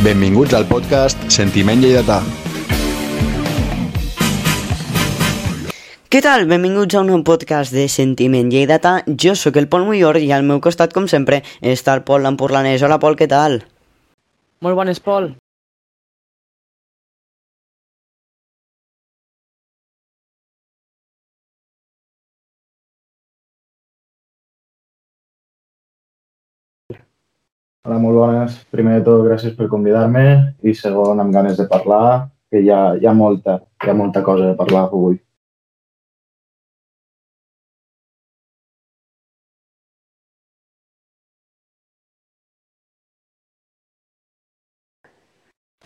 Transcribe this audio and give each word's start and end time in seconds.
Benvinguts 0.00 0.54
al 0.56 0.64
podcast 0.64 1.26
Sentiment 1.28 1.82
Lleidatà. 1.84 2.22
Què 6.08 6.22
tal? 6.24 6.46
Benvinguts 6.48 6.96
a 6.96 7.02
un 7.04 7.12
nou 7.12 7.20
podcast 7.20 7.76
de 7.76 7.84
Sentiment 7.92 8.48
Lleidatà. 8.48 8.94
Jo 9.12 9.34
sóc 9.36 9.60
el 9.60 9.68
Pol 9.68 9.84
Muyor 9.84 10.16
i 10.24 10.32
al 10.32 10.48
meu 10.48 10.62
costat, 10.64 10.96
com 10.96 11.04
sempre, 11.04 11.42
està 11.60 11.98
el 11.98 12.06
Pol 12.08 12.24
Lampurlanès. 12.24 12.80
Hola, 12.80 12.96
Pol, 12.96 13.20
què 13.20 13.28
tal? 13.28 13.60
Molt 14.64 14.80
bones, 14.80 15.04
Pol. 15.04 15.34
Hola, 27.86 27.96
molt 28.00 28.16
bones. 28.20 28.56
Primer 28.74 28.94
de 28.98 29.04
tot, 29.06 29.22
gràcies 29.26 29.52
per 29.58 29.66
convidar-me 29.74 30.24
i 30.70 30.74
segon, 30.80 31.20
amb 31.22 31.32
ganes 31.36 31.56
de 31.60 31.66
parlar, 31.70 32.28
que 32.52 32.60
hi 32.64 32.68
ha, 32.76 32.80
hi 33.00 33.08
ha, 33.08 33.14
molta, 33.20 33.54
hi 33.84 33.90
ha 33.92 33.94
molta 34.00 34.22
cosa 34.26 34.50
de 34.50 34.56
parlar 34.58 34.82
avui. 34.88 35.16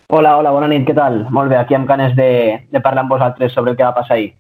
Hola, 0.08 0.36
hola, 0.38 0.50
bona 0.58 0.66
nit, 0.74 0.82
què 0.88 0.95
tal? 0.98 1.20
Molt 1.38 1.50
bé, 1.54 1.60
aquí 1.60 1.78
amb 1.78 1.86
ganes 1.95 2.18
de, 2.18 2.30
de 2.74 2.82
parlar 2.88 3.06
amb 3.06 3.14
vosaltres 3.14 3.54
sobre 3.54 3.70
el 3.72 3.78
que 3.78 3.86
va 3.86 3.95
passar 4.00 4.18
ahir. 4.18 4.32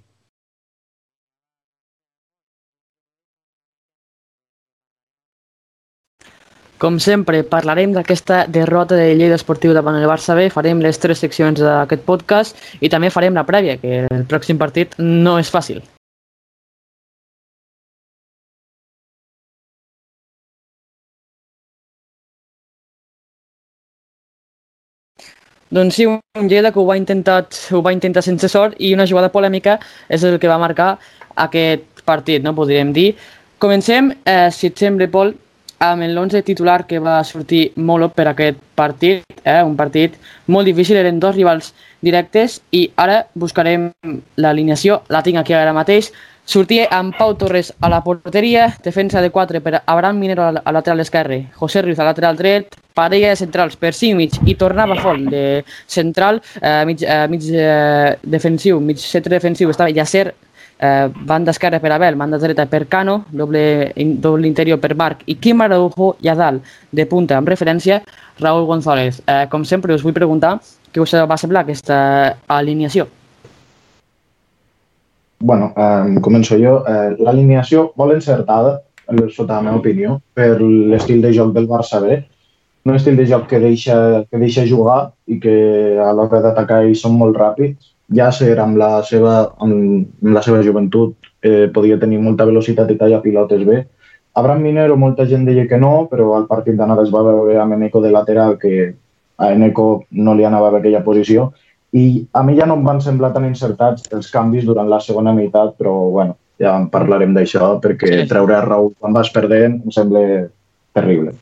Com 6.82 6.96
sempre, 6.98 7.44
parlarem 7.46 7.92
d'aquesta 7.94 8.44
derrota 8.50 8.96
de 8.98 9.14
Lleida 9.14 9.36
Esportiu 9.38 9.72
davant 9.76 9.94
el 9.94 10.08
Barça 10.10 10.34
B, 10.34 10.48
farem 10.50 10.80
les 10.82 10.98
tres 10.98 11.20
seccions 11.22 11.60
d'aquest 11.62 12.02
podcast 12.08 12.58
i 12.82 12.90
també 12.90 13.12
farem 13.14 13.34
la 13.38 13.46
prèvia, 13.46 13.78
que 13.78 14.04
el 14.10 14.24
pròxim 14.30 14.58
partit 14.58 14.96
no 14.98 15.38
és 15.38 15.52
fàcil. 15.54 15.80
Doncs 25.74 25.94
sí, 25.94 26.06
un 26.06 26.48
Lleida 26.50 26.70
que 26.72 26.78
ho 26.78 26.86
va, 26.86 26.96
intentar, 26.98 27.46
ho 27.72 27.80
va 27.82 27.92
intentar 27.94 28.22
sense 28.22 28.50
sort 28.50 28.76
i 28.78 28.92
una 28.94 29.06
jugada 29.10 29.30
polèmica 29.32 29.78
és 30.08 30.22
el 30.26 30.38
que 30.42 30.50
va 30.50 30.58
marcar 30.58 30.98
aquest 31.46 32.04
partit, 32.04 32.42
no 32.44 32.54
podríem 32.54 32.92
dir. 32.94 33.14
Comencem, 33.58 34.12
eh, 34.26 34.50
si 34.52 34.68
et 34.68 34.78
sembla, 34.78 35.08
Pol, 35.10 35.34
amb 35.78 36.04
l'11 36.06 36.42
titular 36.44 36.84
que 36.86 37.00
va 37.02 37.22
sortir 37.24 37.72
molt 37.76 38.14
per 38.14 38.28
aquest 38.30 38.60
partit, 38.74 39.24
eh? 39.44 39.62
un 39.62 39.76
partit 39.76 40.14
molt 40.46 40.66
difícil, 40.66 40.96
eren 41.00 41.20
dos 41.20 41.34
rivals 41.36 41.72
directes 42.04 42.60
i 42.72 42.86
ara 42.96 43.24
buscarem 43.34 43.90
l'alineació, 44.36 45.02
la 45.08 45.22
tinc 45.22 45.40
aquí 45.40 45.54
ara 45.56 45.72
mateix, 45.76 46.12
sortia 46.44 46.86
amb 46.92 47.16
Pau 47.16 47.34
Torres 47.40 47.72
a 47.80 47.88
la 47.88 48.02
porteria, 48.04 48.68
defensa 48.84 49.22
de 49.24 49.30
4 49.32 49.60
per 49.64 49.80
Abraham 49.86 50.18
Minero 50.20 50.44
al 50.44 50.60
lateral 50.76 51.00
esquerre, 51.00 51.46
José 51.56 51.82
Ruiz 51.82 51.98
al 51.98 52.10
lateral 52.12 52.36
dret, 52.36 52.76
parella 52.94 53.32
de 53.32 53.40
centrals 53.40 53.76
per 53.76 53.94
Simic 53.96 54.38
i 54.46 54.54
tornava 54.60 55.00
Font 55.00 55.24
de 55.30 55.64
central, 55.86 56.42
eh, 56.60 56.84
mig, 56.86 57.02
eh, 57.02 57.26
mig 57.28 57.48
eh, 57.50 58.16
defensiu, 58.22 58.80
mig 58.80 59.00
centre 59.00 59.34
defensiu, 59.38 59.70
estava 59.70 59.90
Yacer, 59.90 60.34
eh, 60.78 61.08
banda 61.14 61.50
esquerra 61.50 61.80
per 61.80 61.92
Abel, 61.92 62.16
banda 62.16 62.38
dreta 62.38 62.66
per 62.66 62.86
Cano, 62.88 63.24
doble, 63.30 63.92
doble 64.20 64.48
interior 64.48 64.78
per 64.80 64.94
Marc 64.94 65.22
i 65.26 65.36
Quim 65.36 65.60
Araujo 65.60 66.14
i 66.22 66.28
a 66.28 66.34
dalt 66.38 66.62
de 66.90 67.06
punta 67.06 67.36
amb 67.38 67.48
referència 67.48 68.02
Raúl 68.40 68.66
González. 68.66 69.22
Eh, 69.26 69.44
com 69.50 69.64
sempre 69.64 69.94
us 69.94 70.02
vull 70.02 70.16
preguntar 70.16 70.58
què 70.92 71.02
us 71.02 71.14
va 71.26 71.36
semblar 71.36 71.64
aquesta 71.64 71.98
alineació. 72.46 73.08
bueno, 75.44 75.74
eh, 75.76 76.20
començo 76.20 76.56
jo. 76.56 76.78
Eh, 76.88 77.16
L'alineació 77.20 77.92
molt 78.00 78.14
encertada, 78.14 78.78
sota 79.28 79.58
la 79.58 79.62
meva 79.66 79.76
opinió, 79.76 80.20
per 80.32 80.56
l'estil 80.60 81.20
de 81.20 81.32
joc 81.36 81.52
del 81.52 81.68
Barça 81.68 82.00
B. 82.00 82.22
Un 82.84 82.94
estil 82.96 83.16
de 83.16 83.26
joc 83.26 83.46
que 83.48 83.60
deixa, 83.60 83.96
que 84.30 84.38
deixa 84.40 84.64
jugar 84.68 85.12
i 85.26 85.38
que 85.40 85.54
a 86.00 86.12
l'hora 86.16 86.40
d'atacar 86.44 86.82
ells 86.84 87.04
són 87.04 87.18
molt 87.20 87.36
ràpids. 87.36 87.93
Yasser, 88.12 88.58
amb 88.60 88.76
la 88.76 89.02
seva, 89.06 89.36
amb, 89.64 90.04
amb 90.22 90.34
la 90.34 90.42
seva 90.44 90.62
joventut, 90.62 91.16
eh, 91.42 91.68
podia 91.72 91.98
tenir 92.00 92.20
molta 92.20 92.44
velocitat 92.44 92.90
i 92.90 92.98
tallar 93.00 93.22
pilotes 93.22 93.64
bé. 93.64 93.84
Abraham 94.34 94.62
Minero, 94.62 94.96
molta 94.96 95.26
gent 95.30 95.44
deia 95.46 95.68
que 95.70 95.78
no, 95.78 96.08
però 96.10 96.34
al 96.34 96.48
partit 96.50 96.76
d'anada 96.76 97.04
es 97.06 97.12
va 97.14 97.22
veure 97.22 97.56
amb 97.62 97.76
Eneco 97.78 98.02
de 98.02 98.10
lateral 98.10 98.58
que 98.58 98.94
a 99.38 99.52
Eneco 99.52 100.04
no 100.10 100.34
li 100.34 100.44
anava 100.44 100.70
bé 100.70 100.82
aquella 100.82 101.04
posició 101.06 101.52
i 101.94 102.26
a 102.32 102.42
mi 102.42 102.56
ja 102.58 102.66
no 102.66 102.74
em 102.74 102.82
van 102.86 103.00
semblar 103.02 103.30
tan 103.34 103.46
encertats 103.46 104.08
els 104.16 104.30
canvis 104.34 104.66
durant 104.66 104.88
la 104.90 104.98
segona 105.00 105.32
meitat, 105.32 105.76
però 105.78 105.92
bueno, 106.10 106.34
ja 106.58 106.74
en 106.74 106.88
parlarem 106.90 107.34
d'això 107.36 107.76
perquè 107.82 108.24
treure 108.30 108.56
a 108.56 108.64
Raúl 108.66 108.92
quan 108.98 109.14
vas 109.14 109.30
perdent 109.34 109.78
em 109.78 109.94
sembla 109.94 110.24
terrible. 110.94 111.36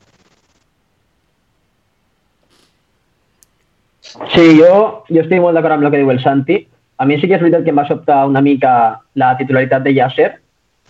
Sí, 4.12 4.44
jo, 4.58 5.04
jo 5.08 5.22
estic 5.22 5.40
molt 5.40 5.56
d'acord 5.56 5.78
amb 5.78 5.86
el 5.86 5.92
que 5.92 6.02
diu 6.02 6.10
el 6.12 6.20
Santi. 6.20 6.58
A 7.00 7.06
mi 7.08 7.16
sí 7.18 7.28
que 7.28 7.38
és 7.38 7.42
veritat 7.42 7.64
que 7.64 7.72
em 7.72 7.78
va 7.80 7.88
sobtar 7.88 8.22
una 8.28 8.42
mica 8.44 8.72
la 9.18 9.32
titularitat 9.38 9.82
de 9.82 9.94
Yasser, 9.96 10.30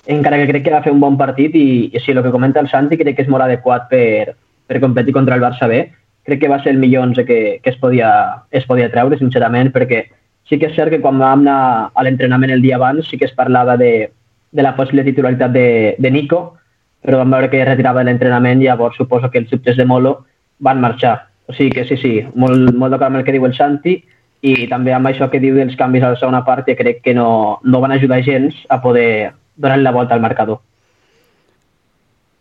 encara 0.06 0.38
que 0.40 0.48
crec 0.50 0.64
que 0.64 0.72
va 0.74 0.82
fer 0.82 0.92
un 0.92 1.00
bon 1.00 1.16
partit 1.16 1.54
i, 1.54 1.90
i 1.94 2.00
sí, 2.00 2.10
el 2.12 2.22
que 2.22 2.32
comenta 2.34 2.60
el 2.60 2.68
Santi 2.68 2.98
crec 2.98 3.16
que 3.16 3.22
és 3.22 3.30
molt 3.30 3.46
adequat 3.46 3.86
per, 3.90 4.34
per 4.66 4.80
competir 4.82 5.14
contra 5.14 5.38
el 5.38 5.44
Barça 5.44 5.68
B. 5.70 5.84
Crec 6.26 6.42
que 6.42 6.50
va 6.50 6.60
ser 6.62 6.74
el 6.74 6.82
millor 6.82 7.06
11 7.08 7.24
que, 7.26 7.60
que 7.62 7.70
es, 7.70 7.78
podia, 7.78 8.10
es 8.50 8.66
podia 8.66 8.90
treure, 8.90 9.18
sincerament, 9.18 9.72
perquè 9.74 10.04
sí 10.50 10.58
que 10.58 10.68
és 10.70 10.76
cert 10.76 10.90
que 10.90 11.00
quan 11.02 11.18
vam 11.22 11.46
anar 11.46 11.90
a 11.94 12.04
l'entrenament 12.04 12.50
el 12.50 12.62
dia 12.62 12.76
abans 12.76 13.08
sí 13.08 13.18
que 13.18 13.26
es 13.30 13.34
parlava 13.34 13.76
de, 13.78 14.10
de 14.50 14.62
la 14.62 14.74
possible 14.76 15.04
titularitat 15.06 15.54
de, 15.54 15.94
de 15.98 16.10
Nico, 16.10 16.58
però 17.02 17.22
vam 17.22 17.34
veure 17.34 17.50
que 17.50 17.64
retirava 17.64 18.04
l'entrenament 18.06 18.62
i 18.62 18.68
llavors 18.68 18.98
suposo 18.98 19.30
que 19.30 19.42
els 19.42 19.50
subtes 19.50 19.78
de 19.78 19.86
Molo 19.86 20.18
van 20.58 20.82
marxar. 20.82 21.31
O 21.46 21.54
sigui 21.54 21.72
que 21.74 21.84
sí, 21.88 21.98
sí, 21.98 22.12
molt, 22.34 22.74
molt 22.74 22.94
d'acord 22.94 23.10
amb 23.10 23.20
el 23.20 23.24
que 23.26 23.34
diu 23.34 23.46
el 23.48 23.56
Santi 23.56 23.96
i 24.42 24.66
també 24.70 24.94
amb 24.94 25.06
això 25.10 25.28
que 25.30 25.40
diu 25.42 25.54
dels 25.58 25.76
canvis 25.78 26.04
a 26.04 26.12
la 26.14 26.18
segona 26.18 26.42
part 26.46 26.66
que 26.66 26.76
crec 26.78 27.02
que 27.04 27.14
no, 27.14 27.60
no 27.62 27.80
van 27.82 27.94
ajudar 27.94 28.22
gens 28.26 28.58
a 28.68 28.80
poder 28.82 29.32
donar 29.56 29.78
la 29.78 29.92
volta 29.94 30.14
al 30.14 30.24
marcador. 30.24 30.62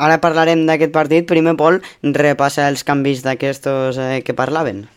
Ara 0.01 0.17
parlarem 0.17 0.65
d'aquest 0.65 0.93
partit. 0.93 1.27
Primer, 1.29 1.53
Pol, 1.59 1.77
repassa 2.01 2.65
els 2.71 2.81
canvis 2.83 3.21
d'aquestos 3.21 3.99
eh, 4.01 4.23
que 4.25 4.33
parlaven. 4.33 4.87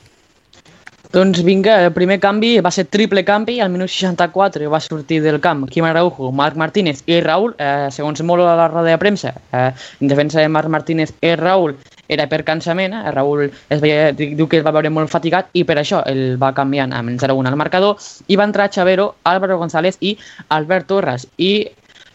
Doncs 1.14 1.44
vinga, 1.46 1.76
el 1.84 1.92
primer 1.94 2.16
canvi 2.18 2.56
va 2.64 2.72
ser 2.74 2.88
triple 2.90 3.22
canvi, 3.22 3.60
al 3.62 3.68
minut 3.70 3.92
64 3.92 4.70
va 4.72 4.80
sortir 4.82 5.20
del 5.22 5.38
camp 5.44 5.60
Quim 5.70 5.84
Araujo, 5.86 6.32
Marc 6.34 6.56
Martínez 6.58 7.04
i 7.06 7.20
Raúl, 7.22 7.52
eh, 7.54 7.86
segons 7.94 8.24
molt 8.26 8.42
a 8.42 8.56
la 8.58 8.66
roda 8.72 8.88
de 8.88 8.98
premsa, 8.98 9.30
eh, 9.52 9.68
en 10.00 10.10
defensa 10.10 10.40
de 10.40 10.48
Marc 10.48 10.72
Martínez 10.72 11.12
i 11.20 11.36
Raúl 11.38 11.76
era 12.08 12.26
per 12.28 12.42
cansament, 12.44 12.94
eh, 12.94 13.12
Raúl 13.14 13.46
es 13.46 13.80
veia, 13.80 14.10
diu 14.12 14.48
que 14.48 14.60
es 14.60 14.66
va 14.66 14.74
veure 14.74 14.90
molt 14.90 15.12
fatigat 15.12 15.48
i 15.52 15.64
per 15.64 15.78
això 15.80 16.02
el 16.10 16.36
va 16.40 16.54
canviant 16.56 16.92
amb 16.92 17.14
el 17.14 17.18
0-1 17.20 17.48
al 17.50 17.60
marcador. 17.60 17.96
I 18.28 18.36
va 18.36 18.48
entrar 18.48 18.70
Xavero, 18.70 19.14
Álvaro 19.24 19.58
González 19.58 19.98
i 20.00 20.16
Albert 20.48 20.88
Torres. 20.92 21.26
I 21.38 21.54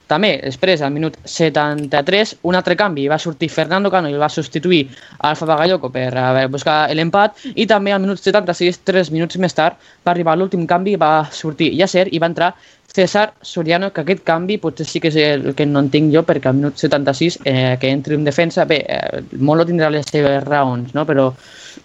també, 0.10 0.32
després, 0.42 0.82
al 0.82 0.90
minut 0.90 1.20
73, 1.30 2.32
un 2.50 2.58
altre 2.58 2.74
canvi. 2.76 3.06
Va 3.12 3.20
sortir 3.22 3.52
Fernando 3.54 3.92
Cano 3.94 4.10
i 4.10 4.18
va 4.18 4.30
substituir 4.34 4.88
Alfa 5.30 5.46
Bagayoko 5.46 5.92
per 5.94 6.08
a 6.18 6.48
buscar 6.50 6.80
l'empat. 6.98 7.38
I 7.54 7.68
també 7.70 7.94
al 7.94 8.02
minut 8.02 8.18
76, 8.18 8.82
tres 8.90 9.12
minuts 9.14 9.38
més 9.38 9.54
tard, 9.54 9.78
va 10.06 10.16
arribar 10.16 10.34
l'últim 10.38 10.66
canvi, 10.66 10.98
va 10.98 11.30
sortir 11.30 11.70
Yasser 11.78 12.08
i 12.10 12.22
va 12.22 12.32
entrar 12.34 12.56
César 13.00 13.34
Soriano, 13.42 13.92
que 13.96 14.04
aquest 14.04 14.24
canvi 14.28 14.60
potser 14.62 14.86
sí 14.88 15.00
que 15.00 15.10
és 15.10 15.18
el 15.24 15.56
que 15.56 15.66
no 15.66 15.82
entenc 15.86 16.14
jo, 16.14 16.24
perquè 16.28 16.52
al 16.52 16.60
minut 16.60 16.78
76, 16.78 17.40
eh, 17.48 17.76
que 17.80 17.92
entri 17.96 18.20
en 18.20 18.28
defensa, 18.28 18.68
bé, 18.70 18.84
eh, 18.84 19.24
Molo 19.40 19.66
tindrà 19.66 19.90
les 19.90 20.08
seves 20.12 20.44
raons, 20.44 20.94
no? 20.94 21.06
però, 21.08 21.30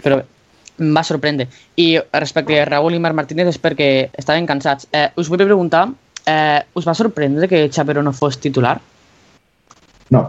però 0.03 0.21
em 0.21 0.95
va 0.95 1.05
sorprendre. 1.07 1.47
I 1.79 1.93
respecte 2.19 2.59
a 2.61 2.67
Raúl 2.67 2.97
i 2.97 3.03
Marc 3.03 3.15
Martínez 3.15 3.55
és 3.55 3.61
perquè 3.63 3.91
estaven 4.11 4.49
cansats. 4.51 4.91
Eh, 4.91 5.13
us 5.21 5.31
vull 5.31 5.47
preguntar 5.47 5.89
Eh, 6.27 6.61
us 6.73 6.87
va 6.89 6.95
sorprendre 6.97 7.49
que 7.49 7.69
Xavero 7.69 8.03
no 8.03 8.13
fos 8.13 8.39
titular? 8.41 8.79
No, 10.11 10.23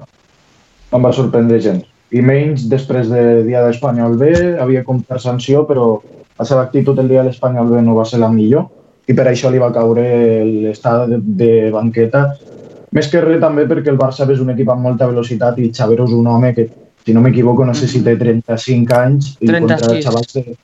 no 0.92 0.98
em 1.00 1.06
va 1.08 1.14
sorprendre 1.16 1.62
gens. 1.64 1.86
I 2.12 2.22
menys 2.22 2.68
després 2.72 3.08
de 3.12 3.44
dia 3.48 3.64
d'Espanyol 3.64 4.18
B, 4.20 4.32
havia 4.62 4.84
comptat 4.88 5.24
sanció, 5.24 5.64
però 5.68 5.88
la 6.36 6.48
seva 6.48 6.66
actitud 6.68 7.00
el 7.00 7.08
dia 7.12 7.24
de 7.24 7.30
l'Espanyol 7.30 7.72
B 7.72 7.84
no 7.84 7.96
va 7.96 8.06
ser 8.08 8.20
la 8.20 8.32
millor 8.32 8.68
i 9.08 9.14
per 9.14 9.28
això 9.30 9.52
li 9.54 9.62
va 9.62 9.74
caure 9.74 10.06
l'estat 10.46 11.10
de, 11.12 11.20
de 11.42 11.52
banqueta. 11.74 12.26
Més 12.96 13.10
que 13.12 13.22
res 13.22 13.42
també 13.42 13.66
perquè 13.70 13.92
el 13.92 14.00
Barça 14.00 14.28
és 14.32 14.42
un 14.42 14.54
equip 14.54 14.70
amb 14.72 14.88
molta 14.88 15.10
velocitat 15.10 15.60
i 15.60 15.72
Xavero 15.74 16.08
és 16.08 16.14
un 16.16 16.28
home 16.32 16.54
que, 16.56 16.70
si 17.06 17.14
no 17.14 17.22
m'equivoco, 17.22 17.66
no 17.66 17.76
sé 17.78 17.90
si 17.92 18.02
té 18.06 18.16
35 18.18 18.96
anys 18.98 19.34
i 19.40 19.50
36. 19.52 19.60
contra 19.68 20.02
xavals 20.08 20.38
de, 20.38 20.56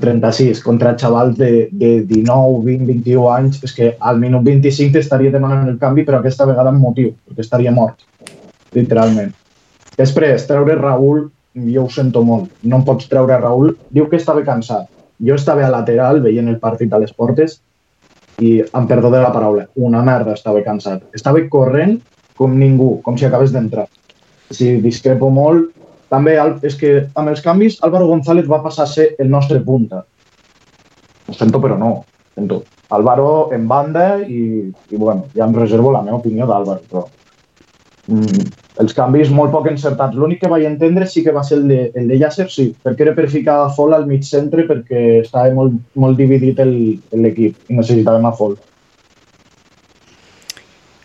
36 0.00 0.62
contra 0.62 0.94
xavals 0.98 1.36
de, 1.38 1.68
de 1.72 1.92
19, 2.06 2.62
20, 2.64 2.86
21 2.86 3.28
anys, 3.32 3.60
és 3.64 3.74
que 3.76 3.92
al 3.98 4.20
minut 4.20 4.44
25 4.46 4.96
t'estaria 4.96 5.32
demanant 5.32 5.68
el 5.68 5.78
canvi, 5.80 6.04
però 6.06 6.20
aquesta 6.20 6.46
vegada 6.48 6.72
amb 6.72 6.82
motiu, 6.82 7.12
perquè 7.28 7.46
estaria 7.46 7.72
mort, 7.74 8.04
literalment. 8.76 9.32
Després, 9.98 10.46
treure 10.48 10.76
Raúl, 10.78 11.26
jo 11.72 11.84
ho 11.84 11.90
sento 11.92 12.22
molt, 12.24 12.50
no 12.62 12.80
em 12.80 12.86
pots 12.86 13.08
treure 13.10 13.40
Raül, 13.40 13.74
diu 13.90 14.08
que 14.08 14.20
estava 14.20 14.44
cansat. 14.46 14.88
Jo 15.22 15.36
estava 15.38 15.64
a 15.66 15.70
lateral 15.70 16.20
veient 16.22 16.48
el 16.50 16.58
partit 16.62 16.92
a 16.92 17.00
les 17.02 17.12
portes 17.14 17.60
i, 18.40 18.60
em 18.62 18.86
perdó 18.90 19.10
de 19.12 19.20
la 19.22 19.32
paraula, 19.34 19.68
una 19.76 20.02
merda 20.02 20.34
estava 20.34 20.62
cansat. 20.66 21.04
Estava 21.14 21.42
corrent 21.52 21.98
com 22.38 22.56
ningú, 22.58 22.96
com 23.04 23.18
si 23.18 23.28
acabés 23.28 23.52
d'entrar. 23.54 23.86
Si 24.52 24.74
discrepo 24.82 25.30
molt, 25.30 25.70
també 26.12 26.34
és 26.66 26.74
que 26.76 26.92
amb 27.16 27.32
els 27.32 27.40
canvis 27.44 27.78
Álvaro 27.86 28.08
González 28.10 28.48
va 28.48 28.62
passar 28.64 28.84
a 28.84 28.92
ser 28.92 29.12
el 29.22 29.30
nostre 29.30 29.60
punta. 29.64 30.02
Ho 31.28 31.36
sento, 31.36 31.60
però 31.62 31.78
no. 31.78 31.92
Sento. 32.34 32.62
Álvaro 32.92 33.52
en 33.56 33.68
banda 33.68 34.18
i, 34.20 34.68
i 34.68 34.96
bueno, 34.96 35.30
ja 35.36 35.46
em 35.46 35.54
reservo 35.56 35.92
la 35.94 36.02
meva 36.04 36.18
opinió 36.18 36.48
d'Álvaro, 36.48 36.82
però 36.90 37.06
mm, 38.12 38.50
els 38.80 38.94
canvis 38.96 39.30
molt 39.34 39.52
poc 39.52 39.68
encertats. 39.70 40.16
L'únic 40.16 40.40
que 40.42 40.50
vaig 40.50 40.64
entendre 40.68 41.06
sí 41.06 41.22
que 41.24 41.34
va 41.34 41.44
ser 41.44 41.60
el 41.60 41.68
de, 41.68 41.80
el 41.98 42.08
de 42.08 42.18
Yasser, 42.20 42.48
sí, 42.50 42.70
perquè 42.84 43.06
era 43.06 43.14
per 43.16 43.28
ficar 43.30 43.58
a 43.62 43.70
Fol 43.76 43.92
al 43.92 44.06
mig 44.08 44.24
centre 44.24 44.64
perquè 44.68 45.22
estava 45.22 45.52
molt, 45.54 45.76
molt 45.94 46.20
dividit 46.20 46.60
l'equip 46.62 47.68
i 47.68 47.80
necessitàvem 47.80 48.28
a 48.28 48.34
Fol. 48.36 48.56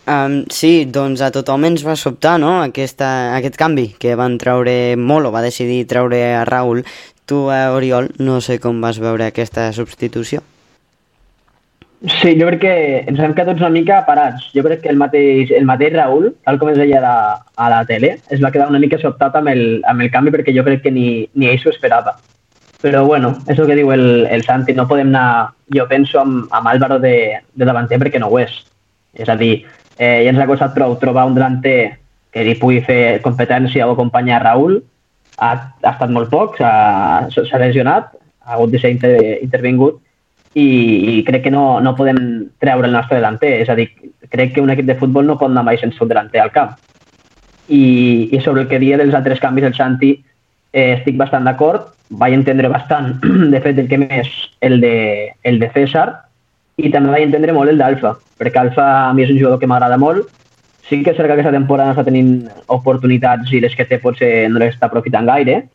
Um, 0.08 0.46
sí, 0.48 0.86
doncs 0.88 1.20
a 1.20 1.34
tothom 1.36 1.66
ens 1.68 1.82
va 1.84 1.98
sobtar 2.00 2.38
no? 2.40 2.62
Aquesta, 2.64 3.36
aquest 3.36 3.58
canvi 3.60 3.90
que 4.00 4.16
van 4.16 4.38
treure 4.40 4.96
molt 4.96 5.28
o 5.28 5.34
va 5.36 5.44
decidir 5.44 5.84
treure 5.92 6.22
a 6.32 6.46
Raül. 6.48 6.86
Tu, 7.28 7.42
uh, 7.50 7.76
Oriol, 7.76 8.14
no 8.24 8.40
sé 8.40 8.56
com 8.64 8.80
vas 8.80 9.02
veure 9.04 9.28
aquesta 9.28 9.68
substitució. 9.76 10.46
Sí, 12.06 12.40
jo 12.40 12.46
crec 12.46 12.60
que 12.62 12.74
ens 13.10 13.20
hem 13.20 13.34
quedat 13.34 13.58
una 13.58 13.72
mica 13.74 14.04
parats. 14.06 14.52
Jo 14.54 14.62
crec 14.62 14.84
que 14.84 14.90
el 14.94 15.00
mateix, 15.02 15.50
el 15.58 15.66
mateix 15.66 15.96
Raül, 15.96 16.30
tal 16.46 16.60
com 16.62 16.70
es 16.70 16.78
deia 16.78 17.00
a 17.00 17.02
la, 17.02 17.16
a 17.58 17.70
la 17.74 17.80
tele, 17.90 18.20
es 18.30 18.44
va 18.44 18.52
quedar 18.54 18.70
una 18.70 18.82
mica 18.84 19.00
sobtat 19.02 19.36
amb 19.40 19.50
el, 19.50 19.82
amb 19.90 20.06
el 20.06 20.12
canvi 20.14 20.34
perquè 20.36 20.54
jo 20.54 20.66
crec 20.68 20.84
que 20.86 20.94
ni, 20.94 21.26
ni 21.34 21.50
ell 21.50 21.58
s'ho 21.64 21.74
esperava. 21.74 22.14
Però 22.84 23.02
bueno, 23.08 23.34
és 23.50 23.58
el 23.58 23.66
que 23.66 23.80
diu 23.80 23.90
el, 23.96 24.28
el 24.30 24.46
Santi, 24.46 24.78
no 24.78 24.86
podem 24.86 25.10
anar, 25.10 25.56
jo 25.74 25.88
penso, 25.90 26.22
amb, 26.22 26.46
amb 26.54 26.70
Álvaro 26.70 27.00
de, 27.02 27.16
de 27.58 27.66
davanter 27.66 27.98
perquè 28.04 28.22
no 28.22 28.30
ho 28.30 28.38
és. 28.46 28.54
És 29.18 29.34
a 29.34 29.40
dir, 29.40 29.64
eh, 29.98 30.22
ja 30.22 30.30
ens 30.30 30.44
ha 30.44 30.50
costat 30.50 30.78
prou 30.78 30.94
trobar 31.02 31.26
un 31.26 31.34
delanter 31.34 31.98
que 32.30 32.46
li 32.46 32.60
pugui 32.62 32.84
fer 32.86 33.24
competència 33.26 33.90
o 33.90 33.98
acompanyar 33.98 34.44
Raül. 34.46 34.84
Ha, 35.42 35.50
ha 35.82 35.98
estat 35.98 36.14
molt 36.14 36.30
poc, 36.30 36.62
s'ha 36.62 37.64
lesionat, 37.66 38.14
ha 38.46 38.54
hagut 38.54 38.70
de 38.70 38.86
ser 38.86 38.94
inter, 38.94 39.18
intervingut 39.42 39.98
i, 40.54 40.68
i 41.18 41.24
crec 41.28 41.44
que 41.48 41.52
no, 41.52 41.80
no 41.84 41.96
podem 41.96 42.20
treure 42.62 42.88
el 42.88 42.96
nostre 42.96 43.20
delanter. 43.20 43.54
És 43.64 43.70
a 43.70 43.76
dir, 43.76 43.90
crec 44.30 44.56
que 44.56 44.64
un 44.64 44.72
equip 44.74 44.88
de 44.88 44.98
futbol 45.00 45.28
no 45.28 45.38
pot 45.40 45.52
anar 45.52 45.66
mai 45.68 45.80
sense 45.82 46.02
un 46.04 46.12
delanter 46.12 46.42
al 46.44 46.54
camp. 46.56 46.78
I, 47.68 48.30
i 48.32 48.40
sobre 48.42 48.64
el 48.64 48.72
que 48.72 48.80
dia 48.80 48.98
dels 48.98 49.16
altres 49.18 49.42
canvis 49.44 49.68
del 49.68 49.76
Santi, 49.76 50.14
eh, 50.72 50.94
estic 50.98 51.18
bastant 51.20 51.48
d'acord. 51.48 51.92
Vaig 52.10 52.38
entendre 52.38 52.72
bastant, 52.72 53.18
de 53.54 53.62
fet, 53.62 53.78
el 53.84 53.92
que 53.92 54.00
més, 54.00 54.32
el 54.62 54.80
de, 54.82 54.96
el 55.44 55.60
de 55.60 55.72
César, 55.76 56.08
i 56.78 56.92
també 56.94 57.12
vaig 57.12 57.26
entendre 57.26 57.56
molt 57.58 57.74
el 57.74 57.80
d'Alfa, 57.82 58.14
perquè 58.38 58.62
Alfa 58.62 58.86
a 59.08 59.14
mi 59.14 59.26
és 59.26 59.32
un 59.34 59.40
jugador 59.40 59.60
que 59.60 59.68
m'agrada 59.70 59.98
molt. 59.98 60.30
Sí 60.88 61.02
que 61.04 61.12
és 61.12 61.18
cert 61.18 61.28
que 61.28 61.36
aquesta 61.36 61.52
temporada 61.52 61.92
no 61.92 61.98
està 61.98 62.06
tenint 62.08 62.46
oportunitats 62.72 63.52
i 63.52 63.60
les 63.60 63.74
que 63.76 63.86
té 63.90 63.98
potser 64.00 64.48
no 64.48 64.62
les 64.62 64.76
està 64.76 64.88
aprofitant 64.88 65.28
gaire, 65.28 65.66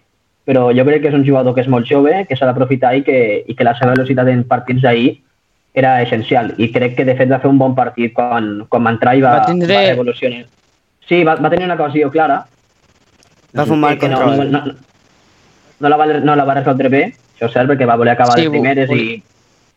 però 0.44 0.70
jo 0.74 0.84
crec 0.86 1.02
que 1.02 1.10
és 1.12 1.14
un 1.14 1.26
jugador 1.26 1.54
que 1.54 1.62
és 1.62 1.70
molt 1.70 1.86
jove, 1.86 2.24
que 2.28 2.36
s'ha 2.36 2.48
d'aprofitar 2.48 2.94
i, 2.98 3.04
que, 3.06 3.18
i 3.46 3.54
que 3.54 3.66
la 3.66 3.74
seva 3.78 3.94
velocitat 3.94 4.30
en 4.32 4.42
partits 4.48 4.82
d'ahir 4.82 5.12
era 5.74 5.94
essencial. 6.02 6.52
I 6.58 6.68
crec 6.72 6.96
que, 6.98 7.06
de 7.08 7.14
fet, 7.16 7.30
va 7.30 7.40
fer 7.40 7.50
un 7.50 7.60
bon 7.60 7.76
partit 7.78 8.12
quan, 8.16 8.66
quan 8.68 8.84
va 8.84 8.94
entrar 8.96 9.14
i 9.16 9.22
va, 9.24 9.38
va, 9.38 9.46
tindre... 9.48 9.74
va 9.74 9.94
evolucionar. 9.94 10.44
Sí, 11.08 11.22
va, 11.24 11.36
va 11.40 11.50
tenir 11.52 11.68
una 11.68 11.78
ocasió 11.78 12.10
clara. 12.10 12.42
Va 13.56 13.66
fer 13.68 13.76
un 13.76 13.84
mal 13.84 13.98
control. 14.00 14.36
No, 14.36 14.44
no, 14.44 14.64
no, 14.66 14.74
no, 15.80 15.88
la 15.92 15.98
va, 16.00 16.06
no 16.20 16.36
la 16.36 16.46
va 16.48 16.58
resoldre 16.60 16.90
bé, 16.92 17.02
això 17.36 17.48
és 17.48 17.56
cert, 17.56 17.70
perquè 17.70 17.88
va 17.88 17.98
voler 18.00 18.16
acabar 18.16 18.38
sí, 18.38 18.46
les 18.46 18.54
primeres 18.54 18.90
vol... 18.90 19.00
i 19.00 19.22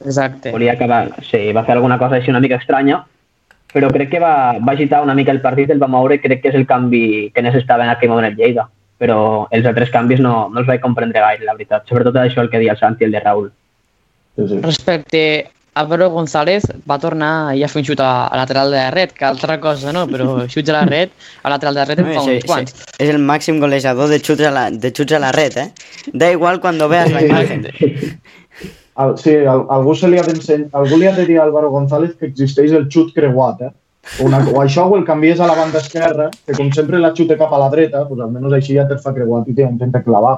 Exacte. 0.04 0.52
volia 0.52 0.74
acabar... 0.76 1.04
Sí, 1.30 1.52
va 1.56 1.64
fer 1.68 1.78
alguna 1.78 2.00
cosa 2.02 2.20
així 2.20 2.34
una 2.34 2.42
mica 2.44 2.60
estranya, 2.60 3.04
però 3.72 3.90
crec 3.94 4.12
que 4.16 4.24
va, 4.24 4.56
va 4.60 4.74
agitar 4.74 5.04
una 5.04 5.16
mica 5.16 5.34
el 5.36 5.44
partit, 5.44 5.72
el 5.72 5.82
va 5.82 5.92
moure, 5.92 6.20
crec 6.24 6.42
que 6.42 6.52
és 6.52 6.58
el 6.58 6.68
canvi 6.68 7.32
que 7.36 7.44
necessitava 7.46 7.86
en 7.86 7.94
aquell 7.94 8.12
moment 8.12 8.34
el 8.34 8.40
Lleida 8.40 8.70
però 9.02 9.48
els 9.52 9.68
altres 9.68 9.92
canvis 9.92 10.22
no, 10.24 10.48
no 10.52 10.62
els 10.62 10.70
vaig 10.70 10.82
comprendre 10.84 11.22
gaire, 11.22 11.46
la 11.46 11.56
veritat. 11.58 11.86
Sobretot 11.90 12.16
això 12.22 12.44
el 12.44 12.50
que 12.52 12.62
deia 12.62 12.76
el 12.76 12.80
Santi, 12.80 13.06
el 13.06 13.16
de 13.16 13.22
Raül. 13.24 13.52
Sí, 14.36 14.48
sí. 14.48 14.62
Respecte 14.64 15.22
a 15.76 15.82
Álvaro 15.82 16.10
González 16.10 16.64
va 16.90 16.98
tornar 17.00 17.56
i 17.56 17.64
a 17.64 17.70
fer 17.72 17.82
un 17.82 17.88
xut 17.90 18.00
a, 18.00 18.28
a 18.32 18.40
lateral 18.40 18.72
de 18.72 18.80
la 18.80 18.92
red, 18.96 19.12
que 19.12 19.28
altra 19.28 19.60
cosa 19.60 19.92
no, 19.96 20.06
però 20.08 20.38
xuts 20.54 20.72
a 20.72 20.78
la 20.80 20.86
red, 20.88 21.12
a 21.44 21.52
lateral 21.52 21.76
de 21.76 21.84
la 21.84 21.88
red 21.92 22.04
en 22.04 22.12
fa 22.14 22.24
uns 22.24 22.32
sí, 22.32 22.48
quants. 22.48 22.76
Sí. 22.80 22.98
És 23.04 23.12
el 23.12 23.20
màxim 23.20 23.60
golejador 23.64 24.12
de 24.12 24.22
xuts 24.24 24.48
a 24.48 24.54
la, 24.56 24.70
de 24.72 24.94
xuts 24.96 25.18
a 25.18 25.22
la 25.24 25.34
red, 25.36 25.60
eh? 25.60 25.70
Da 26.14 26.32
igual 26.32 26.62
cuando 26.64 26.88
veas 26.90 27.12
la 27.12 27.26
imagen. 27.26 27.68
Al, 28.96 29.18
sí, 29.20 29.36
al, 29.36 29.66
algú, 29.76 29.92
se 30.00 30.08
li 30.08 30.16
ha 30.16 30.24
algú 30.24 30.96
li 30.96 31.08
ha 31.08 31.12
de 31.12 31.26
dir 31.28 31.42
a 31.42 31.44
Álvaro 31.44 31.70
González 31.70 32.14
que 32.16 32.30
existeix 32.30 32.72
el 32.72 32.88
xut 32.88 33.12
creuat, 33.12 33.68
eh? 33.68 33.74
Una, 34.24 34.40
o 34.54 34.62
això 34.62 34.86
o 34.88 34.98
el 34.98 35.06
canvies 35.06 35.42
a 35.42 35.48
la 35.50 35.56
banda 35.58 35.82
esquerra, 35.82 36.30
que 36.46 36.56
com 36.56 36.70
sempre 36.74 37.00
la 37.02 37.12
xute 37.18 37.38
cap 37.40 37.54
a 37.54 37.60
la 37.60 37.70
dreta, 37.74 38.06
pues 38.08 38.22
almenys 38.22 38.54
així 38.58 38.78
ja 38.78 38.86
te'l 38.88 39.02
fa 39.04 39.14
creuat 39.16 39.50
i 39.50 39.56
t'intenta 39.58 40.04
clavar. 40.06 40.38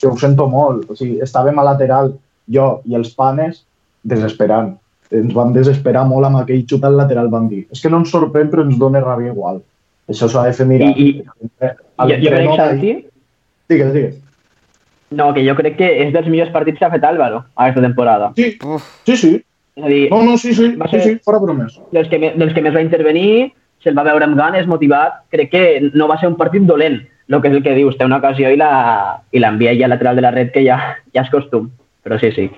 Que 0.00 0.08
ho 0.08 0.16
sento 0.18 0.48
molt. 0.48 0.88
O 0.88 0.96
sigui, 0.96 1.20
estàvem 1.22 1.58
a 1.60 1.66
lateral, 1.66 2.14
jo 2.50 2.68
i 2.88 2.96
els 2.98 3.12
panes, 3.16 3.62
desesperant. 4.02 4.72
Ens 5.10 5.34
vam 5.34 5.52
desesperar 5.52 6.06
molt 6.08 6.28
amb 6.28 6.40
aquell 6.40 6.64
xut 6.70 6.86
al 6.86 6.96
lateral, 6.96 7.28
vam 7.30 7.50
dir. 7.50 7.66
És 7.74 7.82
que 7.82 7.92
no 7.92 8.00
ens 8.00 8.10
sorprèn, 8.14 8.48
però 8.50 8.64
ens 8.66 8.78
dona 8.80 9.02
ràbia 9.04 9.34
igual. 9.34 9.60
Això 10.10 10.30
s'ha 10.30 10.46
de 10.48 10.56
fer 10.56 10.66
mirar. 10.66 10.90
I, 10.96 11.10
i, 11.20 11.22
jo, 11.28 12.16
jo 12.24 12.34
crec, 12.34 12.50
Santi... 12.58 12.96
Digues, 13.70 13.92
digues. 13.94 14.18
No, 15.10 15.32
que 15.34 15.42
jo 15.46 15.54
crec 15.58 15.76
que 15.78 15.88
és 16.04 16.12
dels 16.14 16.28
millors 16.30 16.52
partits 16.54 16.78
que 16.78 16.86
ha 16.86 16.92
fet 16.92 17.04
Álvaro 17.06 17.44
aquesta 17.58 17.82
temporada. 17.82 18.30
Sí, 18.38 18.52
sí, 19.06 19.16
sí. 19.18 19.32
És 19.80 19.86
a 19.86 19.88
dir, 19.88 20.02
no, 20.10 20.22
no, 20.26 20.36
sí, 20.36 20.52
sí, 20.54 20.74
sí, 20.76 21.00
sí, 21.00 21.16
fora 21.24 21.40
bromes. 21.40 21.78
Dels 21.94 22.10
que, 22.12 22.18
dels 22.20 22.52
que 22.52 22.62
més 22.64 22.74
va 22.76 22.84
intervenir, 22.84 23.50
se'l 23.80 23.96
va 23.96 24.04
veure 24.04 24.26
amb 24.28 24.36
ganes, 24.38 24.68
motivat. 24.68 25.22
Crec 25.32 25.52
que 25.54 25.64
no 25.94 26.08
va 26.10 26.18
ser 26.20 26.28
un 26.28 26.36
partit 26.36 26.66
dolent, 26.68 27.00
el 27.30 27.40
que 27.40 27.48
és 27.48 27.56
el 27.56 27.62
que 27.64 27.76
dius, 27.78 27.96
té 27.96 28.04
una 28.04 28.18
ocasió 28.20 28.50
i 28.52 28.58
l'envia 28.58 29.76
ja 29.78 29.86
al 29.88 29.94
lateral 29.94 30.18
de 30.18 30.26
la 30.26 30.34
red, 30.34 30.50
que 30.52 30.64
ja, 30.66 30.80
ja 31.14 31.24
és 31.24 31.32
costum. 31.32 31.70
Però 32.04 32.18
sí, 32.20 32.32
sí. 32.36 32.50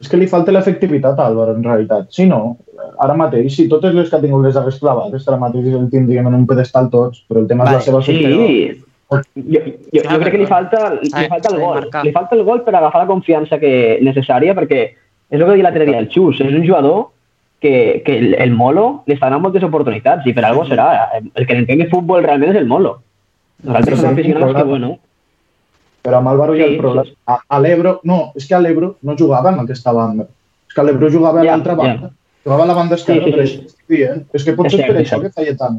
És 0.00 0.08
que 0.08 0.16
li 0.16 0.28
falta 0.28 0.52
l'efectivitat 0.52 1.18
a 1.20 1.26
Álvaro, 1.28 1.54
en 1.56 1.64
realitat. 1.64 2.08
Si 2.12 2.24
no, 2.28 2.56
ara 3.04 3.16
mateix, 3.16 3.52
si 3.56 3.68
totes 3.68 3.96
les 3.96 4.08
que 4.08 4.16
ha 4.16 4.22
tingut 4.22 4.46
les 4.46 4.56
hagués 4.56 4.78
clavades, 4.80 5.26
ara 5.28 5.40
mateix 5.40 5.68
el 5.76 5.90
tindríem 5.92 6.30
en 6.30 6.38
un 6.38 6.46
pedestal 6.48 6.88
tots, 6.92 7.20
però 7.28 7.42
el 7.42 7.50
tema 7.50 7.66
vale, 7.68 7.82
és 7.82 7.84
la 7.84 8.00
seva 8.00 8.04
sí. 8.06 8.78
Jo, 9.10 9.18
jo, 9.34 9.60
jo 10.06 10.18
crec 10.22 10.32
que 10.32 10.40
li 10.40 10.46
falta, 10.46 10.80
li 11.02 11.10
falta 11.10 11.50
el 11.50 11.60
gol. 11.60 11.86
Li 12.06 12.12
falta 12.14 12.36
el 12.38 12.44
gol 12.46 12.62
per 12.64 12.76
agafar 12.78 13.02
la 13.02 13.10
confiança 13.10 13.58
que 13.60 13.72
necessària, 14.06 14.54
perquè 14.56 14.84
és 15.30 15.38
el 15.38 15.46
que 15.46 15.52
deia 15.54 15.66
l'altre 15.68 15.86
dia 15.86 16.00
el 16.02 16.10
Xus, 16.10 16.40
és 16.42 16.54
un 16.54 16.66
jugador 16.66 17.10
que, 17.60 18.02
que 18.04 18.16
el, 18.18 18.34
el 18.34 18.50
Molo 18.56 19.04
li 19.06 19.14
està 19.14 19.28
donant 19.28 19.44
moltes 19.44 19.64
oportunitats 19.66 20.26
i 20.26 20.34
per 20.34 20.46
algo 20.48 20.64
serà. 20.66 20.88
El 21.20 21.46
que 21.46 21.58
entén 21.58 21.84
de 21.84 21.90
futbol 21.92 22.24
realment 22.24 22.54
és 22.54 22.58
el 22.62 22.68
Molo. 22.70 22.96
Nosaltres 23.62 24.00
sí, 24.00 24.06
som 24.06 24.16
aficionats 24.16 24.56
que, 24.56 24.66
bueno... 24.66 24.96
Però 26.00 26.16
amb 26.22 26.30
Álvaro 26.30 26.54
sí, 26.54 26.62
hi 26.62 26.64
ha 26.64 26.68
el 26.70 26.78
problema. 26.80 27.04
Sí. 27.04 27.16
A, 27.28 27.36
a 27.44 27.60
l'Ebro, 27.60 27.98
no, 28.08 28.20
és 28.40 28.46
que 28.48 28.56
a 28.56 28.62
l'Ebro 28.64 28.94
no 29.04 29.16
jugava 29.18 29.52
en 29.52 29.60
aquesta 29.66 29.92
banda. 29.92 30.24
És 30.70 30.74
que 30.74 30.80
a 30.80 30.86
l'Ebro 30.88 31.10
jugava 31.12 31.42
a 31.42 31.44
ja, 31.44 31.52
l'altra 31.52 31.76
banda. 31.76 32.08
Ja. 32.08 32.16
Jugava 32.48 32.64
a 32.64 32.70
la 32.70 32.76
banda 32.78 32.96
esquerra, 32.96 33.28
sí, 33.28 33.46
sí, 33.46 33.66
sí. 33.68 33.84
sí. 33.84 34.02
Eh? 34.08 34.16
És 34.32 34.46
que 34.46 34.54
pot 34.56 34.72
ser 34.72 34.86
per 34.88 34.96
això 35.02 35.20
que 35.20 35.32
feia 35.36 35.52
tant. 35.60 35.76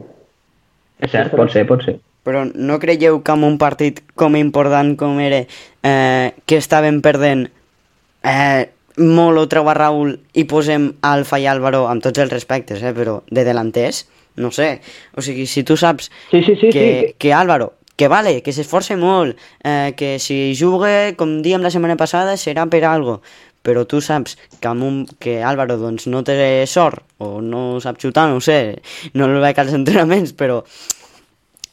És 1.02 1.10
cert, 1.10 1.34
pot 1.34 1.50
ser, 1.50 1.66
pot 1.66 1.82
ser. 1.88 1.98
Però 2.22 2.44
no 2.46 2.78
creieu 2.78 3.18
que 3.26 3.34
en 3.34 3.48
un 3.48 3.58
partit 3.58 4.04
com 4.14 4.38
important 4.38 4.94
com 5.00 5.18
era, 5.24 5.42
eh, 5.82 6.28
que 6.46 6.62
estaven 6.62 7.02
perdent, 7.02 7.48
eh, 8.22 8.70
molt 8.98 9.40
ho 9.40 9.48
treu 9.52 9.70
a 9.70 9.76
Raül 9.78 10.16
i 10.34 10.46
posem 10.50 10.90
Alfa 11.08 11.40
i 11.40 11.48
Álvaro 11.48 11.86
amb 11.90 12.04
tots 12.04 12.20
els 12.20 12.32
respectes, 12.34 12.82
eh, 12.84 12.94
però 12.96 13.22
de 13.30 13.46
delanters, 13.48 14.06
no 14.42 14.52
sé. 14.52 14.82
O 15.16 15.22
sigui, 15.22 15.46
si 15.48 15.64
tu 15.64 15.78
saps 15.78 16.10
sí, 16.32 16.44
sí, 16.44 16.56
sí, 16.56 16.70
que, 16.70 16.86
sí. 17.08 17.16
que 17.18 17.34
Álvaro, 17.34 17.74
que 17.96 18.08
vale, 18.08 18.42
que 18.42 18.54
s'esforce 18.56 18.98
molt, 18.98 19.38
eh, 19.64 19.94
que 19.98 20.18
si 20.20 20.56
jugue, 20.58 21.14
com 21.20 21.42
diem 21.46 21.62
la 21.62 21.72
setmana 21.72 22.00
passada, 22.00 22.38
serà 22.40 22.66
per 22.72 22.84
algo, 22.90 23.20
però 23.62 23.86
tu 23.86 24.02
saps 24.02 24.38
que, 24.60 24.68
amb 24.68 24.84
un, 24.84 25.04
que 25.22 25.42
Álvaro 25.46 25.78
doncs, 25.78 26.08
no 26.10 26.24
té 26.26 26.66
sort 26.66 27.06
o 27.22 27.40
no 27.46 27.80
sap 27.84 28.02
xutar, 28.02 28.28
no 28.32 28.42
sé, 28.42 28.82
no 29.14 29.30
el 29.30 29.38
veig 29.44 29.60
als 29.62 29.76
entrenaments, 29.78 30.34
però 30.34 30.64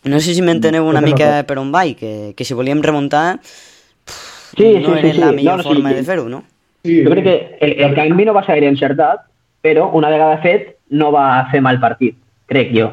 no 0.09 0.21
sé 0.21 0.35
si 0.37 0.45
m'enteneu 0.45 0.87
una 0.87 1.03
mica 1.03 1.43
per 1.49 1.59
on 1.59 1.73
vaig, 1.73 1.97
que, 1.99 2.13
que 2.37 2.45
si 2.45 2.55
volíem 2.55 2.85
remuntar 2.85 3.41
pff, 3.41 4.55
sí, 4.57 4.69
no 4.85 4.93
sí, 4.93 5.01
era 5.01 5.13
sí, 5.13 5.19
la 5.19 5.31
sí. 5.31 5.37
millor 5.41 5.59
no, 5.59 5.65
no, 5.65 5.69
forma 5.71 5.91
sí, 5.91 5.97
de 5.97 6.05
fer-ho, 6.05 6.29
no? 6.29 6.45
Sí, 6.87 7.03
jo 7.05 7.11
crec 7.11 7.25
que 7.27 7.37
el, 7.65 7.75
el 7.85 7.97
canvi 7.97 8.29
no 8.29 8.35
va 8.37 8.45
ser 8.47 8.57
gaire 8.59 8.71
encertat, 8.71 9.27
però 9.65 9.89
una 9.99 10.11
vegada 10.13 10.39
fet 10.45 10.77
no 10.95 11.11
va 11.15 11.49
fer 11.53 11.61
mal 11.65 11.81
partit, 11.83 12.17
crec 12.51 12.73
jo. 12.77 12.93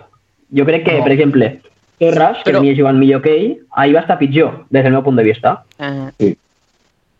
Jo 0.56 0.65
crec 0.68 0.86
que, 0.88 0.98
no. 1.00 1.06
per 1.06 1.13
exemple, 1.13 1.51
Torres, 2.01 2.42
que 2.42 2.50
però... 2.50 2.62
venia 2.62 2.75
jugant 2.77 3.00
millor 3.00 3.24
que 3.24 3.34
ell, 3.36 3.56
ahir 3.77 3.96
va 3.96 4.04
estar 4.04 4.20
pitjor, 4.20 4.65
des 4.70 4.84
del 4.84 4.96
meu 4.96 5.04
punt 5.06 5.18
de 5.20 5.25
vista. 5.27 5.58
Uh, 5.80 6.10
sí. 6.20 6.36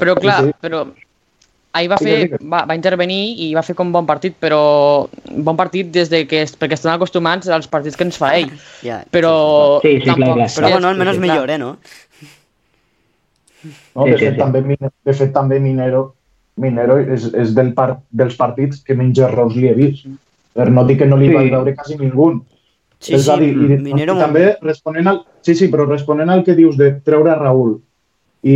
Però 0.02 0.16
clar, 0.20 0.42
sí, 0.44 0.52
sí. 0.52 0.60
però 0.66 0.84
ahir 1.76 1.90
va, 1.92 2.00
fer, 2.00 2.40
va, 2.40 2.64
va 2.68 2.76
intervenir 2.78 3.36
i 3.46 3.50
va 3.56 3.64
fer 3.68 3.76
com 3.76 3.92
bon 3.92 4.08
partit, 4.08 4.36
però 4.40 4.60
bon 5.30 5.60
partit 5.60 5.92
des 5.96 6.12
de 6.12 6.24
que, 6.28 6.44
perquè 6.60 6.80
estan 6.80 6.96
acostumats 6.96 7.52
als 7.52 7.70
partits 7.72 8.00
que 8.00 8.08
ens 8.08 8.20
fa 8.20 8.34
ell. 8.40 8.52
Yeah, 8.84 9.04
però 9.12 9.36
sí, 9.84 9.98
sí, 10.00 10.10
tampoc... 10.10 10.34
clar, 10.34 10.50
clar. 10.50 10.52
Però 10.58 10.74
bueno, 10.76 10.92
almenys 10.92 11.18
sí, 11.18 11.22
sí, 11.22 11.28
millor, 11.28 11.56
eh, 11.56 11.60
no? 11.62 11.72
No? 13.96 14.04
Sí, 14.06 14.12
de, 14.12 14.18
sí, 14.18 14.26
fet, 14.26 14.36
sí. 14.36 14.40
També, 14.44 14.62
Mine- 14.62 14.92
de 15.08 15.14
fet, 15.16 15.32
també 15.36 15.60
Minero, 15.64 16.04
Minero 16.58 16.98
és, 17.02 17.26
és 17.36 17.54
del 17.56 17.74
par, 17.76 17.98
dels 18.12 18.36
partits 18.40 18.82
que 18.86 18.96
menys 18.96 19.20
errors 19.20 19.56
li 19.56 19.68
he 19.68 19.74
vist. 19.76 20.06
Per 20.56 20.70
no 20.72 20.86
dir 20.88 20.98
que 20.98 21.06
no 21.10 21.18
li 21.20 21.28
Sí. 21.28 21.34
vaig 21.36 21.50
veure 21.52 21.74
quasi 21.76 21.98
ningú. 22.00 22.30
Sí, 23.00 23.14
És 23.14 23.26
sí, 23.26 23.32
a 23.32 23.36
dir, 23.38 23.50
i, 23.52 23.78
Minero 23.78 24.14
i 24.14 24.16
molt 24.16 24.24
també 24.24 24.46
responent 24.62 25.08
al, 25.12 25.20
sí, 25.44 25.54
sí, 25.56 25.68
però 25.68 25.86
responent 25.90 26.30
al 26.32 26.44
que 26.46 26.56
dius 26.56 26.78
de 26.78 26.94
treure 27.04 27.32
a 27.34 27.36
Raül 27.36 27.76
i 28.46 28.56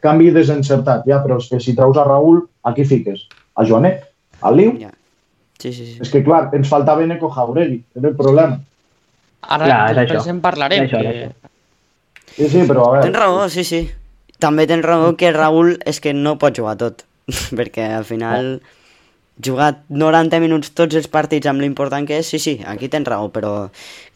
canvi 0.00 0.30
desencertat, 0.30 1.04
ja, 1.06 1.18
però 1.24 1.36
és 1.38 1.48
que 1.50 1.60
si 1.60 1.74
treus 1.76 1.96
a 1.98 2.04
Raül, 2.06 2.40
a 2.64 2.72
qui 2.74 2.84
fiques? 2.88 3.26
A 3.54 3.64
Joanet? 3.66 4.06
Al 4.40 4.56
Liu? 4.56 4.72
Ja. 4.80 4.90
Sí, 5.58 5.72
sí, 5.72 5.84
sí. 5.84 5.98
És 6.00 6.10
que, 6.10 6.22
clar, 6.22 6.48
ens 6.54 6.68
faltava 6.70 7.04
Neko 7.06 7.28
Jauregui, 7.34 7.80
era 7.98 8.08
el 8.08 8.16
problema. 8.16 8.60
Ara 9.42 9.66
és 9.90 9.96
després 9.96 10.22
això. 10.22 10.30
en 10.30 10.40
parlarem. 10.40 10.86
Això, 10.86 11.00
que... 11.02 11.50
Sí, 12.36 12.48
sí, 12.48 12.62
però 12.68 12.86
a 12.86 12.92
veure... 12.92 13.02
Tens 13.08 13.18
raó, 13.18 13.48
sí, 13.50 13.64
sí. 13.66 13.80
També 14.38 14.68
tens 14.70 14.84
raó 14.86 15.16
que 15.18 15.32
Raül 15.34 15.76
és 15.84 15.98
que 16.00 16.12
no 16.14 16.36
pot 16.38 16.54
jugar 16.54 16.76
tot, 16.78 17.02
perquè 17.58 17.90
al 17.94 18.06
final 18.08 18.58
jugar 19.44 19.84
90 19.88 20.40
minuts 20.42 20.72
tots 20.74 20.98
els 20.98 21.08
partits 21.10 21.46
amb 21.46 21.62
l'important 21.62 22.06
que 22.08 22.18
és, 22.22 22.26
sí, 22.26 22.40
sí, 22.42 22.58
aquí 22.66 22.88
tens 22.90 23.06
raó, 23.08 23.28
però, 23.34 23.68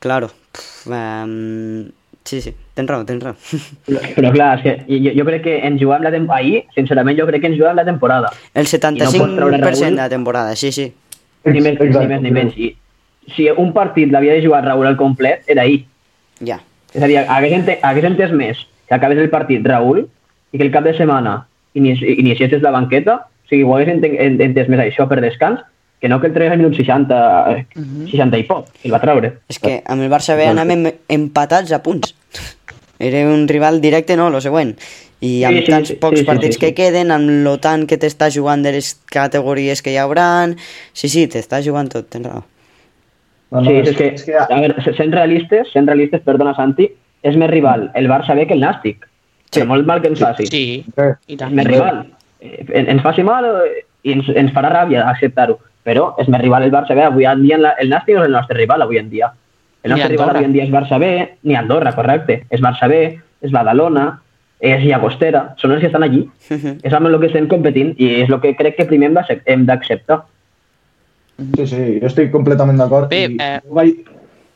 claro, 0.03 0.31
pff, 0.51 0.89
um, 0.91 1.85
sí, 2.27 2.41
sí, 2.43 2.55
tens 2.75 2.91
raó, 2.91 3.05
tens 3.07 3.23
raó. 3.23 3.37
Però, 3.87 4.03
però 4.17 4.33
clar, 4.35 4.51
és 4.59 4.65
que 4.65 4.99
jo, 5.05 5.15
jo 5.19 5.27
crec 5.29 5.47
que 5.47 5.57
ens 5.67 5.81
jugàvem 5.81 6.09
la 6.09 6.15
temporada, 6.15 6.43
ahir, 6.43 6.65
sincerament, 6.75 7.19
jo 7.19 7.29
crec 7.29 7.45
que 7.45 7.51
ens 7.53 7.59
jugàvem 7.59 7.81
la 7.83 7.87
temporada. 7.87 8.33
El 8.55 8.67
pots 8.67 8.79
treure 8.83 9.59
75% 9.59 9.63
Raül. 9.63 9.97
de 9.97 10.03
la 10.03 10.09
temporada, 10.11 10.57
sí, 10.57 10.73
sí. 10.73 10.93
Ni 11.45 11.61
més, 11.61 11.79
ni 11.79 12.07
més 12.07 12.23
ni 12.23 12.31
menys. 12.31 12.59
I 12.59 12.75
si 13.35 13.49
un 13.51 13.73
partit 13.75 14.11
l'havia 14.11 14.35
de 14.35 14.43
jugar 14.45 14.65
Raül 14.65 14.87
al 14.87 14.99
complet, 14.99 15.43
era 15.51 15.63
ahir. 15.67 15.85
Ja. 16.43 16.61
És 16.93 17.03
a 17.03 17.09
dir, 17.09 17.19
hagués, 17.23 17.55
ente, 17.59 17.79
hagués 17.83 18.07
entès 18.07 18.35
més 18.35 18.67
que 18.89 18.95
acabés 18.95 19.19
el 19.23 19.31
partit 19.33 19.65
Raül 19.67 20.05
i 20.05 20.59
que 20.59 20.65
el 20.67 20.73
cap 20.75 20.85
de 20.85 20.95
setmana 20.97 21.43
inici, 21.79 22.17
iniciessis 22.19 22.63
la 22.63 22.73
banqueta, 22.75 23.19
o 23.45 23.51
sigui, 23.51 23.67
ho 23.67 23.77
hagués 23.77 23.93
entès 23.93 24.71
més 24.73 24.81
això 24.81 25.09
per 25.11 25.21
descans, 25.25 25.61
que 26.03 26.09
no 26.11 26.19
que 26.21 26.27
el 26.27 26.35
tregués 26.35 26.57
al 26.57 26.59
minut 26.59 26.75
60, 26.75 27.17
eh, 27.55 27.67
60 28.11 28.41
i 28.41 28.45
poc, 28.49 28.73
que 28.75 28.89
el 28.89 28.95
va 28.95 28.99
treure. 29.03 29.37
És 29.53 29.61
que 29.63 29.77
amb 29.87 30.03
el 30.03 30.11
Barça 30.11 30.35
B 30.35 30.49
anàvem 30.51 30.89
empatats 31.15 31.71
a 31.71 31.79
punts. 31.85 32.17
Era 32.99 33.23
un 33.31 33.47
rival 33.47 33.81
directe, 33.81 34.17
no, 34.19 34.29
lo 34.31 34.41
següent. 34.43 34.75
I 35.23 35.45
amb 35.47 35.61
Sí, 35.61 35.63
sí, 35.63 35.71
tants 35.71 35.93
sí, 35.93 35.97
pocs 36.03 36.19
sí, 36.19 36.27
partits 36.27 36.59
sí, 36.59 36.61
que 36.61 36.73
sí. 36.73 36.75
queden, 36.81 37.13
amb 37.15 37.31
lo 37.47 37.55
tant 37.63 37.87
que 37.87 38.01
t'està 38.03 38.33
jugant 38.35 38.65
de 38.67 38.73
les 38.75 38.97
categories 39.15 39.83
que 39.83 39.95
hi 39.95 40.01
hauran... 40.03 40.57
Sí, 40.91 41.07
sí, 41.07 41.29
t'està 41.31 41.63
jugant 41.63 41.91
tot, 41.93 42.09
tens 42.11 42.27
raó. 42.27 42.43
No, 43.53 43.61
no, 43.61 43.69
sí, 43.69 43.77
és, 43.79 43.93
és, 43.93 43.97
que, 43.97 44.11
és 44.17 44.27
que 44.27 44.37
a 44.43 44.49
veure, 44.51 44.83
sent 44.99 45.15
realistes, 45.15 45.71
sent 45.71 45.87
realistes, 45.87 46.27
perdona 46.27 46.57
Santi, 46.59 46.89
és 47.23 47.39
més 47.39 47.51
rival 47.53 47.93
el 47.95 48.11
Barça 48.11 48.35
B 48.35 48.49
que 48.51 48.59
el 48.59 48.65
Nàstic. 48.67 49.07
Sí. 49.53 49.61
Per 49.61 49.69
molt 49.69 49.87
mal 49.87 50.01
que 50.01 50.09
ens 50.09 50.21
faci. 50.21 50.47
Sí, 50.49 50.85
Eh, 50.97 51.13
i 51.29 51.37
tant. 51.37 51.53
més 51.53 51.67
rival. 51.67 52.07
Eh, 52.41 52.65
en- 52.73 52.89
ens 52.89 53.03
faci 53.03 53.23
mal 53.23 53.45
eh, 53.45 53.85
i 54.03 54.13
ens, 54.13 54.29
ens 54.35 54.53
farà 54.53 54.71
ràbia 54.73 55.05
acceptar-ho. 55.11 55.59
Però 55.85 56.15
és 56.19 56.29
més 56.29 56.41
rival 56.41 56.63
el 56.63 56.71
Barça 56.73 56.95
B. 56.95 57.03
Avui 57.03 57.27
en 57.27 57.43
dia 57.43 57.57
el 57.79 57.91
Nàstic 57.91 58.17
és 58.17 58.25
el 58.27 58.33
nostre 58.33 58.57
rival 58.57 58.83
avui 58.83 58.99
en 58.99 59.11
dia. 59.11 59.33
El 59.83 59.91
nostre 59.91 60.09
rival 60.09 60.31
avui 60.31 60.45
en 60.45 60.53
dia 60.53 60.65
és 60.65 60.71
Barça 60.71 60.99
B, 60.99 61.29
ni 61.43 61.57
Andorra, 61.57 61.93
correcte. 61.93 62.45
És 62.51 62.61
Barça 62.61 62.89
B, 62.89 63.19
és 63.43 63.51
Badalona, 63.51 64.21
és 64.61 64.85
Llagostera. 64.85 65.55
Són 65.59 65.73
els 65.73 65.81
que 65.81 65.89
estan 65.91 66.05
allí. 66.05 66.29
és 66.87 66.93
amb 66.93 67.07
el 67.11 67.19
que 67.21 67.27
estem 67.27 67.49
competint 67.49 67.95
i 67.99 68.23
és 68.23 68.31
el 68.31 68.41
que 68.41 68.55
crec 68.57 68.77
que 68.77 68.87
primer 68.87 69.11
hem 69.45 69.67
d'acceptar. 69.67 70.23
Sí, 71.57 71.67
sí, 71.67 71.83
jo 72.01 72.07
estic 72.07 72.31
completament 72.31 72.79
d'acord. 72.79 73.09
Bé, 73.11 73.25
i 73.27 73.37
eh. 73.41 73.61
Vaig... 73.69 74.05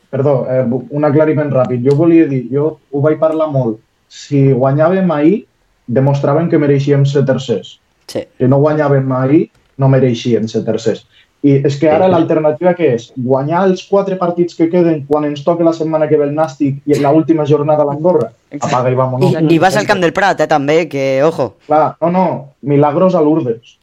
Perdó, 0.09 0.45
eh, 0.47 0.63
un 0.95 1.03
aclariment 1.03 1.49
ràpid. 1.51 1.81
Jo 1.83 1.97
volia 1.99 2.25
dir, 2.31 2.45
jo 2.49 2.79
ho 2.91 3.01
vaig 3.03 3.17
parlar 3.19 3.49
molt. 3.51 3.81
Si 4.09 4.51
guanyàvem 4.53 5.11
ahir, 5.11 5.45
demostraven 5.87 6.49
que 6.49 6.57
mereixíem 6.59 7.05
ser 7.05 7.25
tercers. 7.25 7.79
Sí. 8.07 8.23
Si 8.37 8.47
no 8.47 8.59
guanyàvem 8.63 9.11
ahir, 9.11 9.49
no 9.77 9.87
mereixíem 9.91 10.47
ser 10.47 10.63
tercers. 10.65 11.05
I 11.43 11.59
és 11.67 11.75
que 11.77 11.89
ara 11.89 12.07
Sí. 12.07 12.11
l'alternativa 12.11 12.73
què 12.75 12.93
és? 12.95 13.11
Guanyar 13.15 13.67
els 13.67 13.83
quatre 13.87 14.15
partits 14.17 14.55
que 14.55 14.69
queden 14.71 15.03
quan 15.05 15.23
ens 15.25 15.43
toca 15.45 15.63
la 15.63 15.71
setmana 15.73 16.07
que 16.09 16.17
ve 16.17 16.23
el 16.25 16.33
Nàstic 16.35 16.79
i 16.85 16.95
en 16.97 17.03
l'última 17.03 17.45
jornada 17.45 17.83
a 17.83 17.85
l'Andorra? 17.85 18.31
Apaga 18.59 18.89
i 18.91 18.95
vámonos. 18.95 19.33
I, 19.33 19.53
I 19.53 19.59
vas 19.59 19.77
al 19.77 19.85
Camp 19.85 20.01
del 20.01 20.13
Prat, 20.13 20.41
eh, 20.41 20.47
també, 20.47 20.87
que, 20.89 21.21
ojo, 21.23 21.53
Clar, 21.67 21.95
no, 22.01 22.09
no, 22.11 22.25
milagros 22.61 23.13
a 23.15 23.21
Lourdes, 23.21 23.77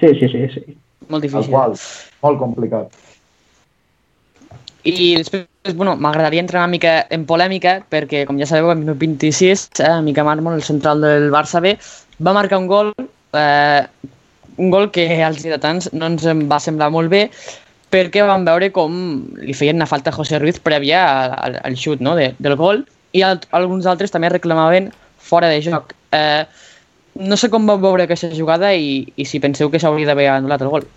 Sí, 0.00 0.08
sí, 0.18 0.28
sí. 0.28 0.48
sí. 0.52 0.76
Molt 1.08 1.22
difícil. 1.22 1.50
qual. 1.50 1.74
Molt 2.22 2.38
complicat. 2.38 2.88
I 4.86 5.16
després, 5.18 5.46
bueno, 5.74 5.96
m'agradaria 5.96 6.40
entrar 6.40 6.62
una 6.62 6.70
mica 6.70 7.06
en 7.10 7.26
polèmica, 7.26 7.80
perquè, 7.90 8.24
com 8.28 8.38
ja 8.40 8.48
sabeu, 8.48 8.70
en 8.72 8.82
minut 8.84 8.98
26, 9.00 9.68
eh, 9.80 9.92
Mica 10.06 10.24
Mármol, 10.24 10.54
el 10.58 10.64
central 10.66 11.00
del 11.04 11.30
Barça 11.32 11.60
B, 11.60 11.76
va 12.22 12.34
marcar 12.36 12.58
un 12.58 12.66
gol, 12.66 12.92
eh, 13.32 13.82
un 14.56 14.70
gol 14.70 14.90
que 14.90 15.06
als 15.22 15.42
lleidatans 15.44 15.90
no 15.92 16.10
ens 16.12 16.26
en 16.26 16.46
va 16.50 16.60
semblar 16.62 16.90
molt 16.94 17.10
bé, 17.12 17.26
perquè 17.90 18.24
vam 18.26 18.44
veure 18.46 18.70
com 18.74 18.94
li 19.38 19.54
feien 19.54 19.78
una 19.78 19.88
falta 19.90 20.10
a 20.10 20.16
José 20.16 20.40
Ruiz 20.42 20.58
prèvia 20.60 21.02
al, 21.36 21.58
al, 21.62 21.76
xut 21.76 22.02
no, 22.04 22.16
de, 22.18 22.32
del 22.38 22.56
gol, 22.56 22.84
i 23.12 23.22
al, 23.22 23.40
alguns 23.56 23.86
altres 23.86 24.12
també 24.12 24.30
reclamaven 24.32 24.90
fora 25.18 25.48
de 25.52 25.60
joc. 25.62 25.94
Eh, 26.12 26.44
no 27.16 27.36
sé 27.40 27.48
com 27.50 27.66
vau 27.66 27.80
veure 27.80 28.04
aquesta 28.04 28.30
jugada 28.34 28.74
i, 28.74 29.06
i 29.16 29.24
si 29.24 29.40
penseu 29.40 29.70
que 29.72 29.80
s'hauria 29.80 30.08
d'haver 30.08 30.28
anul·lat 30.32 30.64
el 30.64 30.72
gol. 30.72 30.88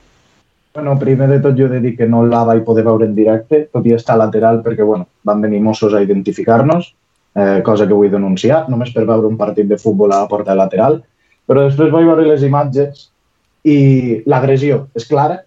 Bueno, 0.80 0.98
primer 0.98 1.28
de 1.28 1.42
tot 1.44 1.58
jo 1.60 1.66
he 1.66 1.70
de 1.74 1.82
dir 1.84 1.98
que 1.98 2.06
no 2.08 2.22
la 2.24 2.46
vaig 2.48 2.62
poder 2.64 2.86
veure 2.86 3.04
en 3.04 3.16
directe, 3.16 3.66
tot 3.74 3.84
i 3.86 3.92
estar 3.92 4.16
lateral 4.16 4.62
perquè 4.64 4.86
bueno, 4.88 5.10
van 5.28 5.42
venir 5.44 5.60
Mossos 5.60 5.92
a 5.94 6.00
identificar-nos, 6.02 6.94
eh, 7.36 7.60
cosa 7.66 7.86
que 7.86 7.94
vull 7.98 8.08
denunciar, 8.14 8.62
només 8.72 8.94
per 8.96 9.04
veure 9.04 9.28
un 9.28 9.36
partit 9.36 9.68
de 9.68 9.78
futbol 9.78 10.14
a 10.14 10.22
la 10.22 10.30
porta 10.32 10.56
lateral, 10.56 11.02
però 11.46 11.66
després 11.68 11.92
vaig 11.92 12.08
veure 12.08 12.30
les 12.30 12.46
imatges 12.48 13.10
i 13.68 14.22
l'agressió 14.26 14.86
és 14.96 15.06
clara, 15.10 15.42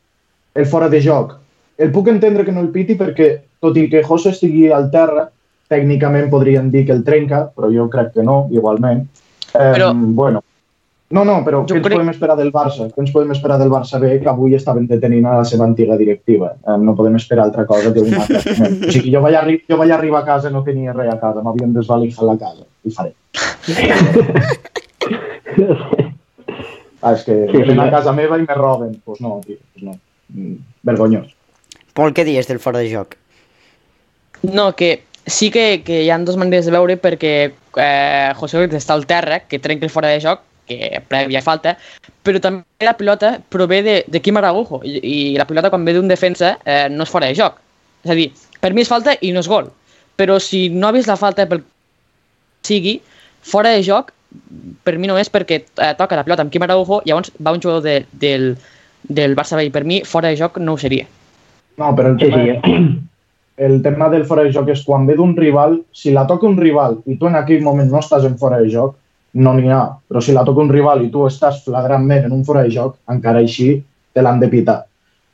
el 0.55 0.69
fora 0.69 0.91
de 0.93 1.01
joc. 1.01 1.33
El 1.79 1.97
puc 1.97 2.12
entendre 2.12 2.45
que 2.45 2.53
no 2.53 2.61
el 2.61 2.69
piti 2.69 2.95
perquè, 3.01 3.33
tot 3.59 3.81
i 3.81 3.89
que 3.89 4.05
José 4.05 4.35
estigui 4.37 4.69
al 4.69 4.91
terra, 4.93 5.31
tècnicament 5.73 6.29
podrien 6.29 6.69
dir 6.71 6.85
que 6.85 6.93
el 6.93 7.05
trenca, 7.09 7.47
però 7.57 7.73
jo 7.73 7.89
crec 7.89 8.12
que 8.12 8.23
no, 8.23 8.51
igualment. 8.53 9.07
Eh, 9.55 9.73
Però- 9.79 9.95
Bueno, 9.97 10.45
no, 11.12 11.25
no, 11.28 11.35
però 11.45 11.61
Jo 11.69 11.75
què 11.75 11.78
ens 11.78 11.85
crec- 11.87 11.97
podem 11.99 12.09
esperar 12.12 12.37
del 12.38 12.50
Barça? 12.54 12.87
Què 12.92 13.00
ens 13.04 13.12
podem 13.14 13.31
esperar 13.35 13.59
del 13.61 13.71
Barça 13.73 13.99
B 14.00 14.14
que 14.23 14.28
avui 14.33 14.54
estaven 14.57 14.87
detenint 14.88 15.26
a 15.28 15.37
la 15.42 15.49
seva 15.49 15.64
antiga 15.69 15.97
directiva? 16.00 16.54
Eh, 16.66 16.76
no 16.81 16.95
podem 16.97 17.16
esperar 17.21 17.45
altra 17.45 17.66
cosa 17.69 17.92
que 17.92 18.00
un 18.00 18.14
atracament. 18.14 18.87
O 18.88 18.92
sigui, 18.92 19.12
jo 19.14 19.21
vaig, 19.25 19.35
arri 19.42 19.59
jo 19.69 19.76
vaig 19.81 19.90
arribar 19.92 20.21
a 20.23 20.26
casa 20.33 20.49
i 20.49 20.52
no 20.57 20.64
tenia 20.64 20.92
res 20.97 21.12
a 21.12 21.19
casa, 21.21 21.42
m'havien 21.45 21.75
desvalijat 21.76 22.25
la 22.26 22.37
casa. 22.40 22.64
I 22.85 22.90
faré. 22.97 23.12
Ah, 27.02 27.16
és 27.16 27.25
que 27.26 27.35
Sí, 27.50 27.57
venen 27.59 27.81
a 27.83 27.88
casa 27.90 28.12
meva 28.14 28.37
i 28.38 28.45
me 28.47 28.54
roben. 28.54 28.92
Doncs 28.92 29.02
pues 29.04 29.21
no, 29.25 29.40
tio, 29.45 29.57
pues 29.75 29.83
no. 29.88 29.97
Mm, 30.31 30.52
Vergonyós. 30.87 31.33
Pol, 31.99 32.12
què 32.14 32.23
dies 32.25 32.47
del 32.47 32.61
fora 32.62 32.78
de 32.78 32.92
joc? 32.92 33.16
No, 34.47 34.69
que 34.78 35.02
sí 35.26 35.49
que, 35.50 35.83
que 35.83 36.04
hi 36.04 36.11
ha 36.14 36.19
dues 36.23 36.38
maneres 36.38 36.69
de 36.71 36.76
veure 36.76 36.95
perquè 37.02 37.33
eh, 37.50 38.31
José 38.38 38.61
Luis 38.62 38.76
està 38.78 38.95
al 38.95 39.02
terra, 39.11 39.40
que 39.50 39.59
trenca 39.59 39.83
el 39.85 39.90
fora 39.90 40.12
de 40.14 40.21
joc, 40.23 40.45
que 40.69 41.02
prèvia 41.11 41.42
falta, 41.42 41.76
però 42.23 42.40
també 42.42 42.87
la 42.87 42.97
pilota 42.99 43.35
prové 43.50 43.83
de, 43.83 43.97
de 44.07 44.21
Quim 44.23 44.38
Araújo 44.38 44.81
i, 44.87 44.99
i 45.02 45.16
la 45.38 45.47
pilota 45.49 45.71
quan 45.71 45.85
ve 45.85 45.95
d'un 45.97 46.09
defensa 46.11 46.57
eh, 46.64 46.88
no 46.90 47.07
és 47.07 47.12
fora 47.12 47.28
de 47.31 47.38
joc. 47.38 47.59
És 48.04 48.14
a 48.14 48.19
dir, 48.19 48.31
per 48.62 48.73
mi 48.73 48.83
és 48.85 48.90
falta 48.90 49.16
i 49.21 49.33
no 49.35 49.42
és 49.42 49.50
gol. 49.50 49.71
Però 50.16 50.38
si 50.42 50.69
no 50.71 50.88
ha 50.88 50.95
vist 50.95 51.11
la 51.11 51.19
falta 51.19 51.47
pel 51.50 51.62
que 51.62 51.71
sigui, 52.69 53.00
fora 53.42 53.73
de 53.75 53.83
joc, 53.83 54.12
per 54.87 54.97
mi 54.99 55.11
no 55.11 55.19
és 55.19 55.31
perquè 55.31 55.62
eh, 55.62 55.95
toca 55.99 56.16
la 56.16 56.25
pilota 56.25 56.45
amb 56.45 56.52
Quim 56.52 56.62
Araújo, 56.62 57.02
llavors 57.07 57.33
va 57.42 57.52
un 57.52 57.61
jugador 57.61 57.83
de, 57.83 57.97
del, 58.12 58.52
del 59.02 59.35
Barça 59.37 59.59
B 59.59 59.66
i 59.66 59.73
per 59.75 59.85
mi 59.85 60.02
fora 60.07 60.31
de 60.31 60.38
joc 60.38 60.59
no 60.62 60.76
ho 60.76 60.81
seria. 60.81 61.09
No, 61.81 61.90
però 61.97 62.12
el 62.12 62.21
Sí, 62.21 62.31
tema, 62.31 62.61
sí. 62.64 63.00
el 63.57 63.83
tema 63.83 64.09
del 64.12 64.25
fora 64.28 64.45
de 64.47 64.52
joc 64.54 64.71
és 64.73 64.85
quan 64.87 65.07
ve 65.07 65.16
d'un 65.19 65.35
rival, 65.37 65.81
si 65.92 66.12
la 66.14 66.26
toca 66.26 66.47
un 66.47 66.57
rival 66.61 67.00
i 67.07 67.19
tu 67.19 67.28
en 67.28 67.37
aquell 67.37 67.62
moment 67.64 67.90
no 67.90 68.00
estàs 68.00 68.25
en 68.28 68.38
fora 68.38 68.61
de 68.62 68.71
joc, 68.73 68.97
no 69.35 69.55
n'hi 69.55 69.69
ha. 69.71 69.83
Però 70.09 70.21
si 70.21 70.33
la 70.33 70.45
toca 70.45 70.61
un 70.61 70.69
rival 70.71 71.05
i 71.05 71.11
tu 71.11 71.25
estàs 71.27 71.62
flagrantment 71.65 72.25
en 72.27 72.33
un 72.33 72.45
fora 72.45 72.62
de 72.62 72.71
joc, 72.71 72.97
encara 73.09 73.39
així 73.41 73.83
te 74.12 74.23
l'han 74.23 74.41
de 74.41 74.49
pitar. 74.49 74.85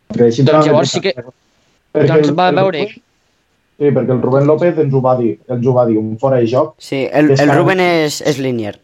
Perquè 0.09 0.27
així 0.31 0.45
te 0.45 0.53
Doncs 0.53 0.67
llavors 0.67 0.91
sí 0.91 1.01
que- 1.01 1.15
Perquè 1.15 2.07
doncs 2.15 2.29
el- 2.29 2.39
va 2.39 2.49
el 2.49 2.55
veure- 2.57 2.79
Rubén- 2.87 3.03
Sí, 3.79 3.85
perquè 3.95 4.11
el 4.11 4.21
Rubén 4.23 4.47
López 4.47 4.79
ens 4.79 4.93
ho 4.95 5.01
va 5.01 5.17
dir, 5.17 5.39
ens 5.49 5.67
ho 5.67 5.73
va 5.73 5.87
dir, 5.87 5.97
un 5.99 6.19
fora 6.19 6.37
de 6.39 6.47
joc. 6.49 6.75
Sí, 6.79 7.07
el, 7.13 7.31
el 7.31 7.51
Ruben 7.57 7.79
és, 7.81 8.21
és 8.27 8.39
línier. 8.39 8.81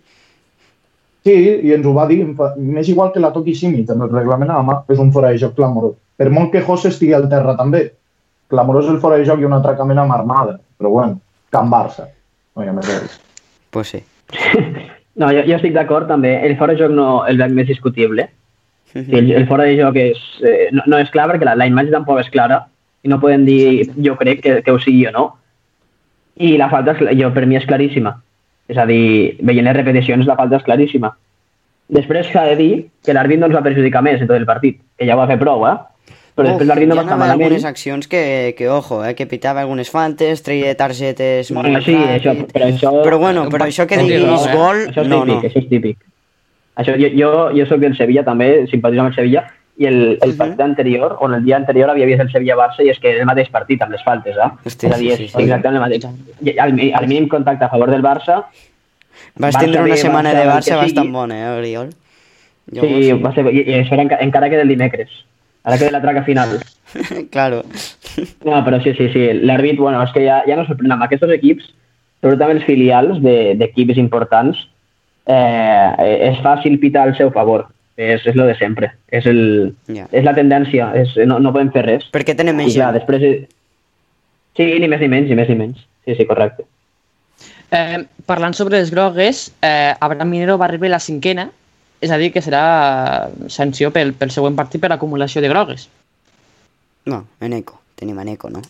Sí, 1.24 1.32
i 1.64 1.72
ens 1.72 1.86
ho 1.86 1.94
va 1.94 2.06
dir, 2.06 2.20
m'és 2.56 2.88
igual 2.88 3.10
que 3.12 3.18
la 3.18 3.32
toqui 3.32 3.54
Simi, 3.56 3.84
amb 3.88 4.02
el 4.02 4.10
reglament 4.10 4.50
a 4.50 4.58
la 4.58 4.62
mà, 4.62 4.76
és 4.88 4.98
un 4.98 5.10
fora 5.12 5.30
de 5.32 5.38
joc 5.38 5.54
clamorós. 5.56 5.94
Per 6.16 6.30
molt 6.30 6.52
que 6.52 6.60
José 6.62 6.88
estigui 6.92 7.12
al 7.12 7.28
terra 7.28 7.56
també, 7.56 7.92
clamorós 8.48 8.86
el 8.88 9.00
fora 9.00 9.16
de 9.16 9.24
joc 9.24 9.40
i 9.40 9.44
un 9.44 9.52
atracament 9.54 9.98
amb 9.98 10.12
armada. 10.12 10.60
Però 10.78 10.90
bueno, 10.90 11.18
Can 11.50 11.68
Barça. 11.70 12.06
No 12.54 12.62
hi 12.62 12.68
ha 12.68 12.72
més 12.72 12.86
res. 12.86 13.18
Pues 13.70 13.88
sí. 13.88 14.02
No, 15.20 15.28
jo, 15.30 15.44
jo 15.46 15.58
estic 15.58 15.74
d'acord 15.74 16.08
també. 16.10 16.32
El 16.46 16.56
fora 16.58 16.74
de 16.74 16.82
joc 16.82 16.94
no 16.94 17.08
el 17.28 17.38
veig 17.38 17.54
més 17.54 17.68
discutible. 17.70 18.28
Sí, 18.90 19.04
el, 19.10 19.30
el 19.34 19.46
fora 19.50 19.66
de 19.68 19.76
joc 19.78 19.96
és, 19.98 20.20
eh, 20.42 20.68
no, 20.74 20.84
no 20.90 21.00
és 21.02 21.10
clar 21.14 21.28
perquè 21.30 21.46
la, 21.46 21.56
la 21.58 21.66
imatge 21.70 21.94
tampoc 21.94 22.20
és 22.22 22.30
clara 22.34 22.64
i 23.04 23.10
no 23.10 23.20
poden 23.22 23.44
dir, 23.46 23.90
jo 24.00 24.14
crec, 24.18 24.42
que, 24.42 24.60
que 24.64 24.74
ho 24.74 24.80
sigui 24.82 25.06
o 25.10 25.14
no. 25.14 25.24
I 26.40 26.56
la 26.58 26.70
falta, 26.70 26.94
és, 26.96 27.18
jo, 27.18 27.30
per 27.34 27.46
mi 27.46 27.58
és 27.58 27.66
claríssima. 27.68 28.16
És 28.70 28.78
a 28.80 28.86
dir, 28.88 29.36
veient 29.44 29.66
les 29.66 29.76
repeticions 29.76 30.26
la 30.26 30.38
falta 30.38 30.58
és 30.58 30.66
claríssima. 30.66 31.12
Després 31.94 32.30
s'ha 32.32 32.46
de 32.48 32.54
dir 32.58 32.70
que 33.04 33.14
l'àrbit 33.14 33.38
no 33.38 33.50
ens 33.50 33.56
va 33.56 33.64
perjudicar 33.66 34.02
més 34.02 34.22
en 34.22 34.30
tot 34.30 34.38
el 34.38 34.48
partit, 34.48 34.80
que 34.98 35.06
ja 35.06 35.14
ho 35.14 35.20
va 35.20 35.28
fer 35.30 35.38
prou, 35.42 35.66
eh? 35.68 35.76
Però 36.34 36.48
després 36.50 36.66
l'àrbit 36.66 36.88
no 36.90 36.96
va 36.96 37.02
estar 37.04 37.16
malament. 37.16 37.42
algunes 37.46 37.64
accions 37.64 38.08
que, 38.08 38.54
que 38.58 38.68
ojo, 38.68 39.04
eh, 39.06 39.14
que 39.14 39.26
pitava 39.30 39.60
algunes 39.62 39.88
fantes, 39.90 40.42
treia 40.42 40.74
targetes 40.74 41.50
molt 41.52 41.68
Bueno, 41.68 41.80
sí, 41.82 41.94
ràpid. 41.94 42.14
això, 42.16 42.32
però 42.52 42.66
això... 42.72 42.90
Però 43.04 43.18
bueno, 43.22 43.48
però 43.50 43.64
això 43.68 43.86
que 43.86 43.98
diguis 43.98 44.18
tiró, 44.18 44.34
eh? 44.48 44.56
gol, 44.56 44.80
Això 44.88 45.02
és 45.04 45.08
no, 45.08 45.20
típic, 45.22 45.34
no. 45.34 45.48
això 45.48 45.58
és 45.62 45.68
típic. 45.68 45.98
Això, 46.76 46.96
jo, 46.98 47.08
jo, 47.14 47.30
jo 47.54 47.66
soc 47.70 47.78
del 47.78 47.94
Sevilla 47.96 48.24
també, 48.26 48.66
simpatitzo 48.66 49.04
amb 49.04 49.12
el 49.12 49.14
Sevilla, 49.14 49.44
i 49.78 49.86
el, 49.86 50.18
el 50.22 50.30
Mhm. 50.32 50.36
partit 50.38 50.60
anterior, 50.60 51.16
o 51.20 51.26
el 51.30 51.44
dia 51.44 51.56
anterior 51.56 51.90
havia 51.90 52.06
vist 52.06 52.20
el 52.20 52.30
Sevilla-Barça 52.32 52.82
i 52.84 52.90
és 52.90 52.98
que 52.98 53.10
és 53.14 53.20
el 53.20 53.26
mateix 53.26 53.48
partit 53.50 53.80
amb 53.82 53.92
les 53.92 54.02
faltes, 54.02 54.36
eh? 54.36 54.50
Hosti, 54.66 54.86
és 54.86 54.92
a 54.92 54.98
dir, 54.98 55.06
sí, 55.06 55.12
és 55.12 55.30
sí, 55.30 55.36
sí. 55.36 55.42
exactament 55.42 55.76
el 55.76 55.82
mateix. 55.82 56.04
I 56.42 56.58
al, 56.58 56.74
al 56.94 57.06
mínim 57.06 57.28
contacte 57.28 57.64
a 57.64 57.68
favor 57.68 57.90
del 57.90 58.02
Barça, 58.02 58.44
Vas 59.36 59.54
Barça 59.54 59.60
tindre 59.64 59.82
una 59.82 59.96
setmana 59.96 60.30
Barça, 60.32 60.38
de 60.42 60.48
Barça 60.50 60.76
bastant 60.82 61.04
sigui. 61.06 61.12
bona, 61.12 61.38
eh, 61.38 61.58
Oriol? 61.58 61.90
sí, 62.72 63.12
va 63.22 63.32
ser, 63.34 63.44
i, 63.52 63.60
i 63.70 63.74
això 63.82 63.92
era 63.94 64.02
enca, 64.02 64.18
encara 64.20 64.48
que 64.50 64.56
del 64.56 64.68
dimecres, 64.68 65.10
ara 65.64 65.78
que 65.78 65.84
de 65.88 65.90
la 65.90 66.00
traca 66.02 66.22
final. 66.24 66.60
claro. 67.34 67.64
No, 68.44 68.60
però 68.64 68.78
sí, 68.84 68.92
sí, 68.94 69.08
sí. 69.12 69.24
L'àrbit, 69.42 69.78
bueno, 69.80 70.02
és 70.04 70.12
que 70.14 70.22
ja, 70.26 70.42
ja 70.46 70.56
no 70.56 70.66
sorprèn. 70.68 70.92
Amb 70.94 71.02
aquests 71.08 71.32
equips, 71.34 71.70
sobretot 72.22 72.44
amb 72.46 72.54
els 72.58 72.64
filials 72.68 73.20
de- 73.24 73.54
d'equips 73.58 73.98
importants, 73.98 74.60
eh, 75.26 76.28
és 76.30 76.38
fàcil 76.44 76.78
pitar 76.80 77.08
al 77.08 77.16
seu 77.16 77.32
favor. 77.32 77.66
És, 77.96 78.24
és 78.26 78.34
lo 78.34 78.44
de 78.46 78.56
sempre. 78.58 78.92
És, 79.08 79.26
el, 79.30 79.74
Ja. 79.86 80.08
és 80.10 80.24
la 80.24 80.34
tendència. 80.34 80.88
És, 80.98 81.12
no, 81.30 81.38
no 81.38 81.52
podem 81.54 81.70
fer 81.72 81.84
res. 81.86 82.06
Perquè 82.12 82.34
tenen 82.36 82.56
I 82.60 82.64
més 82.64 82.74
clar, 82.74 82.92
gent. 82.92 83.00
després... 83.02 83.22
eh, 83.22 83.48
Sí, 84.56 84.62
ni 84.78 84.86
més 84.86 85.00
ni 85.02 85.08
menys, 85.10 85.26
ni 85.28 85.34
més 85.34 85.48
ni 85.50 85.54
menys. 85.58 85.80
Sí, 86.06 86.14
sí, 86.14 86.24
correcte. 86.30 86.62
Eh, 87.74 88.04
parlant 88.26 88.54
sobre 88.54 88.78
les 88.78 88.92
grogues, 88.94 89.48
eh, 89.66 89.92
Abraham 89.98 90.28
Minero 90.30 90.54
va 90.60 90.68
rebre 90.70 90.88
la 90.92 91.00
cinquena, 91.02 91.48
és 92.04 92.12
a 92.12 92.18
dir, 92.20 92.30
que 92.34 92.42
serà 92.44 92.62
sanció 93.52 93.90
pel, 93.94 94.12
pel 94.18 94.30
següent 94.34 94.56
partit 94.58 94.80
per 94.82 94.92
acumulació 94.92 95.40
de 95.44 95.48
grogues. 95.52 95.88
No, 97.10 97.24
en 97.40 97.52
Eco. 97.56 97.80
Tenim 97.96 98.18
en 98.20 98.28
Eco, 98.34 98.50
no? 98.50 98.60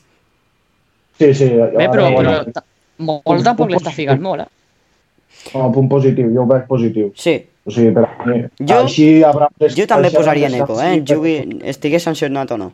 Sí, 1.19 1.33
sí. 1.35 1.49
jo- 1.51 1.71
Bé, 1.79 1.89
però, 1.91 2.09
però 2.15 2.37
ta- 2.53 2.65
molt 2.99 3.45
tampoc 3.47 3.71
l'està 3.71 3.93
ficant 3.95 4.21
molt, 4.23 4.43
eh? 4.45 5.51
Com 5.53 5.63
a 5.67 5.73
punt 5.75 5.89
positiu, 5.91 6.31
jo 6.35 6.43
ho 6.45 6.47
veig 6.51 6.67
positiu. 6.71 7.11
Sí. 7.19 7.35
O 7.65 7.71
sigui, 7.73 7.93
per 7.97 8.05
a 8.05 8.27
mi, 8.29 8.43
Jo- 8.61 8.83
així 8.85 9.07
Abraham... 9.25 9.55
Jo 9.73 9.87
també 9.89 10.09
així 10.11 10.17
posaria 10.19 10.49
en 10.51 10.55
Eco, 10.61 10.77
eh? 10.83 10.91
sí, 10.99 11.15
Jugui, 11.15 11.37
estigués 11.73 12.03
sancionat 12.05 12.51
o 12.53 12.59
no. 12.61 12.73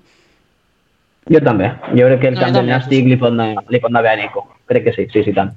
Jo 1.31 1.41
també. 1.47 1.69
Jo 1.95 2.09
crec 2.09 2.21
que 2.25 2.29
el 2.33 2.39
No. 2.41 2.63
Nàstic 2.67 3.07
li 3.07 3.17
pot, 3.21 3.31
anar, 3.31 3.55
li 3.69 3.79
pot 3.79 3.91
anar 3.93 4.03
bé 4.03 4.09
a 4.11 4.17
Nico. 4.17 4.47
Crec 4.67 4.85
que 4.89 4.93
sí, 4.97 5.07
sí, 5.13 5.23
sí, 5.25 5.33
tant. 5.37 5.53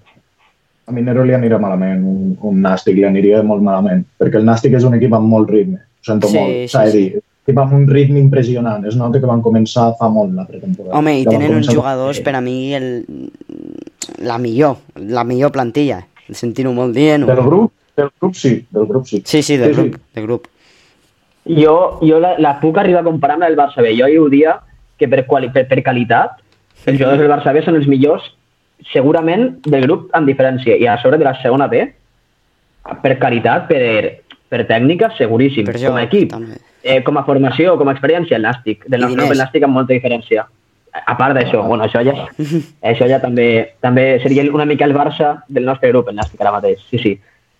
A 0.87 0.91
Minero 0.91 1.23
li 1.23 1.33
anirà 1.35 1.59
malament, 1.63 2.01
un, 2.03 2.33
un 2.43 2.57
Nàstic 2.63 2.97
li 2.97 3.05
aniria 3.07 3.41
molt 3.43 3.63
malament, 3.63 4.01
perquè 4.19 4.39
el 4.41 4.47
Nàstic 4.47 4.73
és 4.75 4.83
un 4.83 4.97
equip 4.97 5.13
amb 5.15 5.29
molt 5.31 5.49
ritme, 5.53 5.77
ho 5.79 6.07
sento 6.09 6.27
Sí, 6.27 6.37
molt, 6.37 6.57
sí, 6.57 6.67
s'ha 6.73 6.83
de 6.87 6.91
sí. 6.91 7.03
dir. 7.13 7.21
Equip 7.43 7.59
amb 7.59 7.73
un 7.75 7.85
ritme 7.87 8.19
impressionant, 8.19 8.85
es 8.87 8.95
nota 8.95 9.19
que 9.19 9.27
van 9.27 9.41
començar 9.43 9.89
fa 9.99 10.07
molt 10.11 10.31
la 10.35 10.45
pretemporada. 10.47 10.95
Home, 10.99 11.17
i 11.19 11.25
tenen 11.27 11.55
uns 11.57 11.67
jugadors, 11.71 12.19
per 12.23 12.35
a 12.35 12.41
mi, 12.43 12.73
el, 12.75 12.89
la 14.23 14.37
millor, 14.39 14.77
la 14.95 15.23
millor 15.27 15.51
plantilla. 15.55 16.01
Sentint-ho 16.31 16.71
molt 16.75 16.95
dient. 16.95 17.25
Del 17.27 17.41
grup, 17.43 17.73
del 17.99 18.11
grup 18.19 18.35
sí, 18.39 18.53
del 18.71 18.87
grup 18.87 19.07
sí. 19.07 19.21
Sí, 19.25 19.41
sí, 19.43 19.57
del 19.59 19.73
Sí, 19.75 19.81
sí. 19.81 19.89
grup, 19.89 20.01
del 20.15 20.23
grup. 20.27 20.47
Jo, 21.43 21.99
jo 21.99 22.19
la, 22.23 22.37
la 22.39 22.53
puc 22.61 22.77
arribar 22.79 23.01
a 23.03 23.07
comparar 23.09 23.35
amb 23.35 23.43
el 23.49 23.57
Barça 23.59 23.83
B. 23.83 23.91
Jo 23.99 24.07
hi 24.07 24.17
ho 24.17 24.29
dia 24.31 24.55
que 24.97 25.09
per, 25.11 25.25
quali, 25.27 25.49
per, 25.51 25.65
per 25.67 25.81
qualitat 25.83 26.39
els 26.85 26.95
jugadors 26.99 27.19
del 27.19 27.31
Barça 27.31 27.51
B 27.55 27.63
són 27.65 27.75
els 27.75 27.87
millors 27.91 28.23
segurament 28.91 29.59
del 29.65 29.85
grup 29.85 30.09
amb 30.17 30.27
diferència 30.27 30.75
i 30.77 30.87
a 30.87 30.97
sobre 31.01 31.17
de 31.17 31.25
la 31.27 31.35
segona 31.41 31.67
B 31.71 31.85
per 33.01 33.17
qualitat, 33.19 33.67
per, 33.69 34.19
per 34.51 34.65
tècnica, 34.67 35.11
seguríssim. 35.17 35.65
Per 35.69 35.77
com 35.79 35.95
a 35.99 36.03
equip, 36.03 36.31
també. 36.33 36.57
eh, 36.83 37.01
com 37.03 37.17
a 37.17 37.23
formació, 37.23 37.77
com 37.79 37.87
a 37.87 37.93
experiència, 37.95 38.35
el 38.37 38.43
Nàstic. 38.43 38.85
Del 38.87 39.01
nostre 39.01 39.21
grup, 39.21 39.31
el 39.31 39.39
Nàstic 39.39 39.63
amb 39.63 39.73
molta 39.79 39.93
diferència. 39.93 40.43
A 40.93 41.15
part 41.17 41.33
d'això, 41.33 41.63
bueno, 41.65 41.85
això 41.87 42.03
ja, 42.05 42.13
això 42.91 43.07
ja 43.09 43.19
també, 43.23 43.47
també 43.81 44.19
seria 44.21 44.43
una 44.53 44.65
mica 44.69 44.85
el 44.85 44.93
Barça 44.93 45.37
del 45.47 45.65
nostre 45.65 45.89
grup, 45.89 46.09
el 46.11 46.19
Nàstic, 46.19 46.41
ara 46.43 46.51
mateix. 46.59 46.83
Sí, 46.91 46.99
sí. 46.99 47.13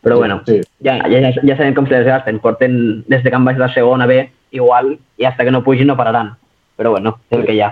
Però 0.03 0.17
Sí, 0.17 0.19
bueno, 0.19 0.41
sí. 0.45 0.57
ja, 0.83 0.97
ja, 1.07 1.31
ja 1.31 1.55
sabem 1.55 1.73
com 1.73 1.87
se 1.87 1.95
les 1.95 2.05
gasten. 2.05 2.39
Porten 2.43 3.05
des 3.07 3.23
de 3.23 3.29
que 3.29 3.35
han 3.37 3.45
baix 3.47 3.57
la 3.57 3.69
segona 3.73 4.05
B, 4.05 4.25
igual, 4.51 4.97
i 5.17 5.23
hasta 5.25 5.45
que 5.47 5.51
no 5.55 5.63
pugin 5.63 5.87
no 5.87 5.95
pararan. 5.95 6.33
Però 6.75 6.91
bueno, 6.91 7.17
és 7.31 7.37
el 7.39 7.45
que 7.47 7.55
hi 7.55 7.61
ha. 7.63 7.71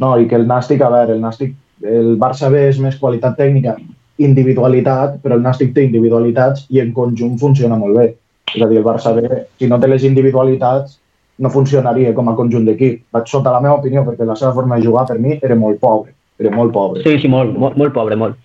No, 0.00 0.14
i 0.18 0.26
que 0.26 0.34
el 0.40 0.46
Nàstic, 0.48 0.80
a 0.80 0.88
veure, 0.88 1.12
el 1.12 1.20
Nàstic, 1.20 1.52
el 1.82 2.16
Barça 2.20 2.50
B 2.52 2.66
és 2.68 2.78
més 2.82 2.96
qualitat 3.00 3.36
tècnica, 3.38 3.76
individualitat, 4.20 5.20
però 5.22 5.36
el 5.36 5.44
Nàstic 5.44 5.72
té 5.74 5.84
individualitats 5.86 6.66
i 6.70 6.80
en 6.82 6.92
conjunt 6.96 7.38
funciona 7.40 7.78
molt 7.80 7.96
bé. 7.96 8.08
És 8.54 8.62
a 8.62 8.68
dir, 8.68 8.80
el 8.80 8.84
Barça 8.84 9.14
B, 9.16 9.44
si 9.58 9.68
no 9.70 9.78
té 9.80 9.88
les 9.88 10.04
individualitats, 10.04 10.98
no 11.40 11.50
funcionaria 11.50 12.12
com 12.14 12.28
a 12.28 12.36
conjunt 12.36 12.66
d'equip. 12.68 13.06
Vaig 13.14 13.30
sota 13.30 13.52
la 13.54 13.62
meva 13.64 13.78
opinió, 13.78 14.04
perquè 14.04 14.26
la 14.28 14.36
seva 14.36 14.52
forma 14.56 14.76
de 14.76 14.84
jugar 14.84 15.06
per 15.08 15.16
mi 15.18 15.38
era 15.40 15.56
molt 15.56 15.80
pobre, 15.80 16.12
era 16.38 16.52
molt 16.52 16.74
pobre. 16.74 17.04
Sí, 17.06 17.16
sí, 17.22 17.30
molt, 17.32 17.56
molt, 17.56 17.78
molt 17.80 17.96
pobre, 17.96 18.18
molt. 18.20 18.36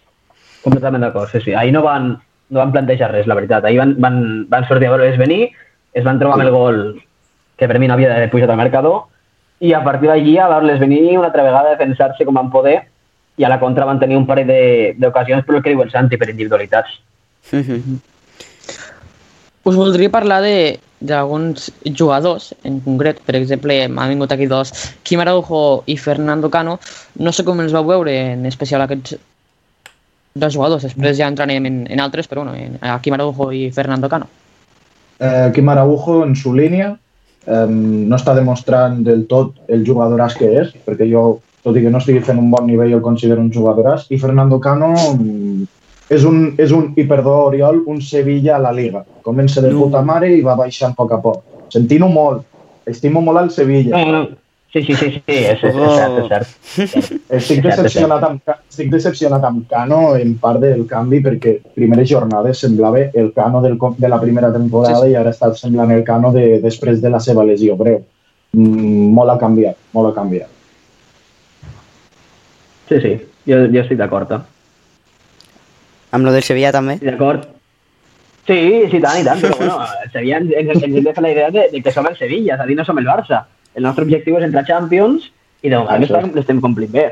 Completament 0.64 1.04
d'acord, 1.04 1.30
sí, 1.34 1.44
sí. 1.44 1.54
Ahir 1.54 1.74
no 1.76 1.84
van, 1.84 2.14
no 2.50 2.62
van 2.62 2.72
plantejar 2.72 3.12
res, 3.12 3.28
la 3.28 3.36
veritat. 3.36 3.68
Ahir 3.68 3.82
van, 3.82 3.98
van, 4.02 4.22
van 4.50 4.70
sortir 4.70 4.88
a 4.88 4.96
veure-les 4.96 5.20
venir, 5.20 5.50
es 5.94 6.08
van 6.08 6.22
trobar 6.22 6.40
amb 6.40 6.48
el 6.48 6.54
gol 6.56 6.80
que 7.60 7.68
per 7.68 7.80
mi 7.80 7.88
no 7.88 7.96
havia 7.96 8.10
d'haver 8.12 8.32
pujat 8.32 8.52
al 8.52 8.60
marcador, 8.60 9.06
i 9.64 9.72
a 9.74 9.84
partir 9.84 10.10
d'allí 10.12 10.38
a 10.38 10.50
veure-les 10.52 10.80
venir 10.80 11.18
una 11.18 11.30
altra 11.30 11.44
vegada 11.44 11.72
a 11.72 11.76
defensar-se 11.76 12.28
com 12.28 12.36
van 12.36 12.52
poder, 12.52 12.80
i 13.38 13.44
a 13.44 13.50
la 13.52 13.60
contra 13.60 13.86
van 13.86 14.00
tenir 14.00 14.18
un 14.18 14.26
parell 14.28 14.48
de- 14.48 14.96
d'ocasions 14.98 15.46
per 15.46 15.56
el 15.58 15.64
que 15.64 15.70
diu 15.74 15.82
el 15.84 15.92
Santi, 15.92 16.18
per 16.18 16.30
individualitats. 16.30 16.90
Us 19.66 19.76
voldria 19.76 20.12
parlar 20.14 20.42
de 20.46 20.80
d'alguns 21.06 21.72
jugadors, 21.98 22.54
en 22.64 22.80
concret, 22.82 23.20
per 23.26 23.36
exemple, 23.36 23.76
m'han 23.92 24.10
vingut 24.14 24.32
aquí 24.32 24.46
dos, 24.50 24.72
Quim 25.04 25.20
Araujo 25.22 25.84
i 25.92 25.98
Fernando 25.98 26.50
Cano. 26.50 26.80
No 27.20 27.34
sé 27.34 27.44
com 27.46 27.60
els 27.62 27.74
vau 27.76 27.86
veure, 27.86 28.14
en 28.34 28.46
especial 28.46 28.82
aquests 28.86 29.18
dos 30.36 30.54
jugadors. 30.56 30.86
Després 30.88 31.18
ja 31.18 31.28
entrarem 31.30 31.66
en, 31.68 31.82
en 31.92 32.00
altres, 32.02 32.30
però 32.30 32.44
bueno, 32.44 32.56
en, 32.58 32.78
a 32.82 33.00
Quim 33.02 33.14
Araujo 33.18 33.52
i 33.52 33.68
Fernando 33.76 34.10
Cano. 34.10 34.30
Eh, 35.20 35.52
Quim 35.54 35.70
Araujo, 35.70 36.24
en 36.26 36.36
su 36.36 36.54
línia, 36.56 36.96
eh, 37.46 37.66
no 37.70 38.16
està 38.16 38.34
demostrant 38.38 39.04
del 39.06 39.26
tot 39.28 39.54
el 39.68 39.86
jugadoràs 39.86 40.38
que 40.40 40.50
és, 40.62 40.74
perquè 40.88 41.10
jo, 41.12 41.42
tot 41.66 41.78
i 41.78 41.82
que 41.82 41.92
no 41.92 42.02
estigui 42.02 42.22
fent 42.26 42.38
un 42.42 42.52
bon 42.54 42.68
nivell, 42.70 42.94
el 42.94 43.04
considero 43.06 43.42
un 43.42 43.50
jugadoràs, 43.54 44.06
i 44.14 44.22
Fernando 44.22 44.60
Cano 44.62 44.92
mm, 44.94 45.66
és 46.14 46.26
un, 46.30 46.40
és 46.62 46.72
un, 46.76 46.92
i 46.96 47.08
perdó, 47.10 47.36
Oriol, 47.50 47.82
un 47.90 48.02
Sevilla 48.06 48.60
a 48.60 48.64
la 48.68 48.74
Liga. 48.76 49.02
Comença 49.26 49.64
de 49.66 49.74
puta 49.74 50.04
mare 50.06 50.30
i 50.30 50.44
va 50.46 50.58
baixant 50.60 50.94
a 50.94 51.00
poc 51.00 51.16
a 51.16 51.22
poc. 51.24 51.44
Sentint-ho 51.74 52.10
molt. 52.12 52.46
Estimo 52.86 53.24
molt 53.26 53.42
al 53.42 53.50
Sevilla. 53.54 53.98
No, 53.98 54.12
no. 54.14 54.42
Sí, 54.76 54.82
sí, 54.84 54.94
sí, 55.00 55.10
sí, 55.10 55.22
és, 55.32 55.62
és, 55.64 55.72
és 55.72 55.94
cert, 55.96 56.16
és 56.20 56.26
cert. 56.28 57.12
Estic 57.38 57.62
Cert, 57.64 57.68
decepcionat, 57.70 58.24
amb, 58.28 58.56
estic 58.68 58.90
decepcionat 58.92 59.46
amb 59.48 59.62
Cano 59.72 60.00
en 60.20 60.34
part 60.42 60.60
del 60.60 60.82
canvi 60.90 61.22
perquè 61.24 61.54
primeres 61.78 62.10
jornades 62.10 62.60
semblava 62.66 63.06
el 63.08 63.32
Cano 63.38 63.62
del, 63.64 63.78
de 63.80 64.10
la 64.12 64.20
primera 64.20 64.52
temporada 64.52 65.00
Sí, 65.00 65.08
sí. 65.08 65.14
i 65.14 65.16
ara 65.22 65.32
està 65.32 65.54
semblant 65.56 65.96
el 65.96 66.04
Cano 66.04 66.34
de, 66.36 66.60
després 66.66 67.00
de 67.02 67.14
la 67.14 67.24
seva 67.24 67.48
lesió 67.48 67.80
breu. 67.80 68.04
Mm, 68.52 69.08
molt 69.16 69.32
ha 69.32 69.40
canviat, 69.40 69.80
molt 69.96 70.12
ha 70.12 70.18
canviat. 70.20 70.52
Sí, 72.90 73.00
sí, 73.02 73.14
jo, 73.50 73.64
jo 73.74 73.82
estic 73.82 73.98
d'acord. 73.98 74.32
Eh? 74.32 74.40
Amb 76.12 76.26
lo 76.26 76.32
del 76.32 76.44
Sevilla 76.46 76.72
també? 76.72 76.98
D'acord. 77.02 77.48
Sí, 78.46 78.58
sí, 78.92 79.00
tant 79.02 79.18
i 79.18 79.24
tant, 79.26 79.40
però 79.42 79.56
bueno, 79.58 79.80
el 80.04 80.12
Sevilla 80.14 80.38
ens, 80.38 80.52
ens, 80.54 80.70
ens 80.76 80.84
hem 80.86 81.04
de 81.04 81.14
fer 81.18 81.24
la 81.26 81.32
idea 81.34 81.50
de, 81.52 81.64
de 81.72 81.82
que 81.82 81.92
som 81.92 82.06
el 82.06 82.16
Sevilla, 82.20 82.54
és 82.56 82.62
a 82.62 82.68
dir, 82.70 82.76
no 82.78 82.86
som 82.86 83.00
el 83.02 83.08
Barça. 83.10 83.44
El 83.76 83.84
nostre 83.84 84.06
objectiu 84.06 84.38
és 84.38 84.46
entrar 84.46 84.62
a 84.62 84.68
Champions 84.70 85.26
i 85.66 85.72
de 85.72 85.80
moment 85.82 86.06
Això. 86.06 86.22
l'estem- 86.36 86.62
complint 86.62 86.92
bé. 86.94 87.08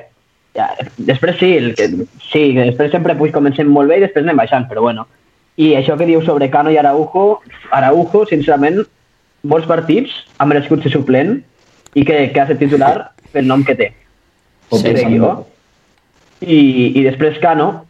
Ja, 0.54 0.68
després 1.10 1.40
sí, 1.40 1.50
el 1.58 1.72
que, 1.74 1.88
sí, 2.22 2.44
que 2.54 2.68
després 2.70 2.92
sempre 2.94 3.16
pues, 3.18 3.34
comencem 3.34 3.66
molt 3.74 3.90
bé 3.90 3.98
i 3.98 4.04
després 4.06 4.24
anem 4.24 4.38
baixant, 4.38 4.68
però 4.70 4.84
bueno. 4.86 5.08
I 5.58 5.72
això 5.80 5.98
que 5.98 6.06
diu 6.06 6.22
sobre 6.26 6.52
Cano 6.54 6.70
i 6.70 6.78
Araujo, 6.78 7.40
Araujo, 7.74 8.24
sincerament, 8.30 8.84
molts 9.50 9.66
partits 9.70 10.14
ha 10.38 10.46
merescut 10.46 10.86
ser 10.86 10.92
suplent 10.94 11.40
i 11.98 12.06
que, 12.06 12.28
que 12.32 12.40
ha 12.42 12.46
ser 12.48 12.60
titular 12.62 13.10
pel 13.34 13.50
nom 13.50 13.66
que 13.66 13.74
té. 13.76 13.90
Crec 14.70 14.86
pensant- 14.86 15.18
jo. 15.18 15.34
I, 16.44 16.92
I 17.00 17.04
després 17.06 17.40
Cano, 17.40 17.86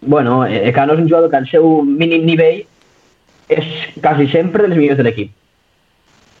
bueno, 0.00 0.44
eh, 0.46 0.72
Cano 0.72 0.94
és 0.94 1.00
un 1.02 1.08
jugador 1.08 1.30
que 1.30 1.40
al 1.40 1.48
seu 1.50 1.82
mínim 1.82 2.26
nivell 2.26 2.62
és 3.48 3.66
quasi 4.02 4.28
sempre 4.30 4.66
dels 4.66 4.78
millors 4.78 5.00
de 5.00 5.06
l'equip. 5.06 5.32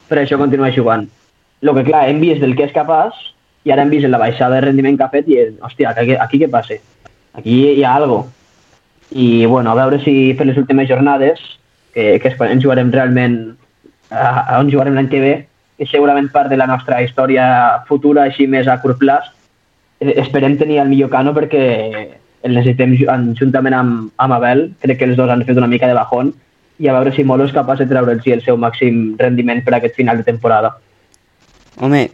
Per 0.08 0.20
això 0.20 0.38
continua 0.40 0.72
jugant. 0.72 1.08
El 1.60 1.74
que, 1.74 1.84
clar, 1.88 2.06
hem 2.08 2.20
vist 2.22 2.40
del 2.44 2.54
que 2.56 2.68
és 2.68 2.74
capaç 2.74 3.16
i 3.66 3.72
ara 3.74 3.82
hem 3.82 3.90
vist 3.90 4.06
la 4.06 4.20
baixada 4.20 4.56
de 4.56 4.66
rendiment 4.68 4.96
que 4.96 5.04
ha 5.04 5.12
fet 5.12 5.28
i, 5.28 5.40
hòstia, 5.64 5.92
aquí, 5.96 6.14
aquí 6.14 6.42
què 6.44 6.50
passa? 6.52 6.78
Aquí 7.34 7.58
hi 7.74 7.84
ha 7.84 7.96
algo. 7.98 8.26
I, 9.10 9.46
bueno, 9.46 9.72
a 9.72 9.78
veure 9.78 9.98
si 10.04 10.34
per 10.38 10.46
les 10.46 10.58
últimes 10.60 10.88
jornades, 10.88 11.40
que, 11.94 12.18
que 12.22 12.30
és 12.30 12.36
quan 12.38 12.52
ens 12.54 12.62
jugarem 12.62 12.92
realment, 12.94 13.38
a, 14.10 14.28
a 14.44 14.60
on 14.60 14.70
jugarem 14.70 14.94
l'any 14.94 15.10
que 15.10 15.22
ve, 15.24 15.34
és 15.78 15.90
segurament 15.90 16.28
part 16.32 16.50
de 16.50 16.58
la 16.58 16.68
nostra 16.70 17.00
història 17.02 17.48
futura, 17.88 18.26
així 18.28 18.46
més 18.50 18.68
a 18.68 18.78
curt 18.82 19.00
plaç, 19.00 19.30
esperem 20.00 20.56
tenir 20.58 20.78
el 20.80 20.88
millor 20.88 21.10
Cano 21.10 21.32
perquè 21.34 21.62
el 22.42 22.54
necessitem 22.54 22.92
ju- 22.96 23.08
en- 23.12 23.34
juntament 23.36 23.74
amb, 23.74 24.10
amb 24.16 24.32
Abel. 24.34 24.74
Crec 24.80 24.98
que 24.98 25.04
els 25.04 25.16
dos 25.16 25.30
han 25.30 25.44
fet 25.44 25.56
una 25.56 25.66
mica 25.66 25.88
de 25.88 25.94
bajón 25.94 26.34
i 26.78 26.86
a 26.88 26.92
veure 26.94 27.10
si 27.14 27.24
Molo 27.24 27.44
és 27.44 27.52
capaç 27.52 27.80
de 27.80 27.86
treure'ls 27.90 28.26
el 28.30 28.42
seu 28.44 28.56
màxim 28.56 29.16
rendiment 29.18 29.64
per 29.64 29.74
a 29.74 29.78
aquest 29.78 29.96
final 29.96 30.16
de 30.16 30.22
temporada. 30.24 30.76
Home, 31.80 32.10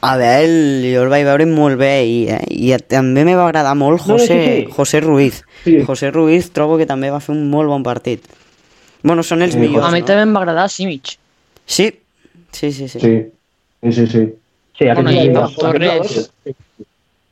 Abel, 0.00 0.84
jo 0.94 1.02
el 1.02 1.08
vaig 1.10 1.24
veure 1.26 1.44
molt 1.46 1.76
bé 1.80 1.88
ahir, 1.98 2.30
eh? 2.30 2.44
I 2.48 2.72
també 2.88 3.24
me 3.26 3.34
va 3.34 3.46
agradar 3.48 3.74
molt 3.76 4.00
No, 4.06 4.14
no, 4.14 4.18
José, 4.18 4.26
sí, 4.26 4.64
sí. 4.66 4.72
José 4.72 5.00
Ruiz. 5.00 5.42
Sí. 5.64 5.80
José 5.84 6.10
Ruiz 6.12 6.50
trobo 6.52 6.78
que 6.78 6.86
també 6.86 7.10
va 7.10 7.20
fer 7.20 7.34
un 7.34 7.48
molt 7.50 7.68
bon 7.68 7.82
partit. 7.82 8.22
Bueno, 9.02 9.22
són 9.22 9.42
els 9.42 9.52
Sí, 9.54 9.58
millors, 9.60 9.84
A 9.86 9.90
mi 9.90 10.00
no? 10.00 10.06
també 10.06 10.22
em 10.22 10.34
va 10.34 10.40
agradar 10.40 10.68
Simic. 10.70 11.16
Sí, 11.66 11.90
sí, 12.52 12.72
sí. 12.72 12.88
sí. 12.88 12.98
Sí, 13.00 13.26
sí, 13.82 13.92
sí. 13.92 14.06
sí. 14.06 14.26
Sí, 14.78 14.84
Bueno, 14.94 15.10
i 15.10 15.32
Torres. 15.32 16.30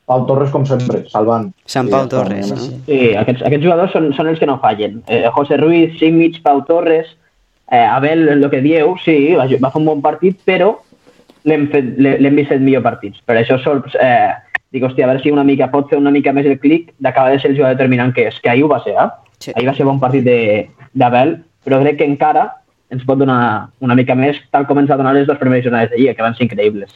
Pau 0.06 0.24
Torres, 0.26 0.50
com 0.54 0.64
sempre, 0.64 1.02
salvant. 1.10 1.48
Sant 1.66 1.88
Sí, 1.88 1.92
Pau 1.92 2.04
està, 2.06 2.10
Torres, 2.16 2.50
no? 2.52 2.56
Sí, 2.86 2.98
aquests, 3.18 3.42
aquests 3.42 3.64
jugadors 3.64 3.92
són, 3.92 4.12
són 4.14 4.28
els 4.30 4.38
que 4.38 4.46
no 4.46 4.58
fallen. 4.62 5.00
Eh, 5.10 5.24
José 5.34 5.56
Ruiz, 5.58 5.96
Simic, 5.98 6.40
Pau 6.44 6.60
Torres, 6.64 7.08
eh, 7.70 7.80
Abel, 7.82 8.28
el 8.28 8.48
que 8.50 8.60
dieu, 8.62 8.94
sí, 9.04 9.34
va, 9.34 9.46
va 9.60 9.70
fer 9.74 9.80
un 9.82 9.88
bon 9.90 10.02
partit, 10.04 10.38
però 10.46 10.76
l'hem 11.44 11.66
fet- 11.72 11.96
l'he- 11.98 12.18
l'hem 12.20 12.36
vist 12.38 12.52
en 12.54 12.62
millor 12.64 12.82
partits. 12.86 13.18
Per 13.26 13.34
això 13.40 13.58
sol, 13.64 13.82
eh, 14.00 14.30
dic, 14.70 14.82
hòstia, 14.86 15.04
a 15.06 15.08
veure 15.10 15.22
si 15.24 15.30
una 15.34 15.44
mica 15.44 15.70
pot 15.70 15.90
fer 15.90 15.98
una 15.98 16.10
mica 16.14 16.32
més 16.32 16.46
el 16.46 16.58
clic 16.60 16.92
d'acabar 17.02 17.32
de 17.32 17.40
ser 17.40 17.50
el 17.50 17.56
jugador 17.56 17.76
determinant 17.76 18.14
que 18.14 18.28
és, 18.28 18.38
que 18.40 18.50
ahir 18.50 18.62
ho 18.64 18.68
va 18.68 18.82
ser, 18.84 18.94
eh? 18.94 19.08
Sí. 19.40 19.52
Ahir 19.56 19.68
va 19.68 19.74
ser 19.74 19.84
bon 19.86 19.98
partit 19.98 20.22
de- 20.24 20.68
d'Abel, 20.94 21.38
però 21.66 21.80
crec 21.82 21.98
que 21.98 22.04
encara 22.06 22.52
ens 22.90 23.02
pot 23.04 23.18
donar 23.18 23.68
una 23.80 23.94
mica 23.98 24.14
més, 24.14 24.36
tal 24.52 24.66
com 24.68 24.78
ens 24.78 24.88
va 24.90 24.96
donar 24.96 25.12
les 25.14 25.26
dues 25.26 25.38
primeres 25.38 25.64
jornades 25.64 25.90
de 25.90 25.98
Lliga, 25.98 26.14
que 26.14 26.22
van 26.22 26.36
ser 26.36 26.46
increïbles. 26.46 26.94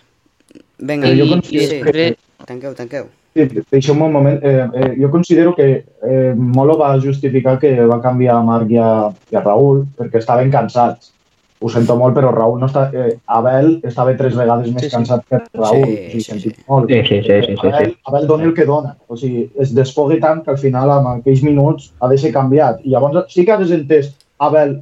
Vinga, 0.79 1.09
jo 1.18 1.27
considero 1.29 1.70
sí. 1.70 1.83
després... 1.83 2.16
Tanqueu, 2.51 2.75
tanqueu. 2.75 3.07
Sí, 3.37 3.45
deixeu-me 3.71 4.09
un 4.09 4.13
moment. 4.17 4.41
Eh, 4.43 4.67
eh, 4.75 4.91
jo 4.99 5.09
considero 5.13 5.55
que 5.55 5.69
eh, 6.03 6.35
Molo 6.35 6.75
va 6.81 6.97
justificar 6.99 7.59
que 7.63 7.71
va 7.87 8.01
canviar 8.03 8.41
a 8.41 8.43
Marc 8.43 8.73
i 8.75 8.79
a, 8.83 8.91
i 9.31 9.39
a 9.39 9.43
Raül 9.45 9.85
perquè 9.99 10.19
estaven 10.19 10.51
cansats. 10.51 11.13
Ho 11.61 11.69
sento 11.69 11.95
molt, 12.01 12.15
però 12.17 12.31
Raül 12.33 12.59
no 12.59 12.67
està... 12.71 12.87
Eh, 12.97 13.19
Abel 13.37 13.75
estava 13.87 14.15
tres 14.17 14.35
vegades 14.35 14.71
més 14.73 14.83
Sí, 14.83 14.89
sí. 14.89 14.95
cansat 14.97 15.23
que 15.29 15.39
Raül. 15.61 15.85
Sí, 15.85 15.85
o 15.85 15.87
sigui, 15.87 16.11
sí, 16.11 16.21
sentit 16.27 16.57
sí. 16.57 16.65
molt. 16.67 16.89
Sí, 16.91 17.01
sí, 17.07 17.21
sí, 17.29 17.39
sí, 17.47 17.55
sí, 17.61 17.69
Abel, 17.69 17.91
sí. 17.93 17.99
Abel 18.11 18.27
dona 18.33 18.49
el 18.49 18.55
que 18.57 18.65
dona. 18.67 18.95
O 19.07 19.17
sigui, 19.21 19.45
es 19.61 19.75
desfoga 19.77 20.17
tant 20.25 20.43
que 20.43 20.51
al 20.57 20.59
final, 20.59 20.91
en 20.97 21.11
aquells 21.13 21.45
minuts, 21.47 21.93
ha 22.01 22.09
de 22.11 22.19
ser 22.19 22.33
canviat. 22.35 22.81
I 22.83 22.97
llavors 22.97 23.29
sí 23.35 23.45
que 23.45 23.53
ha 23.55 23.61
desentès 23.61 24.11
Abel 24.41 24.79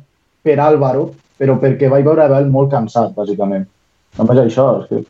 per 0.46 0.57
Álvaro, 0.62 1.11
però 1.37 1.59
perquè 1.61 1.90
vaig 1.90 2.07
veure 2.07 2.24
Abel 2.31 2.46
molt 2.48 2.70
cansat, 2.72 3.11
bàsicament. 3.18 3.66
Només 4.16 4.38
això, 4.46 4.70
és 4.85 4.88
que 4.88 5.02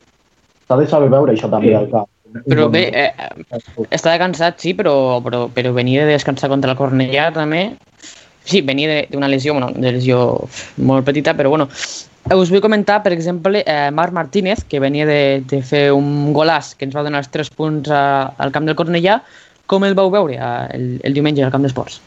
s'ha 0.66 0.76
de 0.80 0.86
saber 0.88 1.12
veure 1.12 1.36
això 1.36 1.52
també 1.52 1.68
Sí. 1.68 1.74
al 1.84 1.90
cap. 1.92 2.08
Però 2.46 2.68
bé, 2.70 2.82
eh, 2.92 3.12
estava 3.90 4.18
cansat, 4.20 4.58
sí, 4.60 4.74
però, 4.74 5.20
però, 5.24 5.46
però 5.52 5.72
venia 5.72 6.04
de 6.04 6.12
descansar 6.12 6.50
contra 6.52 6.72
el 6.72 6.78
Cornellà 6.78 7.30
també. 7.32 7.62
Sí, 8.48 8.62
venia 8.62 8.88
de- 8.88 9.08
d'una 9.10 9.28
lesió, 9.28 9.52
bueno, 9.52 9.70
de 9.74 9.92
lesió 9.92 10.48
molt 10.76 11.04
petita, 11.04 11.34
però 11.36 11.50
bueno. 11.50 11.68
Us 12.34 12.50
vull 12.50 12.60
comentar, 12.60 13.02
per 13.02 13.12
exemple, 13.12 13.62
eh, 13.66 13.90
Marc 13.90 14.12
Martínez, 14.12 14.64
que 14.64 14.80
venia 14.80 15.06
de, 15.06 15.42
de 15.48 15.62
fer 15.62 15.92
un 15.92 16.32
golàs 16.36 16.74
que 16.76 16.84
ens 16.84 16.96
va 16.96 17.02
donar 17.02 17.22
els 17.24 17.30
3 17.32 17.48
punts 17.50 17.88
a, 17.90 18.34
al 18.36 18.52
camp 18.52 18.66
del 18.68 18.76
Cornellà. 18.76 19.22
Com 19.66 19.84
el 19.84 19.94
vau 19.94 20.10
veure 20.10 20.36
eh, 20.36 20.68
el, 20.76 21.00
el 21.04 21.14
diumenge 21.16 21.44
al 21.44 21.52
camp 21.52 21.64
d'esports? 21.64 22.00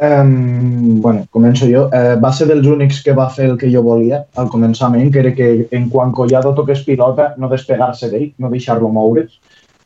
Um, 0.00 1.00
bueno, 1.00 1.26
començo 1.30 1.66
jo. 1.70 1.84
Uh, 1.94 2.16
va 2.18 2.32
ser 2.34 2.48
dels 2.50 2.66
únics 2.66 3.02
que 3.04 3.12
va 3.14 3.28
fer 3.30 3.50
el 3.52 3.58
que 3.60 3.68
jo 3.70 3.82
volia 3.86 4.24
al 4.40 4.48
començament, 4.50 5.12
que 5.14 5.20
era 5.20 5.32
que 5.34 5.68
en 5.70 5.88
quan 5.92 6.10
Collado 6.12 6.54
toqués 6.56 6.82
pilota, 6.82 7.34
no 7.38 7.48
despegar-se 7.48 8.08
d'ell, 8.10 8.32
no 8.42 8.50
deixar-lo 8.50 8.88
moure's. 8.90 9.36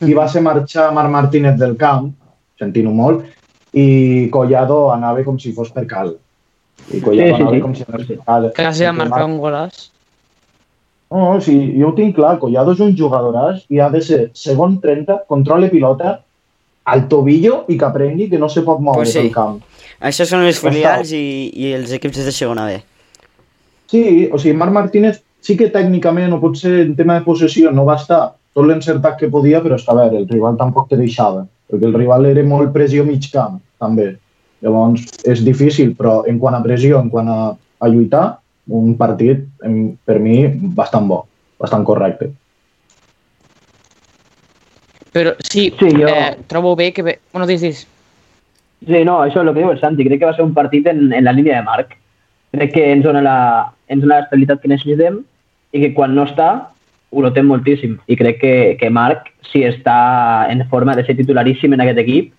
I 0.01 0.15
va 0.17 0.25
ser 0.29 0.41
marxar 0.45 0.91
Marc 0.97 1.11
Martínez 1.13 1.59
del 1.61 1.77
camp, 1.77 2.13
sentint-ho 2.61 2.93
molt, 2.97 3.27
i 3.77 4.29
Collado 4.33 4.87
anava 4.95 5.23
com 5.25 5.37
si 5.39 5.53
fos 5.53 5.69
per 5.75 5.85
cal. 5.91 6.15
I 6.93 7.01
Collado 7.05 7.29
Sí, 7.29 7.37
sí, 7.37 7.43
anava 7.43 7.55
sí. 7.57 7.61
com 7.67 7.75
si 7.77 7.85
fos 7.85 8.07
per 8.09 8.19
cal. 8.25 8.51
Quasi 8.57 8.85
a 8.89 8.93
marcar 8.97 9.21
Marc- 9.27 9.29
un 9.35 9.39
golàs. 9.43 9.91
No, 11.11 11.35
no, 11.35 11.41
sí, 11.41 11.59
jo 11.79 11.91
ho 11.93 11.95
tinc 11.95 12.17
clar. 12.17 12.39
Collado 12.41 12.73
és 12.73 12.81
un 12.81 12.97
jugadoràs 12.97 13.67
i 13.69 13.79
ha 13.85 13.91
de 13.93 14.01
ser 14.03 14.31
segon 14.35 14.81
30, 14.81 15.25
controle 15.29 15.69
pilota, 15.69 16.23
al 16.87 17.07
tobillo 17.11 17.65
i 17.69 17.77
que 17.77 17.85
aprengui 17.85 18.31
que 18.31 18.39
no 18.39 18.49
se 18.49 18.63
pot 18.63 18.81
moure 18.81 19.03
Pues 19.05 19.13
sí. 19.13 19.21
pel 19.27 19.33
camp. 19.35 19.61
Això 20.01 20.27
són 20.29 20.45
les 20.45 20.59
Ja 20.61 20.69
filials 20.69 21.13
i, 21.17 21.51
i 21.57 21.73
els 21.73 21.93
equips 21.97 22.25
de 22.25 22.33
segona 22.33 22.67
B. 22.69 22.81
Sí, 23.91 24.29
o 24.33 24.39
sigui, 24.39 24.57
Marc 24.59 24.73
Martínez 24.75 25.23
sí 25.41 25.57
que 25.57 25.71
tècnicament, 25.73 26.33
o 26.35 26.41
potser 26.43 26.81
en 26.85 26.97
tema 26.99 27.15
de 27.19 27.25
possessió, 27.25 27.71
no 27.71 27.85
va 27.87 27.97
estar 27.97 28.35
tot 28.57 28.67
l'encertat 28.67 29.19
que 29.21 29.29
podia, 29.31 29.61
però 29.63 29.77
és 29.79 29.85
que, 29.85 29.93
a 29.93 29.97
veure, 30.01 30.17
el 30.19 30.29
rival 30.29 30.57
tampoc 30.59 30.89
te 30.91 30.97
deixava, 30.99 31.45
perquè 31.71 31.87
el 31.87 31.95
rival 31.95 32.27
era 32.27 32.43
molt 32.45 32.73
pressió 32.75 33.05
mig 33.05 33.29
camp, 33.33 33.61
també. 33.81 34.17
Llavors, 34.65 35.05
és 35.29 35.45
difícil, 35.45 35.93
però 35.95 36.23
en 36.27 36.39
quant 36.41 36.57
a 36.57 36.63
pressió, 36.65 36.99
en 36.99 37.11
quant 37.13 37.29
a, 37.29 37.41
a 37.55 37.89
lluitar, 37.93 38.39
un 38.67 38.97
partit, 38.99 39.45
em, 39.63 39.93
per 40.05 40.19
mi, 40.19 40.49
bastant 40.75 41.07
bo, 41.07 41.21
bastant 41.61 41.85
correcte. 41.87 42.33
Però 45.13 45.33
sí, 45.39 45.71
Sí, 45.79 45.93
jo- 45.95 46.09
eh, 46.09 46.37
trobo 46.49 46.75
bé 46.77 46.93
que... 46.93 47.03
Ve... 47.03 47.19
Bueno, 47.33 47.47
dis, 47.47 47.61
dis. 47.61 47.87
Sí, 48.85 49.05
no, 49.09 49.21
això 49.23 49.41
és 49.41 49.47
el 49.47 49.55
que 49.55 49.63
diu 49.63 49.73
el 49.73 49.81
Santi. 49.81 50.05
Crec 50.05 50.21
que 50.21 50.29
va 50.29 50.37
ser 50.37 50.45
un 50.45 50.55
partit 50.55 50.87
en, 50.91 51.09
en 51.13 51.25
la 51.25 51.33
línia 51.33 51.57
de 51.57 51.67
Marc. 51.67 51.97
Crec 52.53 52.75
que 52.75 52.85
ens 52.93 53.05
dona 53.05 53.23
la, 53.25 53.39
ens 53.89 54.03
dona 54.05 54.21
l'estabilitat 54.21 54.61
que 54.63 54.71
necessitem 54.73 55.23
i 55.73 55.83
que 55.83 55.95
quan 55.97 56.15
no 56.15 56.27
està 56.29 56.51
ho 57.11 57.23
notem 57.23 57.47
moltíssim. 57.49 57.97
I 58.07 58.17
crec 58.19 58.41
que, 58.43 58.55
que 58.81 58.91
Marc, 58.91 59.31
si 59.51 59.63
està 59.65 59.97
en 60.53 60.65
forma 60.69 60.97
de 60.97 61.05
ser 61.07 61.17
titularíssim 61.17 61.73
en 61.73 61.83
aquest 61.85 62.03
equip, 62.03 62.33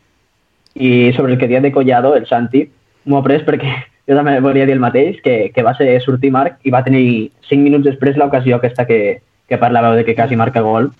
i 0.77 1.11
sobre 1.17 1.33
el 1.33 1.39
que 1.39 1.47
dia 1.47 1.61
de 1.61 1.71
Collado, 1.71 2.15
el 2.15 2.27
Santi, 2.29 2.67
m'ho 3.05 3.17
ha 3.17 3.25
pres 3.25 3.45
perquè 3.47 3.71
jo 4.07 4.17
també 4.17 4.37
volia 4.43 4.67
dir 4.67 4.75
el 4.77 4.83
mateix, 4.83 5.21
que, 5.23 5.51
que 5.55 5.65
va 5.65 5.73
ser 5.79 5.89
sortir 6.05 6.31
Marc 6.31 6.59
i 6.63 6.73
va 6.73 6.83
tenir 6.85 7.31
5 7.49 7.63
minuts 7.63 7.87
després 7.87 8.19
l'ocasió 8.19 8.59
aquesta 8.59 8.85
que, 8.85 9.19
que 9.49 9.61
parlàveu 9.61 9.97
de 9.97 10.05
que 10.05 10.15
quasi 10.15 10.37
marca 10.39 10.61
gol. 10.61 10.91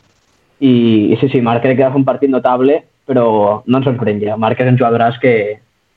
I, 0.60 1.14
i 1.14 1.18
sí, 1.22 1.30
sí, 1.30 1.42
Marc 1.46 1.62
crec 1.62 1.78
que 1.78 1.86
va 1.86 1.94
fer 1.94 2.02
un 2.02 2.08
partit 2.08 2.34
notable, 2.34 2.82
però 3.08 3.64
no 3.66 3.78
ens 3.80 3.88
sorprèn 3.88 4.20
ja. 4.22 4.36
Marc 4.38 4.60
és 4.62 4.68
un 4.70 4.78
jugadoràs 4.78 5.18
que, 5.22 5.34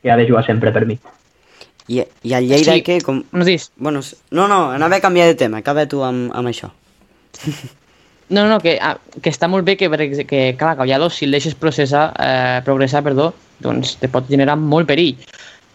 que 0.02 0.10
ha 0.12 0.16
de 0.16 0.28
jugar 0.28 0.44
sempre 0.46 0.72
per 0.72 0.86
mi. 0.86 0.96
I, 1.90 2.04
i 2.22 2.34
el 2.38 2.46
Lleida 2.46 2.76
Sí. 2.76 2.82
que... 2.86 3.00
Com... 3.02 3.24
No, 3.32 3.44
dis. 3.44 3.72
Bueno, 3.76 4.00
no, 4.30 4.46
no, 4.48 4.60
anava 4.70 4.96
a 4.96 5.02
canviar 5.02 5.26
de 5.26 5.34
tema. 5.34 5.58
Acaba 5.58 5.86
tu 5.90 6.04
amb, 6.06 6.30
amb 6.34 6.48
això. 6.52 6.70
No, 8.30 8.44
no, 8.46 8.60
que, 8.62 8.76
ah, 8.78 8.92
que 9.20 9.26
està 9.32 9.48
molt 9.50 9.64
bé 9.66 9.74
que, 9.74 9.88
que 10.22 10.54
clar, 10.56 10.76
Collado, 10.78 11.08
si 11.10 11.24
el 11.26 11.32
deixes 11.34 11.56
processar, 11.58 12.12
eh, 12.14 12.60
progressar, 12.62 13.00
perdó, 13.02 13.32
doncs 13.58 13.96
te 13.98 14.06
pot 14.06 14.28
generar 14.30 14.54
molt 14.54 14.86
perill. 14.86 15.16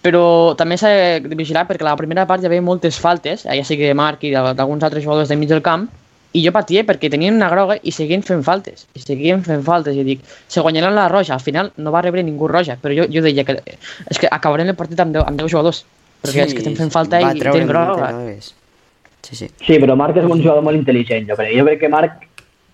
Però 0.02 0.56
també 0.56 0.78
s'ha 0.80 0.88
de 1.20 1.36
vigilar 1.36 1.66
perquè 1.68 1.84
la 1.84 1.98
primera 2.00 2.24
part 2.30 2.40
hi 2.42 2.48
havia 2.48 2.64
moltes 2.64 2.96
faltes, 2.96 3.44
ja 3.44 3.66
sigui 3.68 3.84
de 3.90 3.98
Marc 4.00 4.24
i 4.24 4.32
d'al- 4.32 4.54
d'alguns 4.56 4.88
altres 4.88 5.04
jugadors 5.04 5.28
de 5.28 5.36
mig 5.36 5.50
del 5.52 5.60
camp, 5.66 5.90
i 6.36 6.44
jo 6.44 6.52
patia 6.56 6.84
perquè 6.88 7.10
tenien 7.12 7.38
una 7.38 7.48
groga 7.52 7.78
i 7.82 7.94
seguien 7.96 8.24
fent 8.26 8.44
faltes, 8.44 8.86
i 8.96 9.04
seguien 9.04 9.44
fent 9.46 9.64
faltes, 9.66 9.96
i 9.96 10.04
dic, 10.08 10.24
se 10.52 10.64
guanyaran 10.66 10.96
la 10.98 11.08
roja, 11.12 11.38
al 11.38 11.44
final 11.44 11.72
no 11.78 11.94
va 11.96 12.04
rebre 12.04 12.24
ningú 12.28 12.50
roja, 12.52 12.76
però 12.82 12.96
jo, 12.98 13.08
jo 13.12 13.24
deia 13.24 13.46
que 13.48 13.58
és 13.64 14.20
que 14.20 14.32
acabarem 14.32 14.74
el 14.74 14.78
partit 14.80 15.00
amb 15.00 15.16
10, 15.16 15.30
amb 15.30 15.40
10 15.42 15.54
jugadors, 15.54 15.84
perquè 16.24 16.48
és 16.48 16.56
que 16.56 16.64
estem 16.64 16.78
fent 16.80 16.94
falta 16.94 17.22
i, 17.24 17.32
tenen 17.40 17.72
groga. 17.72 18.12
Sí, 19.26 19.36
sí. 19.36 19.48
Sí, 19.50 19.78
però 19.82 19.96
Marc 19.98 20.18
és 20.22 20.28
un 20.28 20.42
jugador 20.42 20.62
molt 20.66 20.78
intel·ligent, 20.78 21.26
jo 21.30 21.38
crec. 21.40 21.56
Jo 21.58 21.66
crec 21.66 21.80
que 21.82 21.90
Marc 21.90 22.28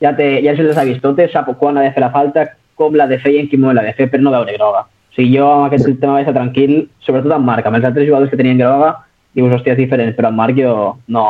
ja, 0.03 0.11
té, 0.17 0.33
ja 0.43 0.55
se 0.57 0.65
les 0.65 0.79
ha 0.79 0.87
vist 0.87 1.03
totes, 1.05 1.31
sap 1.31 1.51
quan 1.59 1.77
ha 1.77 1.85
de 1.85 1.93
fer 1.95 2.03
la 2.03 2.11
falta, 2.11 2.49
com 2.79 2.97
l'ha 2.97 3.07
de 3.07 3.19
fer 3.21 3.35
i 3.35 3.39
en 3.43 3.47
quin 3.51 3.61
moment 3.61 3.77
l'ha 3.77 3.85
de 3.87 3.95
fer 3.95 4.09
per 4.11 4.19
no 4.19 4.33
veure 4.33 4.57
groga. 4.57 4.83
O 5.11 5.15
sigui, 5.15 5.37
jo 5.37 5.47
amb 5.47 5.67
aquest 5.67 5.87
tema 6.01 6.17
vaig 6.17 6.25
estar 6.25 6.35
tranquil, 6.37 6.73
sobretot 7.05 7.35
amb 7.35 7.47
Marc. 7.47 7.67
Amb 7.67 7.79
els 7.79 7.87
altres 7.87 8.07
jugadors 8.07 8.31
que 8.31 8.39
tenien 8.39 8.59
groga, 8.59 8.93
dius, 9.37 9.53
hòstia, 9.53 9.75
és 9.75 9.83
diferent, 9.83 10.15
però 10.17 10.31
amb 10.31 10.41
Marc 10.43 10.59
jo 10.59 10.73
no... 11.11 11.25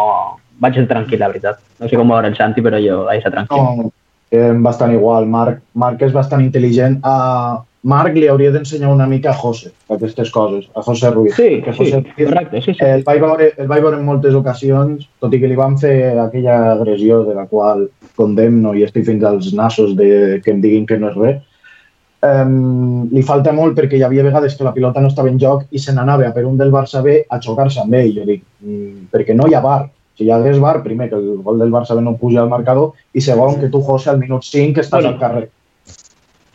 Vaig 0.61 0.77
estar 0.77 0.93
tranquil, 0.93 1.19
la 1.19 1.31
veritat. 1.31 1.59
No 1.79 1.89
sé 1.89 1.97
com 1.97 2.11
va 2.11 2.19
veure 2.19 2.31
el 2.31 2.37
Santi, 2.37 2.61
però 2.61 2.79
jo 2.81 3.01
vaig 3.07 3.21
estar 3.21 3.33
tranquil. 3.33 3.81
No, 3.81 3.91
eh, 4.31 4.53
bastant 4.67 4.93
igual. 4.93 5.27
Marc, 5.27 5.61
Marc 5.73 6.01
és 6.05 6.13
bastant 6.13 6.43
intel·ligent. 6.45 6.99
A 7.03 7.63
Marc 7.81 8.13
li 8.13 8.27
hauria 8.29 8.51
d'ensenyar 8.53 8.91
una 8.93 9.07
mica 9.09 9.31
a 9.31 9.37
José, 9.37 9.71
aquestes 9.89 10.29
coses, 10.29 10.67
a 10.77 10.83
José 10.85 11.09
Ruiz. 11.09 11.33
Sí, 11.33 11.61
que 11.65 11.73
sí, 11.73 11.77
José 11.79 12.01
Ruiz, 12.03 12.27
correcte, 12.27 12.61
sí, 12.61 12.75
sí. 12.75 12.85
El 12.85 13.01
vaig, 13.07 13.21
veure, 13.23 13.47
el 13.57 13.69
vaig 13.71 13.81
veure 13.81 13.97
en 13.97 14.05
moltes 14.05 14.37
ocasions, 14.37 15.07
tot 15.19 15.33
i 15.33 15.39
que 15.41 15.49
li 15.49 15.57
van 15.57 15.79
fer 15.81 15.95
aquella 16.21 16.59
agressió 16.75 17.23
de 17.25 17.33
la 17.33 17.47
qual 17.49 17.87
condemno 18.15 18.75
i 18.77 18.85
estic 18.85 19.07
fins 19.07 19.25
als 19.25 19.49
nassos 19.57 19.95
de 19.97 20.41
que 20.45 20.53
em 20.53 20.61
diguin 20.61 20.85
que 20.85 20.99
no 21.01 21.09
és 21.09 21.17
res. 21.17 21.41
Um, 22.21 23.07
li 23.09 23.23
falta 23.25 23.49
molt 23.49 23.73
perquè 23.73 23.97
hi 23.97 24.03
havia 24.05 24.27
vegades 24.27 24.53
que 24.53 24.65
la 24.67 24.75
pilota 24.75 25.01
no 25.01 25.09
estava 25.09 25.31
en 25.31 25.39
joc 25.41 25.63
i 25.73 25.79
se 25.81 25.89
n'anava 25.95 26.27
a 26.27 26.35
per 26.35 26.43
un 26.45 26.59
del 26.59 26.69
Barça 26.69 27.01
B 27.01 27.23
a 27.25 27.39
xocar-se 27.41 27.81
amb 27.81 27.97
ell. 27.97 28.13
Jo 28.19 28.27
dic, 28.29 28.43
mm, 28.61 29.09
perquè 29.09 29.33
no 29.33 29.49
hi 29.49 29.57
ha 29.57 29.63
bar. 29.65 29.87
Si 30.17 30.25
hi 30.27 30.31
hagués 30.31 30.59
bar, 30.59 30.83
primer, 30.83 31.09
que 31.09 31.15
el 31.15 31.39
gol 31.41 31.59
del 31.59 31.71
Barça 31.71 31.97
no 32.01 32.17
puja 32.17 32.41
al 32.41 32.49
marcador 32.49 32.93
i 33.13 33.21
segon, 33.21 33.59
que 33.59 33.69
tu, 33.69 33.81
José, 33.81 34.11
al 34.11 34.19
minut 34.19 34.43
5 34.43 34.81
estàs 34.83 35.01
Bueno. 35.01 35.15
al 35.15 35.19
carrer. 35.19 35.49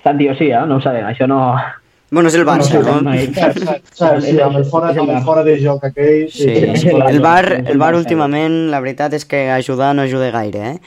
Santi, 0.04 0.28
o 0.28 0.36
sí, 0.36 0.50
eh? 0.52 0.62
no 0.66 0.76
ho 0.76 0.80
sabem, 0.80 1.06
això 1.08 1.26
no... 1.26 1.40
Bueno, 2.10 2.28
és 2.30 2.36
el 2.38 2.44
Barça, 2.46 2.78
No 2.84 3.00
no? 3.02 3.12
Sí, 3.16 3.26
sí, 4.22 4.40
amb 4.40 4.56
el 4.60 4.64
fora, 4.70 4.92
amb 4.94 5.10
el 5.10 5.24
fora 5.26 5.42
de 5.42 5.56
joc 5.58 5.84
aquell... 5.88 6.28
Sí, 6.30 6.46
sí, 6.78 6.88
el 6.94 7.18
bar, 7.20 7.64
el 7.66 7.78
bar 7.82 7.96
últimament, 7.98 8.68
la 8.70 8.78
veritat 8.84 9.16
és 9.18 9.26
que 9.26 9.48
ajudar 9.50 9.92
no 9.96 10.02
ajuda 10.06 10.30
gaire, 10.30 10.70
eh? 10.70 10.78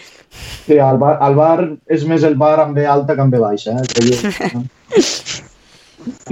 Sí, 0.65 0.77
el 0.77 0.97
bar, 1.01 1.17
el 1.27 1.36
bar 1.36 1.67
és 1.91 2.05
més 2.08 2.23
el 2.23 2.38
bar 2.39 2.60
amb 2.63 2.77
B 2.77 2.86
alta 2.88 3.17
que 3.17 3.25
amb 3.25 3.36
B 3.36 3.41
baixa. 3.43 3.75
Eh? 3.75 3.84
Que 3.91 4.69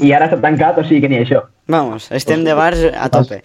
i 0.07 0.13
ara 0.15 0.29
s'ha 0.31 0.39
tancat, 0.41 0.79
o 0.79 0.85
sigui 0.87 1.01
que 1.03 1.11
ni 1.11 1.19
això. 1.19 1.43
Vamos, 1.67 2.07
estem 2.15 2.45
de 2.47 2.55
bars 2.55 2.85
a 2.93 3.09
tope. 3.11 3.41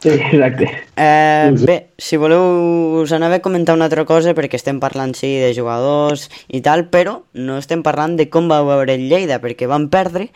Sí, 0.00 0.08
exacte. 0.08 0.64
Eh, 0.96 1.52
bé, 1.60 1.76
si 2.00 2.16
voleu 2.16 3.02
us 3.02 3.12
anava 3.12 3.36
a 3.36 3.44
comentar 3.44 3.74
una 3.76 3.84
altra 3.90 4.06
cosa 4.08 4.32
perquè 4.32 4.56
estem 4.56 4.78
parlant 4.80 5.12
sí 5.12 5.34
de 5.42 5.50
jugadors 5.52 6.30
i 6.48 6.62
tal, 6.64 6.86
però 6.88 7.18
no 7.36 7.58
estem 7.60 7.84
parlant 7.84 8.16
de 8.16 8.30
com 8.32 8.48
vau 8.48 8.64
veure 8.70 8.96
el 8.96 9.10
Lleida 9.12 9.42
perquè 9.44 9.68
van 9.68 9.90
perdre 9.92 10.30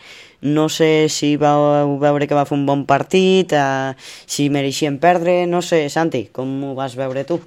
no 0.45 0.69
sé 0.69 1.07
si 1.09 1.33
vau 1.41 1.97
veure 1.97 2.27
que 2.29 2.37
va 2.37 2.45
fer 2.45 2.55
un 2.59 2.67
bon 2.69 2.85
partit, 2.85 3.51
eh, 3.57 3.97
si 4.29 4.51
mereixien 4.53 4.99
perdre, 5.01 5.43
no 5.49 5.63
sé, 5.65 5.87
Santi, 5.89 6.27
com 6.31 6.51
ho 6.69 6.75
vas 6.77 6.93
veure 6.95 7.25
tu? 7.25 7.39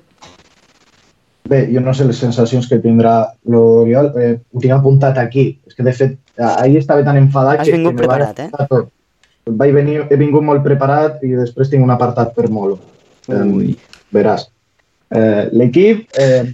Bé, 1.48 1.62
jo 1.72 1.80
no 1.80 1.94
sé 1.94 2.04
les 2.04 2.18
sensacions 2.18 2.66
que 2.68 2.80
tindrà 2.82 3.14
l'Oriol, 3.48 4.10
eh, 4.18 4.34
ho 4.52 4.60
tinc 4.60 4.74
apuntat 4.74 5.16
aquí. 5.22 5.46
És 5.64 5.78
que, 5.78 5.86
de 5.86 5.94
fet, 5.96 6.18
ahir 6.36 6.82
estava 6.82 7.06
tan 7.06 7.16
enfadat 7.22 7.62
Has 7.62 7.70
que... 7.70 7.78
vingut 7.78 7.94
que 7.94 8.02
preparat, 8.02 8.42
eh? 8.44 8.66
Tot. 8.66 8.90
Vaig 9.56 9.74
venir, 9.74 10.02
he 10.10 10.16
vingut 10.20 10.44
molt 10.44 10.64
preparat 10.64 11.22
i 11.24 11.34
després 11.36 11.70
tinc 11.70 11.84
un 11.84 11.94
apartat 11.94 12.34
per 12.36 12.48
Molo. 12.52 12.78
Ui. 13.28 13.74
Veràs. 14.14 14.48
Eh, 15.10 15.48
L'equip, 15.52 16.06
eh, 16.18 16.44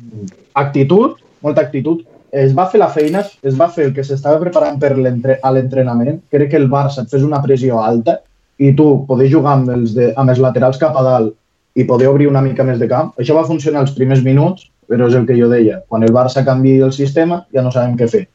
actitud, 0.55 1.17
molta 1.43 1.63
actitud. 1.63 2.03
Es 2.35 2.55
va 2.55 2.67
fer 2.71 2.81
la 2.83 2.91
feina, 2.91 3.23
es 3.43 3.55
va 3.59 3.69
fer 3.71 3.89
el 3.89 3.95
que 3.95 4.03
s'estava 4.03 4.41
preparant 4.41 4.79
per 4.81 4.95
a 4.95 5.53
l'entrenament. 5.55 6.21
Crec 6.31 6.51
que 6.51 6.59
el 6.59 6.69
Barça 6.71 7.03
et 7.03 7.11
fes 7.11 7.23
una 7.23 7.43
pressió 7.43 7.81
alta 7.83 8.19
i 8.59 8.73
tu 8.75 9.05
poder 9.07 9.31
jugar 9.31 9.53
amb 9.59 9.71
els, 9.71 9.95
de, 9.95 10.13
amb 10.17 10.31
els 10.31 10.43
laterals 10.43 10.79
cap 10.79 10.97
a 10.97 11.03
dalt 11.03 11.35
i 11.75 11.85
poder 11.85 12.09
obrir 12.09 12.29
una 12.31 12.43
mica 12.43 12.65
més 12.65 12.79
de 12.79 12.89
camp. 12.91 13.13
Això 13.19 13.35
va 13.35 13.47
funcionar 13.47 13.83
els 13.83 13.95
primers 13.95 14.23
minuts, 14.23 14.71
però 14.89 15.09
és 15.09 15.15
el 15.15 15.27
que 15.27 15.39
jo 15.39 15.49
deia. 15.51 15.81
Quan 15.89 16.03
el 16.03 16.13
Barça 16.15 16.45
canvi 16.47 16.79
el 16.83 16.93
sistema 16.93 17.45
ja 17.55 17.63
no 17.63 17.73
sabem 17.75 17.97
què 17.99 18.09
fer. 18.11 18.27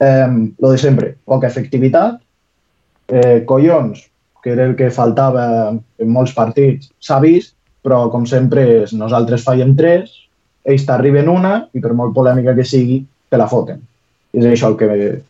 Eh, 0.00 0.28
lo 0.58 0.70
de 0.70 0.78
sempre, 0.78 1.16
poca 1.24 1.48
efectivitat, 1.48 2.20
eh, 3.08 3.44
collons, 3.46 4.04
que 4.42 4.52
era 4.52 4.64
el 4.64 4.76
que 4.76 4.90
faltava 4.94 5.44
en 5.72 6.10
molts 6.12 6.34
partits, 6.36 6.90
s'ha 7.00 7.18
vist, 7.24 7.54
però 7.82 8.06
com 8.12 8.26
sempre 8.26 8.86
nosaltres 8.92 9.44
fallem 9.46 9.74
tres, 9.78 10.12
ells 10.68 10.84
t'arriben 10.86 11.30
una 11.32 11.54
i 11.72 11.80
per 11.80 11.94
molt 11.96 12.14
polèmica 12.14 12.54
que 12.56 12.66
sigui, 12.66 13.00
te 13.28 13.40
la 13.40 13.48
foten. 13.48 13.80
És 14.36 14.44
això 14.44 14.72
el 14.72 14.76
que 14.80 14.88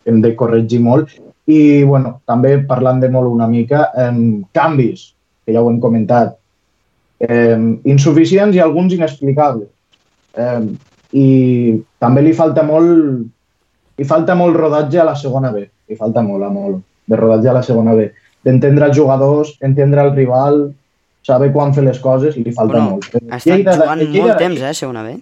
hem 0.08 0.20
de 0.24 0.34
corregir 0.36 0.80
molt. 0.82 1.14
I, 1.48 1.84
bueno, 1.88 2.18
també 2.28 2.58
parlant 2.68 3.00
de 3.00 3.08
molt 3.12 3.30
una 3.30 3.46
mica, 3.48 3.88
eh, 3.96 4.12
canvis, 4.52 5.12
que 5.46 5.54
ja 5.54 5.62
ho 5.62 5.70
hem 5.70 5.78
comentat, 5.80 6.34
eh, 7.24 7.56
insuficients 7.88 8.56
i 8.56 8.60
alguns 8.60 8.92
inexplicables. 8.92 9.70
Eh, 10.36 10.62
I 11.16 11.28
també 11.98 12.22
li 12.22 12.34
falta 12.36 12.62
molt 12.66 13.24
li 13.98 14.06
falta 14.06 14.36
molt 14.38 14.54
rodatge 14.54 15.00
a 15.00 15.06
la 15.08 15.16
segona 15.18 15.50
B. 15.50 15.64
Li 15.88 15.96
falta 15.98 16.22
molt, 16.22 16.44
a 16.46 16.50
molt, 16.52 16.82
de 17.09 17.16
rodatge 17.16 17.49
a 17.51 17.57
la 17.57 17.62
segona 17.66 17.94
B. 17.97 18.11
D'entendre 18.44 18.87
els 18.87 18.97
jugadors, 18.97 19.55
entendre 19.61 20.05
el 20.07 20.12
rival, 20.14 20.68
saber 21.27 21.51
quan 21.53 21.73
fer 21.75 21.83
les 21.85 21.99
coses, 22.01 22.37
li 22.37 22.53
falta 22.53 22.77
Bueno, 22.79 22.90
molt. 22.97 23.09
Però 23.12 23.25
ha 23.33 23.37
estat 23.40 23.55
Lleida 23.57 23.73
de- 23.73 23.79
jugant 23.83 24.01
Lleida 24.05 24.21
molt 24.23 24.33
de- 24.33 24.44
temps, 24.44 24.61
eh, 24.62 24.75
segona 24.75 25.03
B. 25.03 25.16